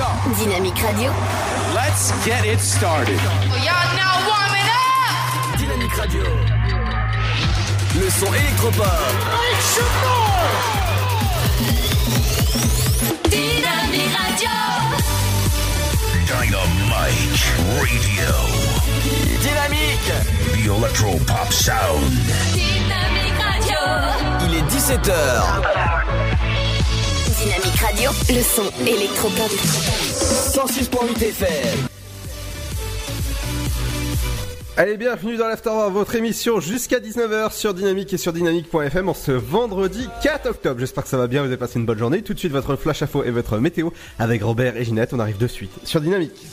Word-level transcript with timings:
So, 0.00 0.06
Dynamique 0.38 0.82
Radio. 0.82 1.10
let's 1.74 2.10
get 2.24 2.46
it 2.46 2.58
started. 2.58 3.20
Y'all 3.60 3.92
now 4.00 4.16
warming 4.30 4.68
up! 4.72 5.58
Dynamique 5.58 5.94
Radio. 5.94 6.22
Le 8.00 8.08
son 8.08 8.32
électropop. 8.32 8.86
Dynamique 13.28 14.16
Radio. 14.16 14.56
Dynamite 16.24 17.44
Radio. 17.76 18.32
Dynamique. 19.42 20.12
The 20.54 20.64
Electro 20.78 21.18
Pop 21.26 21.52
Sound. 21.52 22.10
Dynamique 22.54 23.38
Radio. 23.38 23.76
Il 24.48 24.54
est 24.56 24.62
17h. 24.62 26.19
Dynamique 27.42 27.80
Radio. 27.80 28.10
Le 28.28 28.42
son 28.42 28.70
électropop. 28.86 29.50
106.8 30.52 31.22
FM. 31.22 31.78
Allez, 34.76 34.98
bienvenue 34.98 35.38
dans 35.38 35.48
l'Afterwork, 35.48 35.90
votre 35.90 36.14
émission 36.16 36.60
jusqu'à 36.60 36.98
19h 36.98 37.52
sur 37.52 37.72
Dynamique 37.72 38.12
et 38.12 38.18
sur 38.18 38.34
dynamique.fm 38.34 39.08
en 39.08 39.14
ce 39.14 39.32
vendredi 39.32 40.06
4 40.22 40.50
octobre. 40.50 40.80
J'espère 40.80 41.04
que 41.04 41.08
ça 41.08 41.16
va 41.16 41.28
bien, 41.28 41.40
vous 41.40 41.46
avez 41.46 41.56
passé 41.56 41.78
une 41.78 41.86
bonne 41.86 41.98
journée. 41.98 42.20
Tout 42.20 42.34
de 42.34 42.38
suite, 42.38 42.52
votre 42.52 42.76
flash 42.76 43.02
info 43.02 43.24
et 43.24 43.30
votre 43.30 43.56
météo 43.56 43.88
avec 44.18 44.42
Robert 44.42 44.76
et 44.76 44.84
Ginette. 44.84 45.14
On 45.14 45.18
arrive 45.18 45.38
de 45.38 45.46
suite 45.46 45.72
sur 45.84 46.02
Dynamique. 46.02 46.46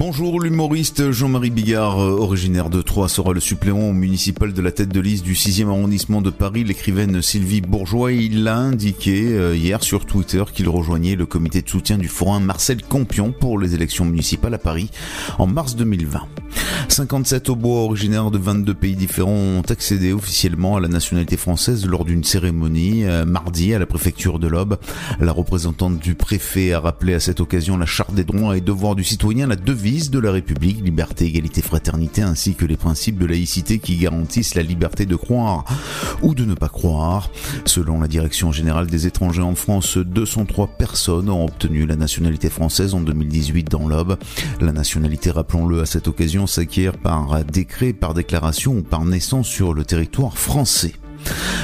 Bonjour, 0.00 0.40
l'humoriste 0.40 1.10
Jean-Marie 1.10 1.50
Bigard, 1.50 2.00
euh, 2.00 2.16
originaire 2.16 2.70
de 2.70 2.80
Troyes, 2.80 3.10
sera 3.10 3.34
le 3.34 3.40
suppléant 3.40 3.92
municipal 3.92 4.54
de 4.54 4.62
la 4.62 4.72
tête 4.72 4.88
de 4.88 4.98
liste 4.98 5.24
du 5.26 5.34
6e 5.34 5.66
arrondissement 5.66 6.22
de 6.22 6.30
Paris. 6.30 6.64
L'écrivaine 6.64 7.20
Sylvie 7.20 7.60
Bourgeois, 7.60 8.10
il 8.10 8.42
l'a 8.42 8.56
indiqué 8.56 9.34
euh, 9.34 9.54
hier 9.54 9.82
sur 9.82 10.06
Twitter 10.06 10.42
qu'il 10.54 10.70
rejoignait 10.70 11.16
le 11.16 11.26
comité 11.26 11.60
de 11.60 11.68
soutien 11.68 11.98
du 11.98 12.08
forain 12.08 12.40
Marcel 12.40 12.82
Campion 12.82 13.30
pour 13.30 13.58
les 13.58 13.74
élections 13.74 14.06
municipales 14.06 14.54
à 14.54 14.58
Paris 14.58 14.88
en 15.38 15.46
mars 15.46 15.76
2020. 15.76 16.22
57 16.88 17.50
bois 17.50 17.82
originaires 17.82 18.30
de 18.30 18.38
22 18.38 18.72
pays 18.74 18.96
différents 18.96 19.30
ont 19.30 19.62
accédé 19.68 20.14
officiellement 20.14 20.76
à 20.76 20.80
la 20.80 20.88
nationalité 20.88 21.36
française 21.36 21.86
lors 21.86 22.06
d'une 22.06 22.24
cérémonie 22.24 23.04
euh, 23.04 23.26
mardi 23.26 23.74
à 23.74 23.78
la 23.78 23.86
préfecture 23.86 24.38
de 24.38 24.48
l'Aube. 24.48 24.78
La 25.20 25.32
représentante 25.32 25.98
du 25.98 26.14
préfet 26.14 26.72
a 26.72 26.80
rappelé 26.80 27.12
à 27.12 27.20
cette 27.20 27.40
occasion 27.40 27.76
la 27.76 27.86
charte 27.86 28.14
des 28.14 28.24
droits 28.24 28.56
et 28.56 28.62
devoirs 28.62 28.94
du 28.94 29.04
citoyen, 29.04 29.46
la 29.46 29.56
devise 29.56 29.89
de 29.90 30.20
la 30.20 30.30
République, 30.30 30.84
liberté, 30.84 31.26
égalité, 31.26 31.62
fraternité, 31.62 32.22
ainsi 32.22 32.54
que 32.54 32.64
les 32.64 32.76
principes 32.76 33.18
de 33.18 33.26
laïcité 33.26 33.80
qui 33.80 33.96
garantissent 33.96 34.54
la 34.54 34.62
liberté 34.62 35.04
de 35.04 35.16
croire 35.16 35.64
ou 36.22 36.32
de 36.32 36.44
ne 36.44 36.54
pas 36.54 36.68
croire. 36.68 37.28
Selon 37.64 38.00
la 38.00 38.06
Direction 38.06 38.52
générale 38.52 38.86
des 38.86 39.08
étrangers 39.08 39.42
en 39.42 39.56
France, 39.56 39.98
203 39.98 40.68
personnes 40.78 41.28
ont 41.28 41.44
obtenu 41.44 41.86
la 41.86 41.96
nationalité 41.96 42.50
française 42.50 42.94
en 42.94 43.00
2018 43.00 43.68
dans 43.68 43.88
l'Aube. 43.88 44.16
La 44.60 44.70
nationalité, 44.70 45.32
rappelons-le, 45.32 45.80
à 45.80 45.86
cette 45.86 46.06
occasion 46.06 46.46
s'acquiert 46.46 46.96
par 46.96 47.44
décret, 47.44 47.92
par 47.92 48.14
déclaration 48.14 48.76
ou 48.76 48.82
par 48.82 49.04
naissance 49.04 49.48
sur 49.48 49.74
le 49.74 49.84
territoire 49.84 50.38
français. 50.38 50.94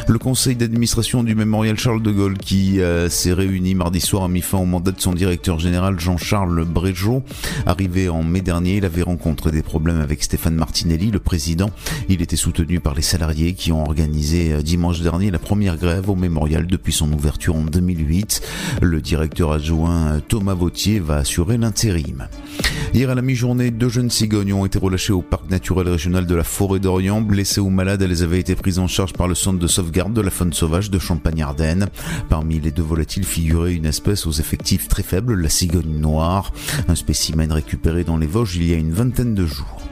Le 0.09 0.19
conseil 0.19 0.55
d'administration 0.55 1.25
du 1.25 1.35
mémorial 1.35 1.77
Charles 1.77 2.01
de 2.01 2.13
Gaulle 2.13 2.39
qui 2.39 2.81
euh, 2.81 3.09
s'est 3.09 3.33
réuni 3.33 3.75
mardi 3.75 4.01
soir 4.01 4.23
a 4.23 4.29
mis 4.29 4.41
fin 4.41 4.59
au 4.59 4.65
mandat 4.65 4.93
de 4.93 5.01
son 5.01 5.13
directeur 5.13 5.59
général 5.59 5.99
Jean-Charles 5.99 6.65
Bréjot. 6.65 7.25
Arrivé 7.67 8.09
en 8.09 8.23
mai 8.23 8.41
dernier, 8.41 8.77
il 8.77 8.85
avait 8.85 9.03
rencontré 9.03 9.51
des 9.51 9.63
problèmes 9.63 10.01
avec 10.01 10.23
Stéphane 10.23 10.55
Martinelli, 10.55 11.11
le 11.11 11.19
président. 11.19 11.71
Il 12.09 12.23
était 12.23 12.37
soutenu 12.37 12.79
par 12.79 12.95
les 12.95 13.03
salariés 13.03 13.55
qui 13.55 13.73
ont 13.73 13.85
organisé 13.85 14.53
euh, 14.53 14.63
dimanche 14.63 15.01
dernier 15.01 15.33
la 15.33 15.41
première 15.41 15.77
grève 15.77 16.09
au 16.09 16.15
mémorial 16.15 16.69
depuis 16.69 16.93
son 16.93 17.13
ouverture 17.13 17.57
en 17.57 17.65
2008. 17.65 18.43
Le 18.83 19.01
directeur 19.01 19.51
adjoint 19.51 20.13
euh, 20.13 20.21
Thomas 20.21 20.55
Vautier 20.55 21.01
va 21.01 21.17
assurer 21.17 21.59
l'intérim. 21.59 22.29
Hier 22.95 23.11
à 23.11 23.15
la 23.15 23.23
mi-journée, 23.23 23.71
deux 23.71 23.89
jeunes 23.89 24.11
cigognes 24.11 24.53
ont 24.53 24.65
été 24.65 24.79
relâchées 24.79 25.13
au 25.13 25.21
parc 25.21 25.51
naturel 25.51 25.89
régional 25.89 26.27
de 26.27 26.35
la 26.35 26.45
Forêt 26.45 26.79
d'Orient. 26.79 27.21
Blessées 27.21 27.61
ou 27.61 27.69
malades, 27.69 28.01
elles 28.03 28.23
avaient 28.23 28.39
été 28.39 28.55
prises 28.55 28.79
en 28.79 28.87
charge 28.87 29.13
par 29.13 29.29
le 29.29 29.35
centre 29.47 29.61
de 29.61 29.69
sauvegarde 29.69 30.13
de 30.13 30.21
la 30.21 30.33
faune 30.33 30.53
sauvage 30.53 30.91
de 30.91 30.99
Champagne-Ardenne. 30.99 31.87
Parmi 32.29 32.59
les 32.59 32.73
deux 32.73 32.83
volatiles 32.83 33.25
figurait 33.25 33.75
une 33.75 33.87
espèce 33.87 34.27
aux 34.27 34.33
effectifs 34.33 34.89
très 34.89 35.05
faibles, 35.05 35.41
la 35.41 35.49
cigogne 35.49 36.01
noire, 36.01 36.53
un 36.89 36.97
spécimen 36.97 37.53
récupéré 37.53 38.03
dans 38.03 38.17
les 38.17 38.27
Vosges 38.27 38.57
il 38.57 38.67
y 38.67 38.75
a 38.75 38.77
une 38.77 38.91
vingtaine 38.91 39.37
de 39.37 39.47
jours. 39.47 39.83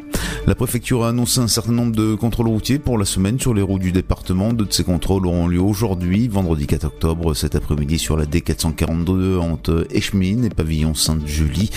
La 0.49 0.57
préfecture 0.57 1.05
a 1.05 1.11
annoncé 1.11 1.39
un 1.39 1.47
certain 1.47 1.71
nombre 1.71 1.95
de 1.95 2.17
contrôles 2.17 2.49
routiers 2.49 2.81
pour 2.81 2.99
la 2.99 3.05
semaine 3.05 3.39
sur 3.39 3.55
les 3.55 3.63
routes 3.63 3.83
du 3.83 3.93
département. 3.93 4.53
Deux 4.53 4.65
de 4.65 4.73
ces 4.73 4.83
contrôles 4.83 5.25
auront 5.25 5.47
lieu 5.47 5.61
aujourd'hui, 5.61 6.27
vendredi 6.27 6.67
4 6.67 6.87
octobre, 6.87 7.35
cet 7.35 7.55
après-midi 7.55 8.01
sur 8.01 8.17
la 8.17 8.27
D442 8.27 9.39
entre 9.39 9.87
Eschmine 9.93 10.45
et 10.45 10.51
Pavillon 10.51 10.95
Sainte-Julie 10.95 11.71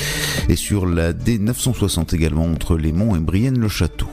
et 0.50 0.56
sur 0.56 0.88
la 0.88 1.14
D960 1.14 2.16
également 2.16 2.46
entre 2.46 2.76
Les 2.76 2.92
Monts 2.92 3.16
et 3.16 3.20
Brienne-le-Château. 3.20 4.08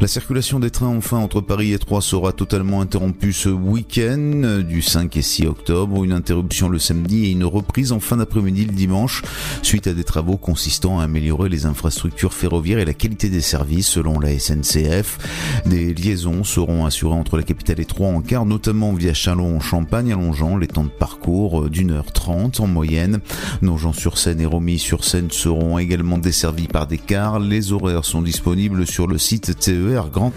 La 0.00 0.06
circulation 0.06 0.60
des 0.60 0.70
trains 0.70 0.86
enfin 0.88 1.18
entre 1.18 1.40
Paris 1.40 1.72
et 1.72 1.78
Troyes 1.78 2.00
sera 2.00 2.32
totalement 2.32 2.80
interrompue 2.80 3.32
ce 3.32 3.48
week-end 3.48 4.62
du 4.62 4.82
5 4.82 5.16
et 5.16 5.22
6 5.22 5.46
octobre. 5.46 6.04
Une 6.04 6.12
interruption 6.12 6.68
le 6.68 6.78
samedi 6.78 7.26
et 7.26 7.30
une 7.30 7.44
reprise 7.44 7.92
en 7.92 8.00
fin 8.00 8.16
d'après-midi 8.16 8.64
le 8.64 8.72
dimanche 8.72 9.22
suite 9.62 9.86
à 9.86 9.92
des 9.94 10.04
travaux 10.04 10.36
consistant 10.36 11.00
à 11.00 11.04
améliorer 11.04 11.48
les 11.48 11.66
infrastructures 11.66 12.32
ferroviaires 12.32 12.78
et 12.78 12.84
la 12.84 12.94
qualité 12.94 13.28
des 13.28 13.40
services 13.40 13.88
selon 13.88 14.20
la 14.20 14.38
SNCF. 14.38 15.18
Des 15.66 15.94
liaisons 15.94 16.44
seront 16.44 16.86
assurées 16.86 17.14
entre 17.14 17.36
la 17.36 17.42
capitale 17.42 17.80
et 17.80 17.84
Troyes 17.84 18.08
en 18.08 18.20
car, 18.20 18.46
notamment 18.46 18.92
via 18.92 19.14
Chalon-en-Champagne, 19.14 20.12
allongeant 20.12 20.56
les 20.56 20.66
temps 20.66 20.84
de 20.84 20.88
parcours 20.88 21.64
euh, 21.64 21.70
d'une 21.70 21.90
heure 21.90 22.12
trente 22.12 22.60
en 22.60 22.66
moyenne. 22.66 23.20
Nogent-sur-Seine 23.62 24.40
et 24.40 24.46
Romilly-sur-Seine 24.46 25.30
seront 25.30 25.78
également 25.78 26.18
desservis 26.18 26.68
par 26.68 26.86
des 26.86 26.98
cars. 26.98 27.40
Les 27.40 27.72
horaires 27.72 28.04
sont 28.04 28.22
disponibles 28.22 28.86
sur 28.86 29.06
le 29.06 29.18
site 29.18 29.47
TER 29.54 30.02
Grand. 30.10 30.32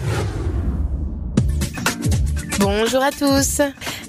Bonjour 2.62 3.02
à 3.02 3.10
tous. 3.10 3.60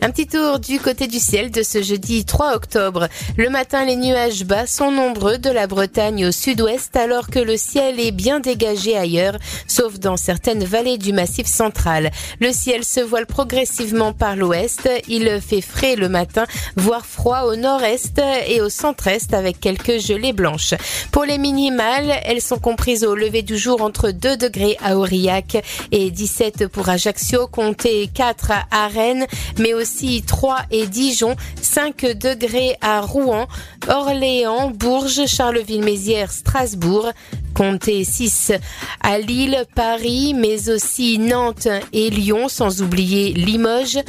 Un 0.02 0.12
petit 0.12 0.28
tour 0.28 0.59
du 0.59 0.80
côté 0.80 1.08
du 1.08 1.18
ciel 1.18 1.50
de 1.50 1.64
ce 1.64 1.81
jeudi 1.81 2.24
3 2.24 2.53
octobre. 2.53 3.08
Le 3.36 3.50
matin, 3.50 3.84
les 3.84 3.96
nuages 3.96 4.44
bas 4.44 4.68
sont 4.68 4.91
nombreux 4.91 5.40
de 5.40 5.50
la 5.50 5.66
Bretagne 5.66 6.28
au 6.28 6.31
sud-ouest 6.31 6.96
alors 6.96 7.30
que 7.30 7.40
le 7.40 7.58
ciel 7.58 8.00
est 8.00 8.12
bien 8.12 8.40
dégagé 8.40 8.96
ailleurs, 8.96 9.38
sauf 9.68 9.97
dans 9.97 10.18
certaines 10.18 10.66
vallées 10.66 11.00
du 11.00 11.13
massif 11.13 11.47
central. 11.47 12.12
Le 12.40 12.52
ciel 12.52 12.84
se 12.84 13.00
voile 13.00 13.25
progressivement 13.25 14.13
par 14.13 14.36
l'ouest. 14.36 14.88
Il 15.08 15.42
fait 15.42 15.62
frais 15.62 15.96
le 15.96 16.09
matin, 16.09 16.46
voire 16.75 17.08
froid 17.08 17.44
au 17.44 17.56
nord-est 17.56 18.22
et 18.47 18.62
au 18.62 18.69
centre-est 18.69 19.34
avec 19.34 19.59
quelques 19.59 20.00
gelées 20.00 20.34
blanches. 20.34 20.75
Pour 21.12 21.24
les 21.24 21.40
minimales, 21.40 22.13
elles 22.24 22.42
sont 22.42 22.59
comprises 22.59 23.03
au 23.03 23.16
lever 23.16 23.42
du 23.42 23.58
jour 23.58 23.81
entre 23.81 24.12
2 24.12 24.38
degrés 24.38 24.78
à 24.84 24.96
Aurillac 24.96 25.58
et 25.92 26.12
17 26.12 26.68
pour 26.68 26.90
Ajaccio, 26.90 27.47
comptez 27.47 28.09
4 28.13 28.43
à 28.50 28.88
Rennes, 28.88 29.26
mais 29.59 29.74
aussi 29.74 30.24
3 30.26 30.59
et 30.72 30.88
Dijon, 30.88 31.36
5 31.62 32.18
degrés 32.18 32.76
à 32.81 33.02
Rouen, 33.02 33.48
Orléans, 33.88 34.70
Bourges, 34.70 35.26
Charleville-Mézières, 35.26 36.31
Strasbourg, 36.31 37.12
comptez 37.54 38.04
6 38.04 38.54
à 39.02 39.20
Lille, 39.20 39.66
Paris, 39.76 40.34
mais 40.34 40.70
aussi 40.70 41.18
Nantes 41.20 41.68
et 41.92 42.09
Lyon, 42.09 42.48
sans 42.50 42.81
oublier 42.81 43.34
Limoges. 43.34 44.00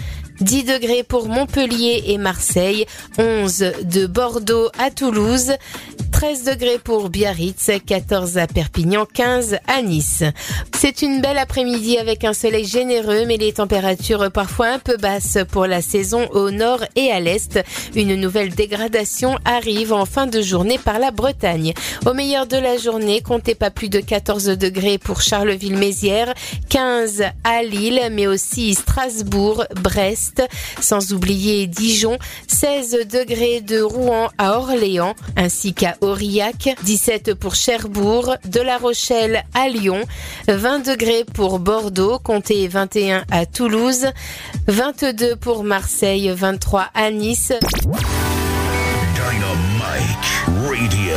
10 0.40 0.64
degrés 0.64 1.04
pour 1.04 1.28
Montpellier 1.28 2.02
et 2.06 2.18
Marseille, 2.18 2.86
11 3.18 3.72
de 3.84 4.06
Bordeaux 4.06 4.68
à 4.78 4.90
Toulouse, 4.90 5.52
13 6.14 6.44
degrés 6.44 6.78
pour 6.78 7.10
Biarritz, 7.10 7.72
14 7.84 8.38
à 8.38 8.46
Perpignan, 8.46 9.04
15 9.04 9.58
à 9.66 9.82
Nice. 9.82 10.22
C'est 10.72 11.02
une 11.02 11.20
belle 11.20 11.38
après-midi 11.38 11.98
avec 11.98 12.22
un 12.22 12.32
soleil 12.32 12.64
généreux, 12.64 13.24
mais 13.26 13.36
les 13.36 13.52
températures 13.52 14.30
parfois 14.30 14.68
un 14.68 14.78
peu 14.78 14.96
basses 14.96 15.38
pour 15.50 15.66
la 15.66 15.82
saison 15.82 16.28
au 16.30 16.52
nord 16.52 16.84
et 16.94 17.10
à 17.10 17.18
l'est. 17.18 17.58
Une 17.96 18.14
nouvelle 18.14 18.54
dégradation 18.54 19.38
arrive 19.44 19.92
en 19.92 20.06
fin 20.06 20.28
de 20.28 20.40
journée 20.40 20.78
par 20.78 21.00
la 21.00 21.10
Bretagne. 21.10 21.74
Au 22.06 22.14
meilleur 22.14 22.46
de 22.46 22.58
la 22.58 22.76
journée, 22.76 23.20
comptez 23.20 23.56
pas 23.56 23.70
plus 23.70 23.88
de 23.88 23.98
14 23.98 24.44
degrés 24.44 24.98
pour 24.98 25.20
Charleville-Mézières, 25.20 26.32
15 26.68 27.24
à 27.42 27.62
Lille, 27.64 28.00
mais 28.12 28.28
aussi 28.28 28.74
Strasbourg, 28.74 29.64
Brest, 29.82 30.42
sans 30.80 31.12
oublier 31.12 31.66
Dijon, 31.66 32.18
16 32.46 33.08
degrés 33.10 33.60
de 33.60 33.82
Rouen 33.82 34.28
à 34.38 34.58
Orléans, 34.58 35.14
ainsi 35.36 35.74
qu'à 35.74 35.96
Aurillac, 36.04 36.76
17 36.82 37.34
pour 37.34 37.54
Cherbourg, 37.54 38.36
de 38.44 38.60
La 38.60 38.78
Rochelle 38.78 39.44
à 39.54 39.68
Lyon, 39.68 40.02
20 40.48 40.86
degrés 40.86 41.24
pour 41.24 41.58
Bordeaux, 41.58 42.18
comptez 42.18 42.68
21 42.68 43.24
à 43.30 43.46
Toulouse, 43.46 44.06
22 44.66 45.36
pour 45.36 45.64
Marseille, 45.64 46.32
23 46.34 46.88
à 46.94 47.10
Nice. 47.10 47.52
Dynamite 47.64 47.78
Radio. 50.86 51.16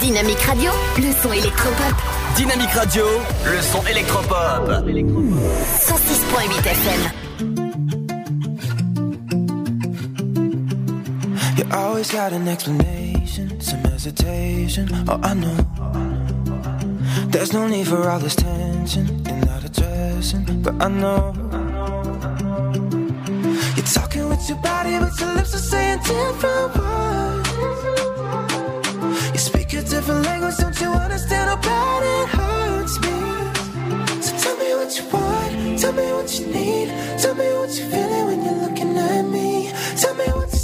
Dynamique 0.00 0.40
Radio. 0.40 0.70
Le 0.98 1.12
son 1.22 1.32
électropop. 1.32 1.94
Dynamique 2.36 2.70
Radio. 2.70 3.04
Le 3.44 3.62
son 3.62 3.86
électropop. 3.86 4.68
106.8 4.68 6.66
FM. 6.66 7.25
You 11.56 11.64
always 11.72 12.10
got 12.12 12.34
an 12.34 12.46
explanation, 12.48 13.58
some 13.62 13.80
hesitation. 13.80 14.90
Oh, 15.08 15.18
I 15.22 15.32
know. 15.32 15.56
There's 17.28 17.54
no 17.54 17.66
need 17.66 17.88
for 17.88 18.06
all 18.08 18.18
this 18.18 18.36
tension 18.36 19.06
in 19.26 19.40
that 19.40 19.64
addressing, 19.64 20.62
but 20.62 20.74
I 20.82 20.88
know. 20.88 21.32
You're 23.74 23.86
talking 23.86 24.28
with 24.28 24.46
your 24.50 24.58
body, 24.58 24.98
but 24.98 25.18
your 25.18 25.32
lips 25.32 25.54
are 25.54 25.66
saying 25.72 26.00
different 26.00 26.76
words. 26.76 27.48
You 29.32 29.38
speak 29.38 29.72
a 29.72 29.82
different 29.82 30.26
language, 30.26 30.56
don't 30.58 30.78
you 30.78 30.88
understand 30.88 31.48
how 31.48 31.56
bad 31.56 32.02
it 32.14 32.28
hurts 32.36 33.00
me? 33.00 33.16
So 34.20 34.32
tell 34.42 34.56
me 34.58 34.74
what 34.74 34.90
you 34.98 35.04
want, 35.10 35.78
tell 35.80 35.92
me 35.94 36.12
what 36.12 36.38
you 36.38 36.46
need, 36.48 36.88
tell 37.18 37.34
me 37.34 37.48
what 37.58 37.70
you're 37.78 37.88
feeling 37.88 38.26
when 38.26 38.44
you're 38.44 38.60
looking 38.68 38.96
at 38.98 39.22
me. 39.22 39.72
Tell 39.96 40.14
me 40.14 40.26
what 40.26 40.55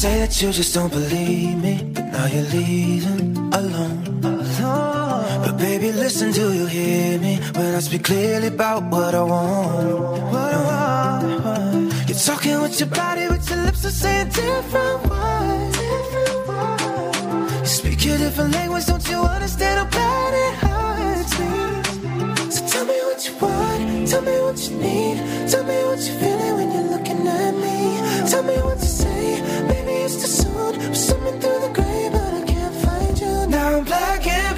say 0.00 0.20
that 0.20 0.40
you 0.40 0.50
just 0.50 0.72
don't 0.72 0.90
believe 0.90 1.62
me, 1.62 1.74
but 1.92 2.06
now 2.06 2.26
you're 2.34 2.50
leaving 2.56 3.36
alone. 3.52 4.00
alone. 4.24 5.42
But 5.44 5.58
baby, 5.58 5.92
listen, 5.92 6.32
do 6.32 6.46
you 6.58 6.64
hear 6.64 7.18
me 7.18 7.36
when 7.54 7.74
I 7.74 7.80
speak 7.80 8.04
clearly 8.04 8.46
about 8.46 8.82
what 8.84 9.14
I 9.14 9.22
want? 9.22 10.00
What 10.32 10.54
I 10.54 10.60
want. 10.66 11.99
You're 12.10 12.18
talking 12.18 12.60
with 12.60 12.80
your 12.80 12.88
body, 12.88 13.28
but 13.28 13.48
your 13.48 13.62
lips 13.66 13.84
are 13.84 13.90
saying 13.90 14.30
different 14.30 15.08
words. 15.08 15.78
Different 15.78 16.48
words. 16.48 17.60
You 17.60 17.66
speak 17.66 18.04
a 18.06 18.18
different 18.18 18.52
language, 18.52 18.86
don't 18.86 19.08
you 19.08 19.20
understand 19.20 19.78
how 19.78 19.88
bad 19.96 20.34
it 20.44 20.54
hurts 20.64 21.38
me? 21.38 22.50
So 22.50 22.66
tell 22.66 22.84
me 22.84 22.98
what 23.06 23.24
you 23.24 23.36
want, 23.36 24.08
tell 24.08 24.22
me 24.22 24.40
what 24.42 24.58
you 24.58 24.76
need, 24.78 25.48
tell 25.48 25.62
me 25.62 25.84
what 25.84 26.00
you're 26.00 26.18
feeling 26.18 26.54
when 26.56 26.72
you're 26.72 26.90
looking 26.98 27.28
at 27.28 27.54
me. 27.54 28.28
Tell 28.28 28.42
me 28.42 28.56
what 28.56 28.80
to 28.80 28.86
say, 28.86 29.40
maybe 29.68 29.92
it's 30.02 30.16
too 30.16 30.26
soon. 30.26 30.80
I'm 30.80 30.94
swimming 30.96 31.38
through 31.38 31.60
the 31.60 31.70
gray, 31.72 32.08
but 32.10 32.34
I 32.34 32.42
can't 32.44 32.74
find 32.74 33.20
you. 33.20 33.46
Now 33.46 33.78
I'm 33.78 33.84
black 33.84 34.26
and 34.26 34.49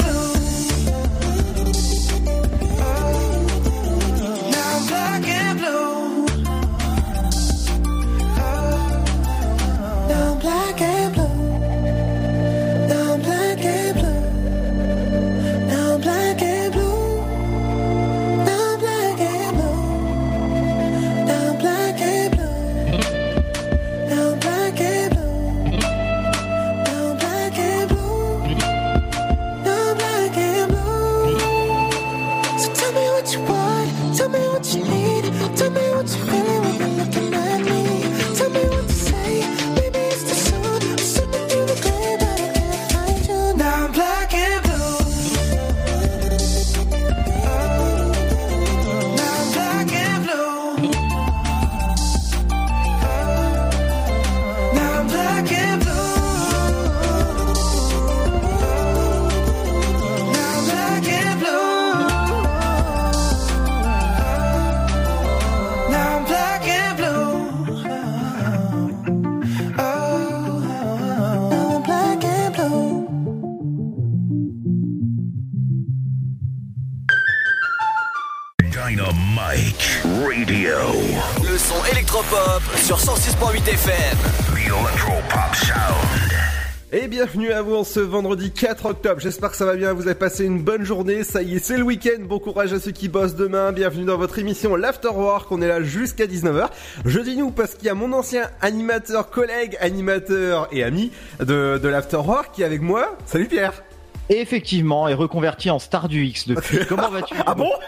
bienvenue 87.23 87.53
à 87.53 87.63
vous 87.63 87.77
en 87.77 87.85
ce 87.85 88.01
vendredi 88.01 88.51
4 88.51 88.85
octobre. 88.85 89.21
J'espère 89.21 89.53
que 89.53 89.57
ça 89.57 89.65
va 89.65 89.77
bien, 89.77 89.93
vous 89.93 90.09
avez 90.09 90.17
passé 90.17 90.45
une 90.45 90.61
bonne 90.61 90.83
journée. 90.83 91.23
Ça 91.23 91.41
y 91.41 91.55
est, 91.55 91.59
c'est 91.61 91.77
le 91.77 91.85
week-end. 91.85 92.21
Bon 92.23 92.41
courage 92.41 92.73
à 92.73 92.81
ceux 92.81 92.91
qui 92.91 93.09
bossent 93.09 93.37
demain. 93.37 93.71
Bienvenue 93.71 94.05
dans 94.05 94.17
votre 94.19 94.41
émission 94.41 94.75
l'Afterwork. 94.75 95.53
On 95.53 95.63
est 95.63 95.69
là 95.69 95.85
jusqu'à 95.85 96.27
19h. 96.27 96.71
Je 97.05 97.21
dis 97.21 97.37
nous 97.37 97.53
parce 97.53 97.77
qu'il 97.77 97.87
y 97.87 97.91
a 97.91 97.95
mon 97.95 98.13
ancien 98.13 98.51
animateur, 98.61 99.31
collègue, 99.31 99.77
animateur 99.81 100.67
et 100.73 100.83
ami 100.83 101.13
de, 101.39 101.79
de 101.81 101.89
l'Afterwork 101.89 102.51
qui 102.57 102.63
est 102.63 102.65
avec 102.65 102.83
moi. 102.83 103.17
Salut 103.25 103.47
Pierre. 103.47 103.85
Effectivement, 104.29 105.07
est 105.07 105.15
reconverti 105.15 105.71
en 105.71 105.79
star 105.79 106.09
du 106.09 106.25
X 106.25 106.49
depuis. 106.49 106.85
Comment 106.89 107.09
vas-tu 107.09 107.37
Ah 107.47 107.55
bon? 107.55 107.71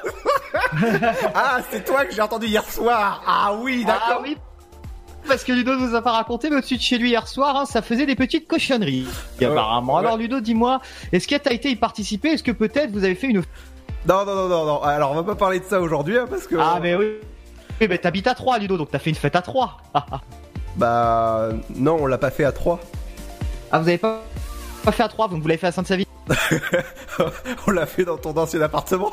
Ah, 1.34 1.60
c'est 1.72 1.84
toi 1.84 2.04
que 2.04 2.14
j'ai 2.14 2.22
entendu 2.22 2.46
hier 2.46 2.64
soir. 2.70 3.22
Ah 3.26 3.56
oui, 3.60 3.84
d'accord. 3.84 4.18
Ah 4.18 4.20
oui 4.22 4.36
parce 5.26 5.44
que 5.44 5.52
Ludo 5.52 5.76
nous 5.76 5.94
a 5.94 6.02
pas 6.02 6.12
raconté, 6.12 6.50
mais 6.50 6.56
au-dessus 6.56 6.76
de 6.76 6.82
chez 6.82 6.98
lui 6.98 7.10
hier 7.10 7.26
soir, 7.28 7.56
hein, 7.56 7.64
ça 7.66 7.82
faisait 7.82 8.06
des 8.06 8.14
petites 8.16 8.46
cochonneries. 8.46 9.06
apparemment. 9.42 9.96
Alors 9.98 10.16
Ludo, 10.16 10.40
dis-moi, 10.40 10.80
est-ce 11.12 11.26
que 11.28 11.36
t'as 11.36 11.52
été 11.52 11.70
y 11.70 11.76
participer? 11.76 12.30
Est-ce 12.30 12.42
que 12.42 12.52
peut-être 12.52 12.90
vous 12.92 13.04
avez 13.04 13.14
fait 13.14 13.28
une 13.28 13.38
Non, 14.06 14.24
non, 14.24 14.34
non, 14.34 14.48
non, 14.48 14.64
non. 14.66 14.82
Alors 14.82 15.12
on 15.12 15.14
va 15.14 15.22
pas 15.22 15.34
parler 15.34 15.60
de 15.60 15.64
ça 15.64 15.80
aujourd'hui 15.80 16.18
hein, 16.18 16.26
parce 16.28 16.46
que. 16.46 16.56
Ah 16.58 16.78
mais 16.82 16.94
oui. 16.94 17.14
Oui, 17.80 17.88
mais 17.88 17.98
t'habites 17.98 18.26
à 18.28 18.34
3 18.34 18.58
Ludo, 18.58 18.76
donc 18.76 18.90
t'as 18.90 18.98
fait 19.00 19.10
une 19.10 19.16
fête 19.16 19.34
à 19.36 19.42
3 19.42 19.78
Bah 20.76 21.48
non, 21.74 21.96
on 22.00 22.06
l'a 22.06 22.18
pas 22.18 22.30
fait 22.30 22.44
à 22.44 22.52
3 22.52 22.80
Ah 23.72 23.78
vous 23.80 23.88
avez 23.88 23.98
pas, 23.98 24.22
pas 24.84 24.92
fait 24.92 25.02
à 25.02 25.08
3 25.08 25.28
donc 25.28 25.40
vous 25.42 25.48
l'avez 25.48 25.58
fait 25.58 25.66
à 25.68 25.72
Sainte-Savine 25.72 26.06
On 27.66 27.70
l'a 27.70 27.86
fait 27.86 28.04
dans 28.04 28.16
ton 28.16 28.36
ancien 28.36 28.60
appartement. 28.62 29.10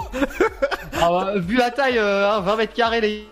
ah, 1.01 1.09
bah, 1.09 1.33
Vu 1.37 1.57
la 1.57 1.71
taille, 1.71 1.97
euh, 1.97 2.39
20 2.39 2.55
mètres 2.55 2.73
carrés 2.73 3.01
les 3.01 3.27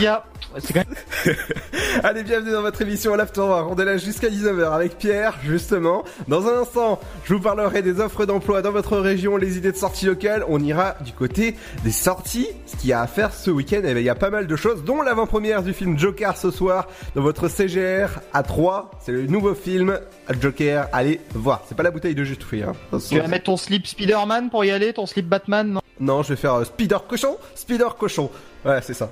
gars, 0.00 0.24
c'est 0.58 0.72
quand 0.72 0.84
même... 0.88 1.36
Allez, 2.04 2.22
bienvenue 2.22 2.52
dans 2.52 2.62
votre 2.62 2.80
émission 2.82 3.14
l'Afterwork. 3.14 3.70
On 3.70 3.76
est 3.76 3.84
là 3.84 3.96
jusqu'à 3.96 4.28
19h 4.28 4.72
avec 4.72 4.98
Pierre, 4.98 5.36
justement. 5.44 6.04
Dans 6.26 6.46
un 6.46 6.62
instant, 6.62 7.00
je 7.24 7.34
vous 7.34 7.40
parlerai 7.40 7.82
des 7.82 8.00
offres 8.00 8.24
d'emploi 8.24 8.62
dans 8.62 8.72
votre 8.72 8.96
région, 8.98 9.36
les 9.36 9.58
idées 9.58 9.72
de 9.72 9.76
sorties 9.76 10.06
locales. 10.06 10.44
On 10.48 10.62
ira 10.62 10.96
du 11.04 11.12
côté 11.12 11.56
des 11.84 11.92
sorties, 11.92 12.48
ce 12.66 12.76
qu'il 12.76 12.90
y 12.90 12.92
a 12.92 13.02
à 13.02 13.06
faire 13.06 13.32
ce 13.34 13.50
week-end. 13.50 13.82
Et 13.84 13.92
il 13.92 14.02
y 14.02 14.08
a 14.08 14.14
pas 14.14 14.30
mal 14.30 14.46
de 14.46 14.56
choses, 14.56 14.84
dont 14.84 15.02
l'avant-première 15.02 15.62
du 15.62 15.72
film 15.72 15.98
Joker 15.98 16.36
ce 16.36 16.50
soir 16.50 16.88
dans 17.14 17.22
votre 17.22 17.48
CGR 17.48 18.20
à 18.32 18.42
3. 18.42 18.90
C'est 19.04 19.12
le 19.12 19.26
nouveau 19.26 19.54
film 19.54 19.98
Joker. 20.40 20.88
Allez 20.92 21.20
voir. 21.34 21.62
C'est 21.68 21.76
pas 21.76 21.82
la 21.82 21.90
bouteille 21.90 22.14
de 22.14 22.24
jus 22.24 22.36
de 22.36 22.42
fruits. 22.42 22.62
Hein. 22.62 22.72
Tu 23.08 23.18
vas 23.18 23.28
mettre 23.28 23.44
ton 23.44 23.56
slip 23.56 23.86
Spider-Man 23.86 24.50
pour 24.50 24.64
y 24.64 24.70
aller, 24.70 24.92
ton 24.92 25.06
slip 25.06 25.26
Batman, 25.26 25.68
non? 25.68 25.80
Non, 26.00 26.22
je 26.22 26.30
vais 26.30 26.36
faire 26.36 26.54
euh, 26.54 26.64
Spider 26.64 26.98
Cochon. 27.08 27.36
Spider 27.54 27.88
Cochon. 27.98 28.30
Ouais, 28.64 28.80
c'est 28.82 28.94
ça. 28.94 29.10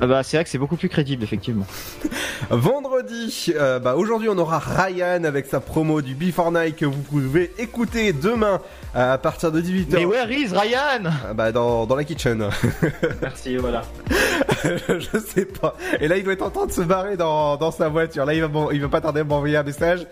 Ah 0.00 0.06
bah 0.06 0.22
c'est 0.22 0.36
vrai 0.36 0.44
que 0.44 0.50
c'est 0.50 0.58
beaucoup 0.58 0.76
plus 0.76 0.88
crédible 0.90 1.22
effectivement. 1.22 1.66
Vendredi, 2.50 3.52
euh, 3.54 3.78
bah 3.78 3.94
aujourd'hui 3.96 4.28
on 4.28 4.36
aura 4.36 4.58
Ryan 4.58 5.24
avec 5.24 5.46
sa 5.46 5.60
promo 5.60 6.02
du 6.02 6.14
Before 6.14 6.52
Night 6.52 6.76
que 6.76 6.84
vous 6.84 7.00
pouvez 7.00 7.52
écouter 7.58 8.12
demain 8.12 8.60
euh, 8.94 9.14
à 9.14 9.18
partir 9.18 9.52
de 9.52 9.60
18h. 9.60 9.86
Mais 9.92 10.04
where 10.04 10.30
is 10.30 10.48
Ryan? 10.48 11.10
Ah 11.28 11.34
Bah 11.34 11.50
dans, 11.52 11.86
dans 11.86 11.96
la 11.96 12.04
kitchen. 12.04 12.46
Merci, 13.22 13.56
voilà. 13.56 13.82
je 14.64 15.18
sais 15.18 15.46
pas. 15.46 15.74
Et 16.00 16.08
là 16.08 16.18
il 16.18 16.24
doit 16.24 16.34
être 16.34 16.42
en 16.46 16.50
train 16.50 16.66
de 16.66 16.72
se 16.72 16.82
barrer 16.82 17.16
dans, 17.16 17.56
dans 17.56 17.70
sa 17.70 17.88
voiture. 17.88 18.26
Là 18.26 18.34
il 18.34 18.42
va, 18.44 18.48
il 18.72 18.80
va 18.82 18.88
pas 18.88 19.00
tarder 19.00 19.20
à 19.20 19.24
m'envoyer 19.24 19.56
un 19.56 19.62
message. 19.62 20.06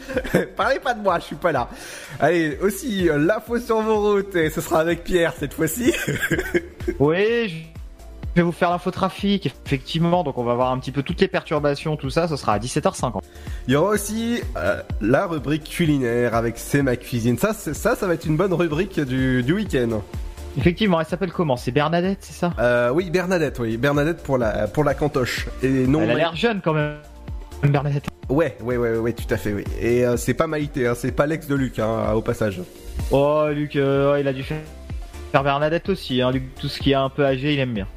Parlez 0.56 0.78
pas 0.78 0.94
de 0.94 1.02
moi, 1.02 1.18
je 1.18 1.24
suis 1.24 1.36
pas 1.36 1.52
là. 1.52 1.68
Allez, 2.20 2.58
aussi 2.62 3.08
euh, 3.08 3.18
l'info 3.18 3.58
sur 3.58 3.80
vos 3.82 4.00
routes 4.00 4.34
et 4.34 4.48
ce 4.48 4.60
sera 4.62 4.80
avec 4.80 5.04
Pierre 5.04 5.34
cette 5.38 5.52
fois-ci. 5.54 5.92
Oui, 6.98 7.48
je 7.48 7.73
vais 8.34 8.42
vous 8.42 8.52
faire 8.52 8.70
l'infotrafic, 8.70 9.46
effectivement, 9.66 10.24
donc 10.24 10.38
on 10.38 10.44
va 10.44 10.54
voir 10.54 10.72
un 10.72 10.78
petit 10.78 10.90
peu 10.92 11.02
toutes 11.02 11.20
les 11.20 11.28
perturbations, 11.28 11.96
tout 11.96 12.10
ça, 12.10 12.28
ce 12.28 12.36
sera 12.36 12.54
à 12.54 12.58
17h50. 12.58 13.20
Il 13.68 13.74
y 13.74 13.76
aura 13.76 13.90
aussi 13.90 14.40
euh, 14.56 14.80
la 15.00 15.26
rubrique 15.26 15.64
culinaire 15.64 16.34
avec 16.34 16.58
C'est 16.58 16.82
ma 16.82 16.96
cuisine. 16.96 17.38
Ça, 17.38 17.52
ça, 17.54 17.94
ça 17.94 18.06
va 18.06 18.14
être 18.14 18.26
une 18.26 18.36
bonne 18.36 18.52
rubrique 18.52 19.00
du, 19.00 19.42
du 19.42 19.52
week-end. 19.52 20.02
Effectivement, 20.56 21.00
elle 21.00 21.06
s'appelle 21.06 21.32
comment? 21.32 21.56
C'est 21.56 21.72
Bernadette, 21.72 22.18
c'est 22.20 22.32
ça? 22.32 22.52
Euh, 22.58 22.90
oui, 22.90 23.10
Bernadette, 23.10 23.58
oui, 23.58 23.76
Bernadette 23.76 24.22
pour 24.22 24.38
la 24.38 24.68
pour 24.68 24.84
la 24.84 24.94
cantoche 24.94 25.46
et 25.62 25.68
non. 25.68 26.02
Elle 26.02 26.12
a 26.12 26.14
l'air 26.14 26.36
jeune 26.36 26.60
quand 26.62 26.74
même, 26.74 26.94
Bernadette. 27.64 28.06
Ouais, 28.28 28.56
ouais, 28.62 28.76
ouais, 28.76 28.96
ouais, 28.96 29.12
tout 29.12 29.32
à 29.34 29.36
fait, 29.36 29.52
oui. 29.52 29.64
Et 29.80 30.06
euh, 30.06 30.16
c'est 30.16 30.34
pas 30.34 30.46
Maïté, 30.46 30.86
hein, 30.86 30.94
c'est 30.96 31.12
pas 31.12 31.26
l'ex 31.26 31.46
de 31.46 31.54
Luc, 31.54 31.78
hein, 31.78 32.12
au 32.14 32.22
passage. 32.22 32.60
Oh, 33.10 33.46
Luc, 33.52 33.76
euh, 33.76 34.16
il 34.20 34.28
a 34.28 34.32
dû 34.32 34.42
faire 34.42 34.60
faire 35.34 35.42
Bernadette 35.42 35.88
aussi. 35.88 36.22
Hein. 36.22 36.30
Luc, 36.30 36.54
tout 36.60 36.68
ce 36.68 36.78
qui 36.78 36.92
est 36.92 36.94
un 36.94 37.08
peu 37.08 37.26
âgé, 37.26 37.54
il 37.54 37.58
aime 37.58 37.72
bien. 37.74 37.88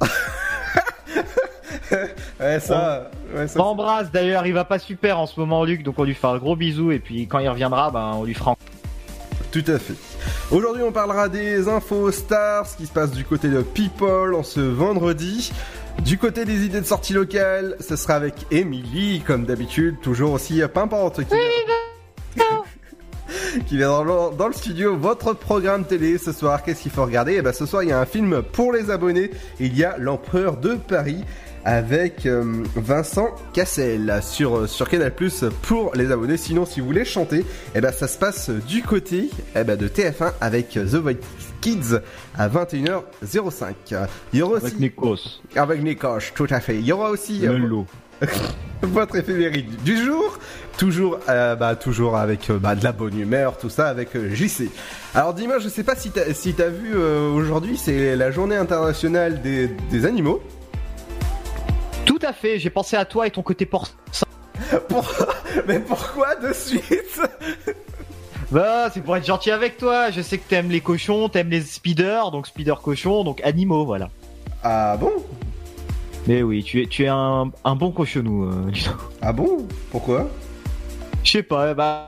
Ouais, 2.40 2.60
ça, 2.60 3.10
ouais, 3.34 3.48
ça, 3.48 3.62
embrasse 3.62 4.10
d'ailleurs, 4.12 4.46
il 4.46 4.52
va 4.52 4.64
pas 4.64 4.78
super 4.78 5.18
en 5.18 5.26
ce 5.26 5.40
moment, 5.40 5.64
Luc, 5.64 5.82
donc 5.82 5.98
on 5.98 6.04
lui 6.04 6.14
fait 6.14 6.26
un 6.26 6.36
gros 6.36 6.54
bisou 6.54 6.92
et 6.92 6.98
puis 6.98 7.26
quand 7.26 7.38
il 7.38 7.48
reviendra, 7.48 7.90
ben 7.90 8.12
on 8.14 8.24
lui 8.24 8.34
fera. 8.34 8.52
un- 8.52 8.56
Tout 9.50 9.64
à 9.66 9.78
fait. 9.78 9.94
Aujourd'hui, 10.50 10.82
on 10.82 10.92
parlera 10.92 11.28
des 11.28 11.66
infos 11.68 12.12
stars, 12.12 12.66
ce 12.66 12.76
qui 12.76 12.86
se 12.86 12.92
passe 12.92 13.10
du 13.10 13.24
côté 13.24 13.48
de 13.48 13.62
People 13.62 14.34
en 14.34 14.42
ce 14.42 14.60
vendredi. 14.60 15.50
Du 16.04 16.18
côté 16.18 16.44
des 16.44 16.64
idées 16.66 16.80
de 16.82 16.86
sortie 16.86 17.14
locale, 17.14 17.74
ce 17.80 17.96
sera 17.96 18.14
avec 18.14 18.34
Emily, 18.50 19.22
comme 19.26 19.44
d'habitude, 19.46 19.96
toujours 20.02 20.32
aussi 20.32 20.60
pimpante. 20.72 21.20
Qui. 21.24 21.34
qui 23.66 23.76
vient 23.76 23.88
dans 23.88 24.04
le, 24.04 24.36
dans 24.36 24.48
le 24.48 24.52
studio. 24.52 24.96
Votre 24.96 25.32
programme 25.32 25.84
télé 25.84 26.18
ce 26.18 26.32
soir, 26.32 26.62
qu'est-ce 26.62 26.82
qu'il 26.82 26.92
faut 26.92 27.04
regarder? 27.04 27.36
Eh 27.38 27.42
ben, 27.42 27.52
ce 27.52 27.66
soir, 27.66 27.82
il 27.82 27.90
y 27.90 27.92
a 27.92 28.00
un 28.00 28.06
film 28.06 28.42
pour 28.52 28.72
les 28.72 28.90
abonnés. 28.90 29.30
Il 29.60 29.76
y 29.76 29.84
a 29.84 29.96
L'Empereur 29.98 30.56
de 30.56 30.74
Paris 30.74 31.24
avec 31.64 32.24
euh, 32.24 32.62
Vincent 32.76 33.28
Cassel 33.52 34.20
sur, 34.22 34.68
sur 34.68 34.88
Canal 34.88 35.14
Plus 35.14 35.44
pour 35.62 35.92
les 35.94 36.10
abonnés. 36.10 36.36
Sinon, 36.36 36.64
si 36.64 36.80
vous 36.80 36.86
voulez 36.86 37.04
chanter, 37.04 37.44
eh 37.74 37.80
ben, 37.80 37.92
ça 37.92 38.08
se 38.08 38.18
passe 38.18 38.50
du 38.50 38.82
côté 38.82 39.30
eh 39.54 39.64
ben, 39.64 39.76
de 39.76 39.88
TF1 39.88 40.32
avec 40.40 40.70
The 40.70 40.94
Voice 40.94 41.14
Kids 41.60 41.98
à 42.36 42.48
21h05. 42.48 43.74
Il 44.32 44.38
y 44.38 44.42
aura 44.42 44.54
aussi... 44.54 44.66
Avec 44.66 44.80
Nikos. 44.80 45.18
Avec 45.56 45.82
Nikos, 45.82 46.32
tout 46.34 46.46
à 46.50 46.60
fait. 46.60 46.76
Il 46.76 46.86
y 46.86 46.92
aura 46.92 47.10
aussi... 47.10 47.46
euh, 47.46 47.58
lot. 47.58 47.86
votre 48.82 49.16
éphéméride 49.16 49.82
du 49.82 49.96
jour, 50.04 50.38
toujours, 50.76 51.18
euh, 51.28 51.54
bah, 51.56 51.76
toujours 51.76 52.16
avec 52.16 52.50
euh, 52.50 52.58
bah, 52.58 52.74
de 52.74 52.84
la 52.84 52.92
bonne 52.92 53.18
humeur, 53.18 53.56
tout 53.58 53.70
ça 53.70 53.88
avec 53.88 54.14
euh, 54.16 54.34
JC. 54.34 54.70
Alors 55.14 55.34
dis-moi, 55.34 55.58
je 55.58 55.68
sais 55.68 55.82
pas 55.84 55.96
si 55.96 56.10
t'as 56.10 56.32
si 56.34 56.54
t'as 56.54 56.68
vu 56.68 56.96
aujourd'hui, 56.96 57.76
c'est 57.76 58.16
la 58.16 58.30
journée 58.30 58.56
internationale 58.56 59.40
des, 59.42 59.68
des 59.90 60.06
animaux. 60.06 60.42
Tout 62.04 62.18
à 62.22 62.32
fait, 62.32 62.58
j'ai 62.58 62.70
pensé 62.70 62.96
à 62.96 63.04
toi 63.04 63.26
et 63.26 63.30
ton 63.30 63.42
côté 63.42 63.66
porcin. 63.66 63.92
Pour- 64.88 65.12
Mais 65.66 65.78
pourquoi 65.80 66.34
de 66.36 66.52
suite? 66.52 67.20
Bah, 68.50 68.88
c'est 68.94 69.02
pour 69.02 69.14
être 69.14 69.26
gentil 69.26 69.50
avec 69.50 69.76
toi. 69.76 70.10
Je 70.10 70.22
sais 70.22 70.38
que 70.38 70.48
t'aimes 70.48 70.70
les 70.70 70.80
cochons, 70.80 71.28
t'aimes 71.28 71.50
les 71.50 71.60
speeders, 71.60 72.30
donc 72.30 72.46
speeder 72.46 72.80
cochon, 72.80 73.22
donc 73.22 73.42
animaux, 73.44 73.84
voilà. 73.84 74.08
Ah 74.64 74.96
bon? 74.98 75.12
Mais 76.28 76.42
oui, 76.42 76.62
tu 76.62 76.82
es, 76.82 76.86
tu 76.86 77.04
es 77.04 77.08
un, 77.08 77.50
un 77.64 77.74
bon 77.74 77.90
cochonou, 77.90 78.44
euh. 78.44 78.70
Ah 79.22 79.32
bon? 79.32 79.66
Pourquoi? 79.90 80.28
Je 81.24 81.30
sais 81.30 81.42
pas, 81.42 81.72
bah. 81.72 82.06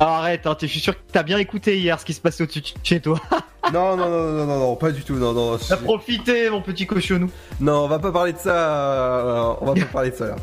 Arrête, 0.00 0.48
hein, 0.48 0.56
je 0.60 0.66
suis 0.66 0.80
sûr 0.80 0.94
que 0.94 1.12
t'as 1.12 1.22
bien 1.22 1.38
écouté 1.38 1.78
hier 1.78 2.00
ce 2.00 2.04
qui 2.04 2.12
se 2.12 2.20
passait 2.20 2.42
au-dessus 2.42 2.60
de 2.60 2.66
chez 2.82 3.00
toi. 3.00 3.20
non, 3.72 3.96
non, 3.96 4.10
non, 4.10 4.32
non, 4.32 4.46
non, 4.46 4.58
non, 4.58 4.74
pas 4.74 4.90
du 4.90 5.04
tout, 5.04 5.14
non, 5.14 5.32
non. 5.32 5.58
T'as 5.58 5.76
profité, 5.76 6.50
mon 6.50 6.60
petit 6.60 6.88
cochonou. 6.88 7.30
Non, 7.60 7.84
on 7.84 7.86
va 7.86 8.00
pas 8.00 8.10
parler 8.10 8.32
de 8.32 8.38
ça, 8.38 8.50
euh, 8.50 9.54
on 9.60 9.66
va 9.66 9.74
pas 9.74 9.86
parler 9.92 10.10
de 10.10 10.16
ça 10.16 10.26
là. 10.26 10.36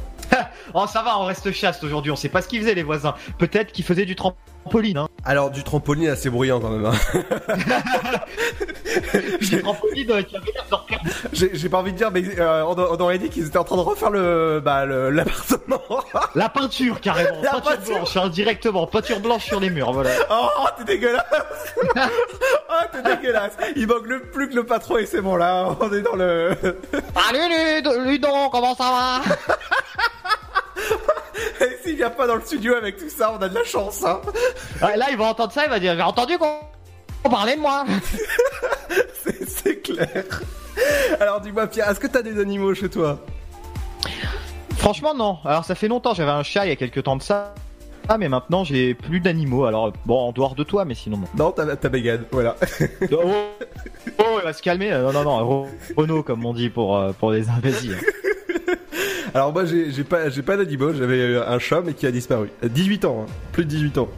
Oh, 0.74 0.86
ça 0.88 1.02
va, 1.02 1.20
on 1.20 1.26
reste 1.26 1.52
chaste 1.52 1.84
aujourd'hui, 1.84 2.12
on 2.12 2.16
sait 2.16 2.30
pas 2.30 2.42
ce 2.42 2.48
qu'ils 2.48 2.62
faisaient 2.62 2.76
les 2.76 2.84
voisins. 2.84 3.16
Peut-être 3.38 3.74
qu'ils 3.74 3.84
faisaient 3.84 4.06
du 4.06 4.16
trampoline, 4.64 4.98
hein. 4.98 5.08
Alors 5.26 5.50
du 5.52 5.64
trampoline 5.64 6.10
assez 6.10 6.30
bruyant 6.30 6.60
quand 6.60 6.70
même. 6.70 6.86
hein. 6.86 6.92
Trampoline 9.62 10.12
euh, 10.12 10.22
qui 10.24 10.36
avait 10.36 10.52
l'air 10.54 10.66
de 10.70 10.76
repère- 10.76 11.00
J'ai 11.54 11.70
pas 11.70 11.78
envie 11.80 11.92
de 11.94 11.98
dire, 11.98 12.12
mais 12.12 12.24
euh, 12.40 12.64
on, 12.66 12.72
on 12.78 12.98
aurait 13.02 13.18
dit 13.18 13.30
qu'ils 13.30 13.48
étaient 13.48 13.58
en 13.58 13.64
train 13.64 13.76
de 13.78 13.82
refaire 13.82 14.10
le 14.12 14.62
bah 14.64 14.86
le- 14.86 15.10
l'appartement. 15.10 15.82
La 16.36 16.50
peinture, 16.50 17.00
carrément. 17.02 17.42
La 17.42 17.52
peinture, 17.54 17.72
peinture. 17.78 17.96
blanche, 17.96 18.18
hein, 18.18 18.30
directement. 18.30 18.88
Peinture 18.88 19.20
blanche 19.20 19.46
sur 19.46 19.60
les 19.60 19.70
murs, 19.70 19.92
voilà. 19.92 20.12
Oh, 20.30 20.50
t'es 20.78 20.84
dégueulasse 20.86 21.24
Oh, 21.96 22.74
t'es 22.92 23.02
dégueulasse 23.02 23.58
Il 23.76 23.88
manque 23.88 24.06
le 24.08 24.22
plus 24.22 24.50
que 24.50 24.56
le 24.56 24.66
patron 24.66 24.98
et 24.98 25.06
c'est 25.06 25.22
bon 25.22 25.36
là, 25.36 25.76
on 25.80 25.92
est 25.94 26.02
dans 26.02 26.16
le... 26.16 26.56
Salut 27.16 27.76
Ludo, 27.76 28.00
Ludon, 28.04 28.50
comment 28.52 28.76
ça 28.76 28.84
va? 28.84 29.22
Et 31.62 31.78
s'il 31.84 31.96
vient 31.96 32.10
pas 32.10 32.28
dans 32.28 32.36
le 32.36 32.42
studio 32.42 32.76
avec 32.76 32.98
tout 32.98 33.10
ça, 33.10 33.34
on 33.38 33.42
a 33.42 33.50
de 33.50 33.56
la 33.56 33.64
chance, 33.64 34.04
hein 34.04 34.22
Ouais, 34.82 34.98
Là, 34.98 35.08
il 35.12 35.18
va 35.18 35.26
entendre 35.26 35.52
ça, 35.52 35.66
il 35.66 35.70
va 35.70 35.80
dire 35.80 35.96
J'ai 35.96 36.02
entendu 36.02 36.38
qu'on 36.38 36.60
on 37.24 37.30
parlait 37.30 37.56
de 37.56 37.62
moi. 37.62 37.86
C'est- 39.48 39.82
clair. 39.82 40.42
Alors 41.20 41.42
dis-moi 41.42 41.68
Pierre, 41.68 41.90
est-ce 41.90 42.00
que 42.00 42.08
t'as 42.08 42.22
des 42.22 42.40
animaux 42.40 42.74
chez 42.74 42.90
toi? 42.90 43.20
Franchement, 44.78 45.14
non. 45.14 45.38
Alors, 45.44 45.66
ça 45.66 45.76
fait 45.76 45.90
longtemps, 45.90 46.14
j'avais 46.14 46.32
un 46.32 46.44
chat 46.44 46.66
il 46.66 46.70
y 46.70 46.72
a 46.72 46.76
quelques 46.78 47.04
temps 47.04 47.18
de 47.18 47.22
ça. 47.22 47.54
Ah, 48.08 48.18
mais 48.18 48.30
maintenant, 48.30 48.64
j'ai 48.64 48.94
plus 48.96 49.20
d'animaux. 49.20 49.66
Alors, 49.66 49.92
bon, 50.06 50.18
en 50.30 50.32
dehors 50.32 50.56
de 50.56 50.64
toi, 50.64 50.86
mais 50.86 50.96
sinon, 50.96 51.18
non. 51.18 51.28
Non, 51.38 51.52
t'as 51.52 51.90
Bégane, 51.90 52.24
voilà. 52.32 52.56
oh, 53.12 53.34
oh, 54.18 54.24
il 54.40 54.44
va 54.44 54.54
se 54.54 54.64
calmer. 54.64 54.90
Non, 54.92 55.12
non, 55.12 55.24
non. 55.24 55.68
Renault, 55.96 56.24
comme 56.24 56.46
on 56.46 56.54
dit 56.54 56.70
pour, 56.70 56.98
euh, 56.98 57.12
pour 57.12 57.32
les 57.32 57.50
imbéciles. 57.50 57.98
Alors 59.34 59.54
moi 59.54 59.64
j'ai 59.66 60.04
pas, 60.04 60.30
j'ai 60.30 60.42
pas 60.42 60.58
d'animaux, 60.58 60.94
j'avais 60.94 61.20
euh, 61.20 61.48
un 61.48 61.60
chat 61.60 61.82
mais 61.86 61.94
qui 61.94 62.06
a 62.06 62.12
disparu. 62.12 62.50
Euh, 62.64 62.70
18 62.70 63.06
ans, 63.06 63.26
hein. 63.28 63.32
plus 63.52 63.66
de 63.66 63.70
18 63.70 63.98
ans. 64.00 64.10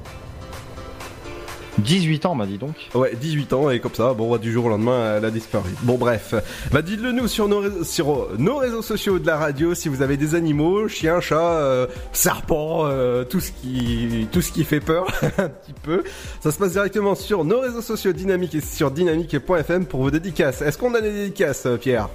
18 1.82 2.26
ans, 2.26 2.36
m'a 2.36 2.46
dit 2.46 2.58
donc. 2.58 2.76
Ouais, 2.94 3.16
18 3.20 3.54
ans 3.54 3.70
et 3.70 3.80
comme 3.80 3.94
ça, 3.94 4.14
bon, 4.14 4.36
du 4.38 4.52
jour 4.52 4.66
au 4.66 4.70
lendemain, 4.70 5.18
elle 5.18 5.26
a 5.26 5.32
disparu. 5.32 5.70
Bon, 5.84 5.98
bref. 5.98 6.34
Bah, 6.72 6.82
dites-le 6.82 7.12
nous 7.12 7.28
sur 7.28 7.48
nos, 7.48 7.60
réseaux, 7.60 7.84
sur 7.84 8.12
euh, 8.12 8.36
nos 8.38 8.58
réseaux 8.58 8.82
sociaux 8.82 9.20
de 9.20 9.28
la 9.28 9.38
radio 9.38 9.74
si 9.74 9.90
vous 9.90 10.02
avez 10.02 10.18
des 10.18 10.36
animaux, 10.36 10.88
chiens, 10.88 11.22
chats, 11.22 11.40
euh, 11.40 11.88
serpents, 12.12 12.86
euh, 12.86 13.24
tout 13.24 13.40
ce 13.40 13.52
qui, 13.52 14.28
tout 14.32 14.42
ce 14.42 14.52
qui 14.52 14.64
fait 14.64 14.80
peur, 14.80 15.08
un 15.38 15.50
petit 15.50 15.74
peu. 15.82 16.04
Ça 16.42 16.52
se 16.52 16.58
passe 16.58 16.74
directement 16.74 17.16
sur 17.16 17.44
nos 17.44 17.60
réseaux 17.60 17.82
sociaux 17.82 18.12
Dynamique 18.12 18.56
et 18.56 18.62
sur 18.62 18.92
dynamique.fm 18.92 19.86
pour 19.86 20.02
vos 20.02 20.12
dédicaces. 20.12 20.62
Est-ce 20.62 20.78
qu'on 20.78 20.94
a 20.94 21.02
des 21.02 21.12
dédicaces, 21.12 21.68
Pierre? 21.80 22.10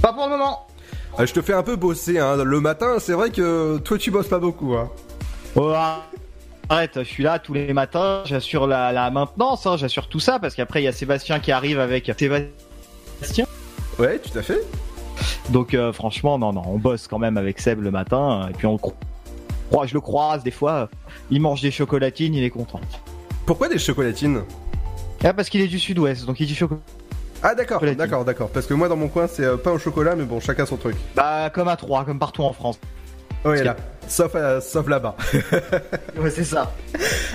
Pas 0.00 0.12
pour 0.12 0.24
le 0.24 0.30
moment. 0.30 0.66
Euh, 1.18 1.26
Je 1.26 1.32
te 1.32 1.42
fais 1.42 1.54
un 1.54 1.62
peu 1.62 1.76
bosser, 1.76 2.18
hein. 2.18 2.42
Le 2.42 2.60
matin, 2.60 2.96
c'est 2.98 3.12
vrai 3.12 3.30
que 3.30 3.78
toi, 3.78 3.98
tu 3.98 4.10
bosses 4.10 4.28
pas 4.28 4.38
beaucoup, 4.38 4.74
hein. 4.74 4.90
Oh, 5.54 5.72
arrête, 6.68 6.92
je 6.96 7.02
suis 7.02 7.22
là 7.22 7.38
tous 7.38 7.52
les 7.52 7.74
matins, 7.74 8.22
j'assure 8.24 8.66
la, 8.66 8.92
la 8.92 9.10
maintenance, 9.10 9.66
hein, 9.66 9.76
j'assure 9.76 10.08
tout 10.08 10.20
ça, 10.20 10.38
parce 10.38 10.54
qu'après 10.54 10.80
il 10.80 10.84
y 10.84 10.88
a 10.88 10.92
Sébastien 10.92 11.40
qui 11.40 11.52
arrive 11.52 11.78
avec 11.78 12.10
Sébastien. 12.18 13.44
Ouais, 13.98 14.18
tout 14.18 14.38
à 14.38 14.40
fait. 14.40 14.62
Donc 15.50 15.74
euh, 15.74 15.92
franchement, 15.92 16.38
non, 16.38 16.54
non, 16.54 16.62
on 16.66 16.78
bosse 16.78 17.06
quand 17.06 17.18
même 17.18 17.36
avec 17.36 17.60
Seb 17.60 17.82
le 17.82 17.90
matin, 17.90 18.48
et 18.48 18.54
puis 18.54 18.66
on 18.66 18.78
croise, 18.78 19.90
je 19.90 19.92
le 19.94 20.00
croise 20.00 20.42
des 20.42 20.50
fois, 20.50 20.88
il 21.30 21.42
mange 21.42 21.60
des 21.60 21.70
chocolatines, 21.70 22.34
il 22.34 22.44
est 22.44 22.50
content. 22.50 22.80
Pourquoi 23.44 23.68
des 23.68 23.78
chocolatines? 23.78 24.42
Ah, 25.22 25.34
parce 25.34 25.50
qu'il 25.50 25.60
est 25.60 25.68
du 25.68 25.78
sud-ouest, 25.78 26.24
donc 26.24 26.40
il 26.40 26.46
dit 26.46 26.54
chocolat. 26.54 26.80
Ah 27.44 27.54
d'accord, 27.56 27.82
d'accord, 27.96 28.24
d'accord. 28.24 28.50
Parce 28.50 28.66
que 28.66 28.74
moi 28.74 28.88
dans 28.88 28.96
mon 28.96 29.08
coin 29.08 29.26
c'est 29.26 29.44
euh, 29.44 29.56
pain 29.56 29.72
au 29.72 29.78
chocolat, 29.78 30.14
mais 30.14 30.24
bon, 30.24 30.38
chacun 30.38 30.64
son 30.64 30.76
truc. 30.76 30.96
Bah, 31.16 31.50
comme 31.50 31.66
à 31.66 31.76
Troyes, 31.76 32.04
comme 32.04 32.18
partout 32.18 32.42
en 32.42 32.52
France. 32.52 32.78
Oui, 33.44 33.62
là. 33.62 33.76
Sauf, 34.08 34.32
euh, 34.34 34.60
sauf 34.60 34.88
là-bas. 34.88 35.16
Ouais, 36.20 36.30
c'est 36.30 36.44
ça. 36.44 36.72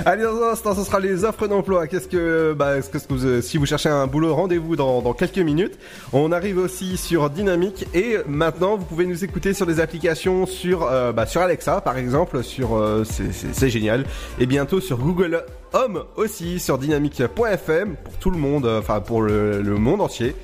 Allez, 0.06 0.24
dans 0.24 0.42
un 0.44 0.52
instant, 0.52 0.76
ce 0.76 0.84
sera 0.84 1.00
les 1.00 1.24
offres 1.26 1.48
d'emploi. 1.48 1.88
Qu'est-ce 1.88 2.08
que, 2.08 2.54
bah, 2.54 2.78
est-ce 2.78 2.90
que 2.90 2.98
vous, 3.10 3.26
euh, 3.26 3.42
si 3.42 3.58
vous 3.58 3.66
cherchez 3.66 3.90
un 3.90 4.06
boulot, 4.06 4.36
rendez-vous 4.36 4.76
dans, 4.76 5.02
dans 5.02 5.14
quelques 5.14 5.40
minutes. 5.40 5.78
On 6.14 6.32
arrive 6.32 6.58
aussi 6.60 6.96
sur 6.98 7.30
Dynamique 7.30 7.88
et 7.94 8.18
maintenant, 8.28 8.78
vous 8.78 8.86
pouvez 8.86 9.06
nous 9.06 9.24
écouter 9.24 9.54
sur 9.54 9.66
des 9.66 9.80
applications 9.80 10.46
sur, 10.46 10.84
euh, 10.84 11.12
bah, 11.12 11.26
sur 11.26 11.42
Alexa, 11.42 11.82
par 11.82 11.98
exemple, 11.98 12.44
sur, 12.44 12.76
euh, 12.78 13.04
c'est, 13.06 13.70
génial. 13.70 14.06
Et 14.40 14.46
bientôt 14.46 14.80
sur 14.80 14.98
Google 15.00 15.44
Home 15.74 16.04
aussi, 16.16 16.60
sur 16.60 16.78
dynamique.fm 16.78 17.96
pour 17.96 18.14
tout 18.20 18.30
le 18.30 18.38
monde, 18.38 18.66
enfin, 18.68 19.00
pour 19.02 19.22
le, 19.22 19.62
le 19.62 19.76
monde 19.76 20.02
entier. 20.02 20.36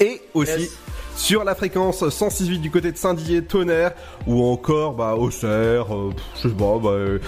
Et 0.00 0.22
aussi, 0.32 0.60
Yes. 0.62 0.78
Sur 1.20 1.44
la 1.44 1.54
fréquence 1.54 2.02
106.8 2.02 2.60
du 2.60 2.70
côté 2.70 2.90
de 2.92 2.96
Saint-Dié, 2.96 3.44
Tonnerre, 3.44 3.92
ou 4.26 4.42
encore 4.42 4.94
bah, 4.94 5.14
Auxerre, 5.14 5.94
euh, 5.94 6.10
je 6.36 6.48
sais 6.48 6.54
pas, 6.54 6.78
bah, 6.78 6.88
euh, 6.90 7.18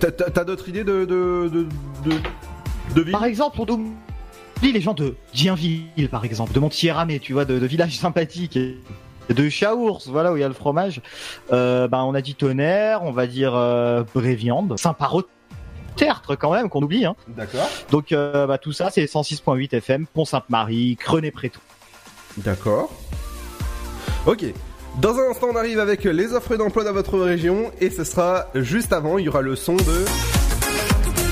t'as- 0.00 0.44
d'autres 0.44 0.68
idées 0.68 0.82
de, 0.84 1.04
de, 1.04 3.02
Par 3.12 3.24
exemple, 3.24 3.58
on 3.60 3.66
oublie 3.70 4.72
les 4.72 4.80
gens 4.80 4.94
de 4.94 5.14
Dienville, 5.32 6.08
par 6.10 6.24
exemple, 6.24 6.52
de 6.52 6.58
Montier-Ramé, 6.58 7.20
tu 7.20 7.32
vois, 7.34 7.44
de, 7.44 7.58
de 7.58 7.66
villages 7.66 7.96
sympathiques. 7.96 8.56
Et 8.56 9.34
de 9.34 9.48
Chaours, 9.48 10.08
voilà 10.08 10.32
où 10.32 10.36
il 10.36 10.40
y 10.40 10.44
a 10.44 10.48
le 10.48 10.54
fromage. 10.54 11.00
Euh, 11.52 11.88
ben, 11.88 12.02
on 12.02 12.14
a 12.14 12.20
dit 12.22 12.34
Tonnerre, 12.34 13.02
on 13.04 13.12
va 13.12 13.26
dire 13.26 13.54
euh, 13.54 14.04
Bréviande, 14.14 14.78
Saint-Parot-Tertre 14.78 16.36
quand 16.36 16.52
même, 16.52 16.68
qu'on 16.68 16.82
oublie. 16.82 17.04
Hein. 17.04 17.16
D'accord. 17.28 17.68
Donc 17.90 18.12
euh, 18.12 18.46
bah, 18.46 18.58
tout 18.58 18.72
ça, 18.72 18.90
c'est 18.90 19.04
106.8 19.04 19.74
FM, 19.74 20.06
Pont-Sainte-Marie, 20.06 20.96
Crenay-Prétou. 20.96 21.60
D'accord. 22.38 22.90
Ok. 24.26 24.44
Dans 25.00 25.16
un 25.18 25.30
instant, 25.30 25.48
on 25.52 25.56
arrive 25.56 25.78
avec 25.78 26.02
les 26.02 26.32
offres 26.32 26.56
d'emploi 26.56 26.82
dans 26.82 26.92
votre 26.92 27.16
région 27.16 27.70
et 27.80 27.90
ce 27.90 28.02
sera 28.02 28.46
juste 28.54 28.92
avant, 28.92 29.18
il 29.18 29.26
y 29.26 29.28
aura 29.28 29.40
le 29.40 29.54
son 29.54 29.76
de... 29.76 30.04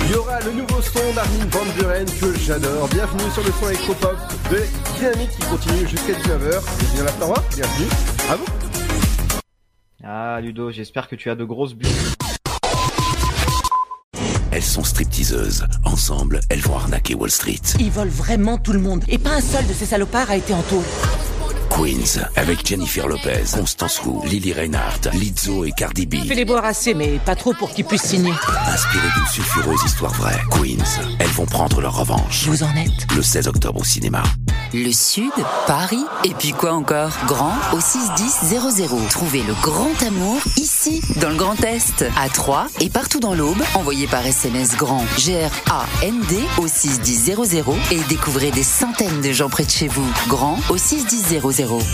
Il 0.06 0.12
y 0.12 0.14
aura 0.14 0.38
le 0.40 0.52
nouveau 0.52 0.80
son 0.80 1.12
d'Armin 1.12 1.46
Van 1.50 1.64
Buren 1.76 2.04
que 2.04 2.38
j'adore. 2.38 2.86
Bienvenue 2.88 3.28
sur 3.32 3.42
le 3.42 3.50
son 3.50 3.68
électropop 3.68 4.16
de 4.50 4.60
Dynamique 4.96 5.30
qui 5.30 5.46
continue 5.46 5.88
jusqu'à 5.88 6.12
19h. 6.12 6.60
C'est 6.78 6.92
bien 6.94 7.04
la 7.04 7.12
bienvenue. 7.56 7.88
À 8.30 8.36
vous. 8.36 8.46
Ah 10.04 10.40
Ludo, 10.40 10.70
j'espère 10.70 11.08
que 11.08 11.16
tu 11.16 11.30
as 11.30 11.34
de 11.34 11.44
grosses 11.44 11.74
buts. 11.74 11.88
Elles 14.52 14.62
sont 14.62 14.84
stripteaseuses. 14.84 15.64
Ensemble, 15.84 16.38
elles 16.48 16.60
vont 16.60 16.76
arnaquer 16.76 17.16
Wall 17.16 17.30
Street. 17.30 17.58
Ils 17.80 17.90
volent 17.90 18.08
vraiment 18.08 18.56
tout 18.56 18.72
le 18.72 18.78
monde. 18.78 19.02
Et 19.08 19.18
pas 19.18 19.30
un 19.30 19.40
seul 19.40 19.66
de 19.66 19.72
ces 19.72 19.86
salopards 19.86 20.30
a 20.30 20.36
été 20.36 20.54
en 20.54 20.62
taule. 20.62 20.84
Queens, 21.76 22.20
avec 22.36 22.64
Jennifer 22.64 23.08
Lopez, 23.08 23.44
Constance 23.52 24.00
Wu, 24.04 24.26
Lily 24.28 24.52
Reinhardt, 24.52 25.10
Lizzo 25.12 25.64
et 25.64 25.72
Cardi 25.72 26.06
B. 26.06 26.24
Fais 26.26 26.36
les 26.36 26.44
boire 26.44 26.64
assez, 26.64 26.94
mais 26.94 27.18
pas 27.18 27.34
trop 27.34 27.52
pour 27.52 27.70
qu'ils 27.70 27.84
puissent 27.84 28.04
signer. 28.04 28.32
Inspirées 28.68 29.08
d'une 29.16 29.26
sulfureuse 29.26 29.82
histoire 29.84 30.14
vraie, 30.14 30.40
Queens, 30.52 31.02
elles 31.18 31.26
vont 31.30 31.46
prendre 31.46 31.80
leur 31.80 31.96
revanche. 31.96 32.46
Vous 32.46 32.62
en 32.62 32.74
êtes 32.76 33.12
Le 33.16 33.22
16 33.22 33.48
octobre 33.48 33.80
au 33.80 33.84
cinéma. 33.84 34.22
Le 34.76 34.90
Sud, 34.90 35.30
Paris, 35.68 36.04
et 36.24 36.34
puis 36.34 36.50
quoi 36.50 36.72
encore? 36.72 37.12
Grand 37.28 37.52
au 37.72 37.78
61000. 37.78 38.58
Trouvez 39.08 39.44
le 39.44 39.54
grand 39.62 40.02
amour 40.04 40.40
ici, 40.56 41.00
dans 41.20 41.28
le 41.28 41.36
Grand 41.36 41.62
Est, 41.62 42.04
à 42.20 42.28
Troyes 42.28 42.66
et 42.80 42.90
partout 42.90 43.20
dans 43.20 43.34
l'Aube. 43.34 43.62
Envoyez 43.76 44.08
par 44.08 44.26
SMS 44.26 44.76
grand 44.76 45.04
G-R-A-N-D 45.16 46.38
au 46.58 46.66
61000 46.66 47.36
et 47.92 48.00
découvrez 48.08 48.50
des 48.50 48.64
centaines 48.64 49.20
de 49.20 49.30
gens 49.30 49.48
près 49.48 49.64
de 49.64 49.70
chez 49.70 49.86
vous. 49.86 50.10
Grand 50.26 50.58
au 50.68 50.76
61000. 50.76 51.40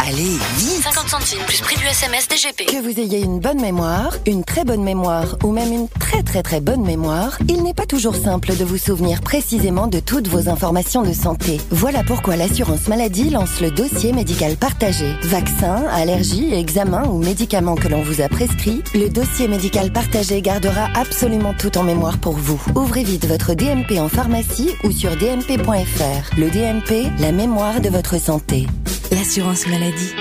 Allez, 0.08 0.38
vite 0.56 0.82
50 0.82 1.08
centimes 1.10 1.44
plus 1.46 1.60
prix 1.60 1.76
du 1.76 1.84
SMS 1.84 2.28
DGP. 2.28 2.64
Que 2.64 2.80
vous 2.80 2.98
ayez 2.98 3.20
une 3.20 3.40
bonne 3.40 3.60
mémoire, 3.60 4.16
une 4.24 4.42
très 4.42 4.64
bonne 4.64 4.82
mémoire 4.82 5.36
ou 5.44 5.52
même 5.52 5.70
une 5.70 5.88
très 5.88 6.22
très 6.22 6.42
très 6.42 6.62
bonne 6.62 6.82
mémoire, 6.82 7.38
il 7.46 7.62
n'est 7.62 7.74
pas 7.74 7.84
toujours 7.84 8.16
simple 8.16 8.56
de 8.56 8.64
vous 8.64 8.78
souvenir 8.78 9.20
précisément 9.20 9.86
de 9.86 10.00
toutes 10.00 10.28
vos 10.28 10.48
informations 10.48 11.02
de 11.02 11.12
santé. 11.12 11.60
Voilà 11.70 12.02
pourquoi 12.04 12.36
l'assurance 12.36 12.69
maladie 12.88 13.30
lance 13.30 13.60
le 13.60 13.70
dossier 13.70 14.12
médical 14.12 14.56
partagé. 14.56 15.14
Vaccins, 15.22 15.86
allergies, 15.90 16.52
examens 16.54 17.06
ou 17.08 17.18
médicaments 17.18 17.74
que 17.74 17.88
l'on 17.88 18.02
vous 18.02 18.20
a 18.20 18.28
prescrits, 18.28 18.82
le 18.94 19.08
dossier 19.08 19.48
médical 19.48 19.92
partagé 19.92 20.42
gardera 20.42 20.88
absolument 20.94 21.54
tout 21.54 21.76
en 21.78 21.82
mémoire 21.82 22.18
pour 22.18 22.34
vous. 22.34 22.60
Ouvrez 22.74 23.02
vite 23.02 23.26
votre 23.26 23.54
DMP 23.54 23.98
en 23.98 24.08
pharmacie 24.08 24.70
ou 24.84 24.90
sur 24.90 25.16
dmp.fr. 25.16 26.38
Le 26.38 26.50
DMP, 26.50 27.10
la 27.18 27.32
mémoire 27.32 27.80
de 27.80 27.88
votre 27.88 28.20
santé. 28.20 28.66
L'assurance 29.10 29.66
maladie. 29.66 30.12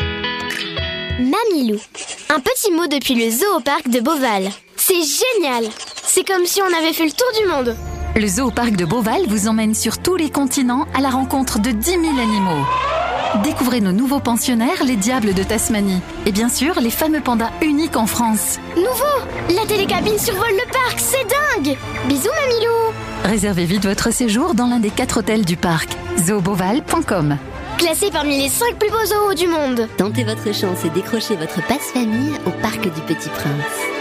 Mamilou. 1.20 1.79
Un 2.29 2.39
petit 2.39 2.72
mot 2.72 2.88
depuis 2.88 3.15
le 3.15 3.29
zoo 3.32 3.58
au 3.58 3.60
parc 3.60 3.89
de 3.89 4.00
Beauval. 4.00 4.50
C'est 4.75 4.94
génial 4.94 5.65
C'est 6.03 6.27
comme 6.27 6.46
si 6.46 6.62
on 6.62 6.77
avait 6.77 6.94
fait 6.94 7.06
le 7.06 7.12
tour 7.12 7.27
du 7.39 7.48
monde 7.48 7.75
Le 8.15 8.27
zoo 8.27 8.47
au 8.47 8.51
parc 8.51 8.71
de 8.75 8.85
Beauval 8.85 9.21
vous 9.27 9.47
emmène 9.47 9.73
sur 9.73 9.97
tous 9.97 10.15
les 10.15 10.29
continents 10.29 10.87
à 10.93 11.01
la 11.01 11.09
rencontre 11.09 11.59
de 11.59 11.71
10 11.71 11.91
000 11.91 12.03
animaux. 12.19 12.65
Découvrez 13.43 13.79
nos 13.81 13.91
nouveaux 13.91 14.19
pensionnaires, 14.19 14.83
les 14.83 14.95
diables 14.95 15.33
de 15.33 15.43
Tasmanie. 15.43 16.01
Et 16.25 16.31
bien 16.31 16.49
sûr, 16.49 16.79
les 16.81 16.89
fameux 16.89 17.21
pandas 17.21 17.51
uniques 17.61 17.95
en 17.95 18.07
France. 18.07 18.59
Nouveau 18.75 19.55
La 19.55 19.65
télécabine 19.67 20.17
survole 20.17 20.51
le 20.51 20.71
parc, 20.71 20.99
c'est 20.99 21.27
dingue 21.65 21.77
Bisous 22.07 22.29
Mamilou 22.41 22.93
Réservez 23.23 23.65
vite 23.65 23.85
votre 23.85 24.11
séjour 24.11 24.55
dans 24.55 24.67
l'un 24.67 24.79
des 24.79 24.89
quatre 24.89 25.19
hôtels 25.19 25.45
du 25.45 25.55
parc. 25.55 25.89
zooboval.com 26.17 27.37
Classé 27.77 28.09
parmi 28.11 28.41
les 28.41 28.49
5 28.49 28.75
plus 28.77 28.89
beaux 28.89 29.05
zoos 29.05 29.33
du 29.35 29.47
monde 29.47 29.87
Tentez 29.97 30.23
votre 30.23 30.53
chance 30.53 30.83
et 30.83 30.89
décrochez 30.89 31.35
votre 31.35 31.65
passe-famille 31.67 32.33
au 32.45 32.49
Parc 32.61 32.81
du 32.81 33.01
Petit 33.01 33.29
Prince. 33.29 33.99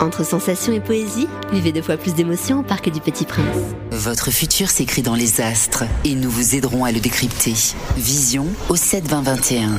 Entre 0.00 0.24
sensations 0.24 0.72
et 0.72 0.80
poésie, 0.80 1.28
vivez 1.52 1.72
deux 1.72 1.82
fois 1.82 1.96
plus 1.96 2.14
d'émotions 2.14 2.60
au 2.60 2.62
Parc 2.62 2.90
du 2.90 3.00
Petit 3.00 3.24
Prince. 3.24 3.44
Votre 3.90 4.30
futur 4.30 4.70
s'écrit 4.70 5.02
dans 5.02 5.14
les 5.14 5.40
astres 5.40 5.84
et 6.04 6.14
nous 6.14 6.30
vous 6.30 6.54
aiderons 6.54 6.84
à 6.84 6.92
le 6.92 7.00
décrypter. 7.00 7.54
Vision 7.96 8.46
au 8.68 8.76
7 8.76 9.06
20 9.08 9.22
21. 9.22 9.70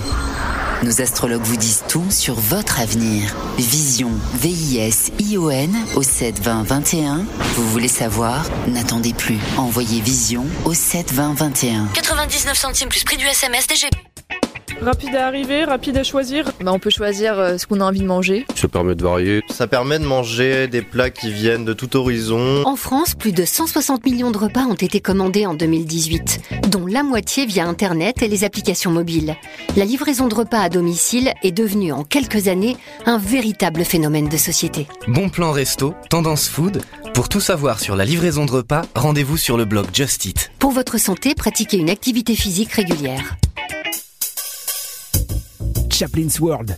Nos 0.83 1.01
astrologues 1.01 1.43
vous 1.43 1.55
disent 1.57 1.83
tout 1.87 2.09
sur 2.09 2.35
votre 2.35 2.79
avenir. 2.81 3.33
Vision, 3.57 4.11
V-I-S-I-O-N 4.35 5.73
au 5.95 6.03
7 6.03 6.39
20 6.41 6.63
21. 6.63 7.25
Vous 7.55 7.69
voulez 7.69 7.87
savoir? 7.87 8.45
N'attendez 8.67 9.13
plus. 9.13 9.37
Envoyez 9.57 10.01
Vision 10.01 10.45
au 10.65 10.73
7 10.73 11.13
20 11.13 11.33
21. 11.35 11.85
99 11.93 12.57
centimes 12.57 12.89
plus 12.89 13.03
prix 13.03 13.17
du 13.17 13.25
SMS 13.25 13.67
DGP. 13.67 13.93
Rapide 14.81 15.15
à 15.15 15.27
arriver, 15.27 15.63
rapide 15.63 15.97
à 15.97 16.03
choisir. 16.03 16.51
Bah, 16.59 16.73
on 16.73 16.79
peut 16.79 16.89
choisir 16.89 17.39
euh, 17.39 17.57
ce 17.57 17.65
qu'on 17.65 17.79
a 17.79 17.85
envie 17.85 18.01
de 18.01 18.05
manger. 18.05 18.45
Ça 18.55 18.67
permet 18.67 18.95
de 18.95 19.03
varier. 19.03 19.41
Ça 19.49 19.65
permet 19.65 19.97
de 20.03 20.07
manger 20.07 20.67
des 20.67 20.81
plats 20.81 21.09
qui 21.09 21.31
viennent 21.31 21.63
de 21.63 21.71
tout 21.73 21.95
horizon. 21.95 22.63
En 22.65 22.75
France, 22.75 23.15
plus 23.15 23.31
de 23.31 23.45
160 23.45 24.05
millions 24.05 24.31
de 24.31 24.37
repas 24.37 24.65
ont 24.65 24.73
été 24.73 24.99
commandés 24.99 25.45
en 25.45 25.53
2018, 25.53 26.41
dont 26.69 26.85
la 26.85 27.03
moitié 27.03 27.45
via 27.45 27.65
Internet 27.65 28.21
et 28.21 28.27
les 28.27 28.43
applications 28.43 28.91
mobiles. 28.91 29.35
La 29.77 29.85
livraison 29.85 30.27
de 30.27 30.35
repas 30.35 30.59
à 30.59 30.69
domicile 30.69 31.33
est 31.41 31.51
devenue 31.51 31.93
en 31.93 32.03
quelques 32.03 32.49
années 32.49 32.75
un 33.05 33.17
véritable 33.17 33.85
phénomène 33.85 34.27
de 34.27 34.37
société. 34.37 34.87
Bon 35.07 35.29
plan 35.29 35.51
resto, 35.51 35.93
tendance 36.09 36.49
food. 36.49 36.81
Pour 37.13 37.29
tout 37.29 37.41
savoir 37.41 37.79
sur 37.79 37.95
la 37.95 38.03
livraison 38.03 38.45
de 38.45 38.51
repas, 38.51 38.81
rendez-vous 38.95 39.37
sur 39.37 39.55
le 39.55 39.63
blog 39.63 39.85
Just 39.93 40.25
Eat. 40.25 40.51
Pour 40.59 40.71
votre 40.71 40.99
santé, 40.99 41.33
pratiquez 41.33 41.77
une 41.77 41.89
activité 41.89 42.35
physique 42.35 42.73
régulière. 42.73 43.37
Chaplin's 45.89 46.39
World. 46.39 46.77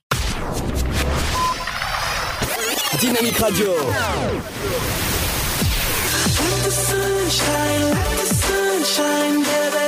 Dynamique 3.01 3.39
Radio. 3.39 3.73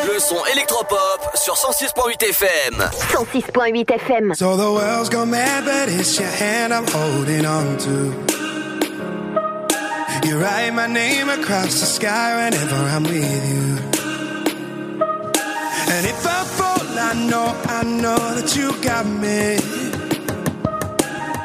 Le 0.07 0.19
son 0.19 0.43
électropop 0.51 0.97
sur 1.35 1.53
106.8 1.53 2.23
FM. 2.23 2.89
106.8 3.11 3.91
FM. 3.91 4.33
So 4.33 4.57
the 4.57 4.63
world's 4.63 5.09
gone 5.09 5.29
mad, 5.29 5.63
but 5.63 5.89
it's 5.89 6.17
your 6.17 6.27
hand 6.27 6.73
I'm 6.73 6.87
holding 6.87 7.45
on 7.45 7.77
to. 7.77 8.13
You 10.27 10.39
write 10.39 10.73
my 10.73 10.87
name 10.87 11.29
across 11.29 11.79
the 11.81 11.85
sky 11.85 12.33
whenever 12.35 12.75
I'm 12.75 13.03
with 13.03 13.13
you. 13.13 13.77
And 15.87 16.05
if 16.07 16.25
I 16.25 16.43
fall, 16.45 16.81
I 16.97 17.13
know, 17.29 17.55
I 17.67 17.83
know 17.83 18.33
that 18.33 18.55
you 18.55 18.71
got 18.81 19.05
me. 19.05 19.92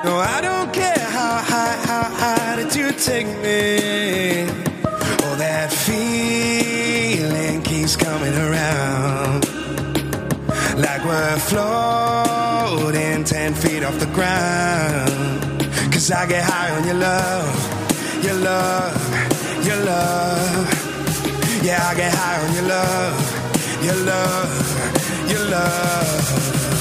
No, 0.05 0.17
I 0.17 0.41
don't 0.41 0.73
care 0.73 1.07
how 1.11 1.39
high, 1.39 1.77
how 1.85 2.05
high 2.05 2.57
did 2.57 2.75
you 2.77 2.93
take 2.93 3.27
me. 3.43 4.47
Oh, 5.25 5.35
that 5.39 5.73
feeling 5.73 7.63
keeps 7.63 7.97
coming 7.97 8.33
around. 8.33 9.45
Like 10.79 11.05
we're 11.05 11.39
floating 11.51 13.25
10 13.25 13.55
feet 13.55 13.83
off 13.83 13.99
the 13.99 14.11
ground. 14.15 15.43
Cause 15.93 16.13
I 16.13 16.27
get 16.29 16.45
high 16.45 16.71
on 16.77 16.85
your 16.87 16.95
love, 16.95 18.25
your 18.25 18.35
love, 18.35 19.67
your 19.67 19.81
love. 19.85 21.65
Yeah, 21.65 21.85
I 21.91 21.95
get 21.97 22.15
high 22.15 22.39
on 22.47 22.55
your 22.55 22.69
love, 22.69 23.85
your 23.85 23.97
love, 24.07 25.29
your 25.29 25.45
love. 25.51 26.78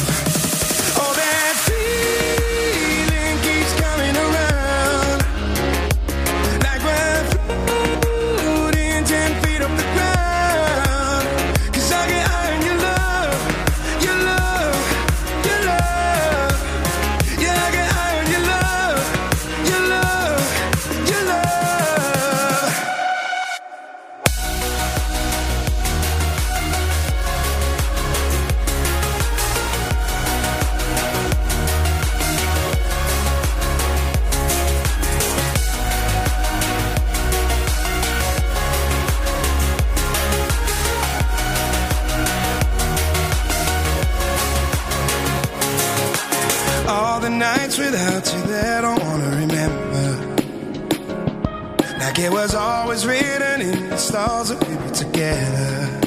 Like 52.18 52.26
it 52.26 52.32
was 52.32 52.56
always 52.56 53.06
written 53.06 53.62
in 53.62 53.90
the 53.90 53.98
stars 53.98 54.50
that 54.50 54.68
we 54.68 54.76
were 54.76 54.90
together. 54.90 56.00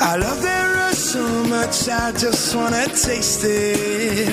I 0.00 0.16
love 0.16 0.40
that 0.40 0.74
rush 0.74 0.96
so 0.96 1.44
much, 1.44 1.86
I 1.90 2.10
just 2.12 2.56
wanna 2.56 2.86
taste 2.86 3.44
it. 3.44 4.30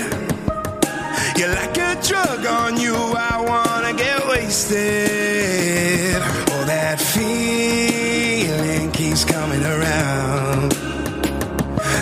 You're 1.38 1.50
like 1.50 1.78
a 1.78 2.02
drug 2.08 2.46
on 2.46 2.80
you, 2.80 2.96
I 2.96 3.44
wanna 3.46 3.92
get 3.94 4.26
wasted. 4.30 6.16
Oh, 6.52 6.64
that 6.68 7.02
feeling 7.02 8.92
keeps 8.92 9.26
coming 9.26 9.62
around. 9.62 10.72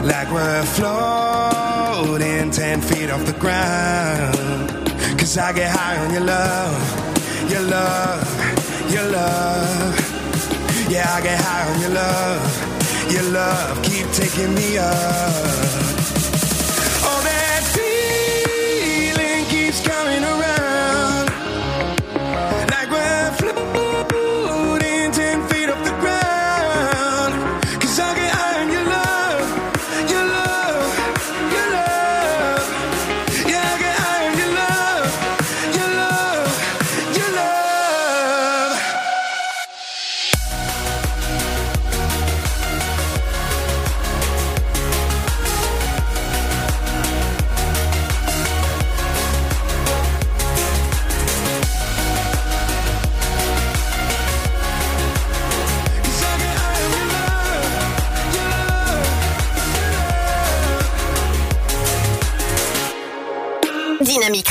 Like 0.05 0.31
we're 0.31 0.63
floating 0.77 2.51
10 2.51 2.81
feet 2.81 3.09
off 3.09 3.25
the 3.25 3.33
ground. 3.39 4.69
Cause 5.17 5.39
I 5.39 5.53
get 5.53 5.75
high 5.75 5.97
on 6.05 6.13
your 6.13 6.21
love, 6.21 6.98
your 7.49 7.61
love, 7.61 8.91
your 8.91 9.09
love. 9.11 9.95
Yeah, 10.89 11.05
I 11.15 11.21
get 11.21 11.39
high 11.41 11.71
on 11.71 11.81
your 11.81 11.89
love, 11.89 13.11
your 13.11 13.23
love. 13.31 13.83
Keep 13.83 14.11
taking 14.11 14.53
me 14.53 14.77
up. 14.77 14.93
Oh, 17.09 17.21
that 17.23 17.61
feeling 17.73 19.45
keeps 19.45 19.81
coming 19.81 20.23
around. 20.23 20.58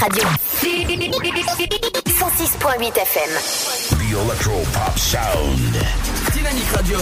Radio. 0.00 0.22
106.8 2.06 2.98
FM. 2.98 3.30
The 3.90 4.12
Electro 4.24 4.52
Pop 4.72 4.96
Sound. 4.98 5.76
Dynamique 6.32 6.70
Radio. 6.74 6.98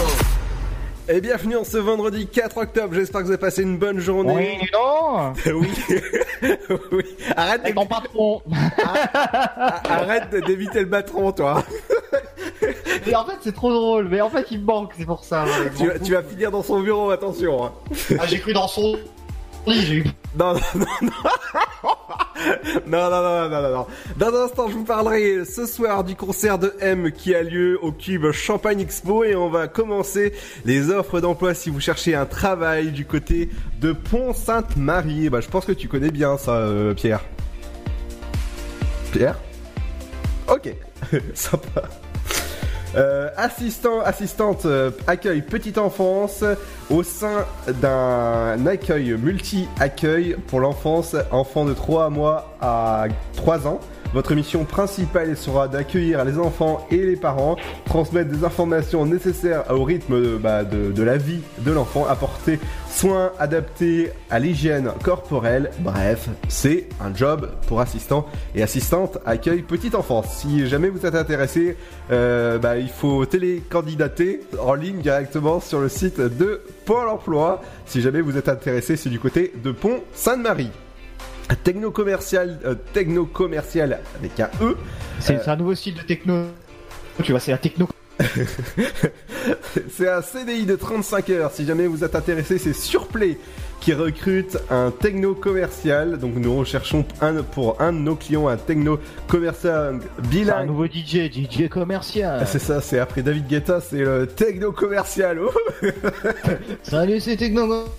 Et 1.09 1.21
bienvenue 1.21 1.55
en 1.57 1.63
ce 1.63 1.77
vendredi 1.77 2.27
4 2.27 2.57
octobre, 2.57 2.93
j'espère 2.93 3.21
que 3.21 3.25
vous 3.27 3.31
avez 3.31 3.39
passé 3.39 3.61
une 3.63 3.77
bonne 3.77 3.99
journée. 3.99 4.59
Oui, 4.61 4.69
non 4.73 5.33
oui. 5.53 5.69
oui. 6.91 7.03
Arrête 7.35 7.61
Avec 7.61 7.75
mon 7.75 7.85
patron 7.85 8.41
Arrête 9.89 10.29
de- 10.31 10.39
d'éviter 10.41 10.81
le 10.81 10.89
patron, 10.89 11.31
toi. 11.31 11.63
Mais 13.05 13.15
en 13.15 13.25
fait, 13.25 13.37
c'est 13.41 13.55
trop 13.55 13.71
drôle, 13.73 14.07
mais 14.09 14.19
en 14.21 14.29
fait, 14.29 14.45
il 14.51 14.59
me 14.61 14.65
manque, 14.65 14.91
c'est 14.97 15.05
pour 15.05 15.23
ça. 15.23 15.45
ouais. 15.45 15.71
tu, 15.77 15.87
vas- 15.87 15.99
tu 15.99 16.11
vas 16.13 16.23
finir 16.23 16.51
dans 16.51 16.63
son 16.63 16.79
bureau, 16.81 17.09
attention. 17.11 17.65
hein. 17.65 17.71
Ah, 18.19 18.25
j'ai 18.27 18.39
cru 18.39 18.53
dans 18.53 18.67
son 18.67 18.97
lit, 19.65 19.81
j'ai 19.85 19.93
eu. 19.95 20.05
Non, 20.37 20.53
non, 20.53 20.59
non, 20.75 20.85
non. 21.83 21.89
non, 22.87 23.09
non, 23.09 23.21
non, 23.21 23.49
non, 23.49 23.61
non, 23.61 23.71
non. 23.71 23.87
Dans 24.17 24.27
un 24.27 24.45
instant, 24.45 24.67
je 24.69 24.73
vous 24.73 24.83
parlerai 24.83 25.45
ce 25.45 25.65
soir 25.65 26.03
du 26.03 26.15
concert 26.15 26.59
de 26.59 26.73
M 26.79 27.11
qui 27.11 27.35
a 27.35 27.43
lieu 27.43 27.79
au 27.81 27.91
Cube 27.91 28.31
Champagne 28.31 28.79
Expo 28.79 29.23
et 29.23 29.35
on 29.35 29.49
va 29.49 29.67
commencer 29.67 30.33
les 30.65 30.89
offres 30.89 31.19
d'emploi 31.19 31.53
si 31.53 31.69
vous 31.69 31.79
cherchez 31.79 32.15
un 32.15 32.25
travail 32.25 32.91
du 32.91 33.05
côté 33.05 33.49
de 33.79 33.91
Pont-Sainte-Marie. 33.91 35.29
Bah, 35.29 35.41
je 35.41 35.47
pense 35.47 35.65
que 35.65 35.71
tu 35.71 35.87
connais 35.87 36.11
bien 36.11 36.37
ça, 36.37 36.57
euh, 36.57 36.93
Pierre. 36.93 37.23
Pierre? 39.11 39.39
Ok, 40.47 40.73
sympa. 41.33 41.83
Euh, 42.97 43.29
assistant, 43.37 43.99
assistante 43.99 44.65
euh, 44.65 44.89
accueil 45.05 45.43
petite 45.43 45.77
enfance 45.77 46.43
au 46.89 47.03
sein 47.03 47.45
d'un 47.67 48.65
accueil 48.65 49.13
multi-accueil 49.13 50.35
pour 50.47 50.61
l'enfance, 50.61 51.15
enfant 51.31 51.65
de 51.65 51.73
3 51.73 52.09
mois 52.09 52.57
à 52.59 53.05
3 53.35 53.67
ans. 53.67 53.79
Votre 54.13 54.35
mission 54.35 54.63
principale 54.63 55.35
sera 55.35 55.67
d'accueillir 55.67 56.23
les 56.23 56.39
enfants 56.39 56.87
et 56.91 56.97
les 56.97 57.15
parents, 57.15 57.57
transmettre 57.85 58.31
des 58.31 58.43
informations 58.43 59.05
nécessaires 59.05 59.63
au 59.69 59.83
rythme 59.83 60.37
bah, 60.37 60.63
de, 60.63 61.03
la 61.03 61.17
vie 61.17 61.41
de 61.59 61.71
l'enfant, 61.71 62.05
apporter 62.07 62.59
soins 62.89 63.31
adaptés 63.37 64.11
à 64.29 64.39
l'hygiène 64.39 64.91
corporelle. 65.03 65.71
Bref, 65.79 66.29
c'est 66.47 66.87
un 67.01 67.13
job 67.13 67.51
pour 67.67 67.81
assistant 67.81 68.25
et 68.55 68.63
assistante 68.63 69.17
accueil 69.25 69.61
petite 69.61 69.93
enfance. 69.93 70.37
Si 70.37 70.67
jamais 70.67 70.89
vous 70.89 71.05
êtes 71.05 71.15
intéressé, 71.15 71.77
euh, 72.11 72.57
bah, 72.57 72.77
il 72.77 72.89
faut 72.89 73.25
télécandidater 73.25 74.41
en 74.59 74.73
ligne 74.73 75.01
directement 75.01 75.59
sur 75.59 75.79
le 75.79 75.89
site 75.89 76.19
de 76.19 76.61
Pôle 76.85 77.09
emploi. 77.09 77.61
Si 77.85 78.01
jamais 78.01 78.21
vous 78.21 78.37
êtes 78.37 78.49
intéressé, 78.49 78.95
c'est 78.95 79.09
du 79.09 79.19
côté 79.19 79.51
de 79.63 79.71
Pont 79.71 79.99
Sainte-Marie. 80.13 80.71
Techno 81.55 81.91
commercial, 81.91 82.59
euh, 82.65 82.75
techno 82.93 83.25
commercial 83.25 83.99
avec 84.19 84.39
un 84.39 84.49
E. 84.61 84.75
C'est 85.19 85.35
Euh, 85.35 85.39
c'est 85.43 85.49
un 85.49 85.55
nouveau 85.55 85.75
style 85.75 85.95
de 85.95 86.01
techno. 86.01 86.43
Tu 87.23 87.31
vois, 87.31 87.39
c'est 87.39 87.51
la 87.51 87.57
techno. 87.57 87.87
c'est 89.91 90.09
un 90.09 90.21
CDI 90.21 90.65
de 90.65 90.75
35 90.75 91.29
heures. 91.29 91.51
Si 91.51 91.65
jamais 91.65 91.87
vous 91.87 92.03
êtes 92.03 92.15
intéressé, 92.15 92.57
c'est 92.57 92.73
Surplay 92.73 93.37
qui 93.79 93.93
recrute 93.93 94.57
un 94.69 94.91
techno 94.91 95.35
commercial. 95.35 96.17
Donc 96.17 96.35
nous 96.35 96.55
recherchons 96.57 97.05
un, 97.21 97.43
pour 97.43 97.79
un 97.81 97.93
de 97.93 97.99
nos 97.99 98.15
clients 98.15 98.47
un 98.47 98.57
techno 98.57 98.99
commercial 99.27 99.99
C'est 100.01 100.19
un 100.19 100.27
bilingue. 100.29 100.67
nouveau 100.67 100.85
DJ, 100.87 101.29
DJ 101.31 101.69
commercial. 101.69 102.39
Ah, 102.41 102.45
c'est 102.45 102.59
ça, 102.59 102.81
c'est 102.81 102.99
après 102.99 103.21
David 103.21 103.47
Guetta, 103.47 103.79
c'est 103.81 103.99
le 103.99 104.25
techno 104.27 104.71
commercial. 104.71 105.39
Oh 105.39 105.51
Salut, 106.83 107.19
c'est 107.19 107.37
techno 107.37 107.61
commercial. 107.67 107.91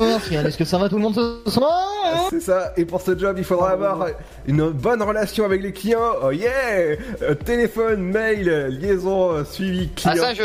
Est-ce 0.00 0.58
que 0.58 0.64
ça 0.64 0.78
va 0.78 0.88
tout 0.88 0.96
le 0.96 1.02
monde 1.02 1.14
ce 1.14 1.50
soir 1.50 2.28
C'est 2.30 2.40
ça, 2.40 2.72
et 2.76 2.84
pour 2.84 3.00
ce 3.00 3.16
job, 3.16 3.36
il 3.38 3.44
faudra 3.44 3.70
avoir 3.70 4.06
une 4.46 4.70
bonne 4.70 5.02
relation 5.02 5.44
avec 5.44 5.62
les 5.62 5.72
clients. 5.72 6.14
Oh 6.22 6.30
yeah 6.30 6.96
Euh, 7.22 7.34
Téléphone, 7.34 8.02
mail, 8.02 8.48
liaison, 8.80 9.32
euh, 9.32 9.44
suivi 9.44 9.88
client. 9.88 10.14
Ah, 10.16 10.34
ça, 10.34 10.34
je 10.34 10.42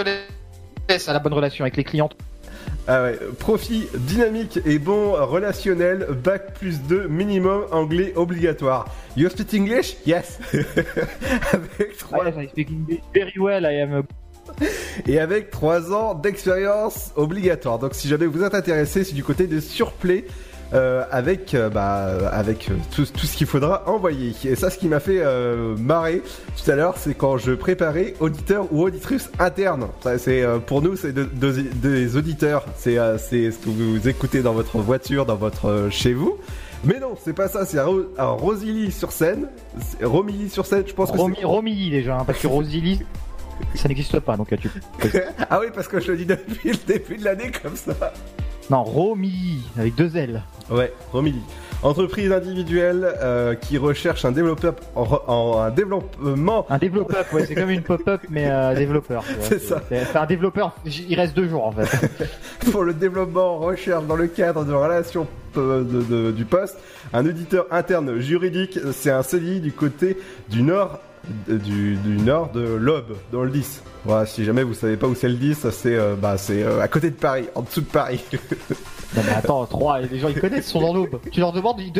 laisse 0.89 1.09
à 1.09 1.13
la 1.13 1.19
bonne 1.19 1.33
relation 1.33 1.63
avec 1.63 1.77
les 1.77 1.83
clients. 1.83 2.09
Ah 2.89 3.03
ouais, 3.03 3.19
profit 3.39 3.87
dynamique 3.95 4.59
et 4.65 4.79
bon 4.79 5.11
relationnel, 5.11 6.07
bac 6.23 6.53
plus 6.53 6.81
2 6.83 7.07
minimum, 7.09 7.65
anglais 7.71 8.13
obligatoire. 8.15 8.85
You 9.17 9.29
speak 9.29 9.53
English? 9.53 9.97
Yes. 10.05 10.39
avec 10.53 11.97
trois... 11.97 12.25
Yes, 12.25 12.35
I 12.37 12.47
speak 12.47 12.69
English 12.69 13.01
very 13.13 13.33
well, 13.37 13.65
I 13.65 13.81
am 13.81 13.93
a 13.93 14.03
Et 15.07 15.19
avec 15.19 15.51
3 15.51 15.93
ans 15.93 16.13
d'expérience 16.15 17.11
obligatoire. 17.15 17.79
Donc 17.79 17.93
si 17.93 18.07
jamais 18.07 18.25
vous 18.25 18.43
êtes 18.43 18.55
intéressé, 18.55 19.03
c'est 19.03 19.13
du 19.15 19.23
côté 19.23 19.47
de 19.47 19.59
Surplay. 19.59 20.25
euh, 20.73 21.05
avec 21.11 21.53
euh, 21.53 21.69
bah, 21.69 22.27
avec 22.29 22.69
euh, 22.69 22.73
tout, 22.93 23.05
tout 23.05 23.25
ce 23.25 23.37
qu'il 23.37 23.47
faudra 23.47 23.83
envoyer. 23.87 24.33
Et 24.43 24.55
ça, 24.57 24.69
ce 24.69 24.77
qui 24.77 24.89
m'a 24.89 24.99
fait 24.99 25.21
euh, 25.21 25.77
marrer 25.77 26.21
tout 26.61 26.69
à 26.69 26.75
l'heure, 26.75 26.95
c'est 26.97 27.13
quand 27.13 27.37
je 27.37 27.53
préparais 27.53 28.15
auditeur 28.19 28.67
ou 28.73 28.81
auditrice 28.83 29.29
interne. 29.39 29.87
Ça, 30.01 30.17
c'est 30.17 30.43
pour 30.65 30.81
nous, 30.81 30.97
c'est 30.97 31.13
de- 31.13 31.23
de- 31.23 31.61
des 31.75 32.17
auditeurs. 32.17 32.65
C'est 32.75 32.97
c'est 33.17 33.51
ce 33.51 33.59
que 33.59 33.69
vous 33.69 34.09
écoutez 34.09 34.41
dans 34.41 34.51
votre 34.53 34.77
voiture, 34.79 35.25
dans 35.25 35.37
votre 35.37 35.87
chez 35.89 36.13
vous. 36.13 36.35
Mais 36.83 36.99
non, 36.99 37.13
c'est 37.23 37.31
pas 37.33 37.47
ça. 37.47 37.65
C'est 37.65 37.79
Ro- 37.79 38.11
à 38.17 38.25
Rosilly 38.25 38.91
sur 38.91 39.13
scène, 39.13 39.47
Romilly 40.03 40.49
sur 40.49 40.65
scène. 40.65 40.83
Je 40.85 40.93
pense 40.93 41.11
que 41.11 41.17
c'est 41.17 41.45
Romilly 41.45 41.91
déjà, 41.91 42.17
hein, 42.17 42.23
parce 42.27 42.39
que 42.39 42.47
Rosilly, 42.57 42.99
ça 43.75 43.87
n'existe 43.87 44.19
pas, 44.19 44.37
donc 44.37 44.49
tu. 44.59 44.69
ah 45.49 45.59
oui, 45.59 45.67
parce 45.73 45.87
que 45.87 45.99
je 45.99 46.11
le 46.11 46.17
dis 46.17 46.25
depuis 46.25 46.71
le 46.71 46.77
début 46.85 47.17
de 47.17 47.23
l'année 47.25 47.51
comme 47.61 47.75
ça. 47.75 47.93
Non, 48.69 48.83
Romilly, 48.83 49.61
avec 49.77 49.95
deux 49.95 50.15
L. 50.17 50.41
Ouais, 50.69 50.91
Romilly. 51.13 51.39
Entreprise 51.83 52.31
individuelle 52.31 53.07
euh, 53.21 53.53
qui 53.55 53.77
recherche 53.77 54.25
un 54.25 54.31
développeur 54.31 54.73
en, 54.95 55.05
en- 55.27 55.59
un 55.61 55.69
développement. 55.69 56.65
Un 56.69 56.77
développeur, 56.79 57.23
ouais, 57.31 57.45
c'est 57.45 57.53
comme 57.55 57.69
une 57.69 57.83
pop-up, 57.83 58.21
mais 58.29 58.49
euh, 58.49 58.73
développeur. 58.75 59.23
C'est 59.41 59.59
ça. 59.59 59.81
C'est 59.89 60.15
un 60.17 60.25
développeur, 60.25 60.75
il 60.85 61.15
reste 61.15 61.35
deux 61.35 61.47
jours 61.47 61.65
en 61.67 61.71
fait. 61.71 62.27
pour 62.71 62.83
le 62.83 62.93
développement 62.93 63.55
en 63.55 63.59
recherche 63.59 64.05
dans 64.05 64.15
le 64.15 64.27
cadre 64.27 64.65
de 64.65 64.73
relations 64.73 65.27
euh, 65.55 65.83
de- 65.83 66.01
de- 66.01 66.31
du 66.31 66.43
poste. 66.45 66.77
Un 67.13 67.25
auditeur 67.25 67.67
interne 67.71 68.19
juridique, 68.19 68.79
c'est 68.91 69.11
un 69.11 69.21
CDI 69.23 69.61
du 69.61 69.71
côté 69.71 70.17
du 70.49 70.63
nord 70.63 70.99
du, 71.47 71.95
du 71.95 72.17
nord 72.17 72.51
de 72.51 72.61
l'Aube, 72.61 73.15
dans 73.31 73.43
le 73.43 73.49
10. 73.49 73.81
Voilà, 74.05 74.25
si 74.25 74.45
jamais 74.45 74.63
vous 74.63 74.73
savez 74.73 74.97
pas 74.97 75.07
où 75.07 75.15
c'est 75.15 75.29
le 75.29 75.35
10, 75.35 75.69
c'est 75.71 75.95
euh, 75.95 76.15
bah, 76.15 76.37
c'est 76.37 76.63
euh, 76.63 76.81
à 76.81 76.87
côté 76.87 77.09
de 77.09 77.15
Paris, 77.15 77.47
en 77.55 77.61
dessous 77.61 77.81
de 77.81 77.85
Paris. 77.85 78.23
Non 79.15 79.21
mais 79.25 79.31
attends, 79.31 79.65
trois, 79.65 80.01
les 80.01 80.19
gens 80.19 80.27
ils 80.27 80.39
connaissent, 80.39 80.67
ils 80.67 80.71
sont 80.71 80.81
dans 80.81 80.93
l'aube. 80.93 81.19
Tu 81.31 81.39
leur 81.39 81.53
demandes, 81.53 81.79
ils 81.79 81.93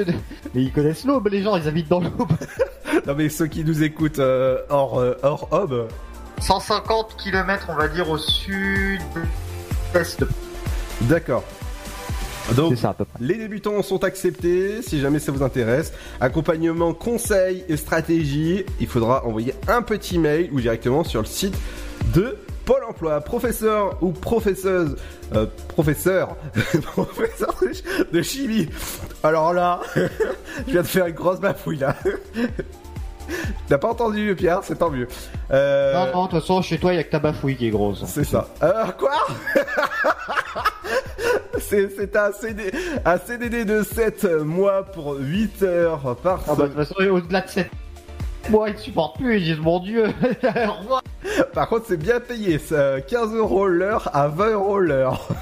mais 0.54 0.64
ils 0.64 0.74
connaissent 0.74 1.06
l'aube, 1.06 1.30
les 1.30 1.42
gens, 1.42 1.56
ils 1.56 1.68
habitent 1.68 1.88
dans 1.88 2.02
l'aube. 2.02 2.28
Non 3.06 3.16
mais 3.16 3.30
ceux 3.30 3.48
qui 3.48 3.64
nous 3.64 3.84
écoutent 3.84 4.20
euh, 4.20 4.60
hors 4.70 5.00
euh, 5.00 5.14
hors 5.24 5.48
hob. 5.52 5.88
150 6.42 7.16
km, 7.18 7.68
on 7.70 7.76
va 7.76 7.88
dire, 7.88 8.10
au 8.10 8.18
sud-est. 8.18 10.26
D'accord. 11.02 11.44
Donc, 12.56 12.74
C'est 12.76 12.82
ça, 12.82 12.90
à 12.90 12.94
peu 12.94 13.06
près. 13.06 13.20
les 13.24 13.36
débutants 13.36 13.82
sont 13.84 14.04
acceptés, 14.04 14.82
si 14.82 15.00
jamais 15.00 15.20
ça 15.20 15.32
vous 15.32 15.44
intéresse. 15.44 15.92
Accompagnement, 16.22 16.94
conseils 16.94 17.64
et 17.68 17.78
stratégie, 17.78 18.64
il 18.80 18.88
faudra 18.88 19.26
envoyer 19.26 19.54
un 19.68 19.82
petit 19.82 20.18
mail 20.18 20.50
ou 20.54 20.62
directement 20.62 21.04
sur 21.04 21.20
le 21.22 21.28
site 21.28 21.56
de 22.14 22.38
Pôle 22.66 22.84
emploi. 22.90 23.22
Professeur 23.22 23.98
ou 24.02 24.12
professeuse, 24.12 24.98
euh, 25.34 25.46
professeur, 25.70 26.36
professeur 26.94 27.56
de 28.12 28.22
chimie. 28.22 28.68
Alors 29.24 29.54
là, 29.54 29.80
je 29.96 30.72
viens 30.72 30.82
de 30.82 30.88
faire 30.88 31.06
une 31.08 31.14
grosse 31.16 31.40
bafouille 31.40 31.78
là. 31.78 31.96
T'as 33.68 33.78
pas 33.78 33.90
entendu 33.90 34.34
Pierre, 34.36 34.62
c'est 34.64 34.76
tant 34.76 34.90
mieux. 34.90 35.08
Euh, 35.52 35.94
Non, 35.94 36.14
non, 36.14 36.26
de 36.26 36.32
toute 36.32 36.40
façon, 36.42 36.62
chez 36.62 36.78
toi, 36.78 36.94
il 36.94 36.98
y 36.98 37.00
a 37.00 37.04
que 37.04 37.12
ta 37.12 37.20
bafouille 37.20 37.56
qui 37.58 37.68
est 37.68 37.72
grosse. 37.72 38.04
c'est 38.06 38.24
ça. 38.24 38.48
Euh, 38.64 38.86
quoi? 38.98 39.12
C'est 41.60 42.16
un, 42.16 42.32
CD, 42.32 42.72
un 43.06 43.18
CDD 43.18 43.66
de 43.66 43.84
7 43.84 44.26
mois 44.44 44.84
pour 44.84 45.16
8 45.20 45.64
heures 45.64 46.16
par 46.24 46.42
Ah 46.48 46.56
bah, 46.56 46.64
de 46.64 46.68
toute 46.68 46.78
façon, 46.78 46.96
au-delà 47.10 47.42
de 47.42 47.50
7 47.50 47.70
mois, 48.50 48.70
ils 48.70 48.78
supportent 48.78 49.18
plus, 49.18 49.40
ils 49.40 49.44
disent, 49.44 49.60
mon 49.60 49.80
dieu. 49.80 50.06
Par 51.54 51.68
contre, 51.68 51.86
c'est 51.88 51.98
bien 51.98 52.20
payé. 52.22 52.60
C'est 52.60 52.76
euh, 52.76 53.02
15 53.02 53.34
euros 53.34 53.68
l'heure 53.68 54.10
à 54.14 54.30
20 54.30 54.52
euros 54.52 54.80
l'heure. 54.80 55.28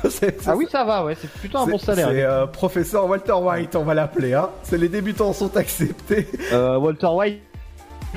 Ah 0.48 0.56
oui, 0.56 0.68
ça 0.72 0.84
va, 0.84 1.04
ouais, 1.06 1.16
c'est 1.20 1.30
plutôt 1.30 1.60
un 1.60 1.68
bon 1.68 1.78
salaire. 1.78 2.10
C'est 2.10 2.24
euh, 2.24 2.48
professeur 2.48 3.08
Walter 3.08 3.34
White, 3.34 3.76
on 3.76 3.84
va 3.84 3.94
l'appeler. 3.94 4.34
Hein. 4.34 4.50
C'est 4.64 4.78
les 4.78 4.90
débutants 4.90 5.34
sont 5.34 5.56
acceptés. 5.58 6.28
Euh, 6.52 6.78
Walter 6.78 7.08
White, 7.08 7.42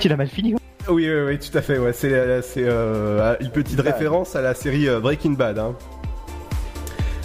il 0.03 0.13
a 0.13 0.17
mal 0.17 0.29
fini. 0.29 0.55
Oui, 0.89 1.07
oui, 1.11 1.21
oui, 1.27 1.39
tout 1.39 1.57
à 1.57 1.61
fait. 1.61 1.79
Ouais, 1.79 1.93
c'est 1.93 2.13
euh, 2.13 2.41
euh, 2.57 3.37
une 3.41 3.51
petite 3.51 3.81
référence 3.81 4.35
à 4.37 4.41
la 4.41 4.55
série 4.55 4.89
euh, 4.89 5.01
Breaking 5.01 5.33
Bad. 5.33 5.59
Hein. 5.59 5.75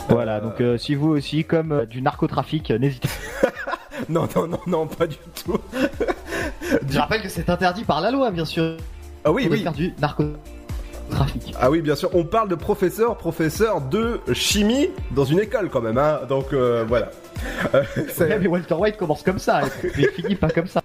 Voilà, 0.10 0.40
donc 0.40 0.60
euh, 0.62 0.78
si 0.78 0.96
vous 0.96 1.10
aussi, 1.10 1.44
comme 1.46 1.72
euh, 1.72 1.86
du 1.86 2.02
narcotrafic, 2.02 2.72
euh, 2.72 2.78
n'hésitez 2.78 3.10
Non, 4.10 4.28
non, 4.36 4.48
non, 4.48 4.60
non, 4.68 4.88
pas 4.88 5.08
du 5.08 5.16
tout. 5.46 5.58
Je 6.90 6.98
rappelle 7.00 7.22
que 7.22 7.30
c'est 7.30 7.50
interdit 7.50 7.84
par 7.84 8.02
la 8.02 8.12
loi, 8.12 8.32
bien 8.32 8.46
sûr. 8.46 8.78
Ah 9.24 9.32
oui, 9.32 9.48
oui. 9.50 9.62
faire 9.64 9.72
du 9.72 9.94
narcotrafic. 10.02 11.56
Ah 11.60 11.70
oui, 11.70 11.82
bien 11.82 11.96
sûr. 11.96 12.10
On 12.14 12.24
parle 12.26 12.50
de 12.50 12.56
professeur, 12.56 13.18
professeur 13.18 13.82
de 13.82 14.20
chimie 14.34 14.90
dans 15.12 15.24
une 15.26 15.40
école 15.40 15.70
quand 15.70 15.82
même. 15.82 15.98
Hein. 15.98 16.22
Donc 16.28 16.54
euh, 16.54 16.84
voilà. 16.88 17.12
Euh, 17.74 17.84
Ouais, 18.20 18.40
mais 18.40 18.48
Walter 18.48 18.74
White 18.76 18.96
commence 18.98 19.22
comme 19.22 19.38
ça, 19.40 19.64
et 19.66 19.90
il 19.98 20.08
finit 20.10 20.36
pas 20.36 20.50
comme 20.50 20.68
ça. 20.68 20.82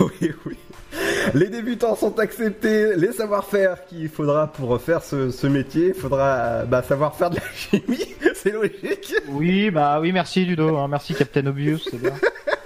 oui, 0.00 0.32
oui. 0.44 0.56
Les 1.34 1.48
débutants 1.48 1.96
sont 1.96 2.18
acceptés, 2.18 2.96
les 2.96 3.12
savoir-faire 3.12 3.86
qu'il 3.86 4.08
faudra 4.08 4.46
pour 4.46 4.80
faire 4.80 5.02
ce, 5.02 5.30
ce 5.30 5.46
métier, 5.46 5.88
il 5.88 5.94
faudra 5.94 6.64
bah, 6.64 6.82
savoir 6.82 7.16
faire 7.16 7.30
de 7.30 7.36
la 7.36 7.42
chimie, 7.54 8.14
c'est 8.34 8.52
logique. 8.52 9.14
Oui, 9.28 9.70
bah 9.70 9.98
oui, 10.00 10.12
merci 10.12 10.44
Ludo, 10.44 10.76
hein, 10.76 10.88
merci 10.88 11.14
Captain 11.14 11.46
Obvious, 11.46 11.78
c'est 11.90 12.00
bien. 12.00 12.12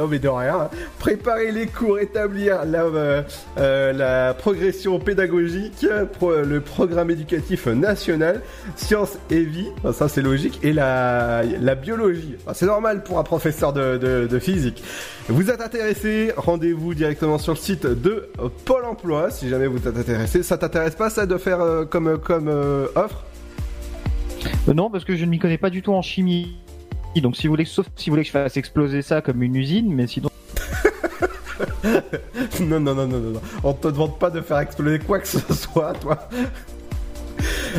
Non 0.00 0.06
mais 0.06 0.18
de 0.18 0.28
rien. 0.28 0.60
hein. 0.62 0.70
Préparer 0.98 1.52
les 1.52 1.66
cours, 1.66 1.98
établir 1.98 2.64
la, 2.64 2.84
euh, 2.84 3.22
euh, 3.58 4.32
progression 4.32 4.98
pédagogique, 4.98 5.84
le 6.22 6.60
programme 6.60 7.10
éducatif 7.10 7.66
national, 7.66 8.40
sciences 8.76 9.18
et 9.28 9.40
vie, 9.40 9.68
ça 9.92 10.08
c'est 10.08 10.22
logique, 10.22 10.58
et 10.62 10.72
la, 10.72 11.42
biologie. 11.74 12.36
C'est 12.54 12.64
normal 12.64 13.02
pour 13.02 13.18
un 13.18 13.24
professeur 13.24 13.74
de, 13.74 14.38
physique. 14.40 14.82
Vous 15.28 15.50
êtes 15.50 15.60
intéressé, 15.60 16.32
rendez-vous 16.34 16.94
directement 16.94 17.36
sur 17.36 17.52
le 17.52 17.58
site 17.58 17.84
de 17.84 18.30
Pôle 18.64 18.86
Emploi 18.86 19.30
si 19.30 19.50
jamais 19.50 19.66
vous 19.66 19.86
êtes 19.86 19.98
intéressé. 19.98 20.42
Ça 20.42 20.56
t'intéresse 20.56 20.94
pas 20.94 21.10
ça 21.10 21.26
de 21.26 21.36
faire 21.36 21.60
euh, 21.60 21.84
comme, 21.84 22.08
offre? 22.94 23.22
Non, 24.72 24.88
parce 24.88 25.04
que 25.04 25.14
je 25.14 25.26
ne 25.26 25.30
m'y 25.30 25.38
connais 25.38 25.58
pas 25.58 25.68
du 25.68 25.82
tout 25.82 25.92
en 25.92 26.00
chimie. 26.00 26.56
Donc 27.16 27.36
si 27.36 27.46
vous 27.46 27.52
voulez, 27.52 27.64
sauf 27.64 27.86
si 27.96 28.08
vous 28.08 28.14
voulez 28.14 28.22
que 28.22 28.28
je 28.28 28.32
fasse 28.32 28.56
exploser 28.56 29.02
ça 29.02 29.20
comme 29.20 29.42
une 29.42 29.56
usine, 29.56 29.92
mais 29.92 30.06
sinon. 30.06 30.30
non, 32.60 32.80
non, 32.80 32.94
non, 32.94 33.06
non, 33.06 33.18
non. 33.18 33.40
On 33.64 33.72
te 33.72 33.88
demande 33.88 34.18
pas 34.18 34.30
de 34.30 34.40
faire 34.40 34.58
exploser 34.58 35.00
quoi 35.00 35.18
que 35.18 35.28
ce 35.28 35.40
soit, 35.52 35.92
toi. 35.94 36.28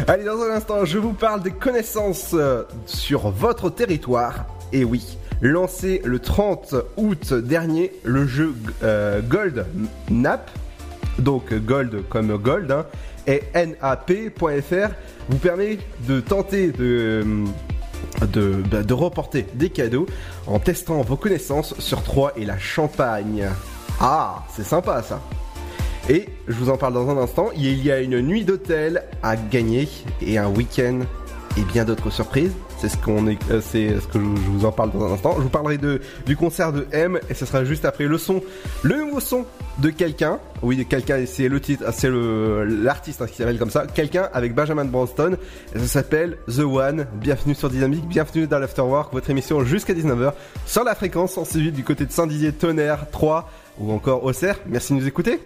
Allez, 0.07 0.23
dans 0.23 0.41
un 0.41 0.51
instant, 0.51 0.85
je 0.85 0.97
vous 0.97 1.13
parle 1.13 1.41
des 1.41 1.51
connaissances 1.51 2.31
euh, 2.33 2.63
sur 2.85 3.29
votre 3.29 3.69
territoire. 3.69 4.45
Et 4.73 4.83
oui, 4.83 5.17
lancé 5.41 6.01
le 6.05 6.19
30 6.19 6.75
août 6.97 7.33
dernier, 7.33 7.91
le 8.03 8.25
jeu 8.25 8.53
euh, 8.83 9.21
Gold 9.21 9.65
Nap, 10.09 10.49
donc 11.19 11.53
Gold 11.53 12.07
comme 12.09 12.37
Gold, 12.37 12.71
hein, 12.71 12.85
et 13.27 13.43
nap.fr 13.53 14.93
vous 15.29 15.37
permet 15.37 15.77
de 16.07 16.19
tenter 16.19 16.71
de 16.71 17.23
de, 18.31 18.63
bah, 18.69 18.83
de 18.83 18.93
remporter 18.93 19.45
des 19.53 19.69
cadeaux 19.69 20.05
en 20.47 20.59
testant 20.59 21.01
vos 21.01 21.15
connaissances 21.15 21.79
sur 21.79 22.03
Troyes 22.03 22.33
et 22.35 22.45
la 22.45 22.57
Champagne. 22.57 23.47
Ah, 23.99 24.43
c'est 24.55 24.65
sympa 24.65 25.03
ça. 25.03 25.21
Et 26.09 26.27
je 26.47 26.53
vous 26.53 26.69
en 26.69 26.77
parle 26.77 26.93
dans 26.93 27.09
un 27.09 27.17
instant, 27.17 27.49
il 27.55 27.83
y 27.83 27.91
a 27.91 27.99
une 27.99 28.21
nuit 28.21 28.43
d'hôtel 28.43 29.03
à 29.21 29.35
gagner 29.35 29.87
et 30.21 30.37
un 30.37 30.47
week-end 30.47 31.01
et 31.57 31.61
bien 31.61 31.85
d'autres 31.85 32.09
surprises. 32.09 32.53
C'est 32.81 32.89
ce 32.89 32.97
qu'on 32.97 33.27
est, 33.27 33.37
euh, 33.51 33.61
c'est 33.61 33.99
ce 33.99 34.07
que 34.07 34.17
je, 34.17 34.25
vous 34.25 34.65
en 34.65 34.71
parle 34.71 34.89
dans 34.91 35.05
un 35.05 35.13
instant. 35.13 35.35
Je 35.37 35.43
vous 35.43 35.49
parlerai 35.49 35.77
de 35.77 36.01
du 36.25 36.35
concert 36.35 36.73
de 36.73 36.87
M 36.91 37.19
et 37.29 37.35
ce 37.35 37.45
sera 37.45 37.63
juste 37.63 37.85
après 37.85 38.05
le 38.05 38.17
son, 38.17 38.41
le 38.81 38.97
nouveau 38.97 39.19
son 39.19 39.45
de 39.77 39.91
quelqu'un. 39.91 40.39
Oui, 40.63 40.83
quelqu'un. 40.89 41.23
C'est 41.27 41.47
le 41.47 41.59
titre, 41.59 41.83
c'est 41.93 42.09
le 42.09 42.63
l'artiste 42.63 43.21
hein, 43.21 43.27
qui 43.27 43.35
s'appelle 43.35 43.59
comme 43.59 43.69
ça. 43.69 43.85
Quelqu'un 43.85 44.29
avec 44.33 44.55
Benjamin 44.55 44.85
Bronston. 44.85 45.37
Ça 45.75 45.87
s'appelle 45.87 46.39
The 46.47 46.61
One. 46.61 47.05
Bienvenue 47.13 47.53
sur 47.53 47.69
Dynamique, 47.69 48.07
bienvenue 48.07 48.47
dans 48.47 48.57
l'Afterwork, 48.57 49.13
votre 49.13 49.29
émission 49.29 49.63
jusqu'à 49.63 49.93
19h 49.93 50.33
sur 50.65 50.83
la 50.83 50.95
fréquence 50.95 51.37
en 51.37 51.45
civil 51.45 51.73
du 51.73 51.83
côté 51.83 52.07
de 52.07 52.11
Saint-Dizier, 52.11 52.51
Tonnerre, 52.51 53.11
3 53.11 53.47
ou 53.77 53.91
encore 53.91 54.23
Auxerre. 54.23 54.57
Merci 54.65 54.93
de 54.93 55.01
nous 55.01 55.07
écouter. 55.07 55.39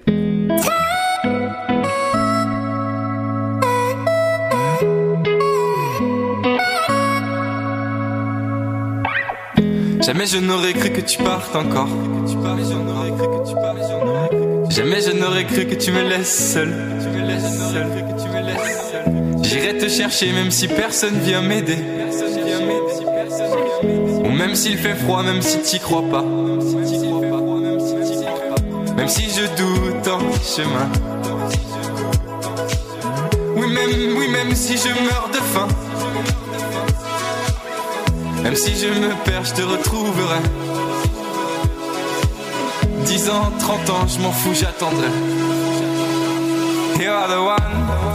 Jamais 10.06 10.28
je 10.28 10.38
n'aurais 10.38 10.74
cru 10.74 10.92
que 10.92 11.02
tu 11.02 11.18
partes 11.18 11.56
encore. 11.56 11.88
Jamais 14.70 15.02
je 15.02 15.12
n'aurais 15.12 15.46
cru 15.46 15.66
que 15.66 15.74
tu 15.74 15.92
me 15.92 16.04
laisses 16.08 16.54
seul. 16.54 16.72
J'irai 19.42 19.80
te 19.80 19.88
chercher 19.88 20.32
même 20.32 20.52
si 20.52 20.68
personne 20.68 21.18
vient 21.22 21.42
m'aider. 21.42 21.80
Ou 24.24 24.30
même 24.30 24.54
s'il 24.54 24.78
fait 24.78 24.94
froid, 24.94 25.24
même 25.24 25.42
si 25.42 25.60
t'y 25.62 25.80
crois 25.80 26.04
pas. 26.04 26.24
Même 28.96 29.08
si 29.08 29.24
je 29.24 29.42
doute 29.58 30.08
en 30.08 30.20
chemin. 30.44 30.88
Oui, 33.56 33.68
même, 33.74 34.18
oui, 34.18 34.28
même 34.30 34.54
si 34.54 34.78
je 34.78 34.90
meurs 35.04 35.30
de 35.34 35.40
faim. 35.40 35.68
Même 38.46 38.56
si 38.56 38.76
je 38.78 38.86
me 38.86 39.12
perds, 39.24 39.44
je 39.44 39.54
te 39.56 39.62
retrouverai. 39.64 40.38
10 43.06 43.30
ans, 43.32 43.52
30 43.58 43.90
ans, 43.90 44.08
je 44.08 44.20
m'en 44.20 44.32
fous, 44.32 44.54
j'attendrai. 44.54 45.08
You 47.00 47.10
are 47.10 47.28
the 47.28 47.40
one. 47.40 48.15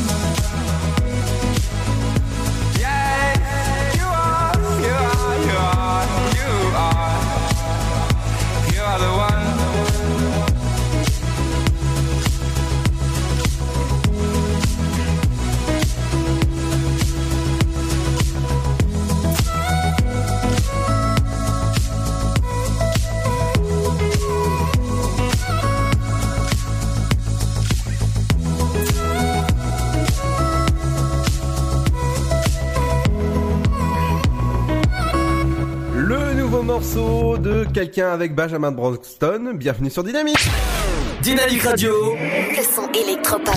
Quelqu'un 37.73 38.11
avec 38.11 38.35
Benjamin 38.35 38.71
Broxton. 38.71 39.53
Bienvenue 39.55 39.89
sur 39.89 40.03
Dynamique. 40.03 40.37
Dynamique 41.21 41.61
Radio. 41.63 41.91
Le 42.15 42.63
son 42.63 42.89
électropop. 42.91 43.55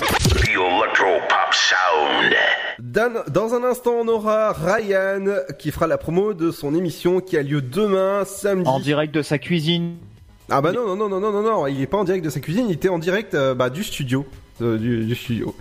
Dan- 2.79 3.23
dans 3.29 3.53
un 3.53 3.63
instant, 3.63 3.93
on 4.01 4.07
aura 4.07 4.53
Ryan 4.53 5.25
qui 5.57 5.71
fera 5.71 5.87
la 5.87 5.97
promo 5.97 6.33
de 6.33 6.51
son 6.51 6.75
émission 6.75 7.19
qui 7.19 7.37
a 7.37 7.41
lieu 7.41 7.61
demain, 7.61 8.23
samedi. 8.25 8.69
En 8.69 8.79
direct 8.79 9.13
de 9.13 9.21
sa 9.21 9.37
cuisine. 9.37 9.95
Ah 10.49 10.61
bah 10.61 10.71
non, 10.71 10.85
non, 10.85 10.95
non, 10.95 11.09
non, 11.09 11.19
non, 11.19 11.31
non, 11.31 11.41
non, 11.41 11.67
il 11.67 11.81
est 11.81 11.87
pas 11.87 11.97
en 11.97 12.03
direct 12.03 12.23
de 12.23 12.29
sa 12.29 12.39
cuisine, 12.39 12.67
il 12.69 12.73
était 12.73 12.89
en 12.89 12.99
direct 12.99 13.33
euh, 13.33 13.55
bah, 13.55 13.71
du 13.71 13.83
studio. 13.83 14.27
euh, 14.61 14.77
du, 14.77 15.03
du 15.05 15.15
studio. 15.15 15.55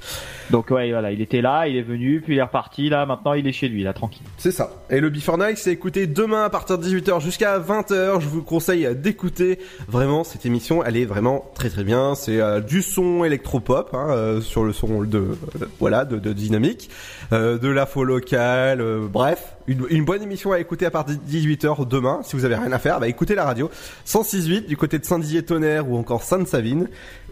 Donc 0.50 0.70
ouais, 0.70 0.90
voilà, 0.90 1.12
il 1.12 1.20
était 1.20 1.40
là, 1.40 1.66
il 1.66 1.76
est 1.76 1.82
venu, 1.82 2.20
puis 2.20 2.34
il 2.34 2.38
est 2.38 2.42
reparti. 2.42 2.88
Là, 2.88 3.06
maintenant, 3.06 3.32
il 3.32 3.46
est 3.46 3.52
chez 3.52 3.68
lui, 3.68 3.82
là, 3.82 3.92
tranquille. 3.92 4.26
C'est 4.38 4.50
ça. 4.50 4.70
Et 4.90 5.00
le 5.00 5.10
Before 5.10 5.38
Night, 5.38 5.58
c'est 5.58 5.72
écouté 5.72 6.06
demain 6.06 6.44
à 6.44 6.50
partir 6.50 6.78
de 6.78 6.86
18h 6.86 7.20
jusqu'à 7.20 7.58
20h. 7.58 8.20
Je 8.20 8.28
vous 8.28 8.42
conseille 8.42 8.88
d'écouter 8.94 9.58
vraiment 9.88 10.24
cette 10.24 10.46
émission. 10.46 10.84
Elle 10.84 10.96
est 10.96 11.04
vraiment 11.04 11.44
très 11.54 11.70
très 11.70 11.84
bien. 11.84 12.14
C'est 12.14 12.40
euh, 12.40 12.60
du 12.60 12.82
son 12.82 13.24
électropop 13.24 13.90
hein, 13.94 14.08
euh, 14.10 14.40
sur 14.40 14.64
le 14.64 14.72
son 14.72 15.02
de 15.02 15.36
voilà 15.80 16.04
de, 16.04 16.18
de 16.18 16.32
dynamique, 16.32 16.90
euh, 17.32 17.58
de 17.58 17.68
l'info 17.68 18.04
locale. 18.04 18.82
bref, 19.10 19.54
une, 19.66 20.04
bonne 20.04 20.22
émission 20.22 20.52
à 20.52 20.58
écouter 20.58 20.86
à 20.86 20.90
partir 20.90 21.16
de 21.16 21.20
18h 21.22 21.88
demain. 21.88 22.20
Si 22.22 22.36
vous 22.36 22.44
avez 22.44 22.56
rien 22.56 22.70
à 22.72 22.78
faire, 22.78 23.00
bah 23.00 23.08
écoutez 23.08 23.34
la 23.34 23.44
radio 23.44 23.70
106.8 24.06 24.66
du 24.66 24.76
côté 24.76 24.98
de 24.98 25.04
Saint-Dizier-Tonnerre 25.04 25.88
ou 25.88 25.96
encore 25.96 26.22
Sainte-Savine 26.22 26.88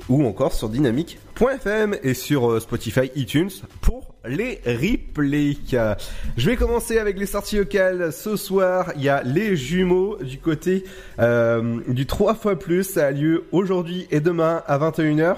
ou 0.09 0.27
encore 0.27 0.53
sur 0.53 0.69
dynamique.fm 0.69 1.97
et 2.03 2.15
sur 2.15 2.51
euh, 2.51 2.61
ITunes 3.05 3.51
pour 3.81 4.15
les 4.25 4.61
replays. 4.65 5.57
Je 6.37 6.51
vais 6.51 6.57
commencer 6.57 6.99
avec 6.99 7.19
les 7.19 7.27
sorties 7.27 7.57
locales. 7.57 8.13
Ce 8.13 8.37
soir, 8.37 8.93
il 8.97 9.03
y 9.03 9.09
a 9.09 9.23
les 9.23 9.57
jumeaux 9.57 10.19
du 10.23 10.39
côté 10.39 10.85
euh, 11.19 11.81
du 11.89 12.07
3 12.07 12.35
fois 12.35 12.59
plus. 12.59 12.85
Ça 12.85 13.07
a 13.07 13.11
lieu 13.11 13.45
aujourd'hui 13.53 14.07
et 14.11 14.21
demain 14.21 14.63
à 14.67 14.79
21h. 14.79 15.37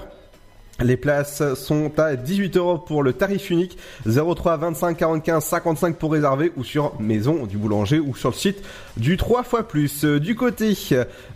Les 0.83 0.97
places 0.97 1.41
sont 1.53 1.89
à 1.97 2.17
18 2.17 2.57
euros 2.57 2.77
pour 2.77 3.01
le 3.01 3.13
tarif 3.13 3.49
unique, 3.49 3.77
03 4.05 4.57
25 4.57 4.97
45 4.97 5.39
55 5.39 5.95
pour 5.95 6.11
réserver 6.11 6.51
ou 6.57 6.65
sur 6.65 6.99
Maison 6.99 7.45
du 7.45 7.57
Boulanger 7.57 8.01
ou 8.01 8.13
sur 8.13 8.31
le 8.31 8.35
site 8.35 8.61
du 8.97 9.15
3 9.15 9.43
fois 9.43 9.65
plus. 9.69 10.03
Du 10.03 10.35
côté 10.35 10.73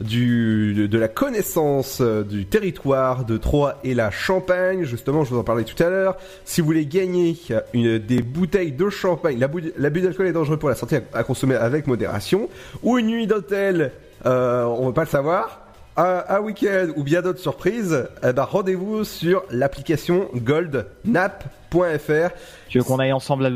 du, 0.02 0.90
de, 0.90 0.98
la 0.98 1.08
connaissance 1.08 2.02
du 2.02 2.48
territoire 2.48 3.24
de 3.24 3.38
Troyes 3.38 3.80
et 3.86 3.94
la 3.94 4.12
Champagne, 4.12 4.84
justement 4.84 5.24
je 5.24 5.30
vous 5.30 5.40
en 5.40 5.44
parlais 5.46 5.64
tout 5.64 5.82
à 5.82 5.90
l'heure, 5.90 6.18
si 6.44 6.60
vous 6.60 6.68
voulez 6.68 6.86
gagner 6.86 7.38
une, 7.74 7.98
des 7.98 8.22
bouteilles 8.22 8.74
de 8.74 8.90
champagne, 8.90 9.40
l'abus 9.40 9.72
l'abus 9.78 10.02
d'alcool 10.02 10.28
est 10.28 10.34
dangereux 10.34 10.58
pour 10.58 10.68
la 10.68 10.76
santé 10.76 10.98
à, 11.14 11.20
à 11.20 11.24
consommer 11.24 11.56
avec 11.56 11.88
modération, 11.88 12.50
ou 12.84 12.98
une 12.98 13.08
nuit 13.08 13.28
d'hôtel, 13.28 13.94
euh, 14.26 14.66
on 14.66 14.88
veut 14.88 14.94
pas 14.94 15.06
le 15.06 15.10
savoir, 15.10 15.69
un, 16.00 16.24
un 16.30 16.40
week-end 16.40 16.88
ou 16.96 17.04
bien 17.04 17.22
d'autres 17.22 17.40
surprises, 17.40 18.08
eh 18.24 18.34
ben, 18.34 18.44
rendez-vous 18.44 19.04
sur 19.04 19.44
l'application 19.52 20.30
goldnap.fr. 20.34 22.30
Tu 22.70 22.78
veux 22.78 22.84
qu'on 22.84 23.00
aille 23.00 23.14
ensemble 23.14 23.46
à 23.46 23.52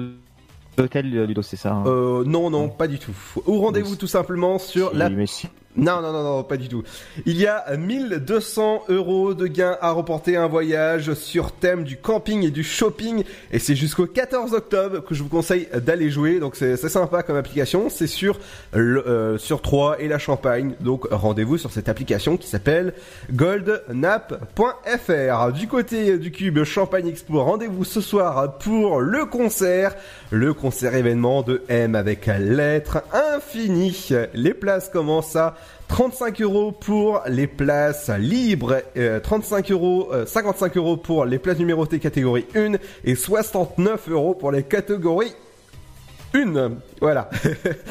l'hôtel, 0.77 1.09
Ludo, 1.25 1.41
c'est 1.41 1.55
ça 1.55 1.71
hein? 1.73 1.83
Euh, 1.87 2.23
non, 2.25 2.49
non, 2.49 2.69
pas 2.69 2.87
du 2.87 2.99
tout. 2.99 3.15
Ou 3.47 3.59
rendez-vous 3.59 3.95
tout 3.95 4.07
simplement 4.07 4.59
sur 4.59 4.91
Si, 4.91 4.97
la... 4.97 5.09
mais 5.09 5.25
si. 5.25 5.47
Non, 5.75 6.01
non, 6.01 6.11
non, 6.13 6.23
non, 6.23 6.43
pas 6.43 6.57
du 6.57 6.67
tout. 6.67 6.83
Il 7.25 7.35
y 7.37 7.47
a 7.47 7.75
1200 7.75 8.83
euros 8.89 9.33
de 9.33 9.47
gains 9.47 9.75
à 9.81 9.91
remporter 9.91 10.37
un 10.37 10.47
voyage 10.47 11.15
sur 11.15 11.51
thème 11.51 11.83
du 11.83 11.97
camping 11.97 12.43
et 12.43 12.51
du 12.51 12.63
shopping. 12.63 13.23
Et 13.51 13.57
c'est 13.57 13.75
jusqu'au 13.75 14.05
14 14.05 14.53
octobre 14.53 15.03
que 15.03 15.15
je 15.15 15.23
vous 15.23 15.29
conseille 15.29 15.67
d'aller 15.73 16.11
jouer. 16.11 16.39
Donc 16.39 16.55
c'est 16.55 16.77
sympa 16.77 17.23
comme 17.23 17.37
application. 17.37 17.89
C'est 17.89 18.05
sur, 18.05 18.39
le, 18.71 19.07
euh, 19.07 19.39
sur 19.39 19.63
3 19.63 19.99
et 19.99 20.07
la 20.07 20.19
Champagne. 20.19 20.75
Donc 20.79 21.07
rendez-vous 21.09 21.57
sur 21.57 21.71
cette 21.71 21.89
application 21.89 22.37
qui 22.37 22.47
s'appelle 22.47 22.93
goldnap.fr. 23.31 24.43
Du 25.53 25.67
côté 25.67 26.19
du 26.19 26.31
cube 26.31 26.63
Champagne 26.63 27.07
Expo, 27.07 27.43
rendez-vous 27.43 27.83
ce 27.83 27.99
soir 27.99 28.59
pour 28.59 29.01
le 29.01 29.25
concert. 29.25 29.95
Le 30.29 30.53
concert 30.53 30.93
événement 30.93 31.41
de 31.41 31.63
M 31.67 31.95
avec 31.95 32.27
lettre 32.27 33.01
infinie. 33.11 34.09
Les 34.35 34.53
places 34.53 34.89
commencent 34.89 35.35
à 35.35 35.55
35 35.93 36.41
euros 36.41 36.71
pour 36.71 37.21
les 37.27 37.45
places 37.45 38.09
libres, 38.09 38.81
euh, 38.97 39.19
35 39.19 39.69
euros, 39.69 40.09
euh, 40.11 40.25
55 40.25 40.75
euros 40.75 40.97
pour 40.97 41.23
les 41.23 41.37
places 41.37 41.59
numérotées 41.59 41.99
catégorie 41.99 42.47
1 42.55 42.77
et 43.03 43.13
69 43.13 44.09
euros 44.09 44.33
pour 44.33 44.51
les 44.51 44.63
catégories 44.63 45.35
1. 46.33 46.71
Voilà. 46.99 47.29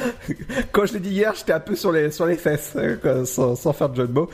Quand 0.72 0.84
je 0.84 0.94
l'ai 0.94 0.98
dit 0.98 1.11
hier, 1.11 1.32
j'étais 1.36 1.53
un 1.53 1.61
peu 1.61 1.76
sur 1.76 1.92
les, 1.92 2.11
sur 2.11 2.26
les 2.26 2.34
fesses, 2.34 2.72
euh, 2.74 3.24
sans, 3.24 3.55
sans 3.55 3.72
faire 3.72 3.88
de 3.88 3.94
jeu 3.94 4.09
de 4.09 4.12
mots. 4.12 4.28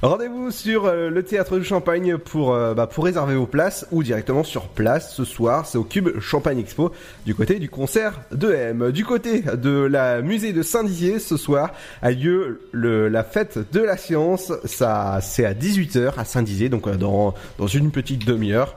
Rendez-vous 0.00 0.52
sur 0.52 0.84
euh, 0.84 1.10
le 1.10 1.24
théâtre 1.24 1.58
du 1.58 1.64
Champagne 1.64 2.18
pour, 2.18 2.54
euh, 2.54 2.72
bah, 2.72 2.86
pour 2.86 3.04
réserver 3.04 3.34
vos 3.34 3.46
places 3.46 3.84
ou 3.90 4.04
directement 4.04 4.44
sur 4.44 4.68
place 4.68 5.12
ce 5.12 5.24
soir. 5.24 5.66
C'est 5.66 5.76
au 5.76 5.82
Cube 5.82 6.20
Champagne 6.20 6.60
Expo 6.60 6.92
du 7.26 7.34
côté 7.34 7.58
du 7.58 7.68
concert 7.68 8.20
de 8.30 8.52
M. 8.52 8.92
Du 8.92 9.04
côté 9.04 9.40
de 9.40 9.70
la 9.70 10.22
musée 10.22 10.52
de 10.52 10.62
Saint-Dizier 10.62 11.18
ce 11.18 11.36
soir 11.36 11.72
a 12.00 12.12
lieu 12.12 12.60
la 12.72 13.24
fête 13.24 13.58
de 13.72 13.80
la 13.80 13.96
science. 13.96 14.52
Ça, 14.64 15.18
c'est 15.20 15.44
à 15.44 15.52
18h 15.52 16.12
à 16.16 16.24
Saint-Dizier, 16.24 16.68
donc 16.68 16.86
euh, 16.86 16.94
dans, 16.94 17.34
dans 17.58 17.66
une 17.66 17.90
petite 17.90 18.24
demi-heure. 18.24 18.76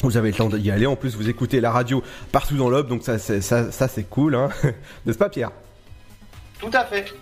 Vous 0.00 0.16
avez 0.16 0.30
le 0.30 0.36
temps 0.36 0.48
d'y 0.48 0.70
aller. 0.70 0.86
En 0.86 0.96
plus, 0.96 1.16
vous 1.16 1.28
écoutez 1.28 1.60
la 1.60 1.70
radio 1.70 2.02
partout 2.32 2.56
dans 2.56 2.70
l'Aube, 2.70 2.88
donc 2.88 3.02
ça, 3.02 3.18
c'est, 3.18 3.42
ça, 3.42 3.70
ça 3.70 3.88
c'est 3.88 4.04
cool, 4.04 4.34
hein. 4.34 4.48
N'est-ce 5.04 5.18
pas, 5.18 5.28
Pierre? 5.28 5.50
Tout 6.58 6.70
à 6.72 6.86
fait. 6.86 7.12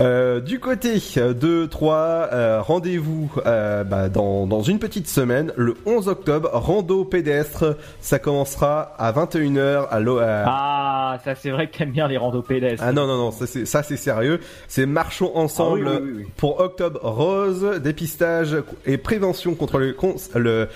Euh, 0.00 0.40
du 0.40 0.60
côté 0.60 0.94
de 0.94 1.66
Troyes, 1.66 2.28
euh, 2.32 2.62
rendez-vous 2.62 3.30
euh, 3.44 3.84
bah, 3.84 4.08
dans, 4.08 4.46
dans 4.46 4.62
une 4.62 4.78
petite 4.78 5.08
semaine, 5.08 5.52
le 5.56 5.76
11 5.84 6.08
octobre, 6.08 6.48
rando 6.52 7.04
pédestre. 7.04 7.76
Ça 8.00 8.18
commencera 8.18 8.94
à 8.98 9.12
21h 9.12 9.88
à 9.90 10.00
l'eau. 10.00 10.18
Ah, 10.22 11.18
ça 11.24 11.34
c'est 11.34 11.50
vrai 11.50 11.68
que 11.68 11.76
t'aimes 11.76 11.90
bien 11.90 12.08
les 12.08 12.16
randos 12.16 12.40
pédestres. 12.42 12.82
Ah 12.86 12.92
non 12.92 13.06
non 13.06 13.16
non, 13.16 13.30
ça 13.30 13.82
c'est 13.82 13.96
sérieux. 13.96 14.40
C'est 14.68 14.86
marchons 14.86 15.32
ensemble 15.36 15.86
Ah 15.86 15.98
oui, 16.00 16.00
oui, 16.02 16.10
oui, 16.12 16.22
oui. 16.24 16.32
pour 16.36 16.60
Octobre 16.60 17.00
Rose, 17.02 17.80
dépistage 17.82 18.56
et 18.86 18.96
prévention 18.96 19.54
contre 19.54 19.78
le 19.78 19.92
cons- 19.92 20.16
le 20.34 20.68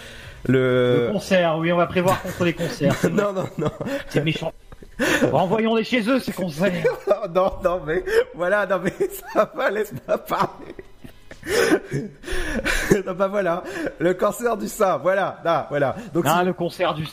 le. 0.47 1.07
Le 1.07 1.13
concert, 1.13 1.57
oui, 1.59 1.73
on 1.73 1.77
va 1.77 1.87
prévoir 1.87 2.21
contre 2.21 2.45
les 2.45 2.53
concerts. 2.53 2.95
non 3.11 3.33
non 3.33 3.45
non. 3.57 3.71
C'est 4.11 4.23
méchant. 4.23 4.53
Renvoyons-les 5.31 5.85
chez 5.85 6.09
eux, 6.09 6.21
ces 6.21 6.33
concerts. 6.33 6.73
non 7.35 7.51
non 7.65 7.81
mais 7.87 8.05
voilà 8.35 8.67
non 8.67 8.81
mais 8.83 8.93
ça 9.33 9.51
va 9.55 9.71
laisse-moi 9.71 10.19
parler. 10.19 10.75
non, 13.07 13.13
bah 13.15 13.29
voilà, 13.29 13.63
le 13.99 14.15
cancer 14.15 14.57
du 14.57 14.67
sein, 14.67 14.97
voilà, 14.97 15.41
là, 15.45 15.67
voilà. 15.69 15.95
Donc 16.15 16.25
Ah, 16.27 16.43
le 16.43 16.55
concert 16.55 16.95
du... 16.95 17.07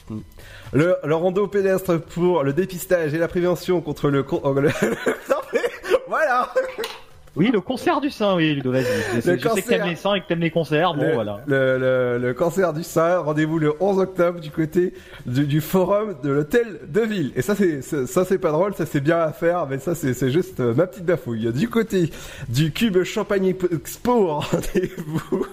le, 0.71 0.95
le 1.03 1.15
rando 1.15 1.47
pédestre 1.47 1.97
pour 1.99 2.43
le 2.43 2.53
dépistage 2.53 3.13
et 3.13 3.17
la 3.17 3.27
prévention 3.27 3.81
contre 3.81 4.09
le, 4.09 4.23
con- 4.23 4.41
le- 4.53 4.69
non 5.29 5.35
mais 5.53 5.59
voilà. 6.07 6.47
Oui, 7.37 7.49
le 7.49 7.61
concert 7.61 8.01
du 8.01 8.09
sein, 8.09 8.35
oui, 8.35 8.55
Ludo, 8.55 8.73
vas-y. 8.73 8.83
Je, 9.15 9.21
sais 9.21 9.37
que 9.37 9.43
cancer. 9.47 9.63
t'aimes 9.65 9.87
les 9.87 9.95
seins 9.95 10.15
et 10.15 10.21
que 10.21 10.27
t'aimes 10.27 10.41
les 10.41 10.51
concerts, 10.51 10.93
bon, 10.93 11.03
le, 11.03 11.13
voilà. 11.13 11.39
le, 11.47 11.77
le- 11.77 12.17
le 12.27 12.33
cancer 12.33 12.73
du 12.73 12.83
sein, 12.83 13.19
rendez-vous 13.19 13.57
le 13.57 13.73
11 13.79 13.99
octobre 13.99 14.39
du 14.41 14.49
côté 14.51 14.93
du, 15.25 15.45
du 15.47 15.61
forum 15.61 16.15
de 16.23 16.29
l'hôtel 16.29 16.79
de 16.89 16.99
ville. 17.01 17.31
Et 17.37 17.41
ça 17.41 17.55
c'est 17.55 17.81
ça 17.81 18.25
c'est 18.25 18.37
pas 18.37 18.51
drôle, 18.51 18.73
ça 18.75 18.85
c'est 18.85 18.99
bien 18.99 19.19
à 19.19 19.31
faire, 19.31 19.65
mais 19.69 19.79
ça 19.79 19.95
c'est 19.95 20.13
c'est 20.13 20.29
juste 20.29 20.59
euh, 20.59 20.73
ma 20.73 20.87
petite 20.87 21.05
bafouille. 21.05 21.53
Du 21.53 21.69
côté 21.69 22.11
du 22.49 22.71
cube 22.73 23.01
Champagne 23.03 23.53
Expo, 23.71 24.27
rendez-vous 24.39 25.45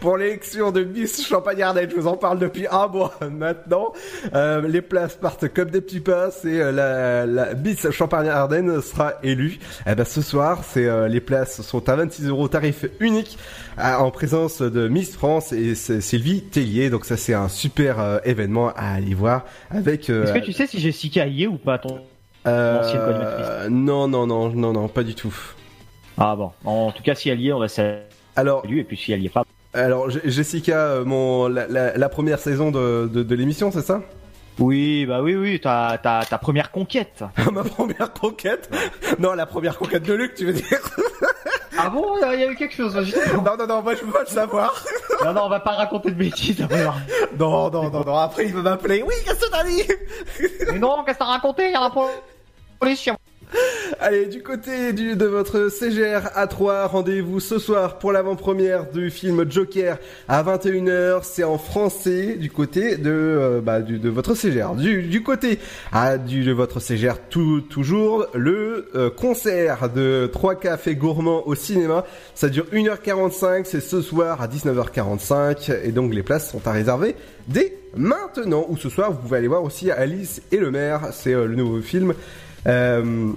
pour 0.00 0.18
l'élection 0.18 0.72
de 0.72 0.84
Miss 0.84 1.26
Champagne-Ardenne. 1.26 1.88
Je 1.90 1.96
vous 1.96 2.06
en 2.06 2.16
parle 2.18 2.38
depuis 2.38 2.66
un 2.70 2.86
mois 2.88 3.14
maintenant. 3.32 3.92
Euh, 4.34 4.60
les 4.68 4.82
places 4.82 5.14
partent 5.16 5.48
comme 5.48 5.70
des 5.70 5.80
petits 5.80 6.00
pas. 6.00 6.30
C'est 6.30 6.60
euh, 6.60 6.70
la, 6.70 7.24
la 7.24 7.54
Miss 7.54 7.90
Champagne-Ardenne 7.90 8.82
sera 8.82 9.14
élue. 9.22 9.58
Eh 9.86 9.94
ben 9.94 10.04
ce 10.04 10.20
soir, 10.20 10.60
c'est 10.64 10.86
euh, 10.86 11.08
les 11.14 11.20
places 11.20 11.62
sont 11.62 11.88
à 11.88 11.96
26 11.96 12.26
euros, 12.28 12.48
tarif 12.48 12.84
unique, 13.00 13.38
en 13.78 14.10
présence 14.10 14.60
de 14.60 14.88
Miss 14.88 15.14
France 15.14 15.52
et 15.52 15.74
Sylvie 15.74 16.42
Tellier. 16.42 16.90
Donc 16.90 17.06
ça 17.06 17.16
c'est 17.16 17.32
un 17.34 17.48
super 17.48 17.98
euh, 18.00 18.18
événement 18.24 18.68
à 18.76 18.94
aller 18.94 19.14
voir 19.14 19.44
avec. 19.70 20.10
euh, 20.10 20.24
Est-ce 20.24 20.32
que 20.34 20.44
tu 20.44 20.52
sais 20.52 20.66
si 20.66 20.78
Jessica 20.80 21.26
y 21.26 21.44
est 21.44 21.46
ou 21.46 21.56
pas 21.56 21.78
ton 21.78 22.00
euh, 22.46 23.68
non 23.70 24.06
non 24.06 24.26
non 24.26 24.50
non 24.50 24.72
non 24.74 24.88
pas 24.88 25.02
du 25.02 25.14
tout. 25.14 25.34
Ah 26.18 26.36
bon. 26.36 26.50
En 26.64 26.92
tout 26.92 27.02
cas, 27.02 27.14
si 27.14 27.28
elle 27.30 27.40
y 27.40 27.48
est, 27.48 27.52
on 27.52 27.58
va 27.58 27.68
saluer. 27.68 28.00
Alors. 28.36 28.64
Et 28.68 28.84
puis 28.84 28.96
si 28.96 29.12
elle 29.12 29.22
y 29.22 29.26
est 29.26 29.30
pas. 29.30 29.44
Alors 29.72 30.08
Jessica, 30.10 30.76
euh, 30.78 31.04
mon 31.04 31.48
la, 31.48 31.66
la, 31.66 31.96
la 31.96 32.08
première 32.08 32.38
saison 32.38 32.70
de, 32.70 33.08
de, 33.12 33.22
de 33.22 33.34
l'émission, 33.34 33.72
c'est 33.72 33.82
ça? 33.82 34.02
Oui, 34.58 35.04
bah 35.06 35.20
oui, 35.20 35.34
oui, 35.34 35.60
ta, 35.60 35.98
ta, 36.02 36.20
ta 36.28 36.38
première 36.38 36.70
conquête. 36.70 37.24
Ma 37.52 37.64
première 37.64 38.12
conquête? 38.12 38.70
Non, 39.18 39.32
la 39.34 39.46
première 39.46 39.76
conquête 39.76 40.04
de 40.04 40.14
Luc, 40.14 40.34
tu 40.34 40.46
veux 40.46 40.52
dire? 40.52 40.80
Ah 41.76 41.90
bon, 41.90 42.16
il 42.32 42.40
y 42.40 42.44
a 42.44 42.50
eu 42.50 42.54
quelque 42.54 42.74
chose. 42.74 42.94
Non, 43.34 43.56
non, 43.58 43.66
non, 43.66 43.82
moi 43.82 43.94
je 43.96 44.04
veux 44.04 44.12
pas 44.12 44.20
le 44.20 44.26
savoir. 44.26 44.72
Non, 45.24 45.32
non, 45.32 45.42
on 45.46 45.48
va 45.48 45.58
pas 45.60 45.72
raconter 45.72 46.10
de 46.10 46.14
bêtises 46.14 46.62
après. 46.62 46.84
Non, 47.36 47.68
non, 47.70 47.90
non, 47.90 48.04
non, 48.04 48.16
après 48.16 48.46
il 48.46 48.54
va 48.54 48.62
m'appeler. 48.62 49.02
Oui, 49.02 49.14
qu'est-ce 49.24 49.40
que 49.40 49.50
t'as 49.50 49.64
dit? 49.64 49.82
Mais 50.70 50.78
non, 50.78 51.02
qu'est-ce 51.04 51.18
que 51.18 51.24
t'as 51.24 51.30
raconté? 51.30 51.66
Il 51.66 51.72
y 51.72 51.74
a 51.74 51.80
la 51.80 51.90
police 52.78 53.00
chez 53.00 53.10
moi. 53.10 53.18
Allez, 54.00 54.26
du 54.26 54.42
côté 54.42 54.92
de 54.92 55.26
votre 55.26 55.68
CGR 55.68 56.28
A3, 56.36 56.86
rendez-vous 56.86 57.40
ce 57.40 57.58
soir 57.58 57.98
pour 57.98 58.12
l'avant-première 58.12 58.90
du 58.90 59.10
film 59.10 59.50
Joker 59.50 59.98
à 60.28 60.42
21h. 60.42 61.20
C'est 61.22 61.44
en 61.44 61.58
français 61.58 62.36
du 62.36 62.50
côté 62.50 62.96
de, 62.96 63.10
euh, 63.10 63.60
bah, 63.60 63.80
du, 63.80 63.98
de 63.98 64.08
votre 64.08 64.34
CGR. 64.34 64.74
Du, 64.74 65.02
du 65.02 65.22
côté 65.22 65.58
ah, 65.92 66.18
du, 66.18 66.44
de 66.44 66.52
votre 66.52 66.80
CGR, 66.80 67.14
tout, 67.30 67.60
toujours 67.60 68.26
le 68.34 68.88
euh, 68.94 69.10
concert 69.10 69.88
de 69.90 70.28
trois 70.32 70.54
cafés 70.54 70.96
gourmands 70.96 71.46
au 71.46 71.54
cinéma. 71.54 72.04
Ça 72.34 72.48
dure 72.48 72.66
1h45, 72.72 73.64
c'est 73.64 73.80
ce 73.80 74.02
soir 74.02 74.40
à 74.42 74.48
19h45 74.48 75.84
et 75.84 75.92
donc 75.92 76.14
les 76.14 76.22
places 76.22 76.50
sont 76.50 76.66
à 76.66 76.72
réserver 76.72 77.14
dès 77.48 77.76
maintenant. 77.96 78.66
Ou 78.68 78.76
ce 78.76 78.88
soir, 78.88 79.12
vous 79.12 79.18
pouvez 79.18 79.38
aller 79.38 79.48
voir 79.48 79.62
aussi 79.62 79.90
Alice 79.90 80.42
et 80.52 80.56
le 80.56 80.70
maire, 80.70 81.08
c'est 81.12 81.34
euh, 81.34 81.46
le 81.46 81.54
nouveau 81.54 81.80
film. 81.80 82.14
Euh, 82.66 83.32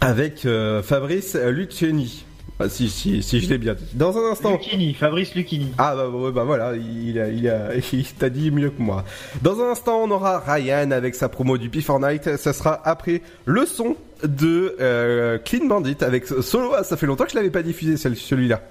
avec 0.00 0.44
euh, 0.44 0.82
Fabrice 0.82 1.34
Lucchini. 1.34 2.24
Ah, 2.58 2.70
si, 2.70 2.88
si, 2.88 3.22
si, 3.22 3.40
je 3.40 3.50
l'ai 3.50 3.58
bien 3.58 3.74
dit. 3.74 3.84
Dans 3.92 4.16
un 4.16 4.30
instant. 4.30 4.52
Lucchini, 4.52 4.94
Fabrice 4.94 5.34
Lucchini. 5.34 5.72
Ah 5.76 5.94
bah, 5.94 6.30
bah 6.32 6.44
voilà, 6.44 6.74
il, 6.74 7.18
a, 7.20 7.28
il, 7.28 7.48
a, 7.48 7.74
il 7.92 8.06
t'a 8.14 8.30
dit 8.30 8.50
mieux 8.50 8.70
que 8.70 8.80
moi. 8.80 9.04
Dans 9.42 9.60
un 9.60 9.72
instant, 9.72 10.02
on 10.02 10.10
aura 10.10 10.38
Ryan 10.40 10.90
avec 10.90 11.14
sa 11.14 11.28
promo 11.28 11.58
du 11.58 11.68
Before 11.68 12.00
Night. 12.00 12.36
Ça 12.36 12.52
sera 12.54 12.80
après 12.84 13.20
le 13.44 13.66
son 13.66 13.96
de 14.22 14.74
euh, 14.80 15.38
Clean 15.38 15.66
Bandit 15.66 15.98
avec 16.00 16.26
Solo. 16.26 16.72
Ah, 16.74 16.82
ça 16.82 16.96
fait 16.96 17.06
longtemps 17.06 17.24
que 17.24 17.32
je 17.32 17.36
l'avais 17.36 17.50
pas 17.50 17.62
diffusé 17.62 17.96
celui-là. 17.96 18.62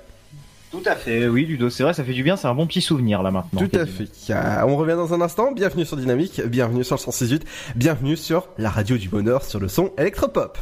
Tout 0.75 0.89
à 0.89 0.95
fait, 0.95 1.27
oui, 1.29 1.45
Ludo, 1.45 1.69
c'est 1.69 1.83
vrai, 1.83 1.93
ça 1.93 2.03
fait 2.03 2.11
du 2.11 2.21
bien, 2.21 2.35
c'est 2.35 2.47
un 2.47 2.53
bon 2.53 2.67
petit 2.67 2.81
souvenir 2.81 3.23
là 3.23 3.31
maintenant. 3.31 3.61
Tout 3.61 3.79
à 3.79 3.85
fait. 3.85 4.09
Euh, 4.31 4.61
On 4.67 4.75
revient 4.75 4.95
dans 4.95 5.13
un 5.13 5.21
instant. 5.21 5.53
Bienvenue 5.53 5.85
sur 5.85 5.95
Dynamique, 5.95 6.41
bienvenue 6.47 6.83
sur 6.83 6.95
le 6.95 6.99
168, 6.99 7.45
bienvenue 7.75 8.17
sur 8.17 8.49
la 8.57 8.69
radio 8.69 8.97
du 8.97 9.07
bonheur 9.07 9.45
sur 9.45 9.61
le 9.61 9.69
son 9.69 9.91
électropop. 9.97 10.57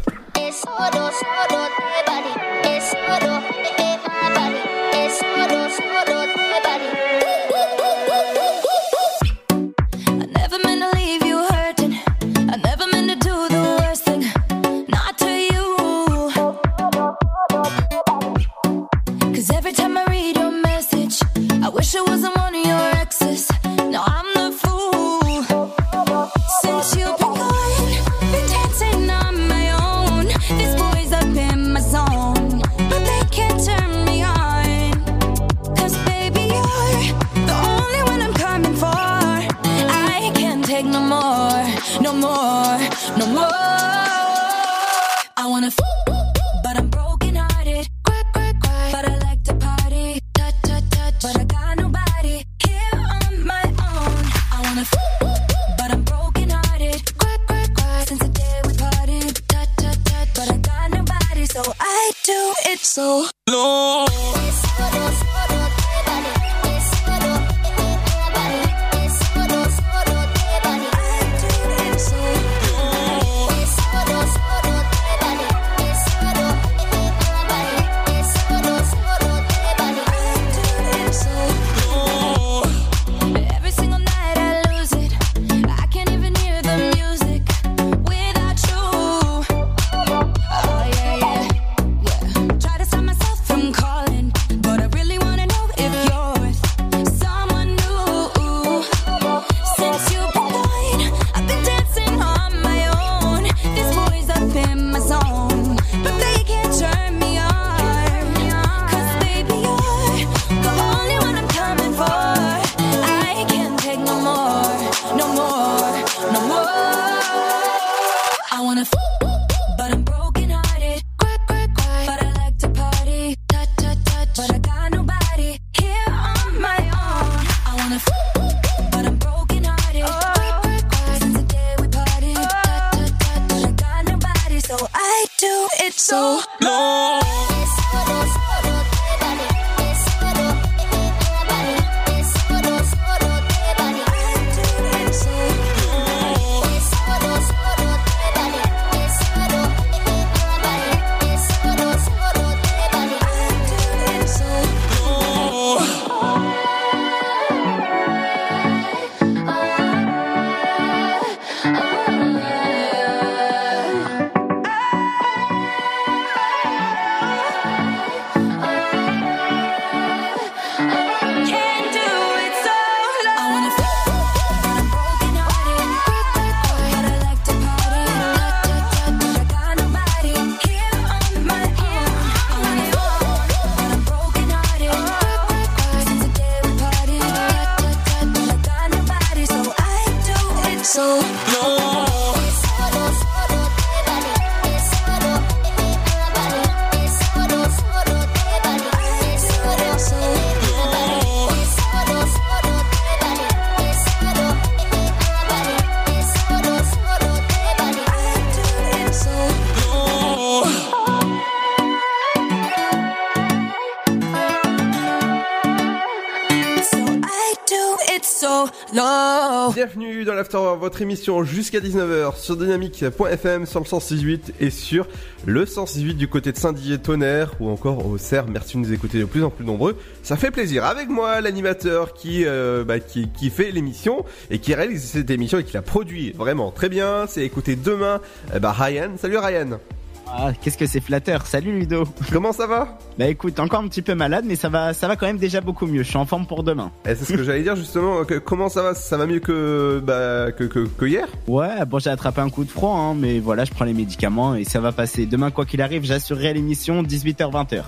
L'Afterworld, 220.54 220.82
votre 220.82 221.02
émission 221.02 221.44
jusqu'à 221.44 221.80
19h 221.80 222.38
sur 222.38 222.56
dynamique.fm 222.56 223.66
sur 223.66 223.80
le 223.80 223.86
168 223.88 224.54
et 224.60 224.70
sur 224.70 225.08
le 225.48 225.66
168 225.66 226.14
du 226.14 226.28
côté 226.28 226.52
de 226.52 226.58
Saint-Dié 226.58 227.00
Tonnerre 227.00 227.54
ou 227.60 227.70
encore 227.70 228.06
au 228.06 228.20
Cerf. 228.20 228.46
Merci 228.48 228.76
de 228.76 228.82
nous 228.82 228.94
écouter 228.94 229.18
de 229.18 229.26
plus 229.26 229.44
en 229.44 229.50
plus 229.50 229.66
nombreux. 229.66 229.98
Ça 230.22 230.38
fait 230.38 230.52
plaisir. 230.52 230.86
Avec 230.86 231.10
moi, 231.10 231.42
l'animateur 231.42 232.14
qui, 232.14 232.46
euh, 232.46 232.84
bah, 232.84 233.00
qui, 233.00 233.30
qui 233.30 233.50
fait 233.50 233.72
l'émission 233.72 234.26
et 234.52 234.60
qui 234.60 234.76
réalise 234.76 235.04
cette 235.04 235.32
émission 235.32 235.58
et 235.58 235.64
qui 235.64 235.74
la 235.74 235.82
produit 235.82 236.34
vraiment 236.34 236.70
très 236.70 236.90
bien. 236.90 237.26
C'est 237.28 237.44
écouter 237.44 237.76
demain, 237.76 238.22
eh 238.56 238.60
bah, 238.60 238.74
Ryan. 238.74 239.10
Salut 239.18 239.38
Ryan. 239.38 239.80
Ah, 240.28 240.52
qu'est-ce 240.62 240.78
que 240.78 240.86
c'est 240.88 241.00
flatteur. 241.00 241.46
Salut 241.46 241.78
Ludo. 241.80 242.06
Comment 242.32 242.52
ça 242.54 242.66
va? 242.66 242.98
Bah 243.20 243.28
écoute, 243.28 243.60
encore 243.60 243.82
un 243.82 243.88
petit 243.88 244.02
peu 244.02 244.16
malade, 244.16 244.46
mais 244.48 244.56
ça 244.56 244.68
va, 244.70 244.94
ça 244.94 245.08
va 245.08 245.16
quand 245.16 245.28
même 245.28 245.38
déjà 245.38 245.62
beaucoup 245.62 245.86
mieux. 245.86 246.02
Je 246.02 246.08
suis 246.10 246.18
en 246.18 246.26
forme 246.26 246.48
pour 246.48 246.64
demain. 246.64 246.92
Eh, 247.08 247.14
c'est 247.14 247.26
ce 247.26 247.34
que 247.34 247.44
j'allais 247.44 247.62
dire 247.62 247.76
justement. 247.76 248.24
que- 248.26 248.40
comment 248.40 248.70
ça 248.70 248.82
va? 248.82 248.96
Ça 248.96 249.18
va 249.18 249.28
mieux 249.28 249.40
que, 249.40 250.02
bah, 250.04 250.52
que, 250.52 250.64
que, 250.64 250.88
que 250.88 251.06
hier? 251.06 251.28
Ouais, 251.48 251.86
bon, 251.86 252.00
j'ai 252.00 252.10
attrapé 252.10 252.42
un 252.42 252.50
coup 252.50 252.64
de 252.64 252.72
froid, 252.72 252.96
hein, 252.98 253.16
mais 253.18 253.40
voilà, 253.40 253.66
je 253.66 253.72
prends 253.72 253.86
les 253.86 253.94
médicaments 253.94 254.56
et 254.56 254.64
ça 254.64 254.80
va 254.80 254.92
passer. 254.92 255.26
Demain, 255.28 255.52
quoi 255.52 255.66
qu'il 255.66 255.82
arrive, 255.82 256.04
j'assurerai 256.04 256.54
l'émission 256.54 257.04
18h-20h. 257.04 257.84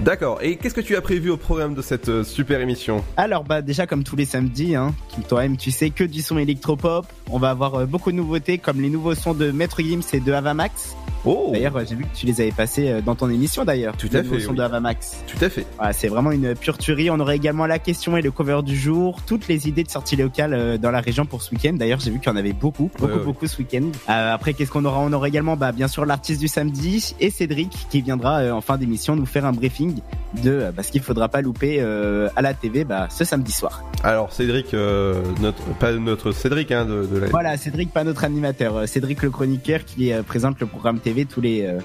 D'accord. 0.00 0.38
Et 0.42 0.56
qu'est-ce 0.56 0.74
que 0.74 0.80
tu 0.80 0.94
as 0.96 1.00
prévu 1.00 1.30
au 1.30 1.36
programme 1.36 1.74
de 1.74 1.82
cette 1.82 2.08
euh, 2.08 2.22
super 2.22 2.60
émission? 2.60 3.02
Alors, 3.16 3.42
bah, 3.44 3.60
déjà, 3.62 3.86
comme 3.86 4.04
tous 4.04 4.14
les 4.16 4.24
samedis, 4.26 4.76
hein, 4.76 4.94
toi-même, 5.28 5.56
tu 5.56 5.70
sais 5.72 5.90
que 5.90 6.04
du 6.04 6.22
son 6.22 6.38
électropop. 6.38 7.06
On 7.30 7.38
va 7.38 7.50
avoir 7.50 7.74
euh, 7.74 7.86
beaucoup 7.86 8.12
de 8.12 8.16
nouveautés, 8.16 8.58
comme 8.58 8.80
les 8.80 8.90
nouveaux 8.90 9.14
sons 9.14 9.34
de 9.34 9.50
Maître 9.50 9.80
Gims 9.82 10.02
et 10.12 10.20
de 10.20 10.32
Avamax. 10.32 10.94
Oh 11.24 11.50
D'ailleurs, 11.52 11.76
euh, 11.76 11.84
j'ai 11.88 11.94
vu 11.94 12.04
que 12.04 12.14
tu 12.16 12.26
les 12.26 12.40
avais 12.40 12.52
passés 12.52 12.88
euh, 12.88 13.00
dans 13.00 13.14
ton 13.14 13.28
émission, 13.28 13.64
d'ailleurs. 13.64 13.96
Tout 13.96 14.08
à 14.12 14.22
fait, 14.22 14.46
oui. 14.46 14.54
de 14.56 14.62
Avamax. 14.62 15.24
Tout 15.26 15.44
à 15.44 15.48
fait. 15.48 15.66
Voilà, 15.76 15.92
c'est 15.92 16.08
vraiment 16.08 16.30
une 16.30 16.54
pure 16.54 16.78
tuerie. 16.78 17.10
On 17.10 17.18
aura 17.20 17.34
également 17.34 17.66
la 17.66 17.78
question 17.78 18.16
et 18.16 18.22
le 18.22 18.30
cover 18.30 18.60
du 18.64 18.76
jour, 18.76 19.20
toutes 19.26 19.48
les 19.48 19.68
idées 19.68 19.84
de 19.84 19.90
sorties 19.90 20.16
locales 20.16 20.54
euh, 20.54 20.78
dans 20.78 20.90
la 20.90 21.00
région 21.00 21.26
pour 21.26 21.42
ce 21.42 21.50
week-end. 21.54 21.72
D'ailleurs, 21.74 22.00
j'ai 22.00 22.10
vu 22.10 22.18
qu'il 22.20 22.28
y 22.30 22.32
en 22.32 22.36
avait 22.36 22.52
beaucoup, 22.52 22.90
beaucoup, 22.98 23.04
Ouais, 23.12 23.18
ouais. 23.18 23.24
beaucoup 23.24 23.46
ce 23.46 23.58
week-end. 23.58 23.84
Euh, 24.08 24.34
après, 24.34 24.52
qu'est-ce 24.54 24.70
qu'on 24.70 24.84
aura? 24.84 25.00
On 25.00 25.12
aura 25.12 25.28
également, 25.28 25.56
bah, 25.56 25.72
bien 25.72 25.88
sûr, 25.88 26.04
l'artiste 26.06 26.40
du 26.40 26.48
samedi 26.48 27.14
et 27.20 27.30
Cédric 27.30 27.86
qui 27.90 28.00
viendra 28.02 28.38
euh, 28.40 28.52
en 28.52 28.60
fin 28.60 28.78
d'émission 28.78 29.16
nous 29.16 29.26
faire 29.26 29.44
un 29.44 29.52
briefing 29.52 29.98
de 30.42 30.70
bah, 30.76 30.82
ce 30.82 30.90
qu'il 30.92 31.02
faudra 31.02 31.28
pas 31.28 31.40
louper 31.40 31.78
euh, 31.80 32.28
à 32.36 32.42
la 32.42 32.54
TV 32.54 32.84
bah, 32.84 33.08
ce 33.10 33.24
samedi 33.24 33.52
soir. 33.52 33.82
Alors 34.04 34.32
Cédric, 34.32 34.72
notre, 34.72 35.62
pas 35.80 35.92
notre 35.92 36.32
Cédric 36.32 36.70
hein, 36.70 36.84
de, 36.84 37.06
de 37.06 37.18
la. 37.18 37.26
Voilà, 37.28 37.56
Cédric, 37.56 37.92
pas 37.92 38.04
notre 38.04 38.24
animateur, 38.24 38.86
Cédric 38.88 39.22
le 39.22 39.30
chroniqueur 39.30 39.84
qui 39.84 40.12
présente 40.26 40.60
le 40.60 40.66
programme 40.66 41.00
Tous 41.28 41.40
les 41.40 41.62
euh, 41.62 41.80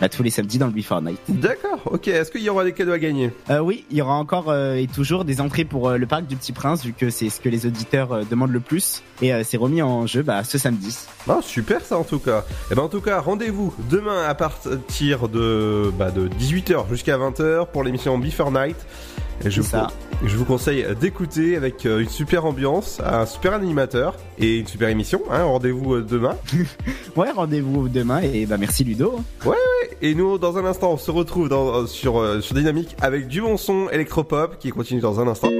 bah, 0.00 0.08
tous 0.08 0.22
les 0.22 0.30
samedis 0.30 0.58
dans 0.58 0.66
le 0.66 0.72
Before 0.72 1.02
Night. 1.02 1.20
D'accord. 1.28 1.80
Ok. 1.86 2.08
Est-ce 2.08 2.30
qu'il 2.30 2.42
y 2.42 2.48
aura 2.48 2.64
des 2.64 2.72
cadeaux 2.72 2.92
à 2.92 2.98
gagner? 2.98 3.30
Euh, 3.50 3.60
oui, 3.60 3.84
il 3.90 3.96
y 3.98 4.02
aura 4.02 4.14
encore 4.14 4.48
euh, 4.50 4.74
et 4.74 4.86
toujours 4.86 5.24
des 5.24 5.40
entrées 5.40 5.64
pour 5.64 5.88
euh, 5.88 5.96
le 5.98 6.06
parc 6.06 6.26
du 6.26 6.36
Petit 6.36 6.52
Prince, 6.52 6.84
vu 6.84 6.92
que 6.92 7.10
c'est 7.10 7.28
ce 7.28 7.40
que 7.40 7.48
les 7.48 7.66
auditeurs 7.66 8.12
euh, 8.12 8.22
demandent 8.28 8.52
le 8.52 8.60
plus. 8.60 9.02
Et 9.22 9.32
c'est 9.44 9.58
remis 9.58 9.82
en 9.82 10.06
jeu 10.06 10.22
bah, 10.22 10.44
ce 10.44 10.56
samedi. 10.56 10.96
Ah 11.28 11.40
super 11.42 11.82
ça 11.84 11.98
en 11.98 12.04
tout 12.04 12.18
cas. 12.18 12.44
Et 12.70 12.74
ben 12.74 12.82
en 12.82 12.88
tout 12.88 13.02
cas 13.02 13.20
rendez-vous 13.20 13.74
demain 13.90 14.24
à 14.26 14.34
partir 14.34 15.28
de 15.28 15.92
bah, 15.98 16.10
de 16.10 16.26
18h 16.28 16.88
jusqu'à 16.88 17.18
20h 17.18 17.66
pour 17.66 17.84
l'émission 17.84 18.16
Before 18.18 18.50
Night. 18.50 18.76
Et 19.44 19.50
je, 19.50 19.60
vous, 19.60 19.68
ça. 19.68 19.88
je 20.24 20.36
vous 20.36 20.44
conseille 20.46 20.86
d'écouter 20.98 21.56
avec 21.56 21.84
une 21.84 22.08
super 22.08 22.46
ambiance, 22.46 23.00
un 23.04 23.26
super 23.26 23.52
animateur 23.54 24.14
et 24.38 24.58
une 24.58 24.66
super 24.66 24.88
émission. 24.88 25.20
Hein, 25.30 25.44
rendez-vous 25.44 26.00
demain. 26.00 26.36
Ouais, 27.16 27.30
rendez-vous 27.30 27.88
demain 27.88 28.20
et 28.20 28.46
bah 28.46 28.56
merci 28.56 28.84
Ludo. 28.84 29.20
Ouais, 29.44 29.50
ouais. 29.50 29.89
Et 30.02 30.14
nous, 30.14 30.38
dans 30.38 30.56
un 30.56 30.64
instant, 30.64 30.92
on 30.92 30.96
se 30.96 31.10
retrouve 31.10 31.48
euh, 31.52 31.86
sur, 31.86 32.18
euh, 32.18 32.40
Dynamique 32.52 32.96
avec 33.00 33.28
du 33.28 33.40
bon 33.40 33.56
son 33.56 33.88
électropop 33.90 34.58
qui 34.58 34.70
continue 34.70 35.00
dans 35.00 35.20
un 35.20 35.28
instant. 35.28 35.50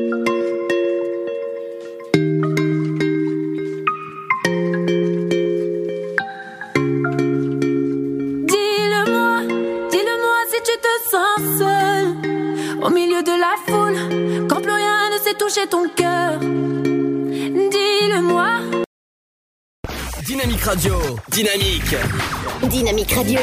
Dis-le-moi, 8.49 9.43
dis-le-moi 9.91 10.39
si 10.49 10.63
tu 10.63 10.77
te 10.79 10.95
sens 11.11 11.41
seul 11.59 12.07
au 12.83 12.91
milieu 12.91 13.23
de 13.23 13.33
la 13.39 13.55
foule, 13.67 14.49
quand 14.49 14.61
plus 14.61 14.73
rien 14.73 15.11
ne 15.13 15.19
sait 15.23 15.35
toucher 15.35 15.67
ton 15.69 15.89
cœur. 15.95 16.90
Dynamique 20.31 20.63
Radio. 20.63 20.97
Dynamique. 21.29 21.97
Dynamique 22.63 23.13
Radio, 23.15 23.41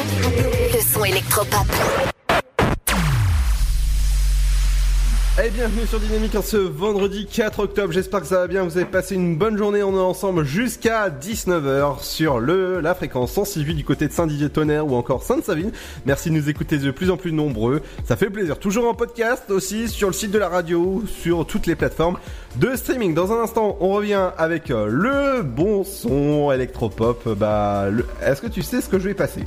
le 0.74 0.80
son 0.82 1.04
électropop. 1.04 1.68
Et 5.46 5.52
bienvenue 5.52 5.86
sur 5.86 6.00
Dynamique 6.00 6.34
en 6.34 6.42
ce 6.42 6.58
vendredi 6.58 7.28
4 7.28 7.60
octobre. 7.60 7.94
J'espère 7.94 8.22
que 8.22 8.26
ça 8.26 8.40
va 8.40 8.48
bien. 8.48 8.64
Vous 8.64 8.76
avez 8.76 8.88
passé 8.88 9.14
une 9.14 9.36
bonne 9.36 9.56
journée. 9.56 9.84
On 9.84 9.94
est 9.96 10.00
ensemble 10.02 10.44
jusqu'à 10.44 11.10
19h 11.12 12.02
sur 12.04 12.40
le 12.40 12.80
la 12.80 12.96
fréquence 12.96 13.38
106.8 13.38 13.76
du 13.76 13.84
côté 13.86 14.08
de 14.08 14.14
Saint-Didier-Tonnerre 14.14 14.88
ou 14.88 14.96
encore 14.96 15.22
Sainte-Savine. 15.22 15.72
Merci 16.08 16.32
de 16.32 16.36
nous 16.36 16.50
écouter 16.50 16.80
de 16.80 16.90
plus 16.90 17.12
en 17.12 17.18
plus 17.18 17.34
nombreux. 17.34 17.82
Ça 18.06 18.16
fait 18.16 18.32
plaisir. 18.32 18.58
Toujours 18.58 18.90
en 18.90 18.96
podcast 18.96 19.52
aussi 19.52 19.90
sur 19.90 20.08
le 20.08 20.14
site 20.14 20.32
de 20.32 20.40
la 20.40 20.50
radio, 20.50 21.04
sur 21.06 21.46
toutes 21.46 21.68
les 21.68 21.76
plateformes 21.76 22.18
de 22.56 22.76
streaming. 22.76 23.14
Dans 23.14 23.32
un 23.32 23.40
instant, 23.44 23.78
on 23.80 23.90
revient 23.90 24.32
avec 24.40 24.72
euh, 24.72 24.88
le 24.90 25.44
bon 25.44 25.84
son 25.84 26.52
électropop. 26.52 27.30
Bah, 27.38 27.90
le- 27.92 28.08
est-ce 28.26 28.42
que 28.42 28.48
tu 28.48 28.64
sais 28.64 28.82
ce 28.82 28.90
que 28.90 28.98
je 28.98 29.04
vais 29.08 29.14
passer? 29.14 29.44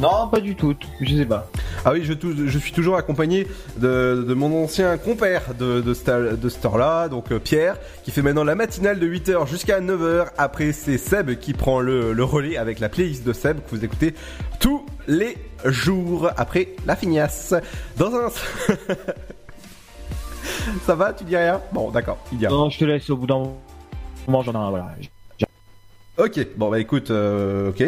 Non, 0.00 0.26
pas 0.28 0.40
du 0.40 0.56
tout. 0.56 0.74
Je 1.00 1.16
sais 1.16 1.26
pas. 1.26 1.48
Ah 1.84 1.92
oui, 1.92 2.02
je, 2.04 2.12
je 2.46 2.58
suis 2.58 2.72
toujours 2.72 2.96
accompagné 2.96 3.46
de, 3.76 4.24
de 4.26 4.34
mon 4.34 4.64
ancien 4.64 4.96
compère 4.98 5.54
de, 5.58 5.80
de, 5.80 5.94
sta- 5.94 6.36
de 6.38 6.48
ce 6.48 6.78
là 6.78 7.08
donc 7.08 7.30
euh, 7.30 7.38
Pierre, 7.38 7.76
qui 8.02 8.10
fait 8.10 8.22
maintenant 8.22 8.44
la 8.44 8.54
matinale 8.54 8.98
de 8.98 9.06
8h 9.06 9.46
jusqu'à 9.48 9.80
9h. 9.80 10.28
Après, 10.38 10.72
c'est 10.72 10.96
Seb 10.98 11.34
qui 11.38 11.52
prend 11.52 11.80
le, 11.80 12.12
le 12.12 12.24
relais 12.24 12.56
avec 12.56 12.80
la 12.80 12.88
playlist 12.88 13.24
de 13.24 13.32
Seb 13.32 13.58
que 13.58 13.70
vous 13.76 13.84
écoutez 13.84 14.14
tous 14.60 14.84
les 15.08 15.36
jours 15.66 16.30
après 16.36 16.68
la 16.86 16.96
fignasse. 16.96 17.54
Dans 17.96 18.14
un... 18.14 18.28
Ça 20.86 20.94
va, 20.94 21.12
tu 21.12 21.24
dis 21.24 21.36
rien? 21.36 21.60
Bon, 21.72 21.90
d'accord, 21.90 22.18
il 22.32 22.38
dit 22.38 22.46
rien. 22.46 22.56
Non, 22.56 22.70
je 22.70 22.78
te 22.78 22.84
laisse 22.84 23.08
au 23.10 23.16
bout 23.16 23.26
d'un 23.26 23.48
moment, 24.26 24.42
j'en 24.42 24.52
ai 24.52 24.56
un, 24.56 24.70
voilà. 24.70 24.94
Ok, 26.18 26.46
bon 26.56 26.70
bah 26.70 26.78
écoute, 26.78 27.10
euh, 27.10 27.70
ok. 27.70 27.82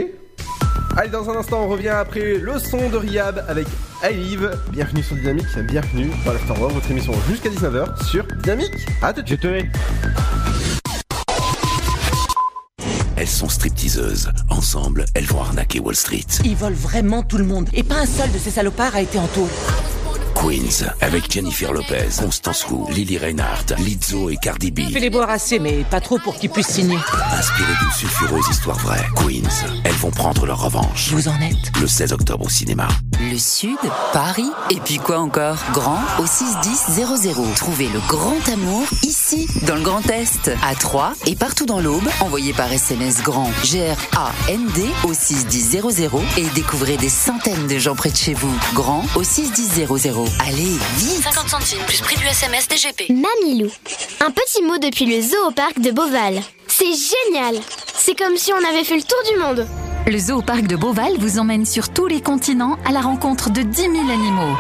Allez, 0.97 1.11
dans 1.11 1.29
un 1.29 1.37
instant, 1.37 1.65
on 1.65 1.69
revient 1.69 1.89
après 1.89 2.35
le 2.39 2.57
son 2.61 2.89
de 2.89 2.97
Riab 2.97 3.45
avec 3.49 3.67
Alive. 4.01 4.57
Bienvenue 4.71 5.03
sur 5.03 5.17
Dynamique, 5.17 5.47
bienvenue 5.67 6.09
dans 6.25 6.33
l'Afterworld, 6.33 6.73
votre 6.73 6.89
émission 6.89 7.13
jusqu'à 7.29 7.49
19h 7.49 8.05
sur 8.07 8.25
Dynamique. 8.45 8.87
À 9.03 9.13
tout 9.13 9.23
de 9.23 9.27
suite. 9.27 9.41
Je 9.43 9.49
te 9.49 9.53
hais. 9.53 9.71
Elles 13.17 13.27
sont 13.27 13.49
stripteaseuses. 13.49 14.31
Ensemble, 14.51 15.05
elles 15.15 15.25
vont 15.25 15.41
arnaquer 15.41 15.81
Wall 15.81 15.97
Street. 15.97 16.27
Ils 16.45 16.55
volent 16.55 16.77
vraiment 16.77 17.25
tout 17.25 17.39
le 17.39 17.45
monde. 17.45 17.69
Et 17.73 17.83
pas 17.83 17.97
un 17.97 18.07
seul 18.07 18.31
de 18.31 18.39
ces 18.39 18.51
salopards 18.51 18.95
a 18.95 19.01
été 19.01 19.19
en 19.19 19.27
taule. 19.27 19.49
Queens, 20.45 20.93
avec 21.01 21.33
Jennifer 21.33 21.73
Lopez, 21.73 22.21
Constance 22.21 22.67
Wu, 22.69 22.93
Lily 22.93 23.17
Reinhardt, 23.17 23.75
Lizzo 23.79 24.29
et 24.29 24.37
Cardi 24.37 24.71
B. 24.71 24.81
Fais 24.93 25.01
les 25.01 25.09
boire 25.09 25.31
assez, 25.31 25.59
mais 25.59 25.85
pas 25.85 26.03
trop 26.03 26.19
pour 26.19 26.37
qu'ils 26.37 26.51
puissent 26.51 26.69
signer. 26.69 26.99
Inspirées 27.33 27.73
d'une 27.81 27.93
sulfureuse 27.93 28.45
histoire 28.51 28.79
vraie, 28.79 29.07
Queens, 29.17 29.49
elles 29.85 29.95
vont 29.95 30.11
prendre 30.11 30.45
leur 30.45 30.61
revanche. 30.61 31.13
Vous 31.13 31.29
en 31.29 31.41
êtes 31.41 31.73
Le 31.81 31.87
16 31.87 32.13
octobre 32.13 32.45
au 32.45 32.51
cinéma. 32.51 32.89
Le 33.21 33.39
Sud, 33.39 33.79
Paris, 34.13 34.51
et 34.71 34.81
puis 34.81 34.99
quoi 34.99 35.19
encore? 35.19 35.57
Grand 35.73 36.01
au 36.19 36.27
61000. 36.27 37.55
Trouvez 37.57 37.89
le 37.89 38.01
grand 38.07 38.47
amour 38.53 38.87
ici, 39.03 39.49
dans 39.67 39.77
le 39.77 39.83
Grand 39.83 40.07
Est, 40.11 40.51
à 40.63 40.75
Troyes 40.75 41.15
et 41.27 41.37
partout 41.37 41.65
dans 41.65 41.81
l'Aube. 41.81 42.09
Envoyez 42.21 42.53
par 42.53 42.71
SMS 42.71 43.23
grand 43.23 43.51
G-R-A-N-D 43.63 44.83
au 45.05 45.15
61000 45.15 45.81
et 46.37 46.47
découvrez 46.55 46.99
des 46.99 47.09
centaines 47.09 47.67
de 47.67 47.79
gens 47.79 47.95
près 47.95 48.11
de 48.11 48.17
chez 48.17 48.35
vous. 48.35 48.53
Grand 48.75 49.07
au 49.17 49.23
61000. 49.23 50.34
Allez, 50.41 50.77
vite 50.97 51.23
50 51.23 51.49
centimes 51.49 51.79
plus 51.87 52.01
prix 52.01 52.17
du 52.17 52.25
SMS 52.27 52.69
DGP. 52.69 53.11
Mamilou. 53.11 53.71
Un 54.21 54.31
petit 54.31 54.63
mot 54.63 54.79
depuis 54.79 55.07
le 55.07 55.21
zoo 55.23 55.49
au 55.49 55.51
parc 55.51 55.81
de 55.81 55.91
Beauval. 55.91 56.41
C'est 56.67 56.85
génial. 56.85 57.57
C'est 57.95 58.15
comme 58.19 58.37
si 58.37 58.53
on 58.53 58.69
avait 58.69 58.85
fait 58.85 58.97
le 58.97 59.03
tour 59.03 59.19
du 59.33 59.41
monde. 59.41 59.67
Le 60.07 60.19
zoo 60.19 60.43
parc 60.43 60.67
de 60.67 60.77
Beauval 60.77 61.13
vous 61.19 61.39
emmène 61.39 61.65
sur 61.65 61.89
tous 61.89 62.07
les 62.07 62.21
continents 62.21 62.79
à 62.85 62.93
la 62.93 63.01
rencontre 63.01 63.51
de 63.51 63.63
10 63.63 63.83
000 63.83 63.93
animaux. 64.11 64.57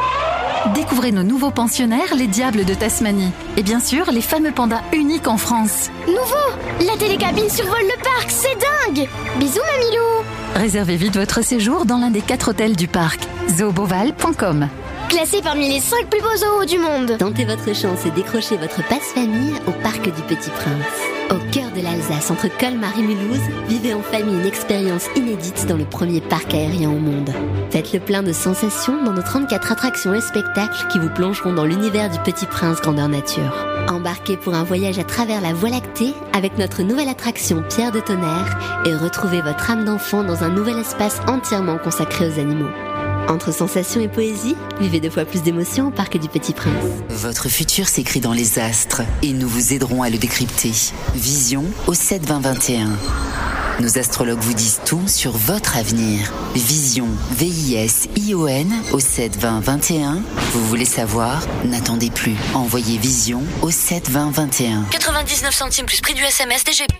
Découvrez 0.75 1.13
nos 1.13 1.23
nouveaux 1.23 1.51
pensionnaires, 1.51 2.15
les 2.17 2.27
Diables 2.27 2.65
de 2.65 2.73
Tasmanie. 2.75 3.33
Et 3.59 3.63
bien 3.63 3.81
sûr, 3.81 4.11
les 4.11 4.23
fameux 4.23 4.53
pandas 4.53 4.83
uniques 4.95 5.29
en 5.29 5.37
France. 5.37 5.91
Nouveau 6.07 6.87
La 6.87 6.97
télécabine 6.97 7.51
survole 7.51 7.83
le 7.83 8.03
parc, 8.03 8.31
c'est 8.31 8.57
dingue 8.57 9.07
Bisous, 9.39 9.61
Mamilou 9.73 10.25
Réservez 10.55 10.97
vite 10.97 11.17
votre 11.17 11.43
séjour 11.45 11.85
dans 11.85 11.99
l'un 11.99 12.11
des 12.11 12.23
quatre 12.23 12.51
hôtels 12.51 12.77
du 12.77 12.89
parc. 12.89 13.21
zooboval.com 13.51 14.69
Classé 15.15 15.43
parmi 15.43 15.69
les 15.69 15.79
5 15.79 16.11
plus 16.11 16.21
beaux 16.21 16.37
zoos 16.37 16.65
du 16.65 16.77
monde 16.77 17.17
Tentez 17.19 17.45
votre 17.45 17.73
chance 17.73 18.05
et 18.05 18.11
décrochez 18.11 18.57
votre 18.57 18.83
passe-famille 18.89 19.55
au 19.69 19.71
Parc 19.71 20.03
du 20.03 20.23
Petit 20.23 20.51
Prince. 20.51 21.31
Au 21.31 21.39
cœur 21.53 21.71
de 21.71 21.81
l'Alsace, 21.81 22.33
entre 22.33 22.49
Colmar 22.59 22.99
et 22.99 23.03
Mulhouse, 23.03 23.39
vivez 23.69 23.95
en 23.95 24.03
famille 24.03 24.35
une 24.35 24.45
expérience 24.45 25.07
inédite 25.15 25.67
dans 25.69 25.77
le 25.77 25.85
premier 25.85 26.21
parc 26.21 26.53
aérien 26.53 26.91
au 26.91 26.99
monde. 26.99 27.31
Faites 27.71 27.93
le 27.93 28.01
plein 28.01 28.25
de 28.25 28.33
sensations 28.33 29.05
dans 29.05 29.13
nos 29.13 29.23
34 29.23 29.71
attractions 29.71 30.15
et 30.15 30.21
spectacles 30.21 30.89
qui 30.91 30.99
vous 30.99 31.11
plongeront 31.11 31.53
dans 31.53 31.65
l'univers 31.65 32.11
du 32.11 32.19
Petit 32.19 32.47
Prince 32.47 32.81
grandeur 32.81 33.09
nature. 33.09 33.55
Embarquez 33.89 34.37
pour 34.37 34.55
un 34.55 34.65
voyage 34.65 34.99
à 34.99 35.05
travers 35.05 35.41
la 35.41 35.53
Voie 35.53 35.71
lactée 35.71 36.13
avec 36.33 36.59
notre 36.59 36.83
nouvelle 36.83 37.09
attraction 37.09 37.63
Pierre 37.69 37.93
de 37.93 38.01
Tonnerre 38.01 38.59
et 38.85 38.97
retrouvez 38.97 39.43
votre 39.43 39.71
âme 39.71 39.85
d'enfant 39.85 40.25
dans 40.25 40.43
un 40.43 40.51
nouvel 40.51 40.79
espace 40.79 41.21
entièrement 41.29 41.79
consacré 41.79 42.29
aux 42.29 42.41
animaux. 42.41 42.71
Entre 43.29 43.53
sensations 43.53 44.01
et 44.01 44.09
poésie, 44.09 44.55
vivez 44.81 45.01
deux 45.01 45.11
fois 45.11 45.25
plus 45.25 45.43
d'émotions 45.43 45.89
au 45.89 45.91
Parc 45.91 46.19
du 46.19 46.29
Petit 46.29 46.53
Prince. 46.53 46.73
Votre 47.09 47.49
futur 47.49 47.89
s'écrit 47.89 48.21
dans 48.21 48.33
les 48.33 48.59
astres 48.59 49.03
et 49.23 49.33
nous 49.33 49.49
vous 49.49 49.73
aiderons 49.73 50.03
à 50.03 50.11
le 50.11 50.19
décrypter. 50.19 50.73
Vision 51.15 51.65
au 51.87 51.95
7 51.95 52.27
20 52.27 52.41
21. 52.41 52.91
Nos 53.81 53.99
astrologues 53.99 54.41
vous 54.41 54.55
disent 54.55 54.81
tout 54.85 55.09
sur 55.09 55.33
votre 55.33 55.77
avenir. 55.77 56.33
Vision, 56.55 57.09
V-I-S-I-O-N 57.33 58.73
au 58.93 59.01
7 59.01 59.37
20 59.37 59.61
21. 59.61 60.23
Vous 60.53 60.67
voulez 60.67 60.85
savoir? 60.85 61.43
N'attendez 61.65 62.11
plus. 62.11 62.37
Envoyez 62.55 62.99
Vision 62.99 63.43
au 63.63 63.71
7 63.71 64.11
20 64.11 64.31
21. 64.31 64.83
99 64.91 65.53
centimes 65.55 65.87
plus 65.87 66.01
prix 66.01 66.15
du 66.15 66.23
SMS 66.23 66.63
DGP. 66.65 66.93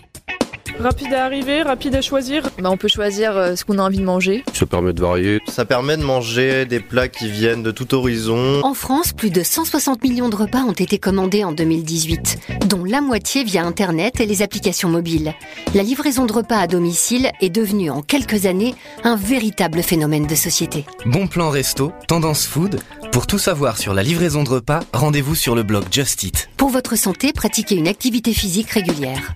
Rapide 0.79 1.13
à 1.13 1.25
arriver, 1.25 1.61
rapide 1.61 1.95
à 1.95 2.01
choisir. 2.01 2.43
Bah, 2.59 2.69
on 2.69 2.77
peut 2.77 2.87
choisir 2.87 3.35
euh, 3.37 3.55
ce 3.55 3.63
qu'on 3.63 3.79
a 3.79 3.83
envie 3.83 3.97
de 3.97 4.03
manger. 4.03 4.43
Ça 4.53 4.65
permet 4.65 4.93
de 4.93 5.01
varier. 5.01 5.39
Ça 5.47 5.65
permet 5.65 5.95
de 5.97 6.03
manger 6.03 6.65
des 6.65 6.79
plats 6.79 7.07
qui 7.07 7.29
viennent 7.29 7.63
de 7.63 7.71
tout 7.71 7.93
horizon. 7.95 8.61
En 8.63 8.73
France, 8.73 9.13
plus 9.13 9.29
de 9.29 9.41
160 9.41 10.03
millions 10.03 10.29
de 10.29 10.35
repas 10.35 10.63
ont 10.63 10.73
été 10.73 10.97
commandés 10.97 11.43
en 11.43 11.53
2018, 11.53 12.39
dont 12.67 12.83
la 12.83 13.01
moitié 13.01 13.43
via 13.43 13.63
Internet 13.65 14.19
et 14.19 14.25
les 14.25 14.41
applications 14.41 14.89
mobiles. 14.89 15.33
La 15.73 15.83
livraison 15.83 16.25
de 16.25 16.33
repas 16.33 16.57
à 16.57 16.67
domicile 16.67 17.31
est 17.41 17.49
devenue 17.49 17.89
en 17.89 18.01
quelques 18.01 18.45
années 18.45 18.75
un 19.03 19.15
véritable 19.15 19.81
phénomène 19.81 20.27
de 20.27 20.35
société. 20.35 20.85
Bon 21.05 21.27
plan 21.27 21.49
resto, 21.49 21.93
tendance 22.07 22.45
food. 22.45 22.79
Pour 23.11 23.27
tout 23.27 23.39
savoir 23.39 23.77
sur 23.77 23.93
la 23.93 24.03
livraison 24.03 24.43
de 24.43 24.49
repas, 24.49 24.81
rendez-vous 24.93 25.35
sur 25.35 25.55
le 25.55 25.63
blog 25.63 25.85
Just 25.89 26.23
Eat. 26.23 26.49
Pour 26.57 26.69
votre 26.69 26.97
santé, 26.97 27.31
pratiquez 27.31 27.75
une 27.75 27.87
activité 27.87 28.33
physique 28.33 28.71
régulière. 28.71 29.35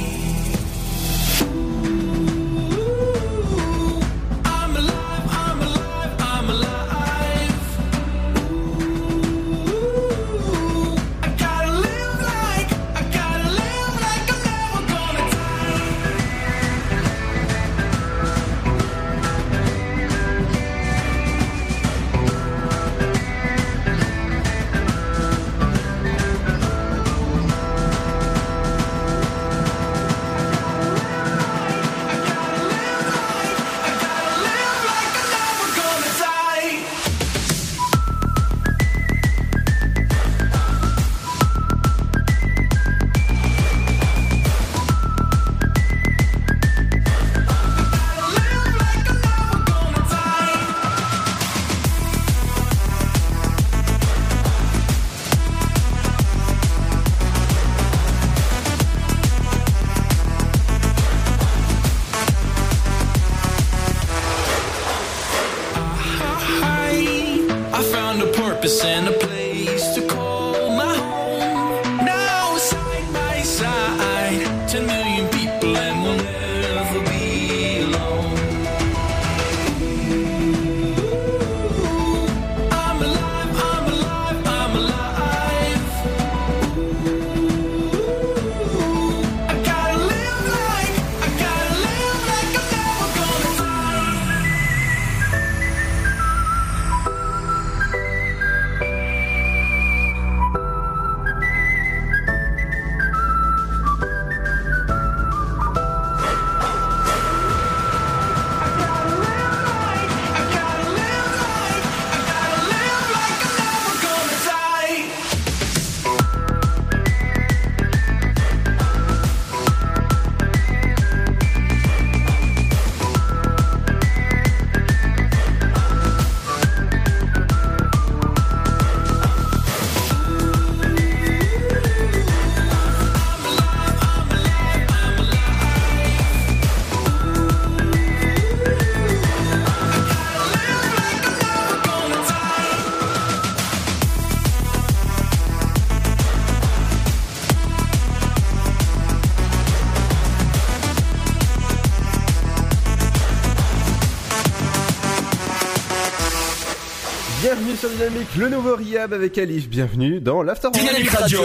Dynamique, 157.98 158.36
le 158.36 158.48
nouveau 158.48 158.76
Riab 158.76 159.12
avec 159.12 159.36
Alif. 159.38 159.68
Bienvenue 159.68 160.20
dans 160.20 160.44
l'After 160.44 160.68
Dynamique 160.72 161.10
Radio. 161.10 161.40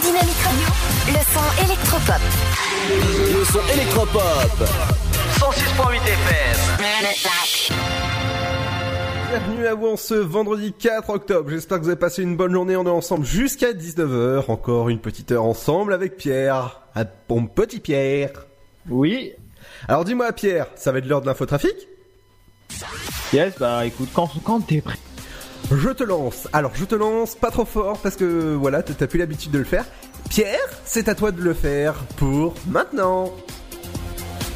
Dynamique 0.00 0.36
Radio, 0.42 0.72
le 1.06 1.22
son 1.32 1.46
électropop. 1.64 2.22
Le 3.32 3.44
son 3.44 3.60
électropop. 3.72 4.22
106.8 5.38 5.96
FM. 6.02 6.58
Bienvenue 9.30 9.66
à 9.68 9.74
vous 9.74 9.86
en 9.86 9.96
ce 9.96 10.14
vendredi 10.14 10.72
4 10.72 11.08
octobre. 11.08 11.50
J'espère 11.50 11.78
que 11.78 11.84
vous 11.84 11.90
avez 11.90 12.00
passé 12.00 12.24
une 12.24 12.36
bonne 12.36 12.52
journée. 12.52 12.74
On 12.74 12.84
est 12.84 12.90
ensemble 12.90 13.24
jusqu'à 13.24 13.72
19h. 13.72 14.50
Encore 14.50 14.88
une 14.88 14.98
petite 14.98 15.30
heure 15.30 15.44
ensemble 15.44 15.92
avec 15.92 16.16
Pierre. 16.16 16.80
Un 16.96 17.04
bon 17.28 17.46
petit 17.46 17.78
Pierre. 17.78 18.32
Oui. 18.90 19.34
Alors 19.86 20.04
dis-moi 20.04 20.32
Pierre, 20.32 20.66
ça 20.74 20.90
va 20.90 20.98
être 20.98 21.06
l'heure 21.06 21.20
de 21.20 21.26
l'infotrafic? 21.26 21.88
Yes, 23.32 23.54
bah 23.58 23.86
écoute, 23.86 24.10
quand, 24.12 24.30
quand 24.44 24.60
t'es 24.60 24.82
prêt. 24.82 24.98
Je 25.70 25.88
te 25.88 26.04
lance. 26.04 26.48
Alors 26.52 26.72
je 26.74 26.84
te 26.84 26.94
lance 26.94 27.34
pas 27.34 27.50
trop 27.50 27.64
fort 27.64 27.98
parce 27.98 28.16
que 28.16 28.54
voilà, 28.54 28.82
t'as 28.82 29.06
plus 29.06 29.18
l'habitude 29.18 29.50
de 29.52 29.58
le 29.58 29.64
faire. 29.64 29.86
Pierre, 30.28 30.58
c'est 30.84 31.08
à 31.08 31.14
toi 31.14 31.32
de 31.32 31.40
le 31.40 31.54
faire 31.54 31.94
pour 32.16 32.54
maintenant. 32.66 33.32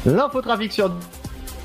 L'infotrafic 0.05 0.71
sur 0.71 0.91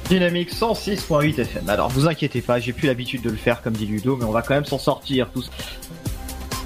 Dynamique 0.08 0.54
106.8 0.54 1.40
FM. 1.40 1.68
Alors 1.68 1.90
vous 1.90 2.08
inquiétez 2.08 2.40
pas, 2.40 2.58
j'ai 2.60 2.72
plus 2.72 2.86
l'habitude 2.86 3.20
de 3.20 3.30
le 3.30 3.36
faire 3.36 3.60
comme 3.60 3.74
dit 3.74 3.86
Ludo, 3.86 4.16
mais 4.16 4.24
on 4.24 4.32
va 4.32 4.40
quand 4.40 4.54
même 4.54 4.64
s'en 4.64 4.78
sortir 4.78 5.28
tous. 5.32 5.50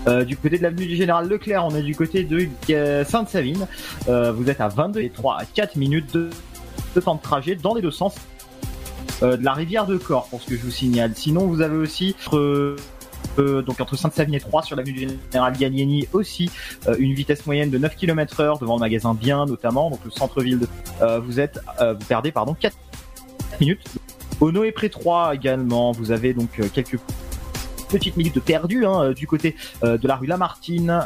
Euh, 0.06 0.24
du 0.24 0.36
côté 0.36 0.58
de 0.58 0.62
l'avenue 0.62 0.86
du 0.86 0.94
Général 0.94 1.28
Leclerc, 1.28 1.64
on 1.64 1.74
est 1.74 1.82
du 1.82 1.96
côté 1.96 2.22
de 2.22 2.48
euh, 2.70 3.04
Sainte-Savine. 3.04 3.66
Euh, 4.08 4.30
vous 4.30 4.48
êtes 4.48 4.60
à 4.60 4.68
22 4.68 5.00
et 5.00 5.10
3 5.10 5.38
à 5.40 5.44
4 5.44 5.74
minutes 5.74 6.14
de, 6.14 6.30
de 6.94 7.00
temps 7.00 7.16
de 7.16 7.20
trajet 7.20 7.56
dans 7.56 7.74
les 7.74 7.82
deux 7.82 7.90
sens. 7.90 8.14
Euh, 9.22 9.36
de 9.36 9.44
la 9.44 9.52
rivière 9.52 9.86
de 9.86 9.96
Corps 9.96 10.28
pour 10.28 10.42
ce 10.42 10.48
que 10.48 10.56
je 10.56 10.62
vous 10.62 10.70
signale. 10.70 11.12
Sinon, 11.14 11.46
vous 11.46 11.62
avez 11.62 11.76
aussi 11.76 12.14
entre, 12.26 12.76
euh, 13.38 13.62
donc 13.62 13.80
entre 13.80 13.96
Sainte-Savine 13.96 14.34
et 14.34 14.40
3 14.40 14.62
sur 14.62 14.76
l'avenue 14.76 14.92
du 14.92 15.08
Général 15.32 15.56
Gallieni 15.56 16.06
aussi 16.12 16.50
euh, 16.86 16.96
une 16.98 17.14
vitesse 17.14 17.46
moyenne 17.46 17.70
de 17.70 17.78
9 17.78 17.96
km 17.96 18.40
heure 18.40 18.58
devant 18.58 18.74
le 18.74 18.80
magasin 18.80 19.14
Bien 19.14 19.46
notamment, 19.46 19.90
donc 19.90 20.00
le 20.04 20.10
centre-ville 20.10 20.58
de... 20.58 20.68
Vous 21.20 21.40
êtes, 21.40 21.60
vous 21.80 22.06
perdez 22.06 22.32
pardon 22.32 22.54
4 22.54 22.76
minutes. 23.60 23.80
Au 24.40 24.52
Noé 24.52 24.72
Pré 24.72 24.90
3 24.90 25.34
également, 25.34 25.92
vous 25.92 26.10
avez 26.10 26.34
donc 26.34 26.60
quelques 26.72 26.98
petites 27.88 28.16
minutes 28.16 28.34
de 28.34 28.40
perdu 28.40 28.84
hein, 28.84 29.12
du 29.12 29.26
côté 29.26 29.56
de 29.82 30.06
la 30.06 30.16
rue 30.16 30.26
Lamartine. 30.26 31.02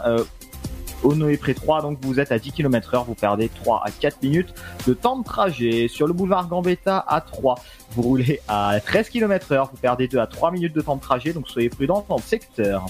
Au 1.03 1.15
Noé 1.15 1.37
Pré 1.37 1.55
3, 1.55 1.83
donc 1.83 1.99
vous 2.03 2.21
êtes 2.21 2.31
à 2.31 2.39
10 2.39 2.53
km 2.53 2.95
heure, 2.95 3.05
vous 3.05 3.15
perdez 3.15 3.49
3 3.49 3.83
à 3.85 3.91
4 3.91 4.23
minutes 4.23 4.55
de 4.87 4.93
temps 4.93 5.19
de 5.19 5.25
trajet. 5.25 5.89
Sur 5.89 6.07
le 6.07 6.13
boulevard 6.13 6.49
Gambetta 6.49 7.03
à 7.07 7.21
3, 7.21 7.55
vous 7.93 8.03
roulez 8.03 8.41
à 8.49 8.79
13 8.85 9.09
km 9.09 9.53
heure, 9.53 9.71
vous 9.73 9.79
perdez 9.79 10.09
2 10.09 10.19
à 10.19 10.27
3 10.27 10.51
minutes 10.51 10.75
de 10.75 10.81
temps 10.81 10.97
de 10.97 11.01
trajet, 11.01 11.33
donc 11.33 11.49
soyez 11.49 11.71
prudents 11.71 12.05
dans 12.09 12.17
le 12.17 12.23
secteur. 12.23 12.87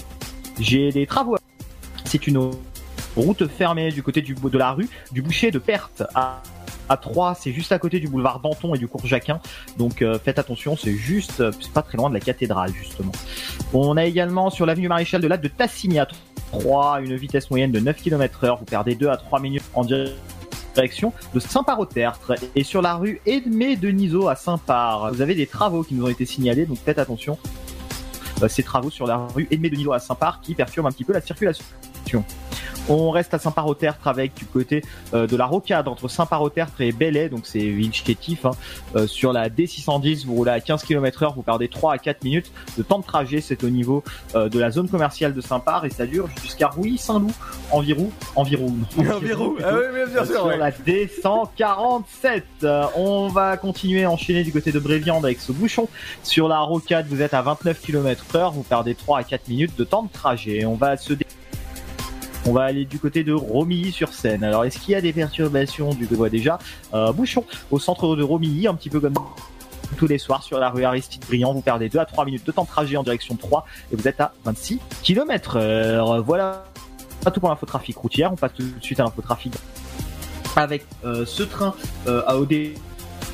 J'ai 0.59 0.91
des 0.91 1.07
travaux. 1.07 1.37
C'est 2.03 2.27
une 2.27 2.51
route 3.15 3.47
fermée 3.47 3.91
du 3.91 4.03
côté 4.03 4.21
du, 4.21 4.33
de 4.33 4.57
la 4.57 4.71
rue 4.71 4.89
du 5.11 5.21
boucher 5.21 5.51
de 5.51 5.59
Perte 5.59 6.03
à 6.13 6.41
à 6.89 6.97
3, 6.97 7.35
c'est 7.35 7.51
juste 7.51 7.71
à 7.71 7.79
côté 7.79 7.99
du 7.99 8.07
boulevard 8.07 8.39
Danton 8.39 8.75
et 8.75 8.77
du 8.77 8.87
cours 8.87 9.05
Jacquin. 9.05 9.39
Donc 9.77 10.01
euh, 10.01 10.19
faites 10.19 10.39
attention, 10.39 10.75
c'est 10.75 10.93
juste, 10.93 11.39
euh, 11.39 11.51
c'est 11.59 11.71
pas 11.71 11.81
très 11.81 11.97
loin 11.97 12.09
de 12.09 12.13
la 12.13 12.19
cathédrale 12.19 12.71
justement. 12.73 13.11
On 13.73 13.97
a 13.97 14.05
également 14.05 14.49
sur 14.49 14.65
l'avenue 14.65 14.87
Maréchal 14.87 15.21
de 15.21 15.27
Lac 15.27 15.41
de 15.41 15.47
Tassigny 15.47 15.99
à 15.99 16.07
3, 16.51 17.01
une 17.01 17.15
vitesse 17.15 17.49
moyenne 17.49 17.71
de 17.71 17.79
9 17.79 17.95
km 17.95 18.43
heure. 18.43 18.57
Vous 18.57 18.65
perdez 18.65 18.95
2 18.95 19.07
à 19.07 19.17
3 19.17 19.39
minutes 19.39 19.63
en 19.73 19.85
direction 19.85 21.13
de 21.33 21.39
Saint-Par-au-Tertre. 21.39 22.35
Et 22.55 22.63
sur 22.63 22.81
la 22.81 22.95
rue 22.95 23.21
Edmé 23.25 23.75
de 23.75 23.89
Niso 23.89 24.27
à 24.27 24.35
Saint-Par, 24.35 25.13
vous 25.13 25.21
avez 25.21 25.35
des 25.35 25.47
travaux 25.47 25.83
qui 25.83 25.95
nous 25.95 26.05
ont 26.05 26.09
été 26.09 26.25
signalés, 26.25 26.65
donc 26.65 26.77
faites 26.77 26.99
attention. 26.99 27.37
Euh, 28.41 28.47
ces 28.47 28.63
travaux 28.63 28.89
sur 28.89 29.05
la 29.05 29.17
rue 29.17 29.47
Edmé 29.51 29.69
de 29.69 29.75
Niso 29.75 29.93
à 29.93 29.99
Saint-Par 29.99 30.41
qui 30.41 30.55
perturbent 30.55 30.87
un 30.87 30.91
petit 30.91 31.03
peu 31.03 31.13
la 31.13 31.21
circulation. 31.21 31.63
On 32.89 33.11
reste 33.11 33.33
à 33.35 33.39
Saint-Par-au-Tertre 33.39 34.07
avec 34.07 34.33
du 34.33 34.45
côté 34.45 34.83
euh, 35.13 35.27
de 35.27 35.37
la 35.37 35.45
rocade 35.45 35.87
entre 35.87 36.07
Saint-Par-au-Tertre 36.07 36.81
et 36.81 36.91
Belley, 36.91 37.29
donc 37.29 37.41
c'est 37.45 37.59
ville 37.59 37.93
chétif. 37.93 38.43
Hein. 38.45 38.51
Euh, 38.95 39.05
sur 39.05 39.31
la 39.33 39.49
D610, 39.49 40.25
vous 40.25 40.33
roulez 40.33 40.49
à 40.51 40.59
15 40.59 40.83
km 40.83 41.23
heure, 41.23 41.33
vous 41.35 41.43
perdez 41.43 41.67
3 41.69 41.93
à 41.93 41.97
4 41.99 42.23
minutes 42.23 42.51
de 42.77 42.83
temps 42.83 42.97
de 42.97 43.05
trajet. 43.05 43.39
C'est 43.39 43.63
au 43.63 43.69
niveau 43.69 44.03
euh, 44.35 44.49
de 44.49 44.57
la 44.59 44.71
zone 44.71 44.89
commerciale 44.89 45.33
de 45.35 45.41
Saint-Par 45.41 45.85
et 45.85 45.91
ça 45.91 46.07
dure 46.07 46.27
jusqu'à 46.41 46.69
Rouilly-Saint-Loup, 46.69 47.31
environ, 47.71 48.09
environ. 48.35 48.73
Environ, 48.97 49.53
ah 49.63 49.73
oui, 49.75 50.11
bien 50.11 50.25
sûr, 50.25 50.33
Sur 50.35 50.45
ouais. 50.47 50.57
la 50.57 50.71
D147, 50.71 52.41
Euh, 52.63 52.83
on 52.95 53.27
va 53.29 53.57
continuer 53.57 54.03
à 54.05 54.11
enchaîner 54.11 54.43
du 54.43 54.51
côté 54.51 54.71
de 54.71 54.79
Bréviande 54.79 55.23
avec 55.25 55.39
ce 55.39 55.51
bouchon. 55.51 55.87
Sur 56.23 56.47
la 56.47 56.59
rocade, 56.59 57.05
vous 57.09 57.21
êtes 57.21 57.33
à 57.33 57.41
29 57.41 57.79
km 57.79 58.25
heure, 58.35 58.51
vous 58.51 58.63
perdez 58.63 58.95
3 58.95 59.19
à 59.19 59.23
4 59.23 59.47
minutes 59.47 59.77
de 59.77 59.83
temps 59.83 60.03
de 60.03 60.11
trajet. 60.11 60.65
On 60.65 60.75
va 60.75 60.97
se 60.97 61.13
dé- 61.13 61.25
on 62.45 62.53
va 62.53 62.63
aller 62.63 62.85
du 62.85 62.99
côté 62.99 63.23
de 63.23 63.33
Romilly-sur-Seine. 63.33 64.43
Alors, 64.43 64.65
est-ce 64.65 64.79
qu'il 64.79 64.93
y 64.93 64.95
a 64.95 65.01
des 65.01 65.13
perturbations 65.13 65.93
du 65.93 66.05
vois 66.05 66.29
déjà 66.29 66.59
euh, 66.93 67.11
Bouchon 67.13 67.45
au 67.69 67.79
centre 67.79 68.15
de 68.15 68.23
Romilly, 68.23 68.67
un 68.67 68.75
petit 68.75 68.89
peu 68.89 68.99
comme 68.99 69.13
tous 69.97 70.07
les 70.07 70.17
soirs 70.17 70.43
sur 70.43 70.59
la 70.59 70.69
rue 70.69 70.83
Aristide 70.83 71.23
Briand. 71.25 71.53
Vous 71.53 71.61
perdez 71.61 71.89
2 71.89 71.99
à 71.99 72.05
3 72.05 72.25
minutes 72.25 72.45
de 72.45 72.51
temps 72.51 72.63
de 72.63 72.67
trajet 72.67 72.97
en 72.97 73.03
direction 73.03 73.35
de 73.35 73.39
3 73.39 73.65
et 73.91 73.95
vous 73.95 74.07
êtes 74.07 74.19
à 74.21 74.33
26 74.45 74.79
km 75.03 75.57
heure. 75.57 76.23
Voilà 76.23 76.63
tout 77.31 77.39
pour 77.39 77.49
l'infotrafic 77.49 77.95
routière. 77.97 78.31
On 78.33 78.35
passe 78.35 78.53
tout 78.53 78.63
de 78.63 78.83
suite 78.83 78.99
à 78.99 79.03
l'infotrafic 79.03 79.53
avec 80.55 80.85
euh, 81.05 81.25
ce 81.25 81.43
train 81.43 81.75
euh, 82.07 82.23
à 82.27 82.37
OD 82.37 82.53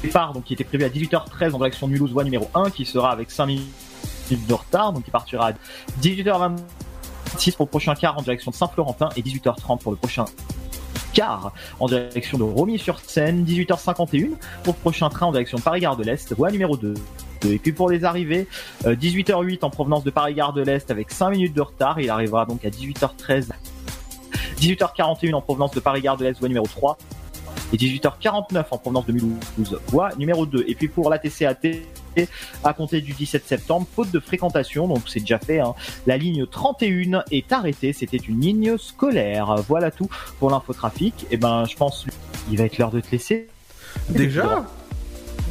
départ 0.04 0.34
donc 0.34 0.44
qui 0.44 0.54
était 0.54 0.64
prévu 0.64 0.84
à 0.84 0.90
18h13 0.90 1.54
en 1.54 1.58
direction 1.58 1.88
de 1.88 1.94
Mulhouse 1.94 2.12
voie 2.12 2.24
numéro 2.24 2.48
1 2.54 2.70
qui 2.70 2.86
sera 2.86 3.12
avec 3.12 3.32
5 3.32 3.48
minutes 3.48 4.48
de 4.48 4.54
retard 4.54 4.94
donc 4.94 5.04
il 5.08 5.12
partira 5.12 5.50
à 5.50 5.54
18h26 7.36 7.56
pour 7.56 7.66
le 7.66 7.70
prochain 7.70 7.96
quart 7.96 8.18
en 8.18 8.22
direction 8.22 8.52
de 8.52 8.56
Saint-Florentin 8.56 9.10
et 9.16 9.22
18h30 9.22 9.80
pour 9.80 9.92
le 9.92 9.98
prochain 9.98 10.26
quart 11.14 11.52
en 11.80 11.88
direction 11.88 12.38
de 12.38 12.44
Romilly-sur-Seine 12.44 13.44
18h51 13.44 14.32
pour 14.64 14.74
le 14.74 14.80
prochain 14.80 15.10
train 15.10 15.28
en 15.28 15.32
direction 15.32 15.58
de 15.58 15.64
Paris-Gare 15.64 15.98
de 15.98 16.04
l'Est 16.04 16.34
voie 16.36 16.52
numéro 16.52 16.78
2 16.78 16.94
et 17.46 17.60
puis 17.60 17.72
pour 17.72 17.90
les 17.90 18.04
arrivées, 18.04 18.48
euh, 18.86 18.96
18h08 18.96 19.64
en 19.64 19.70
provenance 19.70 20.04
de 20.04 20.10
Paris-Gare 20.10 20.54
de 20.54 20.62
l'Est 20.62 20.90
avec 20.90 21.12
5 21.12 21.30
minutes 21.32 21.54
de 21.54 21.62
retard. 21.62 22.00
Il 22.00 22.10
arrivera 22.10 22.46
donc 22.46 22.66
à 22.66 22.70
18h13 22.70 23.50
18h41 24.60 25.36
en 25.36 25.42
provenance 25.42 25.72
de 25.72 25.80
Paris-Gare 25.80 26.18
de 26.18 26.26
l'Est, 26.26 26.40
voie 26.40 26.48
numéro 26.48 26.66
3. 26.66 26.98
Et 27.74 27.78
18h49 27.78 28.66
en 28.72 28.78
provenance 28.78 29.06
de 29.08 29.12
Mulhouse, 29.14 29.80
voie 29.88 30.10
numéro 30.18 30.46
2. 30.46 30.66
Et 30.68 30.76
puis 30.76 30.88
pour 30.88 31.10
la 31.10 31.20
TCAT, 31.20 31.56
à 32.64 32.74
compter 32.74 33.02
du 33.02 33.14
17 33.14 33.46
septembre, 33.46 33.86
faute 33.96 34.10
de 34.12 34.20
fréquentation, 34.20 34.88
donc 34.88 35.02
c'est 35.08 35.20
déjà 35.20 35.38
fait, 35.38 35.60
hein, 35.60 35.74
la 36.08 36.18
ligne 36.18 36.46
31 36.48 37.24
est 37.32 37.52
arrêtée. 37.52 37.94
C'était 37.94 38.18
une 38.18 38.40
ligne 38.40 38.78
scolaire. 38.78 39.56
Voilà 39.68 39.92
tout 39.92 40.10
pour 40.40 40.50
l'infotrafic. 40.50 41.26
Et 41.30 41.38
ben, 41.38 41.66
je 41.70 41.76
pense, 41.76 42.06
il 42.50 42.58
va 42.58 42.64
être 42.64 42.78
l'heure 42.78 42.92
de 42.92 43.02
te 43.02 43.12
laisser. 43.12 43.48
Déjà? 44.10 44.66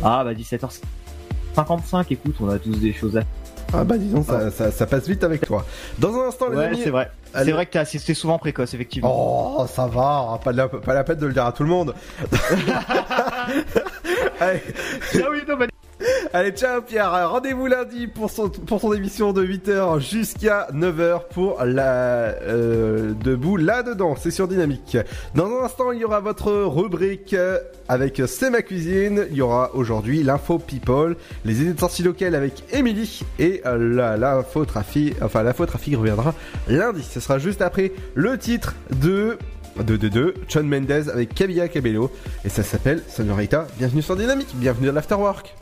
Ah, 0.02 0.24
bah 0.24 0.32
17h55, 0.34 2.06
écoute, 2.10 2.36
on 2.40 2.48
a 2.48 2.58
tous 2.58 2.78
des 2.80 2.92
choses 2.92 3.16
à 3.16 3.22
Ah 3.72 3.84
bah 3.84 3.96
disons, 3.98 4.22
ça, 4.22 4.50
ça, 4.50 4.70
ça 4.70 4.86
passe 4.86 5.08
vite 5.08 5.22
avec 5.24 5.46
toi. 5.46 5.64
Dans 5.98 6.14
un 6.14 6.28
instant, 6.28 6.48
les 6.50 6.56
Ouais, 6.56 6.64
amis. 6.66 6.80
c'est 6.82 6.90
vrai. 6.90 7.10
C'est 7.44 7.52
vrai 7.52 7.66
que 7.66 7.72
t'es 7.72 7.78
assez- 7.78 7.98
c'est 7.98 8.14
souvent 8.14 8.38
précoce, 8.38 8.74
effectivement. 8.74 9.58
Oh, 9.60 9.66
ça 9.66 9.86
va, 9.86 10.40
pas, 10.42 10.52
la, 10.52 10.68
pas 10.68 10.94
la 10.94 11.04
peine 11.04 11.18
de 11.18 11.26
le 11.26 11.32
dire 11.32 11.46
à 11.46 11.52
tout 11.52 11.62
le 11.62 11.68
monde. 11.68 11.94
Allez. 14.40 14.62
Allez, 16.32 16.50
ciao 16.52 16.82
Pierre, 16.82 17.28
rendez-vous 17.30 17.66
lundi 17.66 18.06
pour 18.06 18.30
son, 18.30 18.50
émission 18.92 19.32
de 19.32 19.44
8h 19.44 19.98
jusqu'à 20.00 20.68
9h 20.72 21.22
pour 21.32 21.62
la 21.64 22.34
euh, 22.42 23.12
debout 23.24 23.56
là-dedans, 23.56 24.14
c'est 24.20 24.30
sur 24.30 24.46
Dynamique. 24.46 24.96
Dans 25.34 25.46
un 25.46 25.64
instant, 25.64 25.92
il 25.92 26.00
y 26.00 26.04
aura 26.04 26.20
votre 26.20 26.52
rubrique 26.52 27.34
euh, 27.34 27.58
avec 27.88 28.22
C'est 28.26 28.50
ma 28.50 28.62
cuisine, 28.62 29.26
il 29.30 29.36
y 29.36 29.40
aura 29.42 29.74
aujourd'hui 29.74 30.22
l'info 30.22 30.58
people, 30.58 31.16
les 31.44 31.62
idées 31.62 31.72
de 31.72 31.80
sortie 31.80 32.02
locales 32.02 32.34
avec 32.34 32.62
Émilie 32.72 33.22
et 33.38 33.62
euh, 33.66 33.94
la- 33.94 34.16
l'info 34.16 34.64
trafic, 34.64 35.14
enfin 35.22 35.42
l'info 35.42 35.66
trafic 35.66 35.96
reviendra 35.96 36.34
lundi. 36.68 37.02
Ce 37.02 37.20
sera 37.20 37.38
juste 37.38 37.62
après 37.62 37.92
le 38.14 38.36
titre 38.38 38.74
de 39.00 39.38
de, 39.84 39.98
de, 39.98 40.08
de 40.08 40.34
John 40.48 40.66
Mendez 40.66 41.10
avec 41.10 41.34
Camilla 41.34 41.68
Cabello 41.68 42.10
et 42.46 42.48
ça 42.48 42.62
s'appelle 42.62 43.02
Sonorita. 43.08 43.66
Bienvenue 43.76 44.00
sur 44.00 44.16
Dynamique, 44.16 44.48
bienvenue 44.54 44.88
à 44.88 44.92
l'Afterwork. 44.92 45.54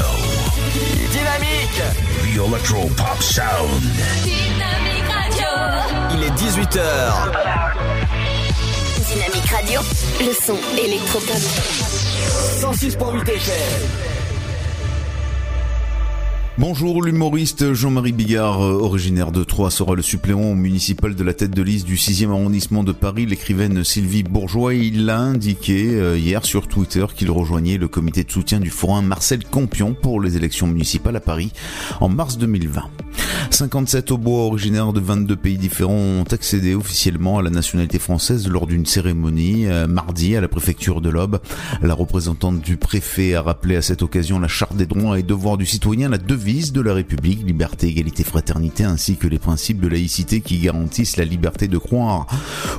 Radio. 0.00 1.10
Dynamique. 1.10 1.82
The 2.22 2.38
Electro 2.46 2.88
Pop 2.96 3.20
Sound. 3.22 3.82
Dynamique 4.22 5.04
Radio. 5.12 5.48
Il 6.12 6.22
est 6.24 6.30
18h. 6.30 6.80
Dynamique 9.06 9.50
Radio. 9.50 9.80
Le 10.20 10.32
son 10.32 10.58
électropop. 10.78 11.36
106.8 12.60 13.28
FM. 13.28 14.09
Bonjour, 16.60 17.02
l'humoriste 17.02 17.72
Jean-Marie 17.72 18.12
Bigard, 18.12 18.60
euh, 18.60 18.74
originaire 18.74 19.32
de 19.32 19.42
Troyes, 19.44 19.70
sera 19.70 19.94
le 19.94 20.02
suppléant 20.02 20.54
municipal 20.54 21.14
de 21.14 21.24
la 21.24 21.32
tête 21.32 21.52
de 21.52 21.62
liste 21.62 21.86
du 21.86 21.96
6e 21.96 22.28
arrondissement 22.28 22.84
de 22.84 22.92
Paris, 22.92 23.24
l'écrivaine 23.24 23.82
Sylvie 23.82 24.24
Bourgeois. 24.24 24.74
Il 24.74 25.08
a 25.08 25.18
indiqué 25.18 25.94
euh, 25.94 26.18
hier 26.18 26.44
sur 26.44 26.68
Twitter 26.68 27.06
qu'il 27.16 27.30
rejoignait 27.30 27.78
le 27.78 27.88
comité 27.88 28.24
de 28.24 28.30
soutien 28.30 28.60
du 28.60 28.68
forain 28.68 29.00
Marcel 29.00 29.42
Campion 29.42 29.94
pour 29.94 30.20
les 30.20 30.36
élections 30.36 30.66
municipales 30.66 31.16
à 31.16 31.20
Paris 31.20 31.50
en 31.98 32.10
mars 32.10 32.36
2020. 32.36 32.90
57 33.48 34.12
bois 34.12 34.44
originaires 34.44 34.92
de 34.92 35.00
22 35.00 35.36
pays 35.36 35.56
différents 35.56 35.94
ont 35.94 36.24
accédé 36.30 36.74
officiellement 36.74 37.38
à 37.38 37.42
la 37.42 37.50
nationalité 37.50 37.98
française 37.98 38.46
lors 38.48 38.66
d'une 38.66 38.84
cérémonie 38.84 39.66
euh, 39.66 39.86
mardi 39.86 40.36
à 40.36 40.42
la 40.42 40.48
préfecture 40.48 41.00
de 41.00 41.08
l'Aube. 41.08 41.40
La 41.80 41.94
représentante 41.94 42.60
du 42.60 42.76
préfet 42.76 43.34
a 43.34 43.40
rappelé 43.40 43.76
à 43.76 43.82
cette 43.82 44.02
occasion 44.02 44.38
la 44.38 44.48
charte 44.48 44.76
des 44.76 44.86
droits 44.86 45.18
et 45.18 45.22
devoirs 45.22 45.56
du 45.56 45.64
citoyen, 45.64 46.10
la 46.10 46.18
devise 46.18 46.49
de 46.50 46.80
la 46.80 46.94
République, 46.94 47.46
liberté, 47.46 47.86
égalité, 47.86 48.24
fraternité, 48.24 48.82
ainsi 48.82 49.16
que 49.16 49.28
les 49.28 49.38
principes 49.38 49.80
de 49.80 49.86
laïcité 49.86 50.40
qui 50.40 50.58
garantissent 50.58 51.16
la 51.16 51.24
liberté 51.24 51.68
de 51.68 51.78
croire 51.78 52.26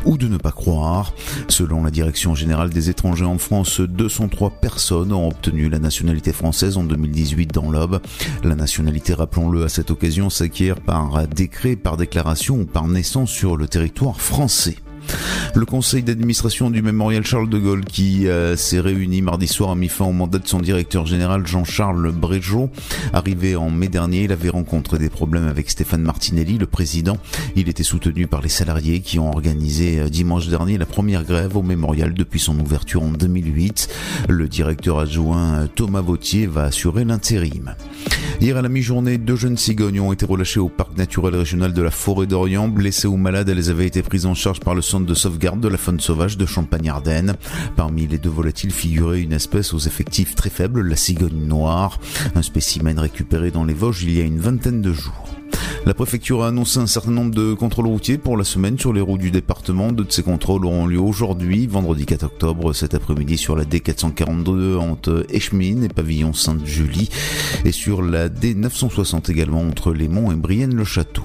ou 0.03 0.17
de 0.17 0.28
ne 0.28 0.36
pas 0.36 0.51
croire. 0.51 1.13
Selon 1.47 1.82
la 1.82 1.89
Direction 1.89 2.36
générale 2.36 2.69
des 2.69 2.89
étrangers 2.89 3.24
en 3.24 3.38
France, 3.38 3.80
203 3.80 4.49
personnes 4.61 5.13
ont 5.13 5.30
obtenu 5.30 5.69
la 5.69 5.80
nationalité 5.80 6.34
française 6.34 6.76
en 6.76 6.84
2018 6.84 7.53
dans 7.53 7.72
l'Aube. 7.72 8.01
La 8.43 8.55
nationalité, 8.55 9.13
rappelons-le, 9.13 9.63
à 9.63 9.69
cette 9.69 9.89
occasion 9.89 10.30
s'acquiert 10.30 10.82
par 10.82 11.26
décret, 11.30 11.78
par 11.78 11.95
déclaration 11.95 12.59
ou 12.59 12.65
par 12.65 12.89
naissance 12.89 13.32
sur 13.32 13.55
le 13.55 13.69
territoire 13.69 14.19
français. 14.19 14.76
Le 15.53 15.66
conseil 15.66 16.01
d'administration 16.01 16.70
du 16.70 16.82
mémorial 16.82 17.26
Charles 17.26 17.49
de 17.49 17.57
Gaulle 17.57 17.84
qui 17.84 18.28
euh, 18.28 18.55
s'est 18.55 18.80
réuni 18.80 19.22
mardi 19.22 19.47
soir 19.47 19.72
a 19.72 19.76
mis 19.76 19.89
fin 19.89 20.05
au 20.05 20.14
mandat 20.14 20.39
de 20.39 20.47
son 20.47 20.59
directeur 20.59 21.05
général 21.05 21.45
Jean-Charles 21.45 22.12
Brégeot. 22.12 22.70
Arrivé 23.14 23.55
en 23.55 23.70
mai 23.70 23.89
dernier, 23.89 24.24
il 24.24 24.32
avait 24.32 24.49
rencontré 24.49 24.97
des 24.97 25.09
problèmes 25.09 25.47
avec 25.47 25.70
Stéphane 25.70 26.01
Martinelli, 26.01 26.57
le 26.57 26.68
président. 26.68 27.18
Il 27.55 27.68
était 27.68 27.84
soutenu 27.84 28.28
par 28.28 28.41
les 28.41 28.49
salariés 28.49 29.01
qui 29.01 29.20
ont 29.20 29.30
organisé 29.30 29.99
euh, 29.99 30.09
dimanche 30.09 30.47
dernier 30.47 30.78
la 30.78 30.86
première 30.86 31.24
grève 31.24 31.57
au 31.57 31.64
mémorial 31.64 32.14
depuis 32.14 32.39
son 32.39 32.57
ouverture 32.59 33.03
en 33.03 33.09
2008. 33.09 33.89
Le 34.30 34.47
directeur 34.47 34.99
adjoint 34.99 35.62
euh, 35.62 35.68
Thomas 35.68 36.01
Vautier 36.01 36.47
va 36.47 36.64
assurer 36.64 37.03
l'intérim. 37.03 37.76
Hier 38.39 38.57
à 38.57 38.62
la 38.64 38.70
mi-journée, 38.70 39.20
deux 39.20 39.36
jeunes 39.36 39.57
cigognes 39.57 39.99
ont 39.99 40.12
été 40.12 40.26
relâchées 40.26 40.59
au 40.59 40.70
parc 40.70 40.97
naturel 40.97 41.36
régional 41.36 41.74
de 41.74 41.82
la 41.84 41.91
Forêt 41.91 42.26
d'Orient. 42.26 42.68
Blessées 42.70 43.07
ou 43.07 43.16
malades, 43.16 43.49
elles 43.49 43.70
avaient 43.70 43.86
été 43.86 44.01
prises 44.01 44.26
en 44.26 44.34
charge 44.34 44.59
par 44.59 44.74
le 44.74 44.82
centre 44.82 45.01
de 45.06 45.14
sauvegarde 45.14 45.60
de 45.60 45.68
la 45.68 45.78
faune 45.78 45.99
sauvage 45.99 46.38
de 46.38 46.45
Champagne-Ardenne. 46.45 47.36
Parmi 47.76 48.08
les 48.08 48.18
deux 48.18 48.30
volatiles 48.30 48.72
figurait 48.72 49.22
une 49.22 49.34
espèce 49.34 49.74
aux 49.74 49.80
effectifs 49.80 50.36
très 50.36 50.49
faibles, 50.49 50.82
la 50.82 50.95
cigogne 50.95 51.45
noire, 51.45 51.99
un 52.36 52.41
spécimen 52.41 52.97
récupéré 52.97 53.52
dans 53.52 53.64
les 53.64 53.74
Vosges 53.74 54.04
il 54.04 54.14
y 54.14 54.22
a 54.22 54.24
une 54.24 54.39
vingtaine 54.39 54.82
de 54.82 54.93
jours. 54.93 55.28
La 55.86 55.95
préfecture 55.95 56.43
a 56.43 56.49
annoncé 56.49 56.80
un 56.80 56.88
certain 56.88 57.12
nombre 57.12 57.34
de 57.34 57.54
contrôles 57.54 57.88
routiers 57.88 58.20
pour 58.20 58.38
la 58.38 58.43
semaine 58.43 58.78
sur 58.78 58.93
les 58.93 59.02
routes 59.02 59.22
du 59.22 59.32
département. 59.32 59.91
Deux 59.91 60.04
de 60.04 60.12
ces 60.12 60.22
contrôles 60.22 60.66
auront 60.66 60.86
lieu 60.86 60.99
aujourd'hui, 60.99 61.66
vendredi 61.66 62.06
4 62.06 62.24
octobre, 62.24 62.74
cet 62.74 62.93
après-midi 62.93 63.38
sur 63.38 63.56
la 63.56 63.64
D442 63.64 64.78
entre 64.78 65.26
Eschmine 65.30 65.84
et 65.84 65.89
Pavillon 65.89 66.34
Sainte-Julie 66.34 67.10
et 67.66 67.72
sur 67.72 68.04
la 68.04 68.30
D960 68.30 69.32
également 69.32 69.62
entre 69.62 69.91
Les 69.91 70.08
Monts 70.08 70.32
et 70.32 70.36
Brienne-le-Château. 70.36 71.24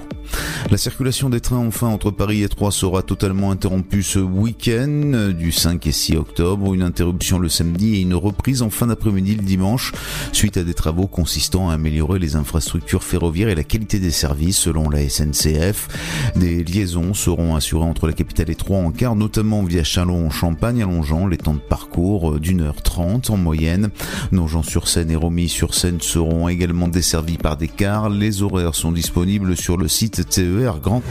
La 0.70 0.77
circulation 0.77 1.31
des 1.31 1.41
trains 1.41 1.59
enfin 1.59 1.87
entre 1.87 2.11
Paris 2.11 2.43
et 2.43 2.49
Troyes 2.49 2.72
sera 2.72 3.03
totalement 3.03 3.51
interrompue 3.51 4.03
ce 4.03 4.18
week-end 4.18 5.12
euh, 5.14 5.33
du 5.33 5.53
5 5.53 5.87
et 5.87 5.93
6 5.93 6.16
octobre. 6.16 6.74
Une 6.74 6.83
interruption 6.83 7.39
le 7.39 7.49
samedi 7.49 7.97
et 7.97 8.01
une 8.01 8.14
reprise 8.14 8.62
en 8.62 8.70
fin 8.70 8.87
d'après-midi 8.87 9.37
le 9.37 9.43
dimanche 9.43 9.93
suite 10.33 10.57
à 10.57 10.64
des 10.64 10.74
travaux 10.74 11.07
consistant 11.07 11.70
à 11.70 11.74
améliorer 11.74 12.18
les 12.18 12.37
infrastructures 12.37 13.05
ferroviaires 13.05 13.49
et 13.49 13.55
la 13.55 13.64
qualité 13.64 13.99
des 13.99 14.11
services 14.11 14.59
selon 14.59 14.91
la 14.91 15.09
SNCF. 15.09 15.89
Des 16.37 16.64
liaisons 16.64 17.14
seront 17.14 17.55
assurées 17.55 17.85
entre 17.85 18.07
la 18.07 18.12
capitale 18.12 18.51
et 18.51 18.55
Troyes 18.55 18.79
en 18.79 18.91
car, 18.91 19.14
notamment 19.14 19.62
via 19.62 19.85
Chalon-en-Champagne, 19.85 20.83
allongeant 20.83 21.27
les 21.27 21.37
temps 21.37 21.55
de 21.55 21.61
parcours 21.61 22.33
euh, 22.33 22.41
d'une 22.41 22.62
heure 22.62 22.83
trente 22.83 23.31
en 23.31 23.37
moyenne. 23.37 23.91
Nogent-sur-Seine 24.33 25.11
et 25.11 25.16
Romilly-sur-Seine 25.16 26.01
seront 26.01 26.49
également 26.49 26.89
desservis 26.89 27.39
par 27.39 27.57
des 27.57 27.68
cars. 27.68 28.11
Les 28.11 28.43
horaires 28.43 28.74
sont 28.74 28.93
disponibles 28.93 29.57
sur 29.57 29.77
le 29.77 29.89
site 29.89 30.16
TER 30.25 30.79
Grand. 30.81 31.03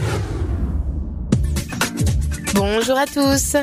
Bonjour 2.56 2.96
à 2.96 3.04
tous. 3.04 3.54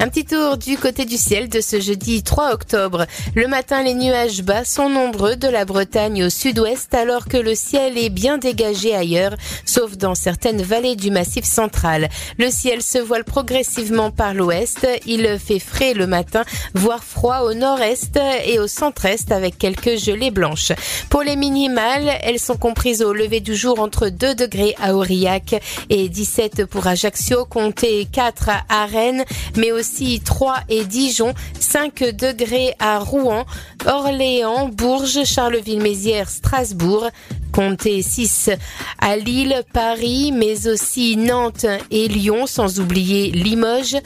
Un 0.00 0.08
petit 0.08 0.24
tour 0.24 0.56
du 0.56 0.76
côté 0.76 1.04
du 1.04 1.16
ciel 1.16 1.48
de 1.48 1.60
ce 1.60 1.78
jeudi 1.78 2.24
3 2.24 2.52
octobre. 2.52 3.06
Le 3.36 3.46
matin, 3.46 3.82
les 3.84 3.94
nuages 3.94 4.42
bas 4.42 4.64
sont 4.64 4.88
nombreux 4.88 5.36
de 5.36 5.46
la 5.46 5.64
Bretagne 5.64 6.24
au 6.24 6.30
sud-ouest 6.30 6.92
alors 6.94 7.26
que 7.26 7.36
le 7.36 7.54
ciel 7.54 7.96
est 7.96 8.08
bien 8.08 8.38
dégagé 8.38 8.92
ailleurs, 8.92 9.36
sauf 9.64 9.96
dans 9.96 10.16
certaines 10.16 10.62
vallées 10.62 10.96
du 10.96 11.12
massif 11.12 11.44
central. 11.44 12.08
Le 12.38 12.50
ciel 12.50 12.82
se 12.82 12.98
voile 12.98 13.24
progressivement 13.24 14.10
par 14.10 14.34
l'ouest. 14.34 14.84
Il 15.06 15.38
fait 15.38 15.60
frais 15.60 15.94
le 15.94 16.08
matin, 16.08 16.42
voire 16.74 17.04
froid 17.04 17.42
au 17.42 17.54
nord-est 17.54 18.18
et 18.46 18.58
au 18.58 18.66
centre-est 18.66 19.30
avec 19.30 19.58
quelques 19.58 19.96
gelées 19.96 20.32
blanches. 20.32 20.72
Pour 21.08 21.22
les 21.22 21.36
minimales, 21.36 22.10
elles 22.22 22.40
sont 22.40 22.56
comprises 22.56 23.02
au 23.02 23.12
lever 23.12 23.40
du 23.40 23.54
jour 23.54 23.78
entre 23.78 24.08
2 24.08 24.34
degrés 24.34 24.74
à 24.82 24.96
Aurillac 24.96 25.54
et 25.88 26.08
17 26.08 26.64
pour 26.64 26.88
Ajaccio, 26.88 27.44
comptez 27.44 28.08
4 28.10 28.39
à 28.48 28.86
Rennes, 28.86 29.24
mais 29.56 29.72
aussi 29.72 30.20
3 30.20 30.60
et 30.68 30.84
Dijon, 30.84 31.34
5 31.58 32.04
degrés 32.14 32.74
à 32.78 32.98
Rouen, 32.98 33.44
Orléans, 33.86 34.68
Bourges, 34.68 35.24
Charleville-Mézières, 35.24 36.28
Strasbourg, 36.28 37.08
comptez 37.52 38.02
6 38.02 38.50
à 38.98 39.16
Lille, 39.16 39.62
Paris, 39.72 40.32
mais 40.32 40.68
aussi 40.68 41.16
Nantes 41.16 41.66
et 41.90 42.08
Lyon, 42.08 42.46
sans 42.46 42.80
oublier 42.80 43.30
Limoges. 43.30 43.96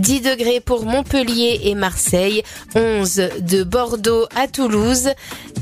10 0.00 0.22
degrés 0.22 0.60
pour 0.60 0.86
Montpellier 0.86 1.60
et 1.64 1.74
Marseille, 1.74 2.42
11 2.74 3.22
de 3.40 3.62
Bordeaux 3.64 4.26
à 4.34 4.48
Toulouse, 4.48 5.10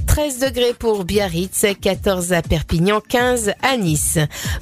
13 0.07 0.39
degrés 0.39 0.75
pour 0.79 1.05
Biarritz, 1.05 1.65
14 1.81 2.33
à 2.33 2.43
Perpignan, 2.43 3.01
15 3.01 3.53
à 3.63 3.77
Nice. 3.77 4.19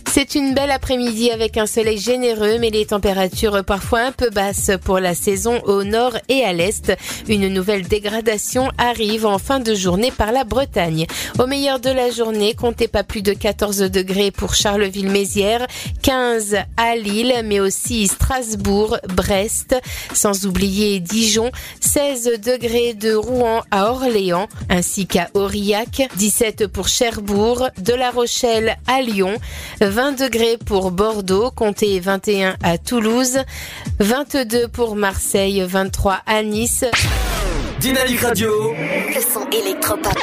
C'est 0.07 0.35
une 0.35 0.55
belle 0.55 0.71
après-midi 0.71 1.31
avec 1.31 1.57
un 1.57 1.67
soleil 1.67 1.99
généreux, 1.99 2.59
mais 2.59 2.71
les 2.71 2.87
températures 2.87 3.65
parfois 3.65 4.01
un 4.01 4.13
peu 4.13 4.31
basses 4.31 4.71
pour 4.85 4.99
la 4.99 5.15
saison 5.15 5.61
au 5.65 5.83
nord 5.83 6.13
et 6.29 6.45
à 6.45 6.53
l'est. 6.53 6.93
Une 7.29 7.49
nouvelle 7.49 7.89
dégradation 7.89 8.71
arrive 8.77 9.25
en 9.25 9.39
fin 9.39 9.59
de 9.59 9.75
journée 9.75 10.11
par 10.11 10.31
la 10.31 10.45
Bretagne. 10.45 11.07
Au 11.39 11.47
meilleur 11.47 11.81
de 11.81 11.91
la 11.91 12.11
journée, 12.11 12.55
comptez 12.55 12.89
pas 12.89 13.03
plus 13.03 13.23
de 13.23 13.33
14 13.33 13.79
degrés 13.79 14.31
pour 14.31 14.55
Charleville-Mézières, 14.55 15.67
15 16.03 16.57
à 16.77 16.97
Lille, 16.97 17.35
mais 17.45 17.61
aussi 17.61 18.09
Strasbourg, 18.09 18.99
Brest, 19.15 19.66
sans 20.13 20.47
oublier 20.47 21.01
Dijon, 21.01 21.51
16 21.81 22.41
degrés 22.41 22.95
de 22.95 23.15
Rouen 23.15 23.63
à 23.71 23.91
Orléans, 23.91 24.49
ainsi 24.69 25.07
qu'à 25.07 25.29
Aurillac, 25.35 26.09
17 26.17 26.67
pour 26.67 26.89
Cherbourg, 26.89 27.69
de 27.79 27.95
La 27.95 28.11
Rochelle 28.11 28.77
à 28.87 29.03
Lyon, 29.03 29.37
20 29.81 30.13
degrés 30.13 30.59
pour 30.65 30.91
Bordeaux, 30.91 31.51
comptez 31.51 32.01
21 32.01 32.57
à 32.63 32.79
Toulouse, 32.79 33.39
22 33.99 34.69
pour 34.69 34.97
Marseille, 34.97 35.65
23 35.67 36.21
à 36.27 36.43
Nice. 36.43 36.85
Dynamique 37.81 38.21
Radio. 38.21 38.73
Le 38.73 39.21
son 39.21 39.49
électropop. 39.51 40.15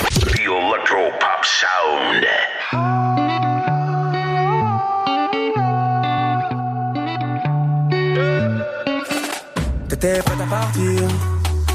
The 1.44 1.46
Sound. 1.46 3.23
T'étais 9.94 10.24
prête 10.24 10.42
à 10.42 10.50
partir. 10.50 11.02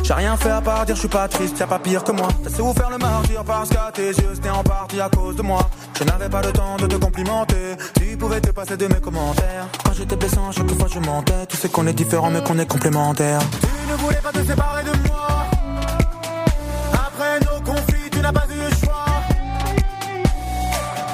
J'ai 0.02 0.12
rien 0.12 0.36
fait 0.36 0.50
à 0.50 0.60
part 0.60 0.84
dire 0.84 0.96
je 0.96 1.00
suis 1.00 1.08
pas 1.08 1.28
triste, 1.28 1.56
y'a 1.60 1.68
pas 1.68 1.78
pire 1.78 2.02
que 2.02 2.10
moi. 2.10 2.26
T'as 2.42 2.50
faire 2.50 2.90
le 2.90 2.98
martyr 2.98 3.44
parce 3.44 3.68
qu'à 3.68 3.92
tes 3.94 4.08
yeux 4.08 4.32
c'était 4.34 4.50
en 4.50 4.64
partie 4.64 5.00
à 5.00 5.08
cause 5.08 5.36
de 5.36 5.42
moi. 5.42 5.70
Je 5.96 6.02
n'avais 6.02 6.28
pas 6.28 6.42
le 6.42 6.50
temps 6.50 6.76
de 6.78 6.88
te 6.88 6.96
complimenter. 6.96 7.76
Tu 7.94 8.16
pouvais 8.16 8.40
te 8.40 8.50
passer 8.50 8.76
de 8.76 8.88
mes 8.88 9.00
commentaires. 9.00 9.68
Quand 9.84 9.92
j'étais 9.92 10.16
blessant, 10.16 10.50
chaque 10.50 10.68
fois 10.72 10.88
je 10.92 10.98
mentais. 10.98 11.46
Tu 11.48 11.56
sais 11.56 11.68
qu'on 11.68 11.86
est 11.86 11.92
différents 11.92 12.30
mais 12.30 12.42
qu'on 12.42 12.58
est 12.58 12.66
complémentaires. 12.66 13.40
Tu 13.60 13.92
ne 13.92 13.96
voulais 13.98 14.20
pas 14.20 14.32
te 14.32 14.44
séparer 14.44 14.82
de 14.82 15.08
moi. 15.08 15.28
Après 16.94 17.38
nos 17.38 17.60
conflits, 17.60 18.10
tu 18.10 18.18
n'as 18.18 18.32
pas 18.32 18.46
eu 18.50 18.58
le 18.58 18.76
choix. 18.84 19.06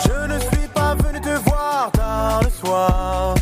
Je 0.04 0.32
ne 0.32 0.38
suis 0.38 0.68
pas 0.72 0.94
venu 0.94 1.20
te 1.20 1.50
voir 1.50 1.90
tard 1.92 2.40
le 2.42 2.50
soir. 2.50 3.33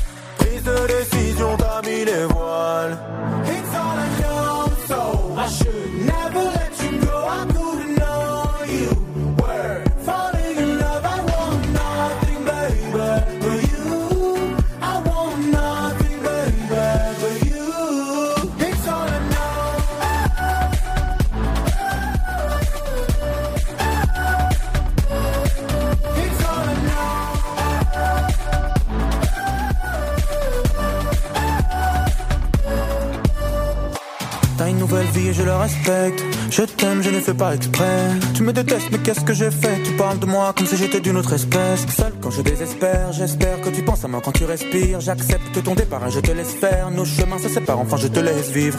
Je 35.33 35.43
le 35.43 35.55
respecte. 35.55 36.22
Je 36.51 36.62
t'aime, 36.62 37.03
je 37.03 37.11
ne 37.11 37.20
fais 37.20 37.35
pas 37.35 37.55
exprès. 37.55 38.11
Tu 38.35 38.43
me 38.43 38.53
détestes, 38.53 38.89
mais 38.91 38.99
qu'est-ce 38.99 39.20
que 39.20 39.33
j'ai 39.33 39.51
fait? 39.51 39.83
Tu 39.85 39.93
parles 39.93 40.18
de 40.18 40.26
moi 40.26 40.53
comme 40.57 40.66
si 40.66 40.76
j'étais 40.76 41.01
d'une 41.01 41.16
autre 41.16 41.33
espèce. 41.33 41.87
Seul 41.97 42.12
quand 42.20 42.30
je 42.30 42.43
désespère, 42.43 43.12
j'espère 43.12 43.61
que 43.61 43.70
tu 43.70 43.83
penses 43.83 44.05
à 44.05 44.09
moi 44.09 44.20
quand 44.24 44.33
tu 44.33 44.45
respires. 44.45 45.01
J'accepte 45.01 45.62
ton 45.62 45.74
départ 45.74 46.07
et 46.07 46.11
je 46.11 46.20
te 46.20 46.30
laisse 46.30 46.53
faire. 46.55 46.91
Nos 46.91 47.05
chemins 47.05 47.39
se 47.39 47.49
séparent, 47.49 47.80
enfin 47.80 47.97
je 47.97 48.09
te 48.09 48.20
laisse 48.20 48.51
vivre. 48.51 48.78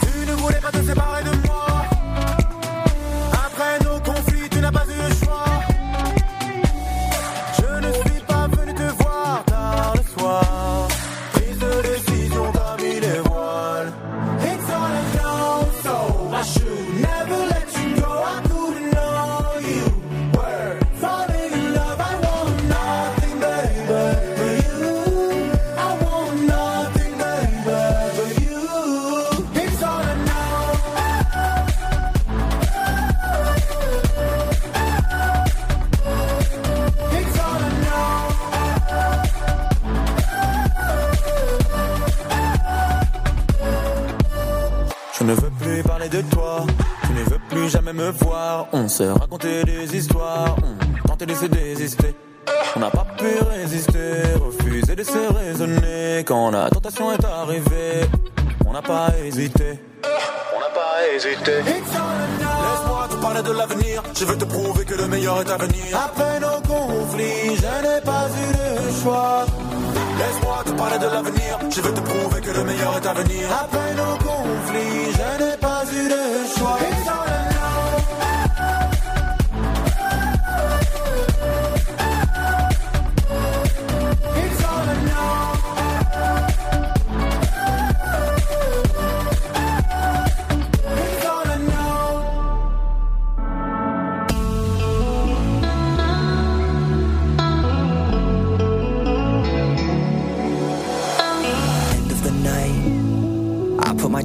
Tu 0.00 0.30
ne 0.30 0.34
voulais 0.36 0.60
pas 0.60 0.70
te 0.70 0.84
séparer 0.84 1.24
de 1.24 1.30
moi. 1.30 1.39
Jamais 47.90 48.04
me 48.04 48.10
voir. 48.10 48.68
On 48.72 48.88
s'est 48.88 49.10
raconté 49.10 49.64
des 49.64 49.96
histoires, 49.96 50.56
on 51.04 51.08
tentait 51.08 51.26
de 51.26 51.34
se 51.34 51.46
désister. 51.46 52.14
On 52.76 52.80
n'a 52.80 52.90
pas 52.90 53.06
pu 53.18 53.26
résister, 53.50 54.22
refuser 54.40 54.94
de 54.96 55.02
se 55.02 55.32
raisonner. 55.34 56.24
Quand 56.26 56.50
la 56.50 56.70
tentation 56.70 57.12
est 57.12 57.24
arrivée, 57.24 58.06
on 58.66 58.72
n'a 58.72 58.82
pas 58.82 59.08
hésité. 59.24 59.80
On 60.04 60.60
n'a 60.60 60.70
pas 60.72 61.14
hésité. 61.14 61.52
Laisse-moi 61.62 63.08
te 63.10 63.16
parler 63.16 63.42
de 63.42 63.52
l'avenir. 63.52 64.02
Je 64.18 64.24
veux 64.24 64.38
te 64.38 64.44
prouver 64.44 64.84
que 64.84 64.94
le 64.94 65.06
meilleur 65.08 65.40
est 65.40 65.50
à 65.50 65.56
venir. 65.56 65.84
Après 65.94 66.40
nos 66.40 66.60
conflits, 66.72 67.56
je 67.56 67.72
n'ai 67.84 68.00
pas 68.02 68.26
eu 68.40 68.52
de 68.58 69.02
choix. 69.02 69.46
Laisse-moi 70.18 70.62
te 70.64 70.70
parler 70.72 70.98
de 70.98 71.06
l'avenir. 71.06 71.58
Je 71.74 71.80
veux 71.80 71.94
te 71.94 72.00
prouver 72.00 72.40
que 72.40 72.50
le 72.50 72.64
meilleur 72.64 72.96
est 72.98 73.06
à 73.06 73.14
venir. 73.14 73.48
Après 73.62 73.94
nos 73.94 74.16
conflits, 74.28 75.12
je 75.18 75.44
n'ai 75.44 75.56
pas 75.56 75.82
eu 75.92 76.08
de 76.08 76.58
choix. 76.58 77.49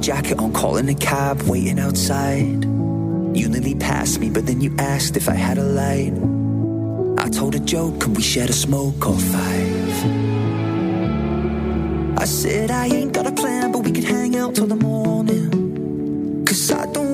Jacket 0.06 0.38
on, 0.38 0.52
calling 0.52 0.88
a 0.88 0.94
cab, 0.94 1.42
waiting 1.50 1.80
outside. 1.80 2.64
You 3.38 3.48
nearly 3.48 3.74
passed 3.74 4.20
me, 4.20 4.30
but 4.30 4.46
then 4.46 4.60
you 4.60 4.72
asked 4.78 5.16
if 5.16 5.28
I 5.28 5.34
had 5.34 5.58
a 5.58 5.64
light. 5.64 6.12
I 7.18 7.28
told 7.28 7.56
a 7.56 7.58
joke, 7.58 7.98
could 7.98 8.16
we 8.16 8.22
share 8.22 8.48
a 8.48 8.52
smoke 8.52 9.04
or 9.04 9.18
five? 9.18 9.94
I 12.22 12.24
said 12.24 12.70
I 12.70 12.86
ain't 12.86 13.14
got 13.14 13.26
a 13.26 13.32
plan, 13.32 13.72
but 13.72 13.80
we 13.80 13.90
could 13.90 14.04
hang 14.04 14.36
out 14.36 14.54
till 14.54 14.68
the 14.68 14.76
morning. 14.76 16.44
Cause 16.46 16.70
I 16.70 16.86
don't 16.92 17.05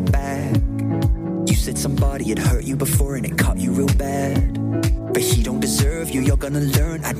it 0.00 0.12
back. 0.12 0.54
You 1.48 1.54
said 1.54 1.78
somebody 1.78 2.28
had 2.28 2.38
hurt 2.38 2.64
you 2.64 2.76
before 2.76 3.16
and 3.16 3.26
it 3.26 3.38
caught 3.38 3.58
you 3.58 3.72
real 3.72 3.94
bad. 3.96 4.58
But 5.12 5.22
he 5.22 5.42
don't 5.42 5.60
deserve 5.60 6.10
you, 6.10 6.20
you're 6.20 6.36
gonna 6.36 6.60
learn 6.60 7.04
I'd 7.04 7.19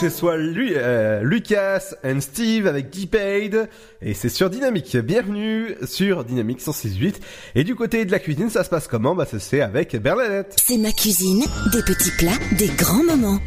chez 0.00 0.08
soi. 0.08 0.38
Lui, 0.38 0.72
euh, 0.76 1.22
Lucas 1.22 1.94
and 2.02 2.20
Steve 2.20 2.66
avec 2.66 2.88
Deepaid. 2.88 3.68
Et 4.00 4.14
c'est 4.14 4.30
sur 4.30 4.48
Dynamique. 4.48 4.96
Bienvenue 4.96 5.74
sur 5.84 6.24
Dynamique 6.24 6.60
106.8. 6.60 7.16
Et 7.54 7.64
du 7.64 7.74
côté 7.74 8.06
de 8.06 8.10
la 8.10 8.18
cuisine, 8.18 8.48
ça 8.48 8.64
se 8.64 8.70
passe 8.70 8.88
comment? 8.88 9.14
Bah, 9.14 9.26
c'est 9.26 9.60
avec 9.60 9.94
Bernadette. 9.96 10.56
C'est 10.56 10.78
ma 10.78 10.92
cuisine, 10.92 11.44
des 11.72 11.82
petits 11.82 12.12
plats, 12.12 12.38
des 12.56 12.68
grands 12.68 13.04
moments. 13.04 13.40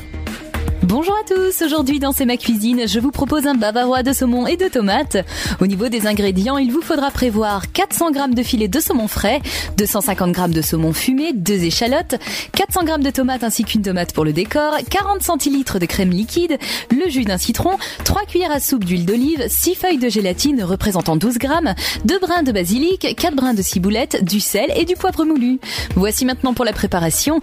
Bonjour 0.93 1.15
à 1.15 1.27
tous, 1.27 1.63
aujourd'hui 1.63 1.97
dans 1.97 2.11
C'est 2.11 2.27
ma 2.27 2.37
cuisine, 2.37 2.87
je 2.87 2.99
vous 2.99 3.09
propose 3.09 3.47
un 3.47 3.55
bavarois 3.55 4.03
de 4.03 4.13
saumon 4.13 4.45
et 4.45 4.57
de 4.57 4.67
tomates. 4.67 5.17
Au 5.59 5.65
niveau 5.65 5.89
des 5.89 6.05
ingrédients, 6.05 6.59
il 6.59 6.71
vous 6.71 6.83
faudra 6.83 7.09
prévoir 7.09 7.71
400 7.71 8.13
g 8.13 8.19
de 8.29 8.43
filet 8.43 8.67
de 8.67 8.79
saumon 8.79 9.07
frais, 9.07 9.41
250 9.77 10.35
g 10.35 10.47
de 10.49 10.61
saumon 10.61 10.93
fumé, 10.93 11.33
2 11.33 11.63
échalotes, 11.63 12.13
400 12.51 12.81
g 12.85 12.93
de 12.99 13.09
tomates 13.09 13.43
ainsi 13.43 13.63
qu'une 13.63 13.81
tomate 13.81 14.13
pour 14.13 14.23
le 14.23 14.33
décor, 14.33 14.75
40 14.87 15.23
centilitres 15.23 15.79
de 15.79 15.87
crème 15.87 16.11
liquide, 16.11 16.59
le 16.91 17.09
jus 17.09 17.25
d'un 17.25 17.39
citron, 17.39 17.71
3 18.03 18.25
cuillères 18.25 18.51
à 18.51 18.59
soupe 18.59 18.85
d'huile 18.85 19.07
d'olive, 19.07 19.43
6 19.47 19.73
feuilles 19.73 19.97
de 19.97 20.09
gélatine 20.09 20.61
représentant 20.61 21.15
12 21.15 21.39
g, 21.41 21.47
2 22.05 22.19
brins 22.19 22.43
de 22.43 22.51
basilic, 22.51 23.15
4 23.17 23.35
brins 23.35 23.55
de 23.55 23.63
ciboulette, 23.63 24.23
du 24.23 24.39
sel 24.39 24.71
et 24.75 24.85
du 24.85 24.93
poivre 24.93 25.25
moulu. 25.25 25.59
Voici 25.95 26.23
maintenant 26.23 26.53
pour 26.53 26.65
la 26.65 26.71
préparation. 26.71 27.41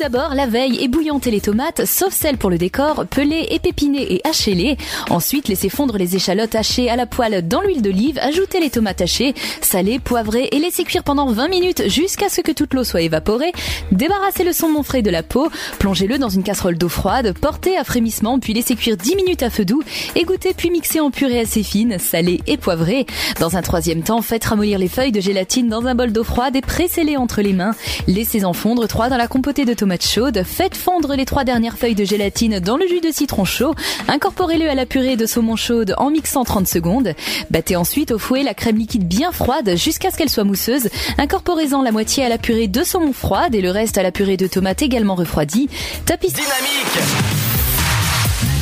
D'abord, 0.00 0.34
la 0.34 0.46
veille, 0.46 0.82
ébouillantez 0.82 1.30
les 1.30 1.42
tomates, 1.42 1.84
sauf 1.84 2.14
celles 2.14 2.38
pour 2.38 2.48
le 2.48 2.56
décor, 2.56 3.04
pelez, 3.10 3.48
épépinez 3.50 4.14
et 4.14 4.26
hachez-les. 4.26 4.78
Ensuite, 5.10 5.46
laissez 5.46 5.68
fondre 5.68 5.98
les 5.98 6.16
échalotes 6.16 6.54
hachées 6.54 6.88
à 6.88 6.96
la 6.96 7.04
poêle 7.04 7.46
dans 7.46 7.60
l'huile 7.60 7.82
d'olive, 7.82 8.18
ajoutez 8.18 8.60
les 8.60 8.70
tomates 8.70 9.02
hachées, 9.02 9.34
salez, 9.60 9.98
poivrez 9.98 10.48
et 10.52 10.58
laissez 10.58 10.84
cuire 10.84 11.04
pendant 11.04 11.30
20 11.30 11.48
minutes 11.48 11.90
jusqu'à 11.90 12.30
ce 12.30 12.40
que 12.40 12.50
toute 12.50 12.72
l'eau 12.72 12.82
soit 12.82 13.02
évaporée. 13.02 13.52
Débarrassez 13.92 14.42
le 14.42 14.54
saumon 14.54 14.82
frais 14.82 15.02
de 15.02 15.10
la 15.10 15.22
peau, 15.22 15.50
plongez-le 15.78 16.16
dans 16.16 16.30
une 16.30 16.44
casserole 16.44 16.78
d'eau 16.78 16.88
froide, 16.88 17.34
portez 17.38 17.76
à 17.76 17.84
frémissement 17.84 18.38
puis 18.38 18.54
laissez 18.54 18.76
cuire 18.76 18.96
10 18.96 19.16
minutes 19.16 19.42
à 19.42 19.50
feu 19.50 19.66
doux, 19.66 19.82
égouttez 20.16 20.54
puis 20.54 20.70
mixez 20.70 21.00
en 21.00 21.10
purée 21.10 21.40
assez 21.40 21.62
fine, 21.62 21.98
salée 21.98 22.40
et 22.46 22.56
poivrée. 22.56 23.04
Dans 23.38 23.58
un 23.58 23.62
troisième 23.62 24.02
temps, 24.02 24.22
faites 24.22 24.46
ramollir 24.46 24.78
les 24.78 24.88
feuilles 24.88 25.12
de 25.12 25.20
gélatine 25.20 25.68
dans 25.68 25.84
un 25.84 25.94
bol 25.94 26.10
d'eau 26.10 26.24
froide 26.24 26.56
et 26.56 26.62
pressez-les 26.62 27.18
entre 27.18 27.42
les 27.42 27.52
mains. 27.52 27.74
Laissez-en 28.06 28.54
fondre 28.54 28.88
trois 28.88 29.10
dans 29.10 29.18
la 29.18 29.28
compotée 29.28 29.66
de 29.66 29.74
tomates 29.74 29.89
chaudes, 29.98 30.42
faites 30.44 30.76
fondre 30.76 31.14
les 31.14 31.24
trois 31.24 31.44
dernières 31.44 31.76
feuilles 31.76 31.94
de 31.94 32.04
gélatine 32.04 32.60
dans 32.60 32.76
le 32.76 32.86
jus 32.86 33.00
de 33.00 33.10
citron 33.10 33.44
chaud, 33.44 33.74
incorporez-le 34.08 34.68
à 34.68 34.74
la 34.74 34.86
purée 34.86 35.16
de 35.16 35.26
saumon 35.26 35.56
chaude 35.56 35.94
en 35.98 36.10
mixant 36.10 36.44
30 36.44 36.66
secondes. 36.66 37.14
Battez 37.50 37.76
ensuite 37.76 38.12
au 38.12 38.18
fouet 38.18 38.42
la 38.42 38.54
crème 38.54 38.76
liquide 38.76 39.06
bien 39.06 39.32
froide 39.32 39.76
jusqu'à 39.76 40.10
ce 40.10 40.16
qu'elle 40.16 40.30
soit 40.30 40.44
mousseuse. 40.44 40.88
Incorporez-en 41.18 41.82
la 41.82 41.92
moitié 41.92 42.24
à 42.24 42.28
la 42.28 42.38
purée 42.38 42.68
de 42.68 42.84
saumon 42.84 43.12
froide 43.12 43.54
et 43.54 43.60
le 43.60 43.70
reste 43.70 43.98
à 43.98 44.02
la 44.02 44.12
purée 44.12 44.36
de 44.36 44.46
tomates 44.46 44.82
également 44.82 45.14
refroidie. 45.14 45.68
Tapissez. 46.06 46.42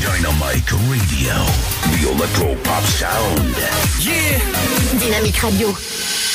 Dynamite 0.01 0.71
Radio, 0.71 1.35
the 1.93 2.09
electro 2.11 2.55
pop 2.63 2.85
sound. 2.85 3.55
Yeah! 4.01 4.39
Dynamique 4.99 5.37
Radio. 5.37 6.28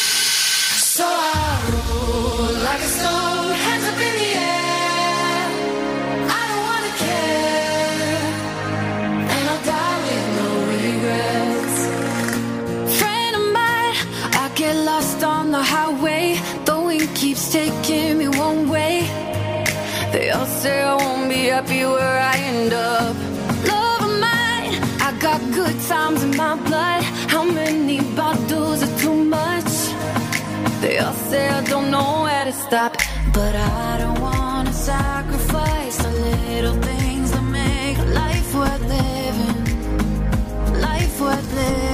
All 20.44 20.50
say 20.50 20.82
I 20.84 20.96
won't 20.96 21.30
be 21.30 21.46
happy 21.56 21.86
where 21.86 22.20
I 22.34 22.36
end 22.36 22.74
up. 22.74 23.16
Love 23.72 24.02
of 24.10 24.16
mine, 24.28 24.74
I 25.08 25.18
got 25.22 25.40
good 25.54 25.78
times 25.88 26.22
in 26.22 26.36
my 26.36 26.56
blood. 26.68 27.02
How 27.34 27.46
many 27.46 28.02
bottles 28.14 28.84
are 28.84 28.96
too 29.00 29.24
much? 29.24 29.72
They 30.82 30.98
all 30.98 31.14
say 31.30 31.48
I 31.48 31.64
don't 31.64 31.90
know 31.90 32.24
where 32.24 32.44
to 32.44 32.52
stop, 32.52 32.92
but 33.34 33.56
I 33.56 34.00
don't 34.02 34.20
wanna 34.20 34.74
sacrifice 34.74 35.96
the 36.06 36.12
little 36.28 36.78
things 36.90 37.32
that 37.32 37.46
make 37.62 37.98
life 38.22 38.54
worth 38.54 38.86
living. 38.98 39.56
Life 40.82 41.22
worth 41.22 41.54
living. 41.56 41.93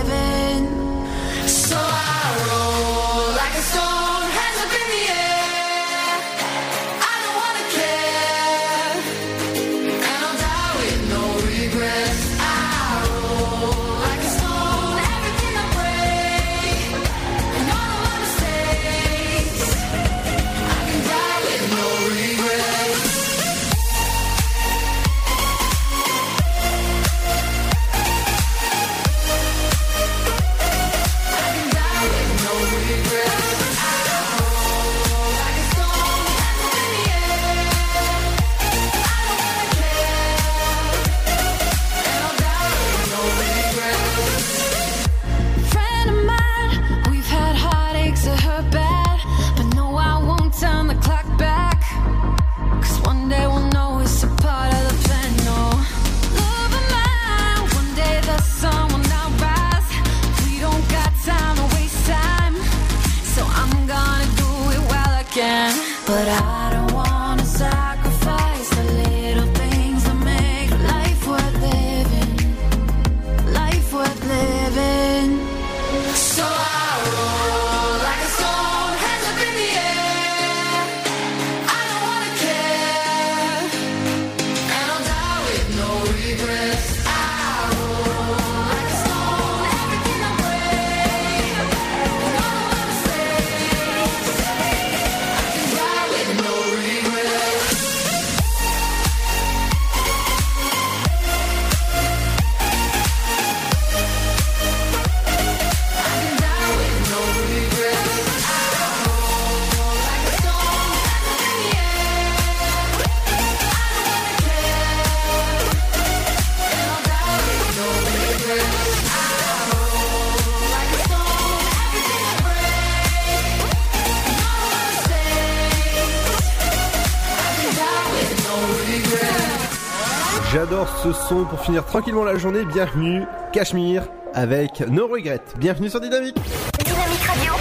Ce 131.04 131.14
son 131.14 131.46
pour 131.46 131.62
finir 131.62 131.86
tranquillement 131.86 132.26
la 132.26 132.38
journée. 132.38 132.66
Bienvenue, 132.66 133.24
Cachemire, 133.54 134.04
avec 134.34 134.82
No 134.82 135.08
Regrets. 135.08 135.40
Bienvenue 135.58 135.90
sur 135.90 136.02
Dynamique. 136.02 136.36
Dynamique 136.84 137.24
Radio. 137.26 137.54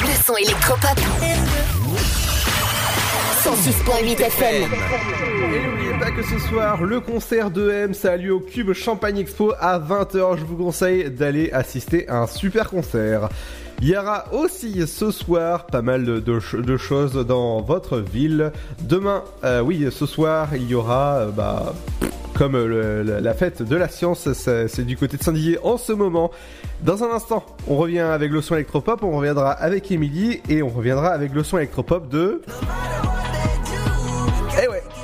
Le 0.00 0.24
son 0.24 0.36
électropop. 0.36 0.98
106.8 3.44 4.20
FM. 4.22 4.72
Et 5.54 5.62
n'oubliez 5.62 5.92
pas 6.00 6.10
que 6.10 6.22
ce 6.22 6.38
soir, 6.48 6.82
le 6.82 7.00
concert 7.00 7.50
de 7.50 7.70
M, 7.70 7.94
ça 7.94 8.12
a 8.12 8.16
lieu 8.16 8.34
au 8.34 8.40
Cube 8.40 8.72
Champagne 8.72 9.18
Expo 9.18 9.52
à 9.60 9.78
20h. 9.78 10.36
Je 10.38 10.44
vous 10.44 10.56
conseille 10.56 11.10
d'aller 11.10 11.50
assister 11.52 12.08
à 12.08 12.16
un 12.16 12.26
super 12.26 12.70
concert. 12.70 13.28
Il 13.82 13.88
y 13.88 13.96
aura 13.96 14.26
aussi 14.32 14.86
ce 14.86 15.10
soir 15.10 15.64
pas 15.66 15.80
mal 15.80 16.04
de, 16.04 16.20
de 16.20 16.38
ch- 16.38 16.60
de 16.62 16.76
choses 16.76 17.14
dans 17.26 17.62
votre 17.62 17.98
ville. 17.98 18.52
Demain, 18.82 19.22
euh, 19.42 19.60
oui, 19.62 19.86
ce 19.90 20.04
soir, 20.04 20.48
il 20.54 20.68
y 20.68 20.74
aura, 20.74 21.14
euh, 21.20 21.30
bah, 21.30 21.72
comme 22.36 22.52
le- 22.62 23.02
la, 23.02 23.20
la 23.20 23.34
fête 23.34 23.62
de 23.62 23.76
la 23.76 23.88
science, 23.88 24.28
c'est 24.34 24.84
du 24.84 24.98
côté 24.98 25.16
de 25.16 25.22
Saint-Dizier 25.22 25.58
en 25.62 25.78
ce 25.78 25.92
moment. 25.94 26.30
Dans 26.82 27.02
un 27.04 27.10
instant, 27.10 27.44
on 27.68 27.76
revient 27.76 28.00
avec 28.00 28.30
le 28.30 28.42
son 28.42 28.54
électropop, 28.54 29.02
on 29.02 29.16
reviendra 29.16 29.50
avec 29.52 29.90
Émilie 29.90 30.40
et 30.50 30.62
on 30.62 30.68
reviendra 30.68 31.08
avec 31.08 31.32
le 31.34 31.42
son 31.42 31.56
électropop 31.56 32.08
de... 32.10 32.42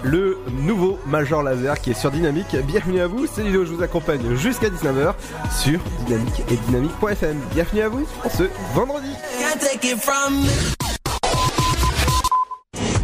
Le 0.06 0.38
nouveau 0.52 1.00
Major 1.04 1.42
Laser 1.42 1.80
qui 1.80 1.90
est 1.90 1.94
sur 1.94 2.12
Dynamique. 2.12 2.56
Bienvenue 2.64 3.00
à 3.00 3.08
vous, 3.08 3.26
c'est 3.26 3.42
Ludo, 3.42 3.64
je 3.64 3.72
vous 3.72 3.82
accompagne 3.82 4.36
jusqu'à 4.36 4.68
19h 4.68 5.14
sur 5.50 5.80
Dynamique 6.06 6.44
et 6.48 6.56
Dynamique.fm. 6.68 7.36
Bienvenue 7.52 7.80
à 7.82 7.88
vous 7.88 8.06
ce 8.30 8.44
vendredi. 8.72 9.08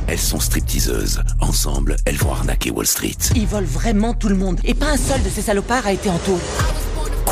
Elles 0.07 0.19
sont 0.19 0.39
stripteaseuses. 0.39 1.25
Ensemble, 1.41 1.97
elles 2.07 2.19
vont 2.19 2.31
arnaquer 2.31 2.71
Wall 2.71 2.87
Street. 2.87 3.17
Ils 3.35 3.49
volent 3.49 3.67
vraiment 3.67 4.15
tout 4.15 4.29
le 4.29 4.37
monde. 4.37 4.61
Et 4.63 4.75
pas 4.75 4.91
un 4.91 4.97
seul 4.97 5.21
de 5.25 5.29
ces 5.29 5.43
salopards 5.43 5.87
a 5.87 5.93
été 5.93 6.09
en 6.09 6.19
taule. 6.19 6.39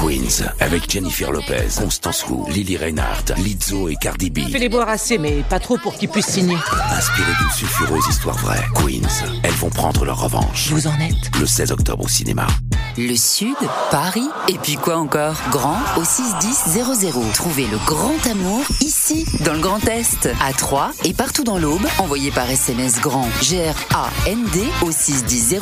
Queens, 0.01 0.49
avec 0.61 0.91
Jennifer 0.91 1.31
Lopez, 1.31 1.69
Constance 1.77 2.25
Wu, 2.27 2.51
Lily 2.51 2.79
Reinhardt, 2.79 3.35
Lizzo 3.37 3.89
et 3.91 3.97
Cardi 3.97 4.31
B. 4.31 4.49
Fais 4.51 4.59
les 4.59 4.71
boire 4.71 4.89
assez, 4.89 5.19
mais 5.19 5.43
pas 5.49 5.61
trop 5.61 5.77
pour 5.77 5.95
qu'ils 5.95 6.09
puissent 6.09 6.27
signer. 6.27 6.57
Inspirées 6.91 7.35
d'une 7.39 7.51
sulfureuse 7.51 8.07
histoire 8.09 8.39
vraie, 8.39 8.65
Queens, 8.75 9.09
elles 9.43 9.53
vont 9.53 9.69
prendre 9.69 10.07
leur 10.07 10.19
revanche. 10.23 10.69
Vous 10.71 10.87
en 10.87 10.99
êtes? 11.01 11.37
Le 11.39 11.45
16 11.47 11.73
octobre 11.73 12.05
au 12.05 12.09
cinéma. 12.09 12.47
Le 12.97 13.15
Sud, 13.17 13.57
Paris, 13.91 14.29
et 14.49 14.59
puis 14.59 14.75
quoi 14.75 14.97
encore? 14.97 15.37
Grand 15.51 15.79
au 15.97 16.05
61000. 16.05 17.33
Trouvez 17.35 17.67
le 17.67 17.79
grand 17.87 18.27
amour 18.29 18.65
ici, 18.81 19.25
dans 19.45 19.53
le 19.53 19.61
Grand 19.61 19.87
Est, 19.89 20.29
à 20.45 20.53
Troyes 20.53 20.91
et 21.05 21.15
partout 21.15 21.45
dans 21.45 21.59
l'Aube. 21.59 21.87
Envoyez 21.99 22.31
par 22.31 22.51
SMS 22.51 23.01
grand 23.01 23.29
G-R-A-N-D 23.43 24.65
au 24.83 24.91
61000 24.91 25.61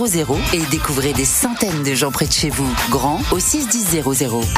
et 0.55 0.60
découvrez 0.70 1.12
des 1.12 1.24
centaines 1.24 1.82
de 1.82 1.94
gens 1.94 2.10
près 2.10 2.26
de 2.26 2.32
chez 2.32 2.50
vous. 2.50 2.70
Grand 2.88 3.20
au 3.30 3.38
61000. 3.38 4.02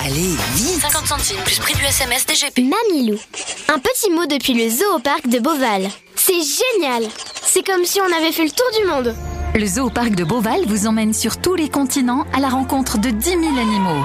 Allez, 0.04 0.36
vite 0.54 0.80
50 0.80 1.06
centimes 1.06 1.42
plus 1.44 1.58
prix 1.58 1.74
du 1.74 1.84
SMS 1.84 2.24
DGP. 2.26 2.62
Mamilou. 2.62 3.18
Un 3.68 3.78
petit 3.78 4.10
mot 4.10 4.26
depuis 4.26 4.54
le 4.54 4.70
zoo 4.70 4.96
au 4.96 5.00
parc 5.00 5.26
de 5.28 5.38
Beauval. 5.38 5.88
C'est 6.14 6.32
génial. 6.32 7.04
C'est 7.42 7.66
comme 7.66 7.84
si 7.84 8.00
on 8.00 8.16
avait 8.16 8.32
fait 8.32 8.44
le 8.44 8.50
tour 8.50 8.66
du 8.80 8.86
monde. 8.86 9.16
Le 9.52 9.66
zoo 9.66 9.86
au 9.86 9.90
parc 9.90 10.14
de 10.14 10.22
Beauval 10.22 10.60
vous 10.68 10.86
emmène 10.86 11.12
sur 11.12 11.36
tous 11.36 11.56
les 11.56 11.68
continents 11.68 12.24
à 12.32 12.38
la 12.38 12.48
rencontre 12.48 12.98
de 12.98 13.10
10 13.10 13.30
000 13.30 13.40
animaux. 13.58 14.04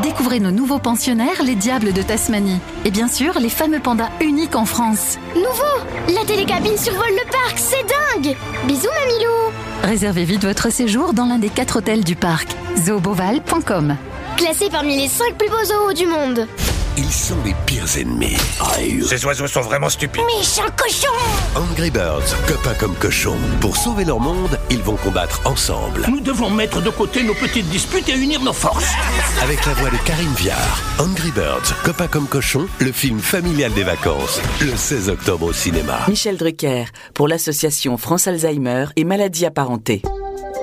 Découvrez 0.00 0.38
nos 0.38 0.52
nouveaux 0.52 0.78
pensionnaires, 0.78 1.42
les 1.44 1.56
diables 1.56 1.92
de 1.92 2.02
Tasmanie. 2.02 2.60
Et 2.84 2.92
bien 2.92 3.08
sûr, 3.08 3.40
les 3.40 3.48
fameux 3.48 3.80
pandas 3.80 4.10
uniques 4.20 4.54
en 4.54 4.64
France. 4.64 5.18
Nouveau 5.34 6.14
La 6.14 6.24
télécabine 6.24 6.78
survole 6.78 7.10
le 7.10 7.30
parc, 7.30 7.58
c'est 7.58 7.84
dingue 8.22 8.36
Bisous 8.68 8.86
Mamilou 8.86 9.52
Réservez 9.82 10.24
vite 10.24 10.44
votre 10.44 10.70
séjour 10.70 11.14
dans 11.14 11.26
l'un 11.26 11.38
des 11.38 11.48
quatre 11.48 11.78
hôtels 11.78 12.04
du 12.04 12.14
parc. 12.14 12.48
zooboval.com 12.78 13.96
Classé 14.40 14.70
parmi 14.70 14.96
les 14.96 15.06
5 15.06 15.36
plus 15.36 15.50
beaux 15.50 15.64
zoos 15.66 15.92
du 15.92 16.06
monde. 16.06 16.46
Ils 16.96 17.12
sont 17.12 17.36
les 17.44 17.54
pires 17.66 17.98
ennemis. 17.98 18.38
Ces 19.06 19.22
oiseaux 19.26 19.46
sont 19.46 19.60
vraiment 19.60 19.90
stupides. 19.90 20.22
Méchant 20.38 20.64
cochon 20.78 21.12
Angry 21.54 21.90
Birds, 21.90 22.34
copains 22.48 22.72
comme 22.80 22.94
cochons. 22.94 23.36
Pour 23.60 23.76
sauver 23.76 24.06
leur 24.06 24.18
monde, 24.18 24.58
ils 24.70 24.80
vont 24.80 24.96
combattre 24.96 25.42
ensemble. 25.44 26.06
Nous 26.08 26.20
devons 26.20 26.48
mettre 26.48 26.80
de 26.80 26.88
côté 26.88 27.22
nos 27.22 27.34
petites 27.34 27.68
disputes 27.68 28.08
et 28.08 28.14
unir 28.16 28.40
nos 28.40 28.54
forces. 28.54 28.94
Avec 29.42 29.62
la 29.66 29.74
voix 29.74 29.90
de 29.90 29.98
Karine 30.06 30.32
Viard. 30.38 30.80
Angry 30.98 31.32
Birds, 31.32 31.74
copains 31.84 32.08
comme 32.08 32.26
cochons, 32.26 32.66
le 32.78 32.92
film 32.92 33.18
familial 33.20 33.74
des 33.74 33.84
vacances. 33.84 34.40
Le 34.62 34.74
16 34.74 35.10
octobre 35.10 35.48
au 35.48 35.52
cinéma. 35.52 35.98
Michel 36.08 36.38
Drucker, 36.38 36.86
pour 37.12 37.28
l'association 37.28 37.98
France 37.98 38.26
Alzheimer 38.26 38.86
et 38.96 39.04
maladies 39.04 39.44
apparentées. 39.44 40.00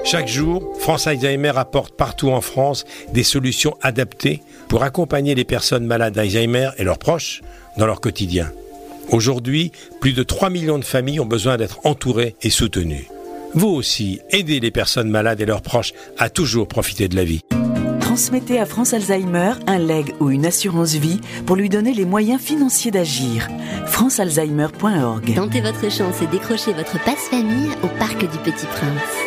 Chaque 0.03 0.27
jour, 0.27 0.63
France 0.79 1.07
Alzheimer 1.07 1.51
apporte 1.55 1.95
partout 1.95 2.29
en 2.29 2.41
France 2.41 2.85
des 3.13 3.23
solutions 3.23 3.75
adaptées 3.81 4.41
pour 4.69 4.83
accompagner 4.83 5.35
les 5.35 5.43
personnes 5.43 5.85
malades 5.85 6.13
d'Alzheimer 6.13 6.69
et 6.77 6.83
leurs 6.83 6.97
proches 6.97 7.41
dans 7.77 7.85
leur 7.85 7.99
quotidien. 7.99 8.51
Aujourd'hui, 9.09 9.71
plus 9.99 10.13
de 10.13 10.23
3 10.23 10.49
millions 10.49 10.79
de 10.79 10.85
familles 10.85 11.19
ont 11.19 11.25
besoin 11.25 11.57
d'être 11.57 11.79
entourées 11.85 12.35
et 12.41 12.49
soutenues. 12.49 13.07
Vous 13.53 13.67
aussi, 13.69 14.19
aidez 14.31 14.59
les 14.59 14.71
personnes 14.71 15.09
malades 15.09 15.41
et 15.41 15.45
leurs 15.45 15.61
proches 15.61 15.93
à 16.17 16.29
toujours 16.29 16.67
profiter 16.67 17.07
de 17.07 17.15
la 17.15 17.23
vie. 17.23 17.41
Transmettez 17.99 18.59
à 18.59 18.65
France 18.65 18.93
Alzheimer 18.93 19.53
un 19.67 19.77
leg 19.77 20.13
ou 20.19 20.29
une 20.29 20.45
assurance 20.45 20.93
vie 20.93 21.19
pour 21.45 21.55
lui 21.55 21.69
donner 21.69 21.93
les 21.93 22.05
moyens 22.05 22.41
financiers 22.41 22.91
d'agir. 22.91 23.47
francealzheimer.org. 23.85 25.35
Tentez 25.35 25.61
votre 25.61 25.91
chance 25.91 26.21
et 26.21 26.27
décrochez 26.27 26.73
votre 26.73 27.03
passe-famille 27.03 27.71
au 27.83 27.87
Parc 27.99 28.19
du 28.19 28.37
Petit 28.39 28.65
Prince. 28.67 29.26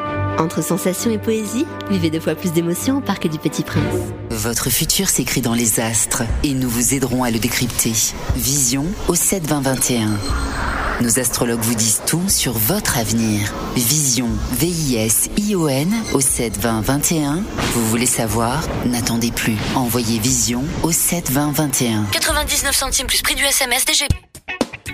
Entre 0.37 0.63
sensations 0.63 1.11
et 1.11 1.17
poésie, 1.17 1.65
vivez 1.89 2.09
deux 2.09 2.19
fois 2.19 2.35
plus 2.35 2.51
d'émotions 2.51 2.97
au 2.97 3.01
Parc 3.01 3.27
du 3.27 3.37
Petit 3.37 3.63
Prince. 3.63 3.83
Votre 4.29 4.69
futur 4.69 5.09
s'écrit 5.09 5.41
dans 5.41 5.53
les 5.53 5.79
astres 5.79 6.23
et 6.43 6.53
nous 6.53 6.69
vous 6.69 6.93
aiderons 6.93 7.23
à 7.23 7.31
le 7.31 7.39
décrypter. 7.39 7.93
Vision 8.35 8.85
au 9.07 9.15
7 9.15 9.47
20 9.47 9.61
21. 9.61 10.09
Nos 11.01 11.19
astrologues 11.19 11.61
vous 11.61 11.75
disent 11.75 12.01
tout 12.05 12.27
sur 12.27 12.53
votre 12.53 12.97
avenir. 12.97 13.51
Vision, 13.75 14.27
V-I-S-I-O-N 14.53 15.91
au 16.13 16.21
7 16.21 16.57
20 16.59 16.81
21. 16.81 17.43
Vous 17.73 17.87
voulez 17.87 18.05
savoir? 18.05 18.63
N'attendez 18.85 19.31
plus. 19.31 19.57
Envoyez 19.75 20.19
Vision 20.19 20.63
au 20.83 20.91
7 20.91 21.31
20 21.31 21.51
21. 21.53 22.03
99 22.11 22.75
centimes 22.75 23.07
plus 23.07 23.21
prix 23.21 23.35
du 23.35 23.43
SMS 23.43 23.85
DGP. 23.85 24.13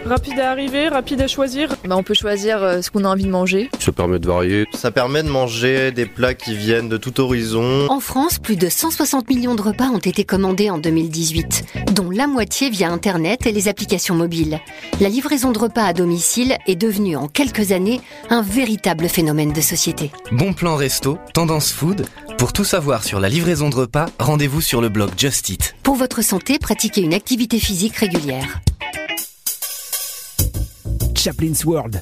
Rapide 0.05 0.39
à 0.39 0.51
arriver, 0.51 0.87
rapide 0.87 1.21
à 1.21 1.27
choisir. 1.27 1.75
Bah, 1.83 1.97
on 1.97 2.03
peut 2.03 2.13
choisir 2.13 2.63
euh, 2.63 2.81
ce 2.81 2.89
qu'on 2.89 3.03
a 3.03 3.09
envie 3.09 3.25
de 3.25 3.29
manger. 3.29 3.69
Ça 3.79 3.91
permet 3.91 4.19
de 4.19 4.27
varier. 4.27 4.65
Ça 4.73 4.89
permet 4.89 5.21
de 5.27 5.31
manger 5.31 5.91
des 5.91 6.05
plats 6.05 6.33
qui 6.33 6.55
viennent 6.55 6.87
de 6.87 6.95
tout 6.95 7.19
horizon. 7.19 7.87
En 7.89 7.99
France, 7.99 8.39
plus 8.39 8.55
de 8.55 8.69
160 8.69 9.29
millions 9.29 9.55
de 9.55 9.61
repas 9.61 9.89
ont 9.89 9.97
été 9.97 10.23
commandés 10.23 10.69
en 10.69 10.77
2018, 10.77 11.65
dont 11.93 12.09
la 12.09 12.27
moitié 12.27 12.69
via 12.69 12.89
Internet 12.89 13.45
et 13.45 13.51
les 13.51 13.67
applications 13.67 14.15
mobiles. 14.15 14.59
La 15.01 15.09
livraison 15.09 15.51
de 15.51 15.59
repas 15.59 15.83
à 15.83 15.93
domicile 15.93 16.57
est 16.65 16.75
devenue 16.75 17.17
en 17.17 17.27
quelques 17.27 17.73
années 17.73 17.99
un 18.29 18.41
véritable 18.41 19.09
phénomène 19.09 19.51
de 19.51 19.61
société. 19.61 20.11
Bon 20.31 20.53
plan 20.53 20.75
resto, 20.75 21.17
tendance 21.33 21.71
food. 21.71 22.05
Pour 22.37 22.53
tout 22.53 22.65
savoir 22.65 23.03
sur 23.03 23.19
la 23.19 23.27
livraison 23.27 23.69
de 23.69 23.75
repas, 23.75 24.05
rendez-vous 24.19 24.61
sur 24.61 24.79
le 24.79 24.87
blog 24.87 25.09
Just 25.17 25.49
Eat. 25.49 25.75
Pour 25.83 25.95
votre 25.95 26.23
santé, 26.23 26.57
pratiquez 26.57 27.01
une 27.01 27.13
activité 27.13 27.59
physique 27.59 27.97
régulière. 27.97 28.61
Chaplin's 31.15 31.65
World. 31.65 32.01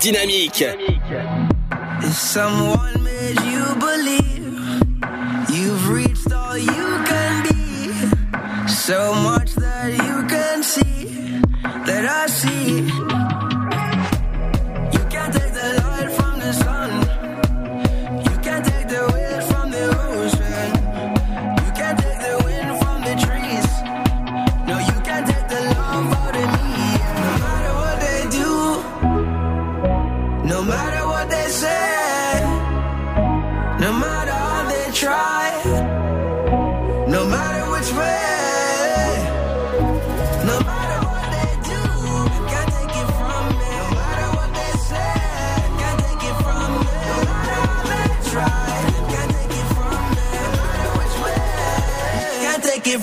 Dynamique. 0.00 0.76
If 2.02 2.14
someone 2.14 3.02
made 3.02 3.40
you 3.40 3.64
believe 3.80 4.46
you've 5.50 5.88
reached 5.88 6.32
all 6.32 6.56
you 6.56 7.02
can 7.04 7.42
be, 7.42 8.68
so 8.68 9.12
much 9.12 9.54
that 9.56 9.90
you 9.90 10.26
can 10.28 10.62
see 10.62 11.40
that 11.84 12.06
I 12.06 12.26
see. 12.28 13.17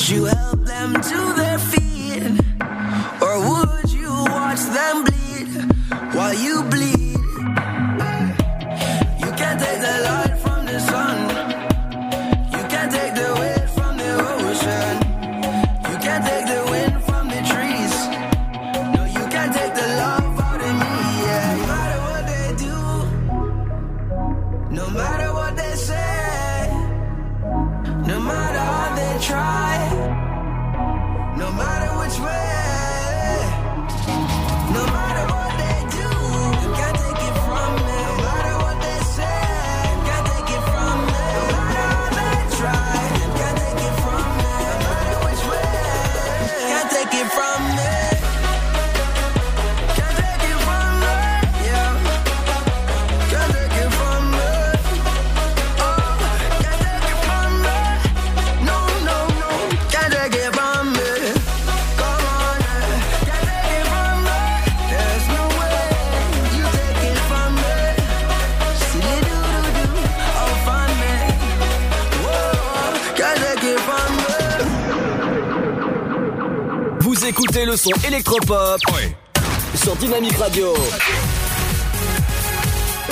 Would 0.00 0.08
you 0.08 0.24
help 0.24 0.64
them 0.64 0.94
to 0.94 1.34
the 1.36 1.39
Vous 77.00 77.24
écoutez 77.24 77.64
le 77.64 77.76
son 77.76 77.90
électropop 78.06 78.80
sur 79.74 79.96
Dynamique 79.96 80.36
Radio. 80.36 80.74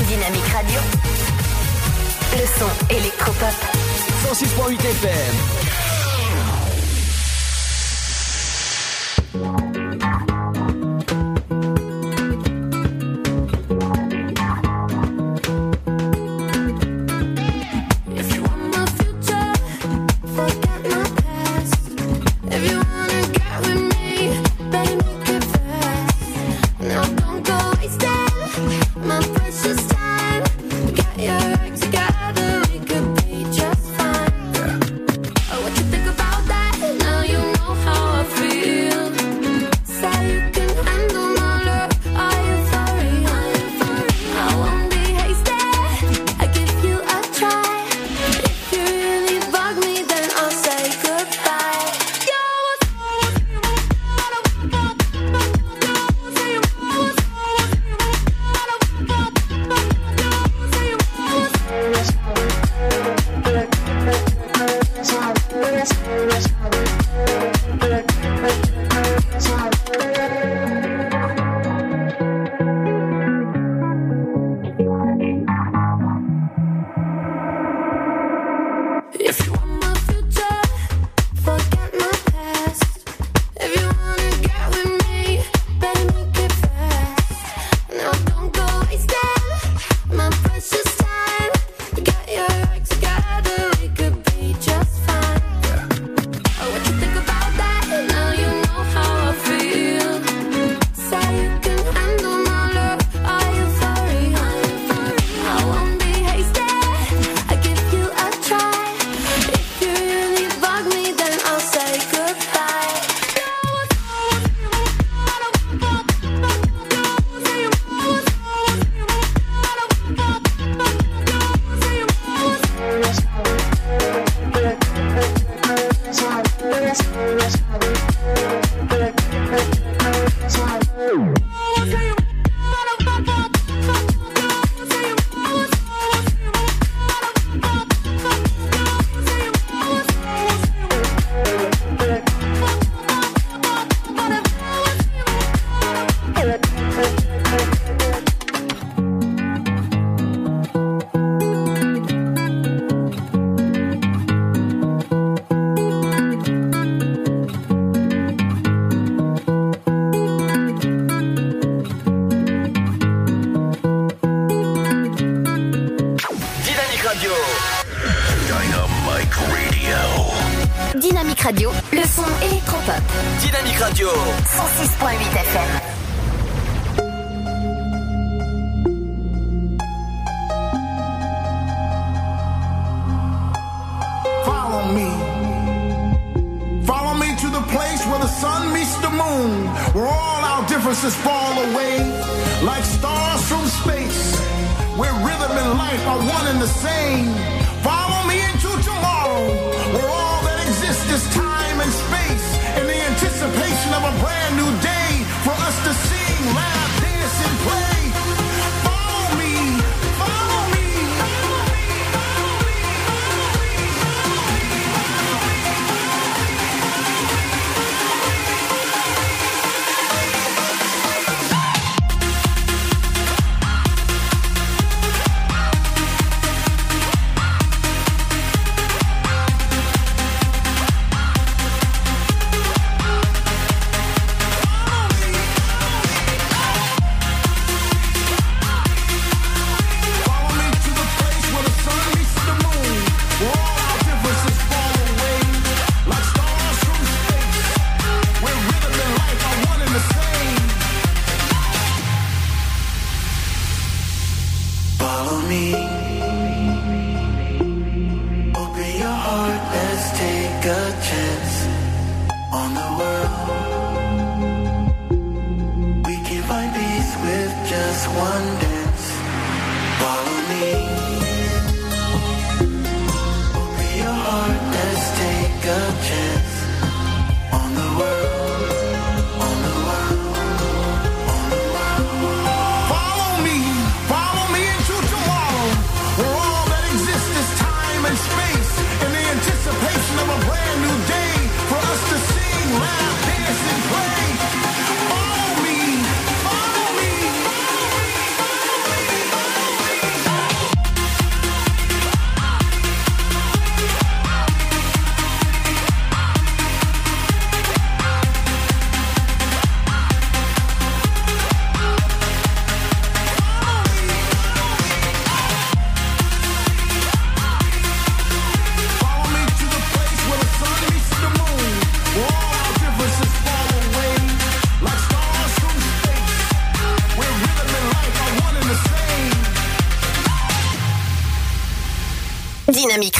Dynamique 0.06 0.48
Radio. 0.52 0.80
Le 2.32 2.47
son 2.59 2.94
électropop. 2.94 3.55
106.8 4.24 4.80
FM. 4.80 5.68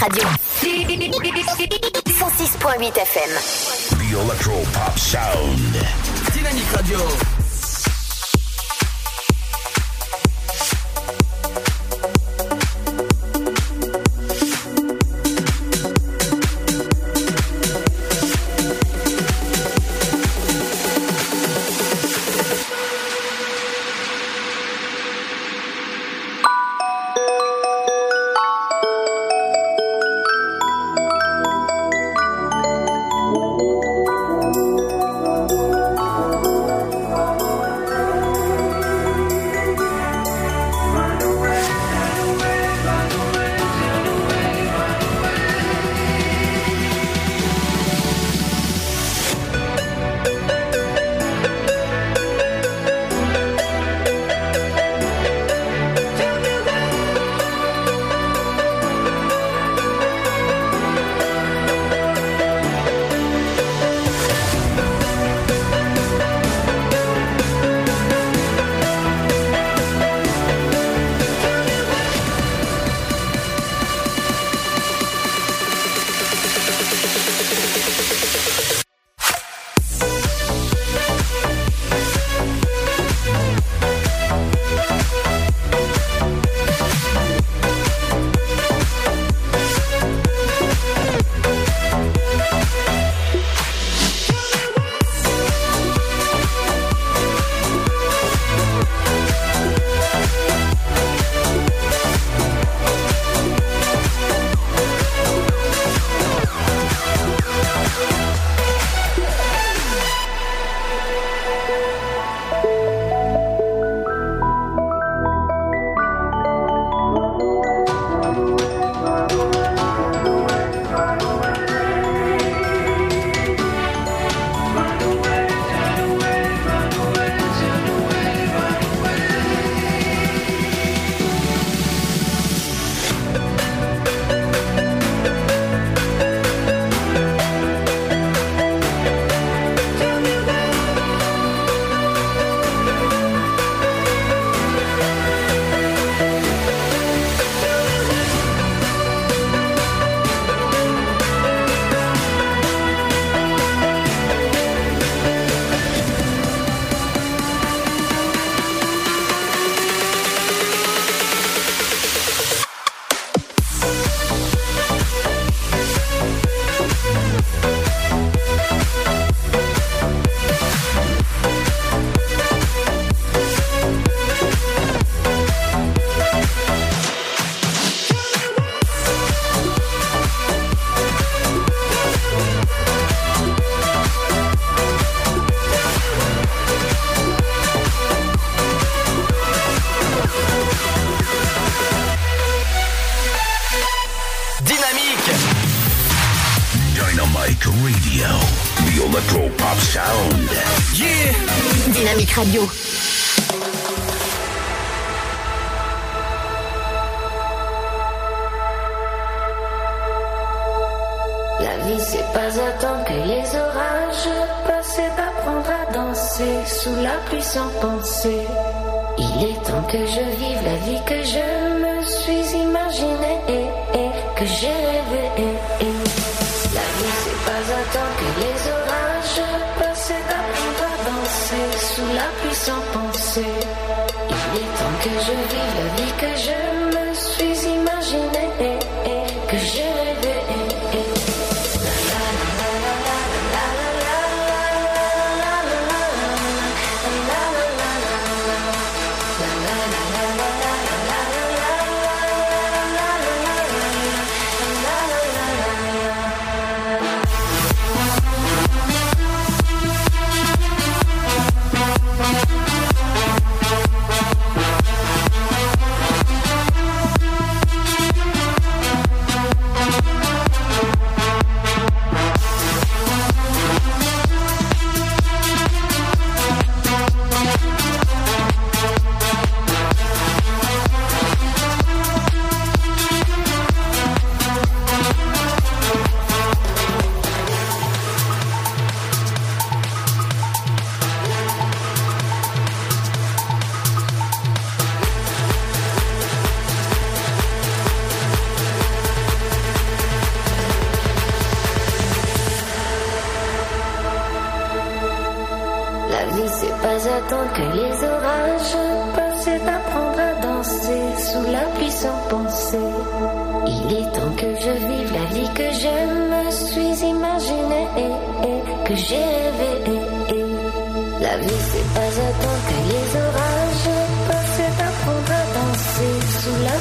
Radio. 0.01 0.23
106.8 2.05 2.97
FM. 2.97 3.31
The 3.97 4.09
Electro 4.21 4.53
Pop 4.71 4.97
Sound. 4.97 5.75
Dynamique 6.33 6.71
Radio. 6.73 7.38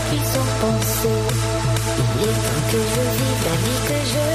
Pluie 0.09 0.25
sans 0.25 0.49
penser. 0.61 1.19
Il 2.17 2.23
est 2.23 2.41
temps 2.47 2.65
que 2.71 2.81
je 2.95 3.03
vive 3.17 3.43
la 3.49 3.57
vie 3.63 3.81
que 3.89 3.99
je 4.13 4.28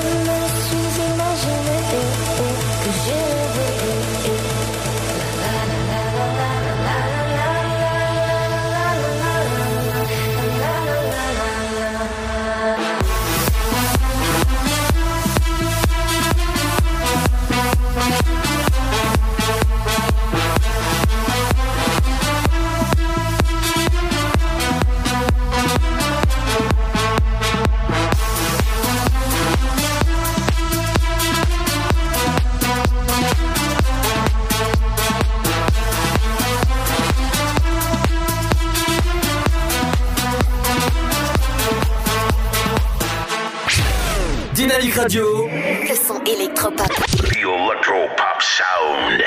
Radio. 45.04 45.50
Le 45.50 45.96
son 45.96 46.24
électropop. 46.24 46.88
The 46.88 47.36
Electro 47.36 48.08
Pop 48.16 48.40
Sound. 48.40 49.22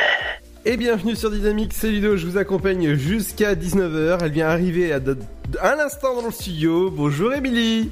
Et 0.65 0.79
bienvenue 0.79 1.15
sur 1.15 1.31
Dynamique, 1.31 1.75
c'est 1.75 1.89
Ludo, 1.89 2.17
je 2.17 2.27
vous 2.27 2.39
accompagne 2.39 2.95
jusqu'à 2.95 3.55
19h. 3.55 4.21
Elle 4.23 4.31
vient 4.31 4.49
arriver 4.49 4.95
à, 4.95 5.01
à 5.61 5.75
l'instant 5.75 6.15
dans 6.15 6.25
le 6.25 6.31
studio. 6.31 6.91
Bonjour 6.91 7.35
Émilie. 7.35 7.91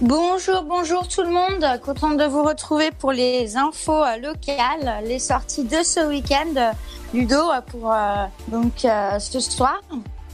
Bonjour, 0.00 0.62
bonjour 0.62 1.06
tout 1.06 1.20
le 1.20 1.28
monde. 1.28 1.62
Contente 1.84 2.16
de 2.16 2.24
vous 2.24 2.42
retrouver 2.42 2.90
pour 2.98 3.12
les 3.12 3.58
infos 3.58 4.02
euh, 4.02 4.16
locales, 4.16 5.04
les 5.04 5.18
sorties 5.18 5.64
de 5.64 5.82
ce 5.82 6.08
week-end. 6.08 6.72
Ludo, 7.12 7.36
euh, 7.36 7.60
pour 7.66 7.92
euh, 7.92 8.24
donc 8.48 8.86
euh, 8.86 9.18
ce 9.18 9.40
soir. 9.40 9.78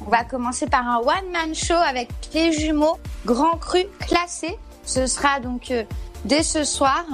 On 0.07 0.09
va 0.09 0.23
commencer 0.23 0.69
par 0.69 0.87
un 0.87 0.99
one-man 0.99 1.53
show 1.53 1.75
avec 1.75 2.11
les 2.33 2.53
jumeaux 2.53 2.97
Grand 3.27 3.57
Cru 3.57 3.81
classés. 4.07 4.57
Ce 4.85 5.07
sera 5.07 5.41
donc 5.41 5.71
euh, 5.71 5.85
dès 6.25 6.43
ce 6.43 6.65
soir 6.65 7.05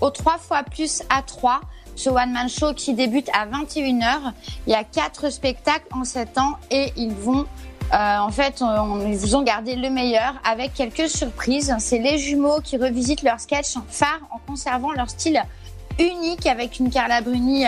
au 0.00 0.10
3 0.10 0.38
fois 0.38 0.62
plus 0.62 1.02
à 1.10 1.22
3. 1.22 1.60
Ce 1.96 2.08
one-man 2.08 2.48
show 2.48 2.74
qui 2.74 2.94
débute 2.94 3.28
à 3.32 3.46
21h. 3.46 4.32
Il 4.66 4.72
y 4.72 4.76
a 4.76 4.84
quatre 4.84 5.30
spectacles 5.30 5.88
en 5.92 6.04
7 6.04 6.38
ans 6.38 6.56
et 6.70 6.92
ils 6.96 7.12
vont 7.12 7.46
euh, 7.92 8.18
en 8.18 8.30
fait, 8.30 8.60
on, 8.60 9.00
ils 9.06 9.16
vous 9.16 9.34
ont 9.34 9.42
gardé 9.42 9.74
le 9.74 9.88
meilleur 9.88 10.34
avec 10.44 10.74
quelques 10.74 11.08
surprises. 11.08 11.74
C'est 11.78 11.98
les 11.98 12.18
jumeaux 12.18 12.60
qui 12.62 12.76
revisitent 12.76 13.22
leur 13.22 13.40
sketch 13.40 13.76
phare 13.88 14.20
en 14.30 14.38
conservant 14.46 14.92
leur 14.92 15.08
style 15.08 15.42
unique 15.98 16.46
avec 16.46 16.78
une 16.78 16.90
Carla 16.90 17.22
Bruni 17.22 17.64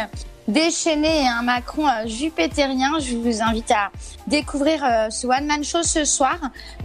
déchaînée 0.50 1.22
et 1.22 1.28
un 1.28 1.42
Macron 1.42 1.86
euh, 1.86 2.06
jupétérien. 2.06 2.98
Je 2.98 3.16
vous 3.16 3.42
invite 3.42 3.70
à 3.70 3.90
découvrir 4.26 4.84
euh, 4.84 5.08
ce 5.10 5.26
one 5.26 5.46
man 5.46 5.62
show 5.64 5.82
ce 5.82 6.04
soir. 6.04 6.38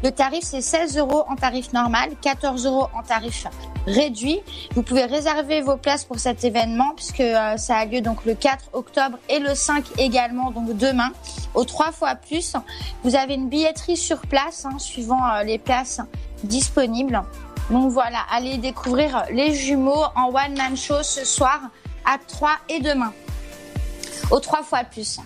Le 0.03 0.11
tarif 0.11 0.43
c'est 0.43 0.61
16 0.61 0.97
euros 0.97 1.23
en 1.27 1.35
tarif 1.35 1.73
normal, 1.73 2.11
14 2.21 2.65
euros 2.65 2.87
en 2.93 3.01
tarif 3.01 3.47
réduit. 3.87 4.39
Vous 4.75 4.83
pouvez 4.83 5.05
réserver 5.05 5.61
vos 5.61 5.77
places 5.77 6.05
pour 6.05 6.19
cet 6.19 6.43
événement 6.43 6.93
puisque 6.95 7.19
euh, 7.19 7.57
ça 7.57 7.77
a 7.77 7.85
lieu 7.85 8.01
donc 8.01 8.25
le 8.25 8.35
4 8.35 8.69
octobre 8.73 9.17
et 9.29 9.39
le 9.39 9.55
5 9.55 9.83
également, 9.97 10.51
donc 10.51 10.77
demain, 10.77 11.11
au 11.55 11.65
3 11.65 11.91
fois 11.91 12.15
plus. 12.15 12.55
Vous 13.03 13.15
avez 13.15 13.33
une 13.33 13.49
billetterie 13.49 13.97
sur 13.97 14.21
place, 14.21 14.65
hein, 14.65 14.77
suivant 14.77 15.41
les 15.43 15.57
places 15.57 16.01
disponibles. 16.43 17.21
Donc 17.71 17.91
voilà, 17.91 18.19
allez 18.31 18.57
découvrir 18.57 19.23
les 19.31 19.53
jumeaux 19.55 20.03
en 20.15 20.27
one 20.27 20.55
man 20.55 20.77
show 20.77 21.01
ce 21.01 21.25
soir 21.25 21.59
à 22.05 22.17
3 22.27 22.51
et 22.69 22.79
demain, 22.79 23.11
au 24.31 24.39
3 24.39 24.63
fois 24.63 24.83
plus. 24.83 25.19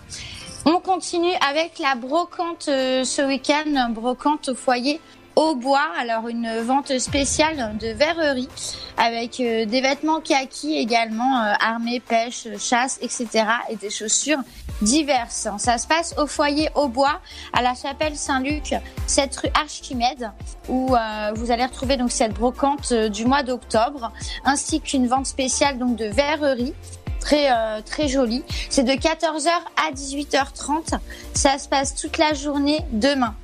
On 0.65 0.79
continue 0.79 1.33
avec 1.49 1.79
la 1.79 1.95
brocante 1.95 2.67
euh, 2.67 3.03
ce 3.05 3.21
week-end, 3.21 3.91
brocante 3.91 4.49
au 4.49 4.55
foyer 4.55 4.99
au 5.37 5.55
bois. 5.55 5.87
Alors 5.97 6.27
une 6.27 6.59
vente 6.59 6.99
spéciale 6.99 7.77
de 7.77 7.87
verrerie 7.87 8.49
avec 8.97 9.39
euh, 9.39 9.65
des 9.65 9.79
vêtements 9.79 10.19
kaki 10.19 10.77
également, 10.77 11.41
euh, 11.41 11.53
armée, 11.61 12.01
pêche, 12.01 12.47
chasse, 12.59 12.99
etc. 13.01 13.45
et 13.69 13.77
des 13.77 13.89
chaussures 13.89 14.39
diverses. 14.81 15.47
Ça 15.59 15.77
se 15.77 15.87
passe 15.87 16.13
au 16.17 16.27
foyer 16.27 16.69
au 16.75 16.89
bois 16.89 17.21
à 17.53 17.61
la 17.61 17.73
chapelle 17.73 18.17
Saint-Luc, 18.17 18.75
cette 19.07 19.35
rue 19.37 19.49
Archimède, 19.53 20.31
où 20.67 20.95
vous 21.35 21.51
allez 21.51 21.65
retrouver 21.65 21.97
donc 21.97 22.11
cette 22.11 22.33
brocante 22.33 22.93
du 22.93 23.25
mois 23.25 23.43
d'octobre, 23.43 24.13
ainsi 24.45 24.79
qu'une 24.79 25.07
vente 25.07 25.25
spéciale 25.25 25.77
donc 25.77 25.97
de 25.97 26.05
verrerie 26.05 26.73
très 27.19 27.51
euh, 27.51 27.81
très 27.85 28.07
jolie. 28.07 28.43
C'est 28.69 28.83
de 28.83 28.91
14h 28.91 29.49
à 29.87 29.91
18h30. 29.91 30.99
Ça 31.33 31.57
se 31.57 31.67
passe 31.67 31.95
toute 31.95 32.17
la 32.17 32.33
journée 32.33 32.79
demain. 32.91 33.35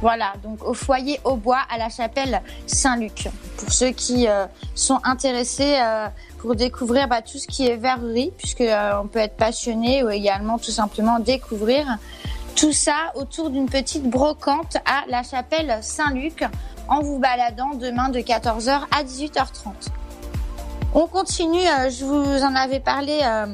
Voilà, 0.00 0.34
donc 0.42 0.64
au 0.64 0.74
foyer 0.74 1.20
au 1.24 1.36
bois 1.36 1.60
à 1.72 1.78
la 1.78 1.88
chapelle 1.88 2.42
Saint-Luc. 2.66 3.28
Pour 3.56 3.72
ceux 3.72 3.90
qui 3.90 4.28
euh, 4.28 4.46
sont 4.74 5.00
intéressés, 5.04 5.78
euh, 5.80 6.08
pour 6.38 6.54
découvrir 6.56 7.08
bah, 7.08 7.22
tout 7.22 7.38
ce 7.38 7.46
qui 7.46 7.66
est 7.66 7.76
verrerie, 7.76 8.32
puisque 8.36 8.64
on 9.02 9.06
peut 9.06 9.20
être 9.20 9.36
passionné 9.36 10.04
ou 10.04 10.10
également 10.10 10.58
tout 10.58 10.70
simplement 10.70 11.18
découvrir 11.20 11.86
tout 12.56 12.72
ça 12.72 13.12
autour 13.14 13.50
d'une 13.50 13.68
petite 13.68 14.04
brocante 14.04 14.76
à 14.84 15.04
la 15.08 15.22
chapelle 15.22 15.78
Saint-Luc 15.80 16.44
en 16.88 17.00
vous 17.00 17.18
baladant 17.18 17.74
demain 17.74 18.08
de 18.08 18.18
14h 18.18 18.82
à 18.90 19.04
18h30. 19.04 20.01
On 20.94 21.06
continue, 21.06 21.66
euh, 21.66 21.88
je 21.88 22.04
vous 22.04 22.42
en 22.42 22.54
avais 22.54 22.78
parlé 22.78 23.20
euh, 23.24 23.46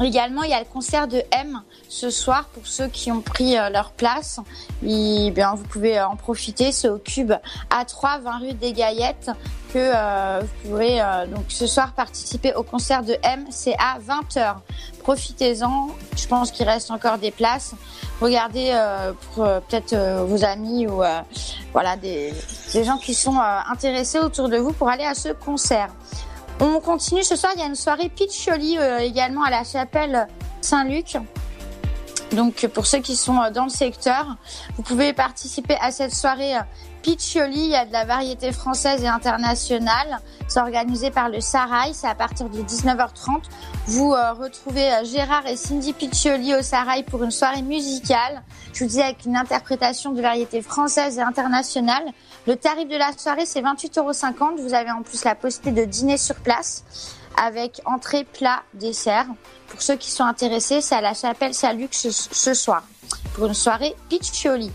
également, 0.00 0.44
il 0.44 0.50
y 0.50 0.54
a 0.54 0.60
le 0.60 0.66
concert 0.72 1.08
de 1.08 1.20
M 1.32 1.60
ce 1.88 2.10
soir 2.10 2.44
pour 2.54 2.64
ceux 2.64 2.86
qui 2.86 3.10
ont 3.10 3.22
pris 3.22 3.58
euh, 3.58 3.70
leur 3.70 3.90
place. 3.90 4.38
Bien, 4.80 5.56
vous 5.56 5.64
pouvez 5.64 6.00
en 6.00 6.14
profiter, 6.14 6.70
c'est 6.70 6.88
au 6.88 6.98
Cube 6.98 7.32
A3, 7.70 8.22
20 8.22 8.38
rue 8.38 8.52
des 8.52 8.72
Gaillettes 8.72 9.32
que 9.74 10.40
vous 10.40 10.68
pourrez 10.68 10.98
donc 11.28 11.44
ce 11.46 11.64
soir 11.68 11.92
participer 11.92 12.54
au 12.54 12.64
concert 12.64 13.04
de 13.04 13.16
M, 13.22 13.44
c'est 13.50 13.76
à 13.78 13.98
20h. 14.00 14.56
Profitez-en, 15.04 15.90
je 16.16 16.26
pense 16.26 16.50
qu'il 16.50 16.66
reste 16.68 16.90
encore 16.90 17.18
des 17.18 17.30
places. 17.30 17.74
Regardez 18.20 18.76
pour 19.32 19.44
peut-être 19.44 20.24
vos 20.24 20.44
amis 20.44 20.88
ou 20.88 21.02
voilà 21.72 21.96
des, 21.96 22.32
gens 22.82 22.98
qui 22.98 23.14
sont 23.14 23.38
intéressés 23.38 24.18
autour 24.18 24.48
de 24.48 24.56
vous 24.56 24.72
pour 24.72 24.88
aller 24.88 25.04
à 25.04 25.14
ce 25.14 25.28
concert. 25.28 25.90
On 26.62 26.78
continue 26.80 27.22
ce 27.22 27.36
soir, 27.36 27.52
il 27.56 27.60
y 27.60 27.62
a 27.62 27.66
une 27.66 27.74
soirée 27.74 28.10
Pitcholi 28.10 28.76
euh, 28.76 28.98
également 28.98 29.44
à 29.44 29.50
la 29.50 29.64
chapelle 29.64 30.28
Saint-Luc. 30.60 31.16
Donc 32.32 32.66
pour 32.68 32.86
ceux 32.86 32.98
qui 32.98 33.16
sont 33.16 33.40
euh, 33.40 33.50
dans 33.50 33.64
le 33.64 33.70
secteur, 33.70 34.36
vous 34.76 34.82
pouvez 34.82 35.12
participer 35.12 35.76
à 35.80 35.90
cette 35.90 36.14
soirée 36.14 36.56
euh, 36.56 36.60
Pitcholi. 37.02 37.72
Il 37.72 37.88
de 37.88 37.92
la 37.92 38.04
variété 38.04 38.52
française 38.52 39.02
et 39.02 39.08
internationale. 39.08 40.20
C'est 40.46 40.60
organisé 40.60 41.10
par 41.10 41.28
le 41.28 41.40
Sarail. 41.40 41.92
C'est 41.92 42.06
à 42.06 42.14
partir 42.14 42.48
de 42.48 42.62
19h30. 42.62 43.42
Vous 43.86 44.12
euh, 44.12 44.32
retrouvez 44.32 44.90
Gérard 45.04 45.46
et 45.46 45.56
Cindy 45.56 45.92
Piccioli 45.92 46.54
au 46.54 46.62
Sarail 46.62 47.02
pour 47.02 47.22
une 47.24 47.32
soirée 47.32 47.62
musicale. 47.62 48.42
Je 48.72 48.84
vous 48.84 48.90
dis 48.90 49.02
avec 49.02 49.24
une 49.24 49.36
interprétation 49.36 50.12
de 50.12 50.22
variété 50.22 50.62
française 50.62 51.18
et 51.18 51.22
internationale. 51.22 52.04
Le 52.46 52.54
tarif 52.54 52.88
de 52.88 52.96
la 52.96 53.10
soirée, 53.16 53.46
c'est 53.46 53.60
28,50 53.60 53.98
euros. 53.98 54.56
Vous 54.58 54.74
avez 54.74 54.90
en 54.90 55.02
plus 55.02 55.24
la 55.24 55.34
possibilité 55.34 55.80
de 55.82 55.86
dîner 55.90 56.16
sur 56.16 56.36
place 56.36 56.84
avec 57.40 57.80
entrée, 57.86 58.24
plat, 58.24 58.62
dessert. 58.74 59.26
Pour 59.68 59.80
ceux 59.80 59.96
qui 59.96 60.10
sont 60.10 60.24
intéressés, 60.24 60.80
c'est 60.80 60.94
à 60.94 61.00
la 61.00 61.14
chapelle 61.14 61.54
Saint-Luc 61.54 61.94
ce, 61.94 62.10
ce 62.10 62.54
soir 62.54 62.82
pour 63.34 63.46
une 63.46 63.54
soirée 63.54 63.94
Piccioli. 64.08 64.70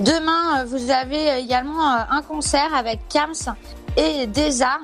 Demain, 0.00 0.60
euh, 0.60 0.64
vous 0.64 0.90
avez 0.90 1.38
également 1.38 1.92
euh, 1.92 2.02
un 2.10 2.22
concert 2.22 2.74
avec 2.74 3.00
Kams 3.08 3.54
et 3.96 4.26
Desa. 4.26 4.78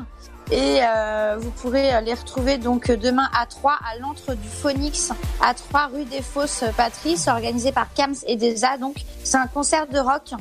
Et 0.51 0.81
euh, 0.83 1.39
vous 1.39 1.51
pourrez 1.51 2.03
les 2.03 2.13
retrouver 2.13 2.59
donc 2.59 2.91
demain 2.91 3.29
à 3.35 3.47
3 3.47 3.73
à 3.73 3.99
l'antre 4.01 4.35
du 4.35 4.49
Phoenix 4.49 5.11
à 5.41 5.55
3 5.55 5.87
rue 5.95 6.05
des 6.05 6.21
Fosses 6.21 6.65
Patrice, 6.77 7.27
organisé 7.29 7.73
par 7.73 7.87
Kams 7.95 8.15
et 8.27 8.37
Desa. 8.37 8.77
Donc 8.77 8.97
c'est 9.25 9.39
un 9.39 9.47
concert 9.47 9.87
de 9.87 9.99
rock 9.99 10.33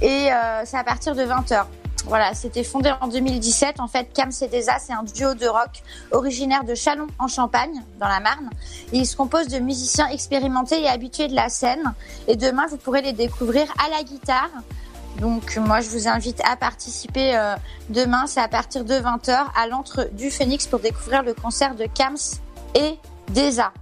et 0.00 0.28
c'est 0.64 0.78
à 0.78 0.84
partir 0.84 1.14
de 1.14 1.22
20h. 1.22 1.66
Voilà, 2.06 2.34
c'était 2.34 2.64
fondé 2.64 2.92
en 3.00 3.08
2017. 3.08 3.80
En 3.80 3.86
fait, 3.86 4.08
Cam 4.14 4.32
Cedesa, 4.32 4.78
c'est 4.78 4.92
un 4.92 5.02
duo 5.02 5.34
de 5.34 5.46
rock 5.46 5.82
originaire 6.12 6.64
de 6.64 6.74
Chalon 6.74 7.06
en 7.18 7.28
Champagne, 7.28 7.82
dans 7.98 8.08
la 8.08 8.20
Marne. 8.20 8.50
Et 8.92 8.98
il 8.98 9.06
se 9.06 9.16
compose 9.16 9.48
de 9.48 9.58
musiciens 9.58 10.08
expérimentés 10.08 10.82
et 10.82 10.88
habitués 10.88 11.28
de 11.28 11.34
la 11.34 11.48
scène. 11.48 11.94
Et 12.26 12.36
demain, 12.36 12.66
vous 12.68 12.76
pourrez 12.76 13.02
les 13.02 13.12
découvrir 13.12 13.72
à 13.84 13.90
la 13.90 14.02
guitare. 14.02 14.50
Donc, 15.20 15.56
moi, 15.56 15.80
je 15.80 15.90
vous 15.90 16.08
invite 16.08 16.40
à 16.44 16.56
participer 16.56 17.36
euh, 17.36 17.54
demain. 17.90 18.26
C'est 18.26 18.40
à 18.40 18.48
partir 18.48 18.84
de 18.84 18.94
20h 18.94 19.36
à 19.54 19.66
l'antre 19.66 20.08
du 20.12 20.30
Phoenix 20.30 20.66
pour 20.66 20.80
découvrir 20.80 21.22
le 21.22 21.34
concert 21.34 21.74
de 21.74 21.86
Cams 21.86 22.16
et 22.74 22.98
Desa. 23.28 23.72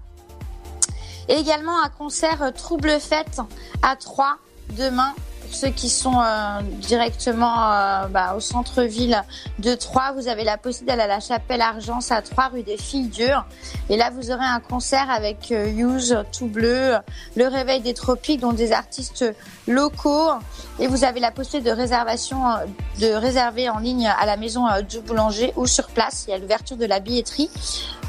Et 1.29 1.35
également 1.35 1.83
un 1.83 1.91
concert 1.91 2.53
Trouble 2.55 2.99
Fête 3.01 3.41
à 3.83 3.97
3 3.97 4.39
demain 4.77 5.15
pour 5.49 5.57
ceux 5.57 5.71
qui 5.71 5.89
sont 5.89 6.21
euh, 6.21 6.61
directement 6.81 7.73
euh, 7.73 8.07
bah, 8.09 8.35
au 8.37 8.41
centre-ville 8.41 9.23
de 9.59 9.75
Troyes, 9.75 10.13
vous 10.13 10.29
avez 10.29 10.45
la 10.45 10.59
possibilité 10.59 10.97
d'aller 10.97 11.11
à 11.11 11.17
la 11.17 11.21
chapelle 11.21 11.63
Argence 11.63 12.13
à 12.13 12.21
Troyes, 12.21 12.49
rue 12.49 12.63
des 12.63 12.77
Filles 12.77 13.09
Dures. 13.09 13.47
Et 13.89 13.97
là, 13.97 14.11
vous 14.11 14.31
aurez 14.31 14.45
un 14.45 14.61
concert 14.61 15.11
avec 15.11 15.51
euh, 15.51 16.23
Tout 16.37 16.49
Bleu, 16.49 16.97
Le 17.35 17.47
Réveil 17.47 17.81
des 17.81 17.95
Tropiques, 17.95 18.41
dont 18.41 18.53
des 18.53 18.73
artistes 18.73 19.25
locaux. 19.67 20.31
Et 20.79 20.87
vous 20.87 21.05
avez 21.05 21.21
la 21.21 21.31
possibilité 21.31 21.71
de 21.71 21.75
réservation, 21.75 22.47
euh, 22.47 23.19
réserver 23.19 23.71
en 23.71 23.79
ligne 23.79 24.07
à 24.07 24.27
la 24.27 24.37
maison 24.37 24.67
du 24.87 25.01
boulanger 25.01 25.55
ou 25.57 25.67
sur 25.67 25.89
place. 25.89 26.27
Il 26.29 26.33
y 26.33 26.35
a 26.35 26.39
l'ouverture 26.39 26.77
de 26.77 26.85
la 26.87 27.01
billetterie. 27.01 27.51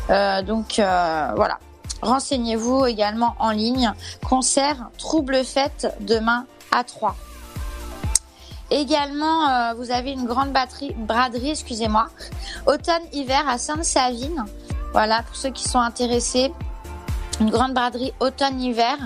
Donc 0.09 0.75
voilà. 0.77 1.59
Renseignez-vous 2.01 2.85
également 2.85 3.35
en 3.39 3.51
ligne. 3.51 3.93
Concert 4.27 4.89
Trouble 4.97 5.43
Fête 5.43 5.95
demain 6.01 6.45
à 6.71 6.83
3. 6.83 7.15
Également, 8.71 9.49
euh, 9.49 9.73
vous 9.73 9.91
avez 9.91 10.11
une 10.11 10.25
grande 10.25 10.51
batterie, 10.51 10.93
braderie, 10.95 11.51
excusez-moi, 11.51 12.07
automne-hiver 12.67 13.47
à 13.47 13.57
Sainte-Savine. 13.57 14.45
Voilà, 14.91 15.23
pour 15.23 15.35
ceux 15.35 15.49
qui 15.49 15.67
sont 15.67 15.79
intéressés, 15.79 16.51
une 17.39 17.49
grande 17.49 17.73
braderie 17.73 18.13
automne-hiver. 18.19 18.97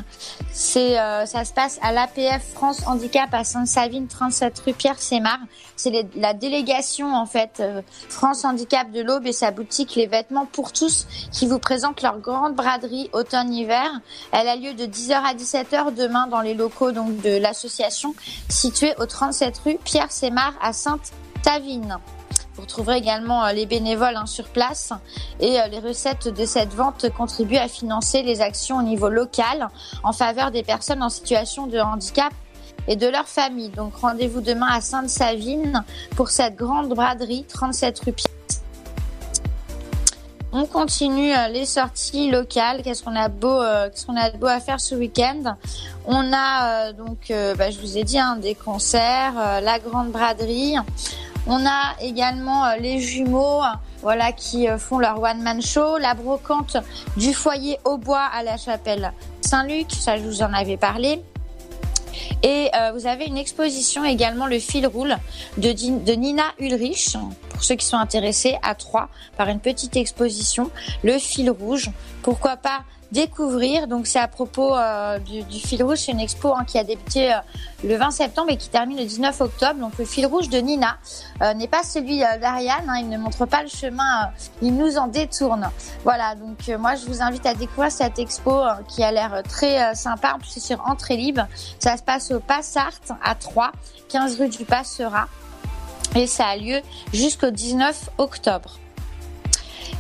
C'est, 0.52 1.00
euh, 1.00 1.26
ça 1.26 1.46
se 1.46 1.54
passe 1.54 1.80
à 1.82 1.92
l'APF 1.92 2.44
France 2.54 2.86
Handicap 2.86 3.34
à 3.34 3.44
Sainte-Savine, 3.44 4.08
37 4.08 4.60
rue 4.60 4.74
Pierre 4.74 5.00
Sémar. 5.00 5.40
C'est 5.76 6.08
la 6.16 6.34
délégation 6.34 7.14
en 7.14 7.26
fait 7.26 7.60
euh, 7.60 7.82
France 8.10 8.46
Handicap 8.46 8.92
de 8.92 9.02
l'Aube 9.02 9.26
et 9.26 9.34
sa 9.34 9.52
boutique 9.52 9.96
Les 9.96 10.08
Vêtements 10.08 10.46
pour 10.46 10.72
tous 10.72 11.08
qui 11.32 11.48
vous 11.48 11.60
présente 11.60 12.02
leur 12.02 12.20
grande 12.20 12.56
braderie 12.56 13.10
automne-hiver. 13.14 14.00
Elle 14.32 14.48
a 14.48 14.56
lieu 14.56 14.74
de 14.74 14.86
10h 14.86 15.14
à 15.14 15.34
17h 15.34 15.94
demain 15.94 16.28
dans 16.28 16.42
les 16.42 16.54
locaux 16.54 16.92
donc 16.92 17.22
de 17.22 17.38
l'association 17.38 18.16
située 18.50 18.94
au 19.00 19.06
37 19.06 19.58
rue 19.60 19.78
Pierre 19.84 20.12
Sémar 20.12 20.54
à 20.62 20.74
Sainte-Savine. 20.74 21.98
Vous 22.56 22.66
trouverez 22.66 22.98
également 22.98 23.44
euh, 23.46 23.52
les 23.52 23.66
bénévoles 23.66 24.16
hein, 24.16 24.28
sur 24.28 24.48
place 24.48 24.94
et 25.40 25.60
euh, 25.60 25.68
les 25.68 25.80
recettes 25.80 26.28
de 26.28 26.46
cette 26.46 26.74
vente 26.74 27.10
contribuent 27.10 27.58
à 27.58 27.68
financer 27.68 28.22
les 28.22 28.42
actions 28.42 28.78
au 28.78 28.84
niveau 28.84 29.10
local 29.10 29.70
en 30.04 30.14
faveur 30.14 30.52
des 30.52 30.62
personnes 30.62 31.02
en 31.02 31.10
situation 31.10 31.66
de 31.66 31.80
handicap 31.80 32.32
et 32.88 32.96
de 32.96 33.08
leur 33.08 33.28
famille. 33.28 33.70
Donc 33.70 33.96
rendez-vous 33.96 34.42
demain 34.42 34.68
à 34.72 34.82
Sainte-Savine 34.82 35.84
pour 36.16 36.30
cette 36.30 36.56
grande 36.56 36.90
braderie 36.90 37.44
37 37.46 38.00
rue. 38.02 38.14
On 40.52 40.68
continue 40.68 41.34
euh, 41.34 41.48
les 41.48 41.66
sorties 41.66 42.30
locales. 42.30 42.84
Qu'est-ce 42.84 43.02
qu'on 43.02 43.16
a 43.16 43.30
beau, 43.30 43.60
beau 44.40 44.48
à 44.48 44.60
faire 44.60 44.80
ce 44.80 44.94
week-end? 44.94 45.56
On 46.06 46.32
a 46.32 46.94
donc, 46.94 47.34
bah, 47.58 47.72
je 47.72 47.80
vous 47.80 47.98
ai 47.98 48.04
dit, 48.04 48.20
hein, 48.20 48.36
des 48.36 48.54
concerts, 48.54 49.34
la 49.62 49.80
grande 49.80 50.12
braderie. 50.12 50.76
On 51.46 51.66
a 51.66 51.96
également 52.02 52.66
euh, 52.66 52.76
les 52.78 53.00
jumeaux, 53.00 53.62
voilà, 54.02 54.32
qui 54.32 54.70
euh, 54.70 54.78
font 54.78 55.00
leur 55.00 55.22
one 55.22 55.42
man 55.42 55.62
show, 55.62 55.98
la 55.98 56.14
brocante 56.14 56.78
du 57.18 57.34
foyer 57.34 57.78
au 57.84 57.98
bois 57.98 58.30
à 58.34 58.44
la 58.44 58.58
chapelle 58.58 59.12
Saint-Luc. 59.42 59.92
Ça, 59.92 60.18
je 60.18 60.24
vous 60.24 60.42
en 60.42 60.54
avais 60.54 60.78
parlé. 60.78 61.22
Et 62.44 62.70
euh, 62.76 62.92
vous 62.94 63.08
avez 63.08 63.26
une 63.26 63.38
exposition 63.38 64.06
également, 64.06 64.48
le 64.48 64.60
fil 64.60 64.88
roule, 64.88 65.18
de 65.58 66.14
Nina 66.14 66.44
Ulrich, 66.60 67.18
pour 67.54 67.64
ceux 67.64 67.76
qui 67.76 67.86
sont 67.86 67.98
intéressés, 67.98 68.58
à 68.62 68.76
Troyes, 68.76 69.10
par 69.38 69.48
une 69.48 69.60
petite 69.60 69.96
exposition, 69.96 70.70
le 71.04 71.18
fil 71.18 71.50
rouge. 71.50 71.90
Pourquoi 72.22 72.58
pas 72.58 72.82
découvrir, 73.14 73.88
donc 73.88 74.08
c'est 74.08 74.20
à 74.20 74.28
propos 74.28 74.76
euh, 74.76 75.20
du, 75.20 75.60
fil 75.60 75.84
rouge, 75.84 76.00
c'est 76.00 76.12
une 76.12 76.20
expo 76.20 76.54
hein, 76.54 76.66
qui 76.66 76.80
a 76.80 76.84
débuté 76.84 77.32
euh, 77.32 77.38
le 77.84 77.96
20 77.96 78.10
septembre 78.10 78.50
et 78.50 78.58
qui 78.58 78.70
termine 78.70 78.98
le 78.98 79.06
19 79.06 79.40
octobre. 79.40 79.80
Donc 79.80 79.98
le 80.00 80.06
fil 80.06 80.26
rouge 80.26 80.50
de 80.50 80.58
Nina 80.58 80.98
euh, 81.42 81.54
n'est 81.54 81.68
pas 81.68 81.84
celui 81.84 82.20
d'Ariane, 82.20 82.90
hein, 82.90 82.98
il 83.00 83.10
ne 83.10 83.18
montre 83.20 83.46
pas 83.46 83.62
le 83.62 83.70
chemin, 83.70 84.32
il 84.64 84.76
nous 84.76 84.98
en 84.98 85.08
détourne. 85.08 85.70
Voilà, 86.04 86.34
donc 86.34 86.68
moi 86.80 86.96
je 86.96 87.06
vous 87.06 87.22
invite 87.22 87.46
à 87.46 87.54
découvrir 87.54 87.92
cette 87.92 88.18
expo 88.18 88.64
qui 88.88 89.04
a 89.04 89.12
l'air 89.12 89.44
très 89.48 89.94
sympa, 89.94 90.34
en 90.36 90.40
plus 90.40 90.50
c'est 90.50 90.60
sur 90.60 90.84
entrée 90.88 91.16
libre. 91.16 91.48
Ça 91.80 91.96
se 91.98 92.04
passe 92.04 92.32
au 92.32 92.40
Passart 92.40 93.00
à 93.24 93.36
3, 93.36 93.72
15 94.10 94.40
rue 94.40 94.50
du 94.50 94.66
Passera 94.66 95.28
et 96.16 96.28
ça 96.28 96.48
a 96.48 96.58
lieu 96.58 96.82
jusqu'au 97.14 97.50
19 97.50 98.10
octobre. 98.18 98.80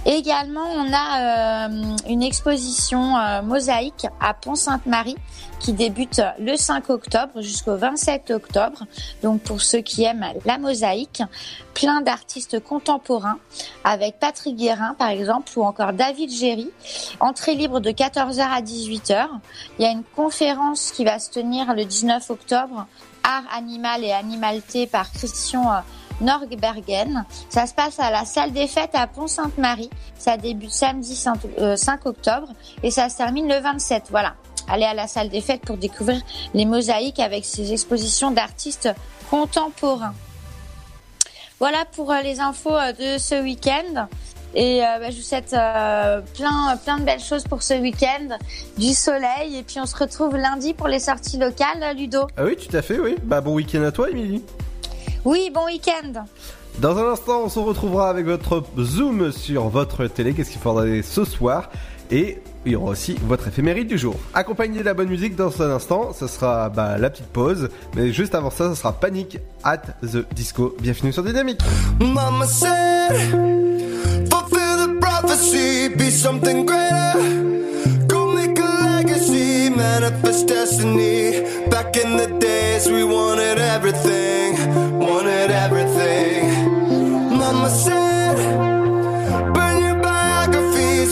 Également, 0.05 0.65
on 0.65 0.91
a 0.91 1.69
euh, 1.69 1.95
une 2.09 2.23
exposition 2.23 3.17
euh, 3.17 3.41
mosaïque 3.41 4.05
à 4.19 4.33
Pont-Sainte-Marie 4.33 5.15
qui 5.59 5.71
débute 5.71 6.21
le 6.39 6.57
5 6.57 6.89
octobre 6.89 7.41
jusqu'au 7.41 7.77
27 7.77 8.31
octobre. 8.31 8.83
Donc 9.21 9.41
pour 9.43 9.61
ceux 9.61 9.79
qui 9.79 10.03
aiment 10.03 10.25
la 10.43 10.57
mosaïque, 10.57 11.23
plein 11.73 12.01
d'artistes 12.01 12.61
contemporains 12.61 13.37
avec 13.85 14.19
Patrick 14.19 14.57
Guérin 14.57 14.93
par 14.95 15.07
exemple 15.07 15.49
ou 15.55 15.63
encore 15.63 15.93
David 15.93 16.29
Géry. 16.29 16.69
Entrée 17.21 17.55
libre 17.55 17.79
de 17.79 17.91
14h 17.91 18.41
à 18.41 18.61
18h. 18.61 19.27
Il 19.79 19.83
y 19.83 19.87
a 19.87 19.91
une 19.91 20.03
conférence 20.17 20.91
qui 20.91 21.05
va 21.05 21.17
se 21.17 21.29
tenir 21.29 21.73
le 21.73 21.85
19 21.85 22.29
octobre 22.29 22.87
Art 23.23 23.43
animal 23.55 24.03
et 24.03 24.11
animalité 24.11 24.87
par 24.87 25.11
Christian 25.11 25.71
euh, 25.71 25.79
Norbergen. 26.21 27.25
Ça 27.49 27.65
se 27.67 27.73
passe 27.73 27.99
à 27.99 28.11
la 28.11 28.25
salle 28.25 28.51
des 28.51 28.67
fêtes 28.67 28.93
à 28.93 29.07
Pont-Sainte-Marie. 29.07 29.89
Ça 30.17 30.37
débute 30.37 30.71
samedi 30.71 31.15
5, 31.15 31.39
euh, 31.59 31.75
5 31.75 32.05
octobre 32.05 32.49
et 32.83 32.91
ça 32.91 33.09
se 33.09 33.17
termine 33.17 33.47
le 33.47 33.59
27. 33.59 34.05
Voilà. 34.09 34.35
Allez 34.67 34.85
à 34.85 34.93
la 34.93 35.07
salle 35.07 35.29
des 35.29 35.41
fêtes 35.41 35.61
pour 35.61 35.77
découvrir 35.77 36.21
les 36.53 36.65
mosaïques 36.65 37.19
avec 37.19 37.45
ces 37.45 37.73
expositions 37.73 38.31
d'artistes 38.31 38.89
contemporains. 39.29 40.13
Voilà 41.59 41.85
pour 41.85 42.11
euh, 42.11 42.21
les 42.21 42.39
infos 42.39 42.77
de 42.99 43.17
ce 43.17 43.41
week-end. 43.41 44.07
Et 44.55 44.83
euh, 44.83 44.99
bah, 44.99 45.09
je 45.09 45.17
vous 45.17 45.23
souhaite 45.23 45.53
euh, 45.53 46.21
plein, 46.35 46.77
plein 46.83 46.99
de 46.99 47.03
belles 47.03 47.19
choses 47.19 47.43
pour 47.43 47.63
ce 47.63 47.73
week-end, 47.73 48.37
du 48.77 48.93
soleil. 48.93 49.57
Et 49.57 49.63
puis 49.63 49.79
on 49.79 49.85
se 49.85 49.95
retrouve 49.95 50.35
lundi 50.35 50.73
pour 50.73 50.87
les 50.87 50.99
sorties 50.99 51.37
locales, 51.37 51.95
Ludo. 51.97 52.27
Ah 52.37 52.43
oui, 52.45 52.55
tout 52.55 52.75
à 52.75 52.81
fait, 52.81 52.99
oui. 52.99 53.15
Bah 53.23 53.41
bon 53.41 53.55
week-end 53.55 53.83
à 53.83 53.91
toi, 53.91 54.09
Émilie. 54.09 54.43
Oui, 55.25 55.51
bon 55.53 55.65
week-end. 55.65 56.25
Dans 56.79 56.97
un 56.97 57.11
instant, 57.11 57.41
on 57.45 57.49
se 57.49 57.59
retrouvera 57.59 58.09
avec 58.09 58.25
votre 58.25 58.63
zoom 58.79 59.31
sur 59.31 59.69
votre 59.69 60.07
télé. 60.07 60.33
Qu'est-ce 60.33 60.51
qu'il 60.51 60.61
faudra 60.61 60.85
ce 61.03 61.23
soir? 61.23 61.69
Et 62.11 62.39
il 62.65 62.71
y 62.71 62.75
aura 62.75 62.91
aussi 62.91 63.15
votre 63.25 63.47
éphéméride 63.47 63.87
du 63.87 63.97
jour. 63.97 64.15
Accompagné 64.33 64.79
de 64.79 64.85
la 64.85 64.93
bonne 64.93 65.09
musique 65.09 65.35
dans 65.35 65.61
un 65.61 65.69
instant, 65.71 66.13
ce 66.13 66.27
sera 66.27 66.69
bah, 66.69 66.97
la 66.97 67.09
petite 67.09 67.27
pause. 67.27 67.69
Mais 67.95 68.11
juste 68.13 68.35
avant 68.35 68.49
ça, 68.49 68.69
ce 68.69 68.75
sera 68.75 68.93
Panic 68.93 69.39
at 69.63 69.81
the 70.01 70.25
Disco. 70.33 70.75
Bienvenue 70.81 71.11
sur 71.11 71.23
Dynamique. 71.23 71.59
Mama 71.99 72.45
said, 72.45 73.11
fulfill 74.29 74.77
the 74.77 74.99
prophecy, 74.99 75.89
be 75.89 76.09
something 76.09 76.65
greater. 76.65 77.13
Go 78.07 78.31
make 78.33 78.57
a 78.59 78.97
legacy, 78.97 79.69
manifest 79.69 80.47
destiny. 80.47 81.41
Back 81.69 81.97
in 81.97 82.17
the 82.17 82.27
days, 82.39 82.89
we 82.89 83.03
wanted 83.03 83.59
everything, 83.59 84.99
wanted 84.99 85.51
everything. 85.51 86.69
Mama 87.37 87.69
said, 87.69 88.72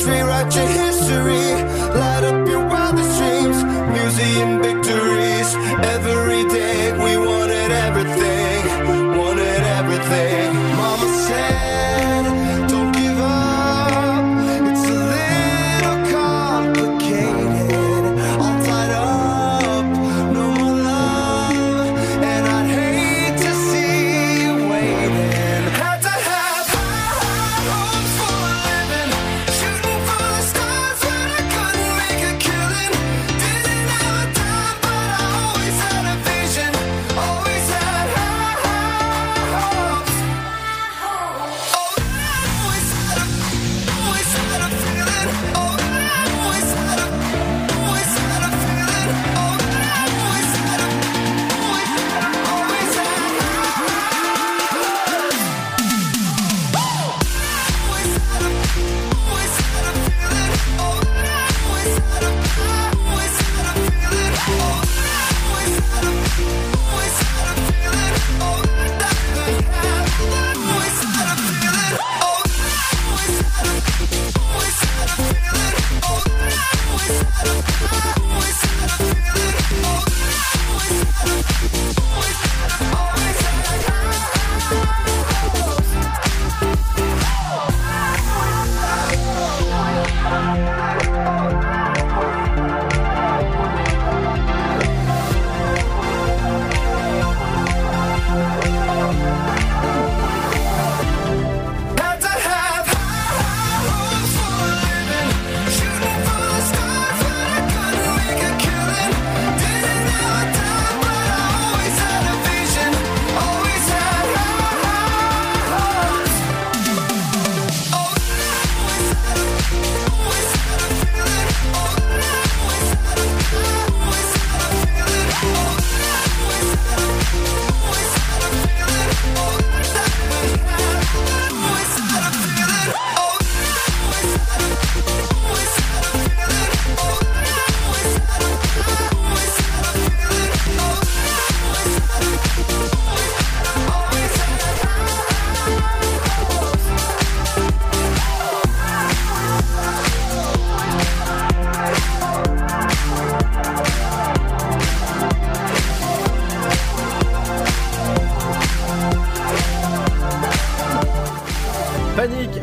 biographies, 0.02 0.08
rewrite 0.08 0.56
your 0.56 0.68
history, 0.68 2.00
light 2.00 2.24
up 2.24 2.48
your 2.48 2.66
wildest 2.68 3.18
dreams, 3.20 3.64
museum 3.92 4.62
victories. 4.62 5.56
Every 5.84 6.21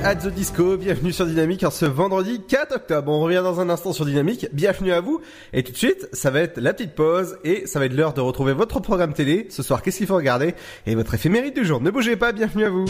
at 0.09 0.15
the 0.15 0.29
Disco, 0.29 0.79
bienvenue 0.79 1.13
sur 1.13 1.27
Dynamique 1.27 1.65
en 1.65 1.71
ce 1.71 1.85
vendredi 1.85 2.41
4 2.49 2.77
octobre. 2.77 3.13
On 3.13 3.21
revient 3.21 3.43
dans 3.45 3.61
un 3.61 3.69
instant 3.69 3.93
sur 3.93 4.07
Dynamique, 4.07 4.47
bienvenue 4.55 4.91
à 4.91 5.03
vous. 5.03 5.21
Et 5.53 5.63
tout 5.63 5.73
de 5.73 5.77
suite, 5.77 6.09
ça 6.15 6.31
va 6.31 6.41
être 6.41 6.59
la 6.59 6.73
petite 6.73 6.95
pause 6.95 7.37
et 7.45 7.67
ça 7.67 7.79
va 7.79 7.85
être 7.85 7.93
l'heure 7.93 8.15
de 8.15 8.23
retrouver 8.23 8.55
votre 8.55 8.81
programme 8.81 9.13
télé. 9.13 9.49
Ce 9.51 9.63
soir, 9.63 9.83
qu'est-ce 9.83 9.99
qu'il 9.99 10.07
faut 10.07 10.17
regarder 10.17 10.55
Et 10.87 10.95
votre 10.95 11.13
éphéméride 11.13 11.55
du 11.55 11.63
jour. 11.63 11.83
Ne 11.83 11.91
bougez 11.91 12.17
pas, 12.17 12.33
bienvenue 12.33 12.65
à 12.65 12.71
vous. 12.71 12.87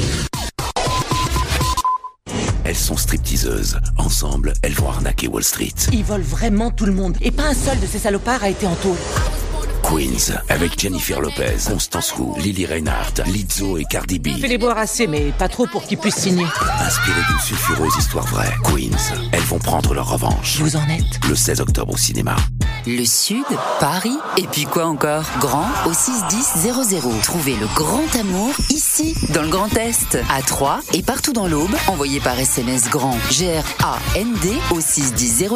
Elles 2.65 2.77
sont 2.77 2.97
stripteaseuses. 2.97 3.81
Ensemble, 3.97 4.53
elles 4.63 4.75
vont 4.75 4.89
arnaquer 4.89 5.27
Wall 5.27 5.43
Street. 5.43 5.75
Ils 5.93 6.05
volent 6.05 6.23
vraiment 6.23 6.71
tout 6.71 6.87
le 6.87 6.93
monde. 6.93 7.17
Et 7.21 7.33
pas 7.33 7.49
un 7.49 7.55
seul 7.55 7.81
de 7.81 7.87
ces 7.87 7.99
salopards 7.99 8.45
a 8.45 8.51
été 8.51 8.65
en 8.65 8.77
tôle. 8.77 8.95
Queens, 9.83 10.35
avec 10.49 10.79
Jennifer 10.81 11.21
Lopez, 11.21 11.57
Constance 11.67 12.15
Wu, 12.17 12.41
Lily 12.41 12.67
Reinhardt, 12.67 13.23
Lizzo 13.27 13.79
et 13.79 13.85
Cardi 13.85 14.19
B. 14.19 14.29
Fais 14.41 14.49
les 14.49 14.59
boire 14.59 14.79
assez, 14.79 15.07
mais 15.07 15.33
pas 15.39 15.49
trop 15.49 15.67
pour 15.67 15.85
qu'ils 15.85 15.99
puissent 15.99 16.17
signer. 16.17 16.47
Inspirées 16.81 17.23
d'une 17.29 17.41
sulfureuse 17.41 17.97
histoire 17.99 18.27
vraie, 18.27 18.53
Queens, 18.65 19.15
elles 19.33 19.43
vont 19.43 19.59
prendre 19.59 19.95
leur 19.95 20.11
revanche. 20.11 20.59
Vous 20.61 20.77
en 20.77 20.89
êtes 20.89 21.27
Le 21.29 21.35
16 21.35 21.61
octobre 21.61 21.95
au 21.95 21.97
cinéma. 21.97 22.37
Le 22.87 23.05
Sud, 23.05 23.45
Paris, 23.81 24.17
et 24.37 24.47
puis 24.47 24.65
quoi 24.65 24.87
encore? 24.87 25.25
Grand 25.41 25.67
au 25.87 25.93
61000. 25.93 27.21
Trouvez 27.23 27.57
le 27.57 27.67
grand 27.75 28.15
amour 28.19 28.55
ici, 28.71 29.15
dans 29.35 29.43
le 29.43 29.49
Grand 29.49 29.75
Est, 29.77 30.19
à 30.31 30.43
Troyes 30.43 30.81
et 30.95 31.03
partout 31.03 31.33
dans 31.33 31.47
l'Aube. 31.49 31.75
Envoyez 31.89 32.21
par 32.21 32.39
SMS 32.39 32.89
grand 32.89 33.17
G-R-A-N-D 33.31 34.53
au 34.71 34.81
61000 34.81 35.49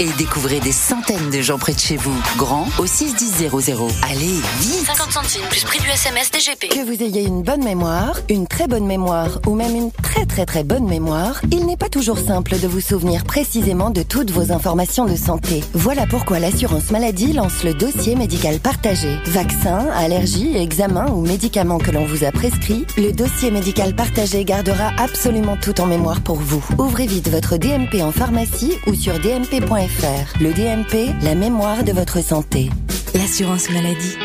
et 0.00 0.08
découvrez 0.18 0.60
des 0.60 0.72
centaines 0.72 1.30
de 1.30 1.40
gens 1.40 1.58
près 1.58 1.74
de 1.74 1.80
chez 1.80 1.96
vous. 1.96 2.14
Grand 2.36 2.68
au 2.78 2.86
61000. 2.86 3.63
Allez, 3.66 4.42
vite 4.60 4.84
50 4.84 5.10
centimes 5.10 5.46
plus 5.48 5.64
prix 5.64 5.78
du 5.78 5.88
SMS 5.88 6.30
DGP. 6.30 6.68
Que 6.68 6.84
vous 6.84 7.02
ayez 7.02 7.22
une 7.22 7.42
bonne 7.42 7.64
mémoire, 7.64 8.20
une 8.28 8.46
très 8.46 8.66
bonne 8.66 8.84
mémoire 8.84 9.40
ou 9.46 9.54
même 9.54 9.74
une 9.74 9.90
très 9.90 10.26
très 10.26 10.44
très 10.44 10.64
bonne 10.64 10.86
mémoire, 10.86 11.40
il 11.50 11.64
n'est 11.64 11.78
pas 11.78 11.88
toujours 11.88 12.18
simple 12.18 12.58
de 12.58 12.68
vous 12.68 12.82
souvenir 12.82 13.24
précisément 13.24 13.88
de 13.88 14.02
toutes 14.02 14.30
vos 14.32 14.52
informations 14.52 15.06
de 15.06 15.16
santé. 15.16 15.64
Voilà 15.72 16.06
pourquoi 16.06 16.40
l'assurance 16.40 16.54
l'assurance 16.64 16.90
maladie 16.90 17.32
lance 17.32 17.64
le 17.64 17.72
dossier 17.72 18.16
médical 18.16 18.60
partagé. 18.60 19.16
Vaccins, 19.28 19.88
allergies, 19.94 20.58
examens 20.58 21.10
ou 21.10 21.22
médicaments 21.22 21.78
que 21.78 21.90
l'on 21.90 22.04
vous 22.04 22.22
a 22.22 22.32
prescrits, 22.32 22.84
le 22.98 23.12
dossier 23.12 23.50
médical 23.50 23.96
partagé 23.96 24.44
gardera 24.44 24.90
absolument 24.98 25.56
tout 25.56 25.80
en 25.80 25.86
mémoire 25.86 26.20
pour 26.20 26.36
vous. 26.36 26.62
Ouvrez 26.76 27.06
vite 27.06 27.30
votre 27.30 27.56
DMP 27.56 28.02
en 28.02 28.12
pharmacie 28.12 28.74
ou 28.86 28.94
sur 28.94 29.18
dmp.fr. 29.20 30.38
Le 30.42 30.52
DMP, 30.52 31.14
la 31.22 31.34
mémoire 31.34 31.82
de 31.82 31.92
votre 31.92 32.22
santé. 32.22 32.68
L'assurance 33.14 33.70
maladie. 33.70 34.16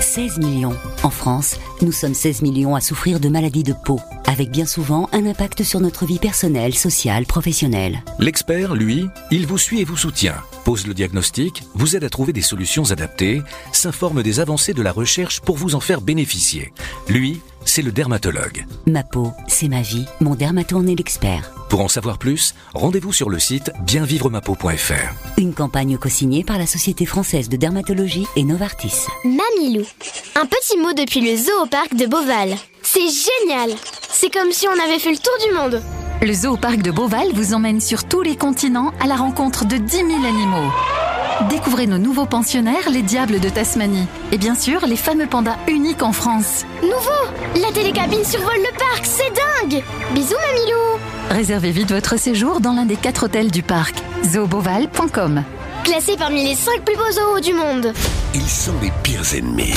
16 0.00 0.38
millions. 0.38 0.74
En 1.04 1.10
France, 1.10 1.56
nous 1.80 1.92
sommes 1.92 2.14
16 2.14 2.42
millions 2.42 2.74
à 2.74 2.80
souffrir 2.80 3.20
de 3.20 3.28
maladies 3.28 3.62
de 3.62 3.74
peau, 3.84 4.00
avec 4.26 4.50
bien 4.50 4.66
souvent 4.66 5.08
un 5.12 5.24
impact 5.24 5.62
sur 5.62 5.78
notre 5.78 6.04
vie 6.04 6.18
personnelle, 6.18 6.74
sociale, 6.74 7.24
professionnelle. 7.24 8.02
L'expert, 8.18 8.74
lui, 8.74 9.06
il 9.30 9.46
vous 9.46 9.56
suit 9.56 9.80
et 9.80 9.84
vous 9.84 9.96
soutient, 9.96 10.34
pose 10.64 10.88
le 10.88 10.94
diagnostic, 10.94 11.62
vous 11.74 11.94
aide 11.94 12.02
à 12.02 12.10
trouver 12.10 12.32
des 12.32 12.42
solutions 12.42 12.90
adaptées, 12.90 13.40
s'informe 13.70 14.24
des 14.24 14.40
avancées 14.40 14.74
de 14.74 14.82
la 14.82 14.90
recherche 14.90 15.40
pour 15.40 15.56
vous 15.56 15.76
en 15.76 15.80
faire 15.80 16.00
bénéficier. 16.00 16.72
Lui, 17.08 17.40
c'est 17.66 17.82
le 17.82 17.92
dermatologue. 17.92 18.64
Ma 18.86 19.02
peau, 19.02 19.32
c'est 19.46 19.68
ma 19.68 19.82
vie. 19.82 20.06
Mon 20.20 20.34
dermato 20.34 20.76
en 20.76 20.86
est 20.86 20.94
l'expert. 20.94 21.52
Pour 21.68 21.80
en 21.80 21.88
savoir 21.88 22.16
plus, 22.16 22.54
rendez-vous 22.74 23.12
sur 23.12 23.28
le 23.28 23.38
site 23.38 23.70
bienvivremapeau.fr. 23.84 25.38
Une 25.38 25.52
campagne 25.52 25.98
co-signée 25.98 26.44
par 26.44 26.58
la 26.58 26.66
Société 26.66 27.04
française 27.04 27.48
de 27.48 27.56
dermatologie 27.56 28.26
et 28.36 28.44
Novartis. 28.44 29.06
Mamilou. 29.24 29.84
Un 30.36 30.46
petit 30.46 30.78
mot 30.78 30.92
depuis 30.92 31.20
le 31.20 31.36
zoo 31.36 31.62
au 31.62 31.66
parc 31.66 31.94
de 31.94 32.06
Beauval. 32.06 32.54
C'est 32.82 33.00
génial 33.00 33.76
C'est 34.10 34.32
comme 34.32 34.52
si 34.52 34.66
on 34.68 34.84
avait 34.84 35.00
fait 35.00 35.10
le 35.10 35.18
tour 35.18 35.34
du 35.46 35.54
monde. 35.54 35.82
Le 36.22 36.32
zoo 36.32 36.54
au 36.54 36.56
parc 36.56 36.78
de 36.78 36.90
Beauval 36.90 37.28
vous 37.34 37.52
emmène 37.52 37.80
sur 37.80 38.04
tous 38.04 38.22
les 38.22 38.36
continents 38.36 38.92
à 39.00 39.06
la 39.06 39.16
rencontre 39.16 39.66
de 39.66 39.76
10 39.76 39.96
000 39.96 40.08
animaux. 40.24 40.72
Découvrez 41.50 41.86
nos 41.86 41.98
nouveaux 41.98 42.24
pensionnaires, 42.24 42.88
les 42.90 43.02
diables 43.02 43.38
de 43.38 43.50
Tasmanie. 43.50 44.06
Et 44.32 44.38
bien 44.38 44.54
sûr, 44.54 44.86
les 44.86 44.96
fameux 44.96 45.26
pandas 45.26 45.58
uniques 45.68 46.02
en 46.02 46.12
France. 46.12 46.64
Nouveau 46.82 47.60
La 47.60 47.70
télécabine 47.72 48.24
survole 48.24 48.56
le 48.56 48.78
parc, 48.78 49.04
c'est 49.04 49.30
dingue 49.30 49.82
Bisous 50.14 50.34
Mamilou 50.34 50.98
Réservez 51.30 51.70
vite 51.70 51.92
votre 51.92 52.18
séjour 52.18 52.60
dans 52.60 52.72
l'un 52.72 52.86
des 52.86 52.96
quatre 52.96 53.24
hôtels 53.24 53.50
du 53.50 53.62
parc. 53.62 53.96
zooboval.com 54.24 55.44
Classé 55.86 56.16
parmi 56.18 56.42
les 56.44 56.56
5 56.56 56.84
plus 56.84 56.96
beaux 56.96 57.12
zoos 57.12 57.40
du 57.40 57.52
monde. 57.52 57.92
Ils 58.34 58.48
sont 58.48 58.74
les 58.82 58.90
pires 59.04 59.22
ennemis. 59.36 59.72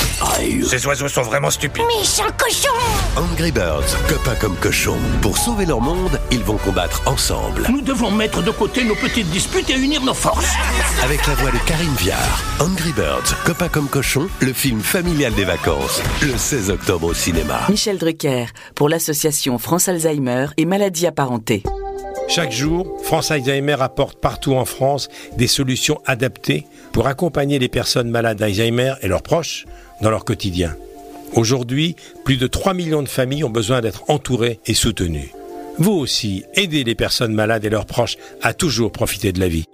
Ces 0.66 0.84
oiseaux 0.84 1.06
sont 1.06 1.22
vraiment 1.22 1.50
stupides. 1.50 1.84
Méchant 1.86 2.28
cochon 2.36 2.74
Angry 3.16 3.52
Birds, 3.52 3.96
copains 4.08 4.34
comme 4.40 4.56
cochons. 4.56 4.98
Pour 5.22 5.38
sauver 5.38 5.66
leur 5.66 5.80
monde, 5.80 6.20
ils 6.32 6.42
vont 6.42 6.56
combattre 6.56 7.00
ensemble. 7.06 7.64
Nous 7.70 7.80
devons 7.80 8.10
mettre 8.10 8.42
de 8.42 8.50
côté 8.50 8.82
nos 8.82 8.96
petites 8.96 9.30
disputes 9.30 9.70
et 9.70 9.78
unir 9.78 10.02
nos 10.02 10.12
forces. 10.12 10.52
Avec 11.04 11.24
la 11.28 11.34
voix 11.36 11.52
de 11.52 11.58
Karine 11.64 11.94
Viard. 11.94 12.42
Angry 12.58 12.92
Birds, 12.92 13.36
copains 13.44 13.68
comme 13.68 13.88
cochons, 13.88 14.26
le 14.40 14.52
film 14.52 14.80
familial 14.80 15.32
des 15.34 15.44
vacances. 15.44 16.02
Le 16.22 16.36
16 16.36 16.70
octobre 16.70 17.06
au 17.06 17.14
cinéma. 17.14 17.60
Michel 17.68 17.98
Drucker, 17.98 18.46
pour 18.74 18.88
l'association 18.88 19.58
France 19.58 19.86
Alzheimer 19.86 20.46
et 20.56 20.64
maladies 20.64 21.06
apparentées. 21.06 21.62
Chaque 22.28 22.52
jour, 22.52 22.86
France 23.02 23.30
Alzheimer 23.30 23.76
apporte 23.80 24.20
partout 24.20 24.54
en 24.54 24.64
France 24.64 25.08
des 25.36 25.48
solutions 25.48 26.00
adaptées 26.06 26.66
pour 26.92 27.08
accompagner 27.08 27.58
les 27.58 27.68
personnes 27.68 28.08
malades 28.08 28.38
d'Alzheimer 28.38 28.94
et 29.02 29.08
leurs 29.08 29.22
proches 29.22 29.66
dans 30.00 30.10
leur 30.10 30.24
quotidien. 30.24 30.76
Aujourd'hui, 31.34 31.96
plus 32.24 32.36
de 32.36 32.46
3 32.46 32.74
millions 32.74 33.02
de 33.02 33.08
familles 33.08 33.44
ont 33.44 33.50
besoin 33.50 33.80
d'être 33.80 34.04
entourées 34.08 34.60
et 34.66 34.74
soutenues. 34.74 35.32
Vous 35.78 35.92
aussi, 35.92 36.44
aidez 36.54 36.84
les 36.84 36.94
personnes 36.94 37.34
malades 37.34 37.64
et 37.64 37.70
leurs 37.70 37.86
proches 37.86 38.16
à 38.42 38.52
toujours 38.52 38.92
profiter 38.92 39.32
de 39.32 39.40
la 39.40 39.48
vie. 39.48 39.64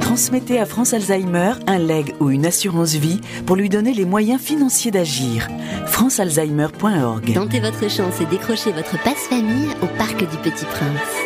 Transmettez 0.00 0.58
à 0.58 0.64
France 0.64 0.94
Alzheimer 0.94 1.52
un 1.66 1.78
leg 1.78 2.14
ou 2.20 2.30
une 2.30 2.46
assurance 2.46 2.94
vie 2.94 3.20
pour 3.46 3.56
lui 3.56 3.68
donner 3.68 3.92
les 3.92 4.04
moyens 4.04 4.40
financiers 4.40 4.90
d'agir. 4.90 5.48
francealzheimer.org 5.86 7.34
Tentez 7.34 7.60
votre 7.60 7.90
chance 7.90 8.20
et 8.20 8.26
décrochez 8.26 8.72
votre 8.72 9.02
passe-famille 9.02 9.70
au 9.82 9.86
Parc 9.98 10.18
du 10.18 10.36
Petit 10.38 10.64
Prince. 10.66 11.25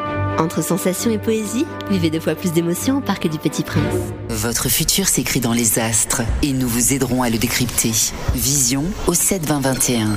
Entre 0.41 0.63
sensations 0.63 1.11
et 1.11 1.19
poésie, 1.19 1.67
vivez 1.91 2.09
deux 2.09 2.19
fois 2.19 2.33
plus 2.33 2.51
d'émotions 2.51 2.97
au 2.97 3.01
Parc 3.01 3.27
du 3.27 3.37
Petit 3.37 3.61
Prince. 3.61 3.83
Votre 4.29 4.69
futur 4.69 5.07
s'écrit 5.07 5.39
dans 5.39 5.53
les 5.53 5.77
astres 5.77 6.23
et 6.41 6.51
nous 6.51 6.67
vous 6.67 6.93
aiderons 6.93 7.21
à 7.21 7.29
le 7.29 7.37
décrypter. 7.37 7.91
Vision 8.33 8.83
au 9.05 9.13
7 9.13 9.45
20 9.45 9.59
21. 9.59 10.07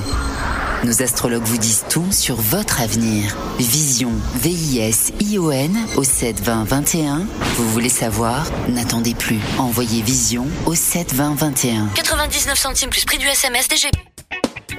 Nos 0.83 1.03
astrologues 1.03 1.43
vous 1.43 1.59
disent 1.59 1.85
tout 1.89 2.11
sur 2.11 2.37
votre 2.37 2.81
avenir. 2.81 3.37
Vision, 3.59 4.11
V-I-S-I-O-N 4.37 5.77
au 5.95 6.03
7 6.03 6.41
20 6.41 6.63
21. 6.63 7.27
Vous 7.57 7.69
voulez 7.69 7.89
savoir? 7.89 8.47
N'attendez 8.67 9.13
plus. 9.13 9.39
Envoyez 9.59 10.01
Vision 10.01 10.47
au 10.65 10.73
7 10.73 11.13
20 11.13 11.35
21. 11.35 11.89
99 11.93 12.57
centimes 12.57 12.89
plus 12.89 13.05
prix 13.05 13.19
du 13.19 13.27
SMS 13.27 13.67
DGP. 13.67 14.14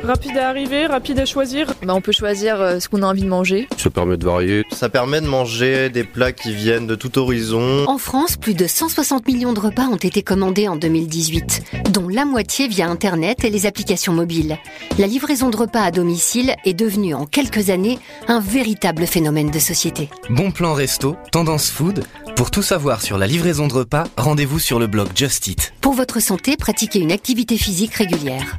Rapide 0.03 0.37
à 0.37 0.49
arriver, 0.49 0.87
rapide 0.87 1.19
à 1.19 1.25
choisir. 1.25 1.73
Bah, 1.83 1.95
on 1.95 2.01
peut 2.01 2.13
choisir 2.13 2.61
euh, 2.61 2.81
ce 2.81 2.89
qu'on 2.89 3.03
a 3.03 3.07
envie 3.07 3.23
de 3.23 3.29
manger. 3.29 3.69
Ça 3.77 3.91
permet 3.91 4.17
de 4.17 4.25
varier. 4.25 4.65
Ça 4.71 4.89
permet 4.89 5.21
de 5.21 5.27
manger 5.27 5.91
des 5.91 6.05
plats 6.05 6.33
qui 6.33 6.55
viennent 6.55 6.87
de 6.87 6.95
tout 6.95 7.19
horizon. 7.19 7.85
En 7.87 7.99
France, 7.99 8.37
plus 8.37 8.55
de 8.55 8.67
160 8.67 9.27
millions 9.27 9.53
de 9.53 9.61
repas 9.61 9.87
ont 9.87 9.97
été 9.97 10.23
commandés 10.23 10.69
en 10.69 10.77
2018, 10.77 11.91
dont 11.91 12.09
la 12.09 12.25
moitié 12.25 12.69
via 12.69 12.89
Internet 12.89 13.45
et 13.45 13.51
les 13.51 13.67
applications 13.67 14.13
mobiles. 14.13 14.59
La 14.99 15.07
livraison 15.07 15.51
de 15.51 15.57
repas 15.57 15.83
à 15.83 15.91
domicile 15.91 16.55
est 16.65 16.75
devenue 16.75 17.15
en 17.15 17.27
quelques 17.27 17.71
années 17.71 17.99
un 18.29 18.41
véritable 18.41 19.07
phénomène 19.07 19.51
de 19.51 19.59
société. 19.59 20.09
Bon 20.31 20.51
plan 20.51 20.75
resto, 20.75 21.17
tendance 21.33 21.71
food. 21.71 22.05
Pour 22.37 22.51
tout 22.51 22.63
savoir 22.63 23.03
sur 23.03 23.19
la 23.19 23.27
livraison 23.27 23.67
de 23.67 23.73
repas, 23.73 24.05
rendez-vous 24.17 24.59
sur 24.59 24.79
le 24.79 24.87
blog 24.87 25.09
Just 25.15 25.47
Eat. 25.49 25.73
Pour 25.81 25.95
votre 25.95 26.21
santé, 26.21 26.57
pratiquez 26.57 26.99
une 26.99 27.13
activité 27.13 27.57
physique 27.57 27.95
régulière. 27.95 28.59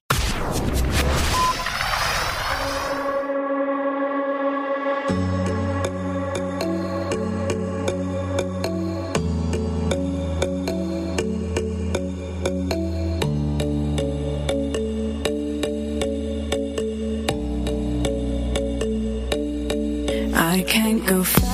Go 21.05 21.23
fast 21.23 21.50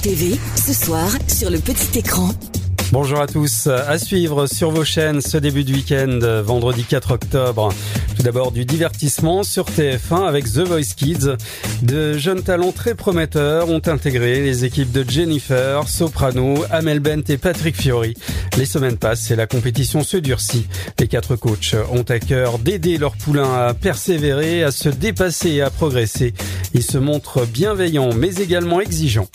TV, 0.00 0.38
ce 0.54 0.72
soir, 0.72 1.10
sur 1.26 1.50
le 1.50 1.58
petit 1.58 1.98
écran. 1.98 2.30
Bonjour 2.92 3.20
à 3.20 3.26
tous. 3.26 3.66
À 3.66 3.98
suivre 3.98 4.46
sur 4.46 4.70
vos 4.70 4.84
chaînes 4.84 5.20
ce 5.20 5.36
début 5.36 5.64
de 5.64 5.72
week-end, 5.72 6.42
vendredi 6.42 6.84
4 6.84 7.12
octobre. 7.12 7.70
Tout 8.16 8.22
d'abord 8.22 8.50
du 8.50 8.64
divertissement 8.64 9.42
sur 9.42 9.66
TF1 9.66 10.26
avec 10.26 10.44
The 10.44 10.60
Voice 10.60 10.94
Kids. 10.96 11.36
De 11.82 12.16
jeunes 12.16 12.42
talents 12.42 12.72
très 12.72 12.94
prometteurs 12.94 13.68
ont 13.68 13.82
intégré 13.86 14.40
les 14.40 14.64
équipes 14.64 14.90
de 14.90 15.08
Jennifer, 15.08 15.86
Soprano, 15.88 16.64
Amel 16.70 17.00
Bent 17.00 17.28
et 17.28 17.36
Patrick 17.36 17.76
Fiori. 17.76 18.14
Les 18.56 18.66
semaines 18.66 18.96
passent 18.96 19.30
et 19.30 19.36
la 19.36 19.46
compétition 19.46 20.02
se 20.02 20.16
durcit. 20.16 20.66
Les 20.98 21.08
quatre 21.08 21.36
coachs 21.36 21.76
ont 21.92 22.04
à 22.08 22.18
cœur 22.18 22.58
d'aider 22.58 22.98
leurs 22.98 23.16
poulains 23.16 23.66
à 23.66 23.74
persévérer, 23.74 24.64
à 24.64 24.70
se 24.70 24.88
dépasser 24.88 25.50
et 25.50 25.62
à 25.62 25.70
progresser. 25.70 26.34
Ils 26.74 26.82
se 26.82 26.98
montrent 26.98 27.46
bienveillants 27.46 28.14
mais 28.14 28.34
également 28.36 28.80
exigeants. 28.80 29.28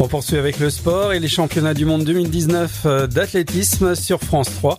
On 0.00 0.06
poursuit 0.06 0.36
avec 0.36 0.60
le 0.60 0.70
sport 0.70 1.12
et 1.12 1.18
les 1.18 1.28
championnats 1.28 1.74
du 1.74 1.84
monde 1.84 2.04
2019 2.04 3.08
d'athlétisme 3.10 3.96
sur 3.96 4.20
France 4.20 4.48
3. 4.54 4.78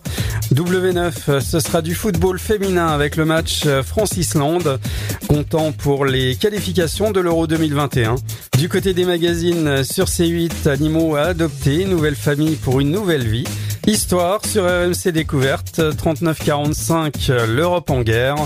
W9, 0.54 1.40
ce 1.40 1.60
sera 1.60 1.82
du 1.82 1.94
football 1.94 2.38
féminin 2.38 2.86
avec 2.88 3.16
le 3.16 3.26
match 3.26 3.66
France-Islande, 3.84 4.80
comptant 5.28 5.72
pour 5.72 6.06
les 6.06 6.36
qualifications 6.36 7.10
de 7.10 7.20
l'Euro 7.20 7.46
2021. 7.46 8.14
Du 8.58 8.68
côté 8.70 8.94
des 8.94 9.04
magazines 9.04 9.84
sur 9.84 10.06
C8, 10.06 10.68
Animaux 10.68 11.16
à 11.16 11.22
adopter, 11.22 11.84
Nouvelle 11.84 12.16
famille 12.16 12.56
pour 12.56 12.80
une 12.80 12.90
nouvelle 12.90 13.26
vie. 13.26 13.44
Histoire 13.86 14.44
sur 14.46 14.64
RMC 14.64 15.12
Découverte, 15.12 15.82
3945, 15.96 17.30
l'Europe 17.46 17.90
en 17.90 18.00
guerre. 18.00 18.36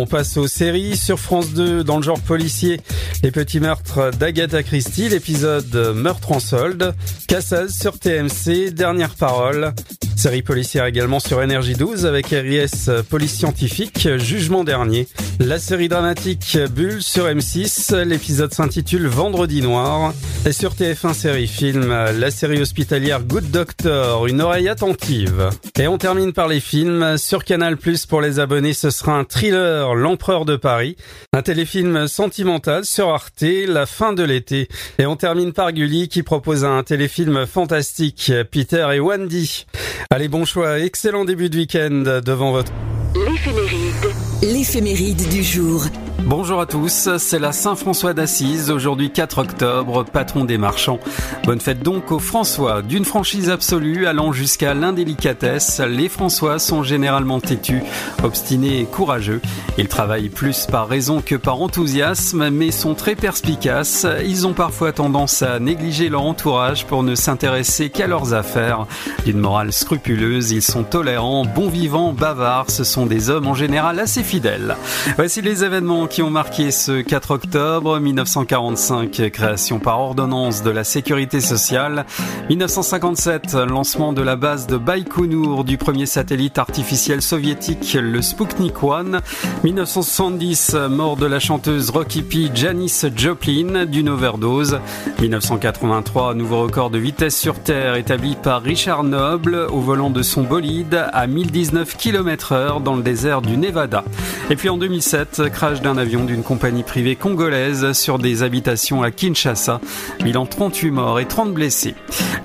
On 0.00 0.06
passe 0.06 0.36
aux 0.36 0.46
séries 0.46 0.96
sur 0.96 1.18
France 1.18 1.50
2 1.54 1.82
dans 1.82 1.96
le 1.96 2.04
genre 2.04 2.20
policier. 2.20 2.80
Les 3.24 3.32
petits 3.32 3.58
meurtres 3.58 4.12
d'Agatha 4.16 4.62
Christie, 4.62 5.08
l'épisode 5.08 5.74
Meurtre 5.92 6.30
en 6.30 6.38
solde. 6.38 6.94
Cassaz 7.26 7.76
sur 7.76 7.98
TMC, 7.98 8.70
Dernière 8.70 9.16
parole. 9.16 9.74
Série 10.18 10.42
policière 10.42 10.84
également 10.84 11.20
sur 11.20 11.40
Énergie 11.44 11.74
12 11.74 12.04
avec 12.04 12.26
RIS 12.30 12.90
Police 13.08 13.36
Scientifique, 13.36 14.08
Jugement 14.16 14.64
dernier. 14.64 15.06
La 15.38 15.60
série 15.60 15.88
dramatique 15.88 16.58
Bulle 16.72 17.00
sur 17.00 17.26
M6, 17.26 17.94
l'épisode 18.02 18.52
s'intitule 18.52 19.06
Vendredi 19.06 19.62
Noir. 19.62 20.12
Et 20.44 20.50
sur 20.50 20.74
TF1 20.74 21.14
Série 21.14 21.46
Film, 21.46 21.88
la 21.88 22.30
série 22.32 22.60
hospitalière 22.60 23.22
Good 23.22 23.52
Doctor, 23.52 24.26
une 24.26 24.40
oreille 24.40 24.68
attentive. 24.68 25.50
Et 25.78 25.86
on 25.86 25.98
termine 25.98 26.32
par 26.32 26.48
les 26.48 26.58
films. 26.58 27.16
Sur 27.16 27.44
Canal 27.44 27.76
Plus 27.76 28.04
pour 28.04 28.20
les 28.20 28.40
abonnés, 28.40 28.72
ce 28.72 28.90
sera 28.90 29.16
un 29.16 29.22
thriller 29.22 29.94
L'Empereur 29.94 30.44
de 30.44 30.56
Paris. 30.56 30.96
Un 31.32 31.42
téléfilm 31.42 32.08
sentimental 32.08 32.84
sur 32.84 33.10
Arte, 33.10 33.44
La 33.68 33.86
fin 33.86 34.12
de 34.12 34.24
l'été. 34.24 34.68
Et 34.98 35.06
on 35.06 35.14
termine 35.14 35.52
par 35.52 35.72
Gulli 35.72 36.08
qui 36.08 36.24
propose 36.24 36.64
un 36.64 36.82
téléfilm 36.82 37.46
fantastique, 37.46 38.32
Peter 38.50 38.88
et 38.94 38.98
Wendy. 38.98 39.66
Allez, 40.10 40.28
bon 40.28 40.46
choix, 40.46 40.78
excellent 40.78 41.26
début 41.26 41.50
de 41.50 41.58
week-end 41.58 42.22
devant 42.24 42.50
votre... 42.50 42.72
L'éphéméride. 43.14 44.14
L'éphéméride 44.40 45.28
du 45.28 45.42
jour. 45.42 45.84
Bonjour 46.24 46.60
à 46.60 46.66
tous, 46.66 47.08
c'est 47.16 47.38
la 47.38 47.52
Saint-François 47.52 48.12
d'Assise, 48.12 48.70
aujourd'hui 48.70 49.10
4 49.10 49.38
octobre, 49.38 50.04
patron 50.04 50.44
des 50.44 50.58
marchands. 50.58 50.98
Bonne 51.44 51.60
fête 51.60 51.82
donc 51.82 52.12
aux 52.12 52.18
François. 52.18 52.82
D'une 52.82 53.04
franchise 53.04 53.48
absolue 53.48 54.06
allant 54.06 54.32
jusqu'à 54.32 54.74
l'indélicatesse, 54.74 55.80
les 55.80 56.08
François 56.08 56.58
sont 56.58 56.82
généralement 56.82 57.40
têtus, 57.40 57.82
obstinés 58.22 58.80
et 58.80 58.84
courageux. 58.84 59.40
Ils 59.78 59.88
travaillent 59.88 60.28
plus 60.28 60.66
par 60.66 60.88
raison 60.88 61.22
que 61.22 61.36
par 61.36 61.62
enthousiasme, 61.62 62.50
mais 62.50 62.72
sont 62.72 62.94
très 62.94 63.14
perspicaces. 63.14 64.06
Ils 64.26 64.46
ont 64.46 64.54
parfois 64.54 64.92
tendance 64.92 65.42
à 65.42 65.60
négliger 65.60 66.08
leur 66.08 66.22
entourage 66.22 66.84
pour 66.84 67.04
ne 67.04 67.14
s'intéresser 67.14 67.90
qu'à 67.90 68.08
leurs 68.08 68.34
affaires. 68.34 68.86
D'une 69.24 69.38
morale 69.38 69.72
scrupuleuse, 69.72 70.50
ils 70.50 70.62
sont 70.62 70.82
tolérants, 70.82 71.44
bons 71.44 71.68
vivants, 71.68 72.12
bavards. 72.12 72.70
Ce 72.70 72.84
sont 72.84 73.06
des 73.06 73.30
hommes 73.30 73.46
en 73.46 73.54
général 73.54 74.00
assez 74.00 74.24
fidèles. 74.24 74.76
Voici 75.16 75.40
les 75.42 75.62
événements 75.62 76.07
qui 76.08 76.22
ont 76.22 76.30
marqué 76.30 76.70
ce 76.70 77.02
4 77.02 77.30
octobre 77.32 77.98
1945, 77.98 79.30
création 79.30 79.78
par 79.78 80.00
ordonnance 80.00 80.62
de 80.62 80.70
la 80.70 80.84
sécurité 80.84 81.40
sociale. 81.40 82.06
1957, 82.48 83.54
lancement 83.54 84.12
de 84.12 84.22
la 84.22 84.36
base 84.36 84.66
de 84.66 84.76
Baïkonour 84.76 85.64
du 85.64 85.76
premier 85.76 86.06
satellite 86.06 86.58
artificiel 86.58 87.20
soviétique, 87.20 87.96
le 88.00 88.22
Sputnik 88.22 88.74
1. 88.82 89.20
1970, 89.64 90.76
mort 90.88 91.16
de 91.16 91.26
la 91.26 91.40
chanteuse 91.40 91.90
rock 91.90 92.16
hippie 92.16 92.50
Janis 92.54 93.02
Joplin 93.14 93.84
d'une 93.84 94.08
overdose. 94.08 94.80
1983, 95.20 96.34
nouveau 96.34 96.62
record 96.62 96.90
de 96.90 96.98
vitesse 96.98 97.36
sur 97.36 97.60
Terre 97.60 97.96
établi 97.96 98.36
par 98.36 98.62
Richard 98.62 99.04
Noble 99.04 99.66
au 99.70 99.80
volant 99.80 100.10
de 100.10 100.22
son 100.22 100.42
bolide 100.42 101.06
à 101.12 101.26
1019 101.26 101.96
km 101.96 102.52
heure 102.52 102.80
dans 102.80 102.96
le 102.96 103.02
désert 103.02 103.42
du 103.42 103.56
Nevada. 103.56 104.04
Et 104.50 104.56
puis 104.56 104.68
en 104.68 104.78
2007, 104.78 105.42
crash 105.52 105.82
d'un 105.82 105.97
avion 105.98 106.24
d'une 106.24 106.42
compagnie 106.42 106.82
privée 106.82 107.14
congolaise 107.14 107.92
sur 107.92 108.18
des 108.18 108.42
habitations 108.42 109.02
à 109.02 109.10
Kinshasa. 109.10 109.80
Bilan 110.24 110.46
38 110.46 110.90
morts 110.90 111.20
et 111.20 111.26
30 111.26 111.52
blessés. 111.52 111.94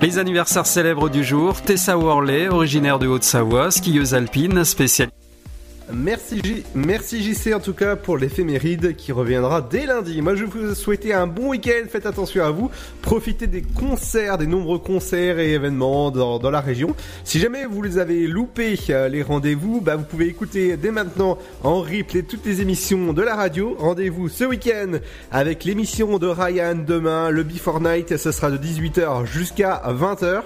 Les 0.02 0.18
anniversaires 0.18 0.66
célèbres 0.66 1.08
du 1.08 1.24
jour, 1.24 1.62
Tessa 1.62 1.96
Worley, 1.96 2.48
originaire 2.48 2.98
de 2.98 3.06
Haute-Savoie, 3.06 3.70
skieuse 3.70 4.14
alpine, 4.14 4.64
spécialiste. 4.64 5.23
Merci. 5.92 6.64
Merci 6.74 7.22
JC 7.22 7.54
en 7.54 7.60
tout 7.60 7.74
cas 7.74 7.94
pour 7.94 8.16
l'éphéméride 8.16 8.96
qui 8.96 9.12
reviendra 9.12 9.60
dès 9.60 9.84
lundi. 9.84 10.22
Moi 10.22 10.34
je 10.34 10.44
vous 10.44 10.74
souhaite 10.74 11.04
un 11.12 11.26
bon 11.26 11.48
week-end, 11.48 11.86
faites 11.90 12.06
attention 12.06 12.42
à 12.42 12.50
vous, 12.50 12.70
profitez 13.02 13.46
des 13.46 13.62
concerts, 13.62 14.38
des 14.38 14.46
nombreux 14.46 14.78
concerts 14.78 15.38
et 15.38 15.52
événements 15.52 16.10
dans, 16.10 16.38
dans 16.38 16.50
la 16.50 16.60
région. 16.60 16.94
Si 17.24 17.38
jamais 17.38 17.66
vous 17.66 17.82
les 17.82 17.98
avez 17.98 18.26
loupés, 18.26 18.78
euh, 18.90 19.08
les 19.08 19.22
rendez-vous, 19.22 19.82
bah, 19.82 19.96
vous 19.96 20.04
pouvez 20.04 20.26
écouter 20.26 20.76
dès 20.78 20.90
maintenant 20.90 21.38
en 21.62 21.80
replay 21.80 22.22
toutes 22.22 22.46
les 22.46 22.62
émissions 22.62 23.12
de 23.12 23.22
la 23.22 23.34
radio. 23.34 23.76
Rendez-vous 23.78 24.28
ce 24.28 24.44
week-end 24.44 24.98
avec 25.30 25.64
l'émission 25.64 26.18
de 26.18 26.26
Ryan 26.26 26.76
demain, 26.76 27.28
le 27.28 27.42
Before 27.42 27.80
Night, 27.80 28.16
ce 28.16 28.32
sera 28.32 28.50
de 28.50 28.56
18h 28.56 29.26
jusqu'à 29.26 29.82
20h. 29.86 30.42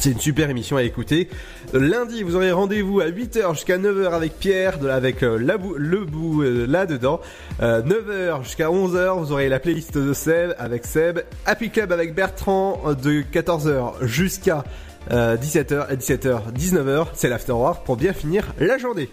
C'est 0.00 0.10
une 0.10 0.20
super 0.20 0.50
émission 0.50 0.76
à 0.76 0.82
écouter. 0.82 1.28
Lundi, 1.72 2.22
vous 2.22 2.36
aurez 2.36 2.52
rendez-vous 2.52 3.00
à 3.00 3.06
8h 3.06 3.54
jusqu'à 3.54 3.78
9h 3.78 4.12
avec 4.12 4.38
Pierre, 4.38 4.78
avec 4.90 5.22
euh, 5.22 5.38
le 5.38 6.04
bout 6.04 6.42
euh, 6.42 6.66
là-dedans. 6.66 7.20
Euh, 7.62 7.82
9h 7.82 8.42
jusqu'à 8.44 8.68
11h, 8.68 9.18
vous 9.18 9.32
aurez 9.32 9.48
la 9.48 9.58
playlist 9.58 9.96
de 9.96 10.12
Seb 10.12 10.54
avec 10.58 10.84
Seb. 10.84 11.20
Happy 11.46 11.70
Club 11.70 11.92
avec 11.92 12.14
Bertrand 12.14 12.80
euh, 12.86 12.94
de 12.94 13.22
14h 13.22 14.04
jusqu'à 14.04 14.64
euh, 15.12 15.36
17h 15.36 15.92
et 15.92 15.96
17h, 15.96 16.52
19h. 16.52 17.06
C'est 17.14 17.28
l'afterwork 17.28 17.84
pour 17.84 17.96
bien 17.96 18.12
finir 18.12 18.44
la 18.58 18.78
journée. 18.78 19.08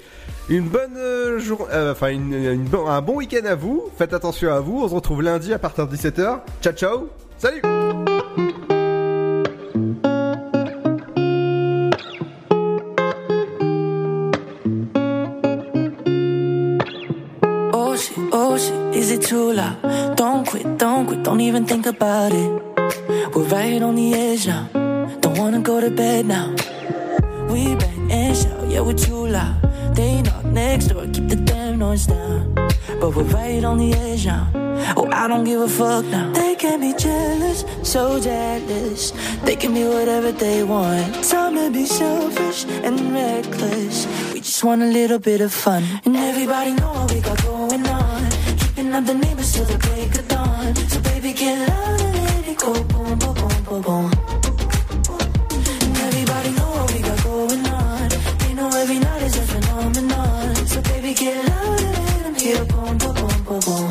Une 0.49 0.67
bonne 0.67 0.97
euh, 0.97 1.39
jour, 1.39 1.67
euh, 1.71 1.93
enfin 1.93 2.07
un 2.13 3.01
bon 3.01 3.15
week-end 3.15 3.45
à 3.45 3.55
vous. 3.55 3.85
Faites 3.97 4.13
attention 4.13 4.53
à 4.53 4.59
vous. 4.59 4.81
On 4.83 4.89
se 4.89 4.95
retrouve 4.95 5.21
lundi 5.21 5.53
à 5.53 5.59
partir 5.59 5.87
de 5.87 5.95
17h. 5.95 6.39
Ciao 6.61 6.73
ciao. 6.73 7.09
Salut. 7.37 7.61
Oh 18.31 18.57
shit, 18.57 18.95
is 18.95 19.11
it 19.11 19.21
too 19.21 19.53
loud? 19.53 20.15
Don't 20.15 20.45
quit, 20.47 20.77
don't 20.77 21.05
quit, 21.07 21.23
don't 21.23 21.41
even 21.41 21.65
think 21.65 21.85
about 21.85 22.31
it. 22.31 22.49
We're 23.33 23.43
right 23.45 23.81
on 23.81 23.95
the 23.95 24.13
edge 24.13 24.47
now. 24.47 24.67
Don't 25.21 25.37
wanna 25.37 25.61
go 25.61 25.79
to 25.81 25.89
bed 25.89 26.25
now. 26.25 26.49
We 27.49 27.75
bang 27.75 28.11
and 28.11 28.37
shout, 28.37 28.67
yeah, 28.69 28.81
we're 28.81 28.93
too 28.93 29.27
loud. 29.27 29.95
They 29.95 30.21
knock 30.21 30.45
next 30.45 30.87
door, 30.87 31.05
keep 31.07 31.27
the 31.27 31.35
damn 31.35 31.79
noise 31.79 32.05
down. 32.05 32.53
But 32.99 33.15
we're 33.15 33.23
right 33.23 33.63
on 33.63 33.77
the 33.77 33.93
edge 33.93 34.25
now. 34.25 34.49
Oh, 34.97 35.09
I 35.11 35.27
don't 35.27 35.43
give 35.43 35.61
a 35.61 35.67
fuck 35.67 36.05
now. 36.05 36.31
They 36.33 36.55
can 36.55 36.79
be 36.81 36.93
jealous, 36.93 37.63
so 37.83 38.19
jealous. 38.19 39.11
They 39.43 39.55
can 39.55 39.73
be 39.73 39.83
whatever 39.85 40.31
they 40.31 40.63
want. 40.63 41.23
Time 41.23 41.55
to 41.55 41.71
be 41.71 41.85
selfish 41.85 42.65
and 42.65 43.13
reckless. 43.13 44.07
We 44.33 44.39
just 44.39 44.63
want 44.63 44.81
a 44.81 44.87
little 44.87 45.19
bit 45.19 45.41
of 45.41 45.53
fun. 45.53 45.83
And 46.05 46.15
everybody 46.15 46.73
know 46.73 46.93
what 46.93 47.13
we 47.13 47.21
got 47.21 47.41
going 47.43 47.85
on. 47.87 47.92
Keeping 48.93 49.09
up 49.09 49.19
the 49.19 49.25
neighbors 49.25 49.51
till 49.51 49.65
the 49.65 49.77
break 49.79 50.13
of 50.19 50.27
dawn. 50.27 50.75
So 50.75 50.99
baby, 51.01 51.33
get 51.33 51.67
loud 51.67 51.99
and 51.99 52.13
let 52.13 52.47
it 52.47 52.57
go. 52.59 52.73
Boom, 52.73 53.17
boom, 53.17 53.33
boom, 53.33 53.63
boom, 53.65 53.81
boom. 53.81 54.11
And 55.81 55.97
everybody 55.97 56.51
know 56.51 56.69
what 56.77 56.93
we 56.93 57.01
got 57.01 57.23
going 57.23 57.65
on. 57.65 58.09
You 58.47 58.53
know 58.53 58.69
every 58.69 58.99
night 58.99 59.23
is 59.23 59.35
a 59.35 59.41
phenomenon. 59.41 60.55
So 60.67 60.79
baby, 60.83 61.15
get 61.15 61.43
loud 61.43 61.81
and 61.81 61.97
let 62.05 62.23
them 62.23 62.35
hear. 62.35 62.65
Boom, 62.65 62.97
boom, 62.99 63.15
boom, 63.15 63.43
boom, 63.47 63.61
boom. 63.65 63.89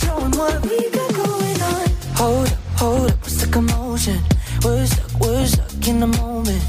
Show 0.00 0.16
'em 0.18 0.32
what 0.32 0.60
we 0.66 0.90
got 0.90 1.10
going 1.14 1.62
on. 1.70 1.86
Hold 2.16 2.48
up, 2.48 2.58
hold 2.82 3.10
up, 3.12 3.18
what's 3.22 3.36
the 3.36 3.46
commotion? 3.46 4.18
We're 4.64 4.86
stuck, 4.86 5.20
we're 5.20 5.46
stuck 5.46 5.86
in 5.86 6.00
the 6.00 6.10
moment. 6.18 6.64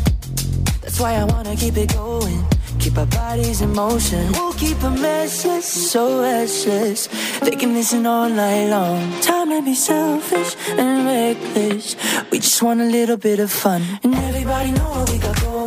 That's 0.81 0.99
why 0.99 1.13
I 1.15 1.23
wanna 1.23 1.55
keep 1.55 1.75
it 1.77 1.91
going. 1.91 2.52
Keep 2.93 2.99
our 2.99 3.05
bodies 3.07 3.61
in 3.61 3.73
motion. 3.73 4.31
We'll 4.33 4.53
keep 4.53 4.77
them 4.77 5.01
restless, 5.01 5.65
so 5.65 6.21
restless. 6.21 7.07
They 7.39 7.55
can 7.55 7.73
listen 7.73 8.05
all 8.05 8.29
night 8.29 8.69
long. 8.69 9.19
Time 9.19 9.49
to 9.49 9.63
be 9.63 9.73
selfish 9.73 10.55
and 10.77 11.03
reckless. 11.07 11.95
We 12.29 12.37
just 12.37 12.61
want 12.61 12.81
a 12.81 12.85
little 12.85 13.17
bit 13.17 13.39
of 13.39 13.51
fun. 13.51 13.81
And 14.03 14.13
everybody 14.13 14.73
know 14.73 14.91
what 14.91 15.09
we 15.09 15.17
got 15.17 15.41
going 15.41 15.62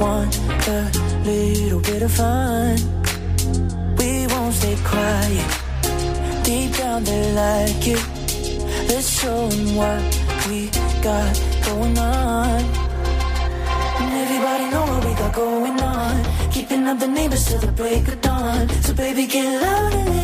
want 0.00 0.34
a 0.68 0.90
little 1.24 1.80
bit 1.80 2.02
of 2.02 2.10
fun. 2.10 2.76
We 3.98 4.26
won't 4.32 4.54
stay 4.54 4.76
quiet. 4.82 5.48
Deep 6.42 6.74
down 6.76 7.04
they 7.04 7.32
like 7.32 7.86
it. 7.86 8.02
Let's 8.88 9.08
show 9.20 9.48
'em 9.52 9.76
what 9.76 10.00
we 10.48 10.70
got 11.02 11.32
going 11.68 11.98
on. 11.98 12.60
And 14.00 14.10
everybody 14.22 14.64
know 14.72 14.84
what 14.90 15.04
we 15.06 15.12
got 15.22 15.32
going 15.34 15.78
on. 15.80 16.14
Keeping 16.54 16.88
up 16.88 16.98
the 16.98 17.08
neighbors 17.18 17.44
till 17.44 17.60
the 17.60 17.72
break 17.80 18.08
of 18.08 18.20
dawn. 18.22 18.68
So 18.84 18.94
baby, 18.94 19.26
get 19.26 19.46
loud 19.62 20.19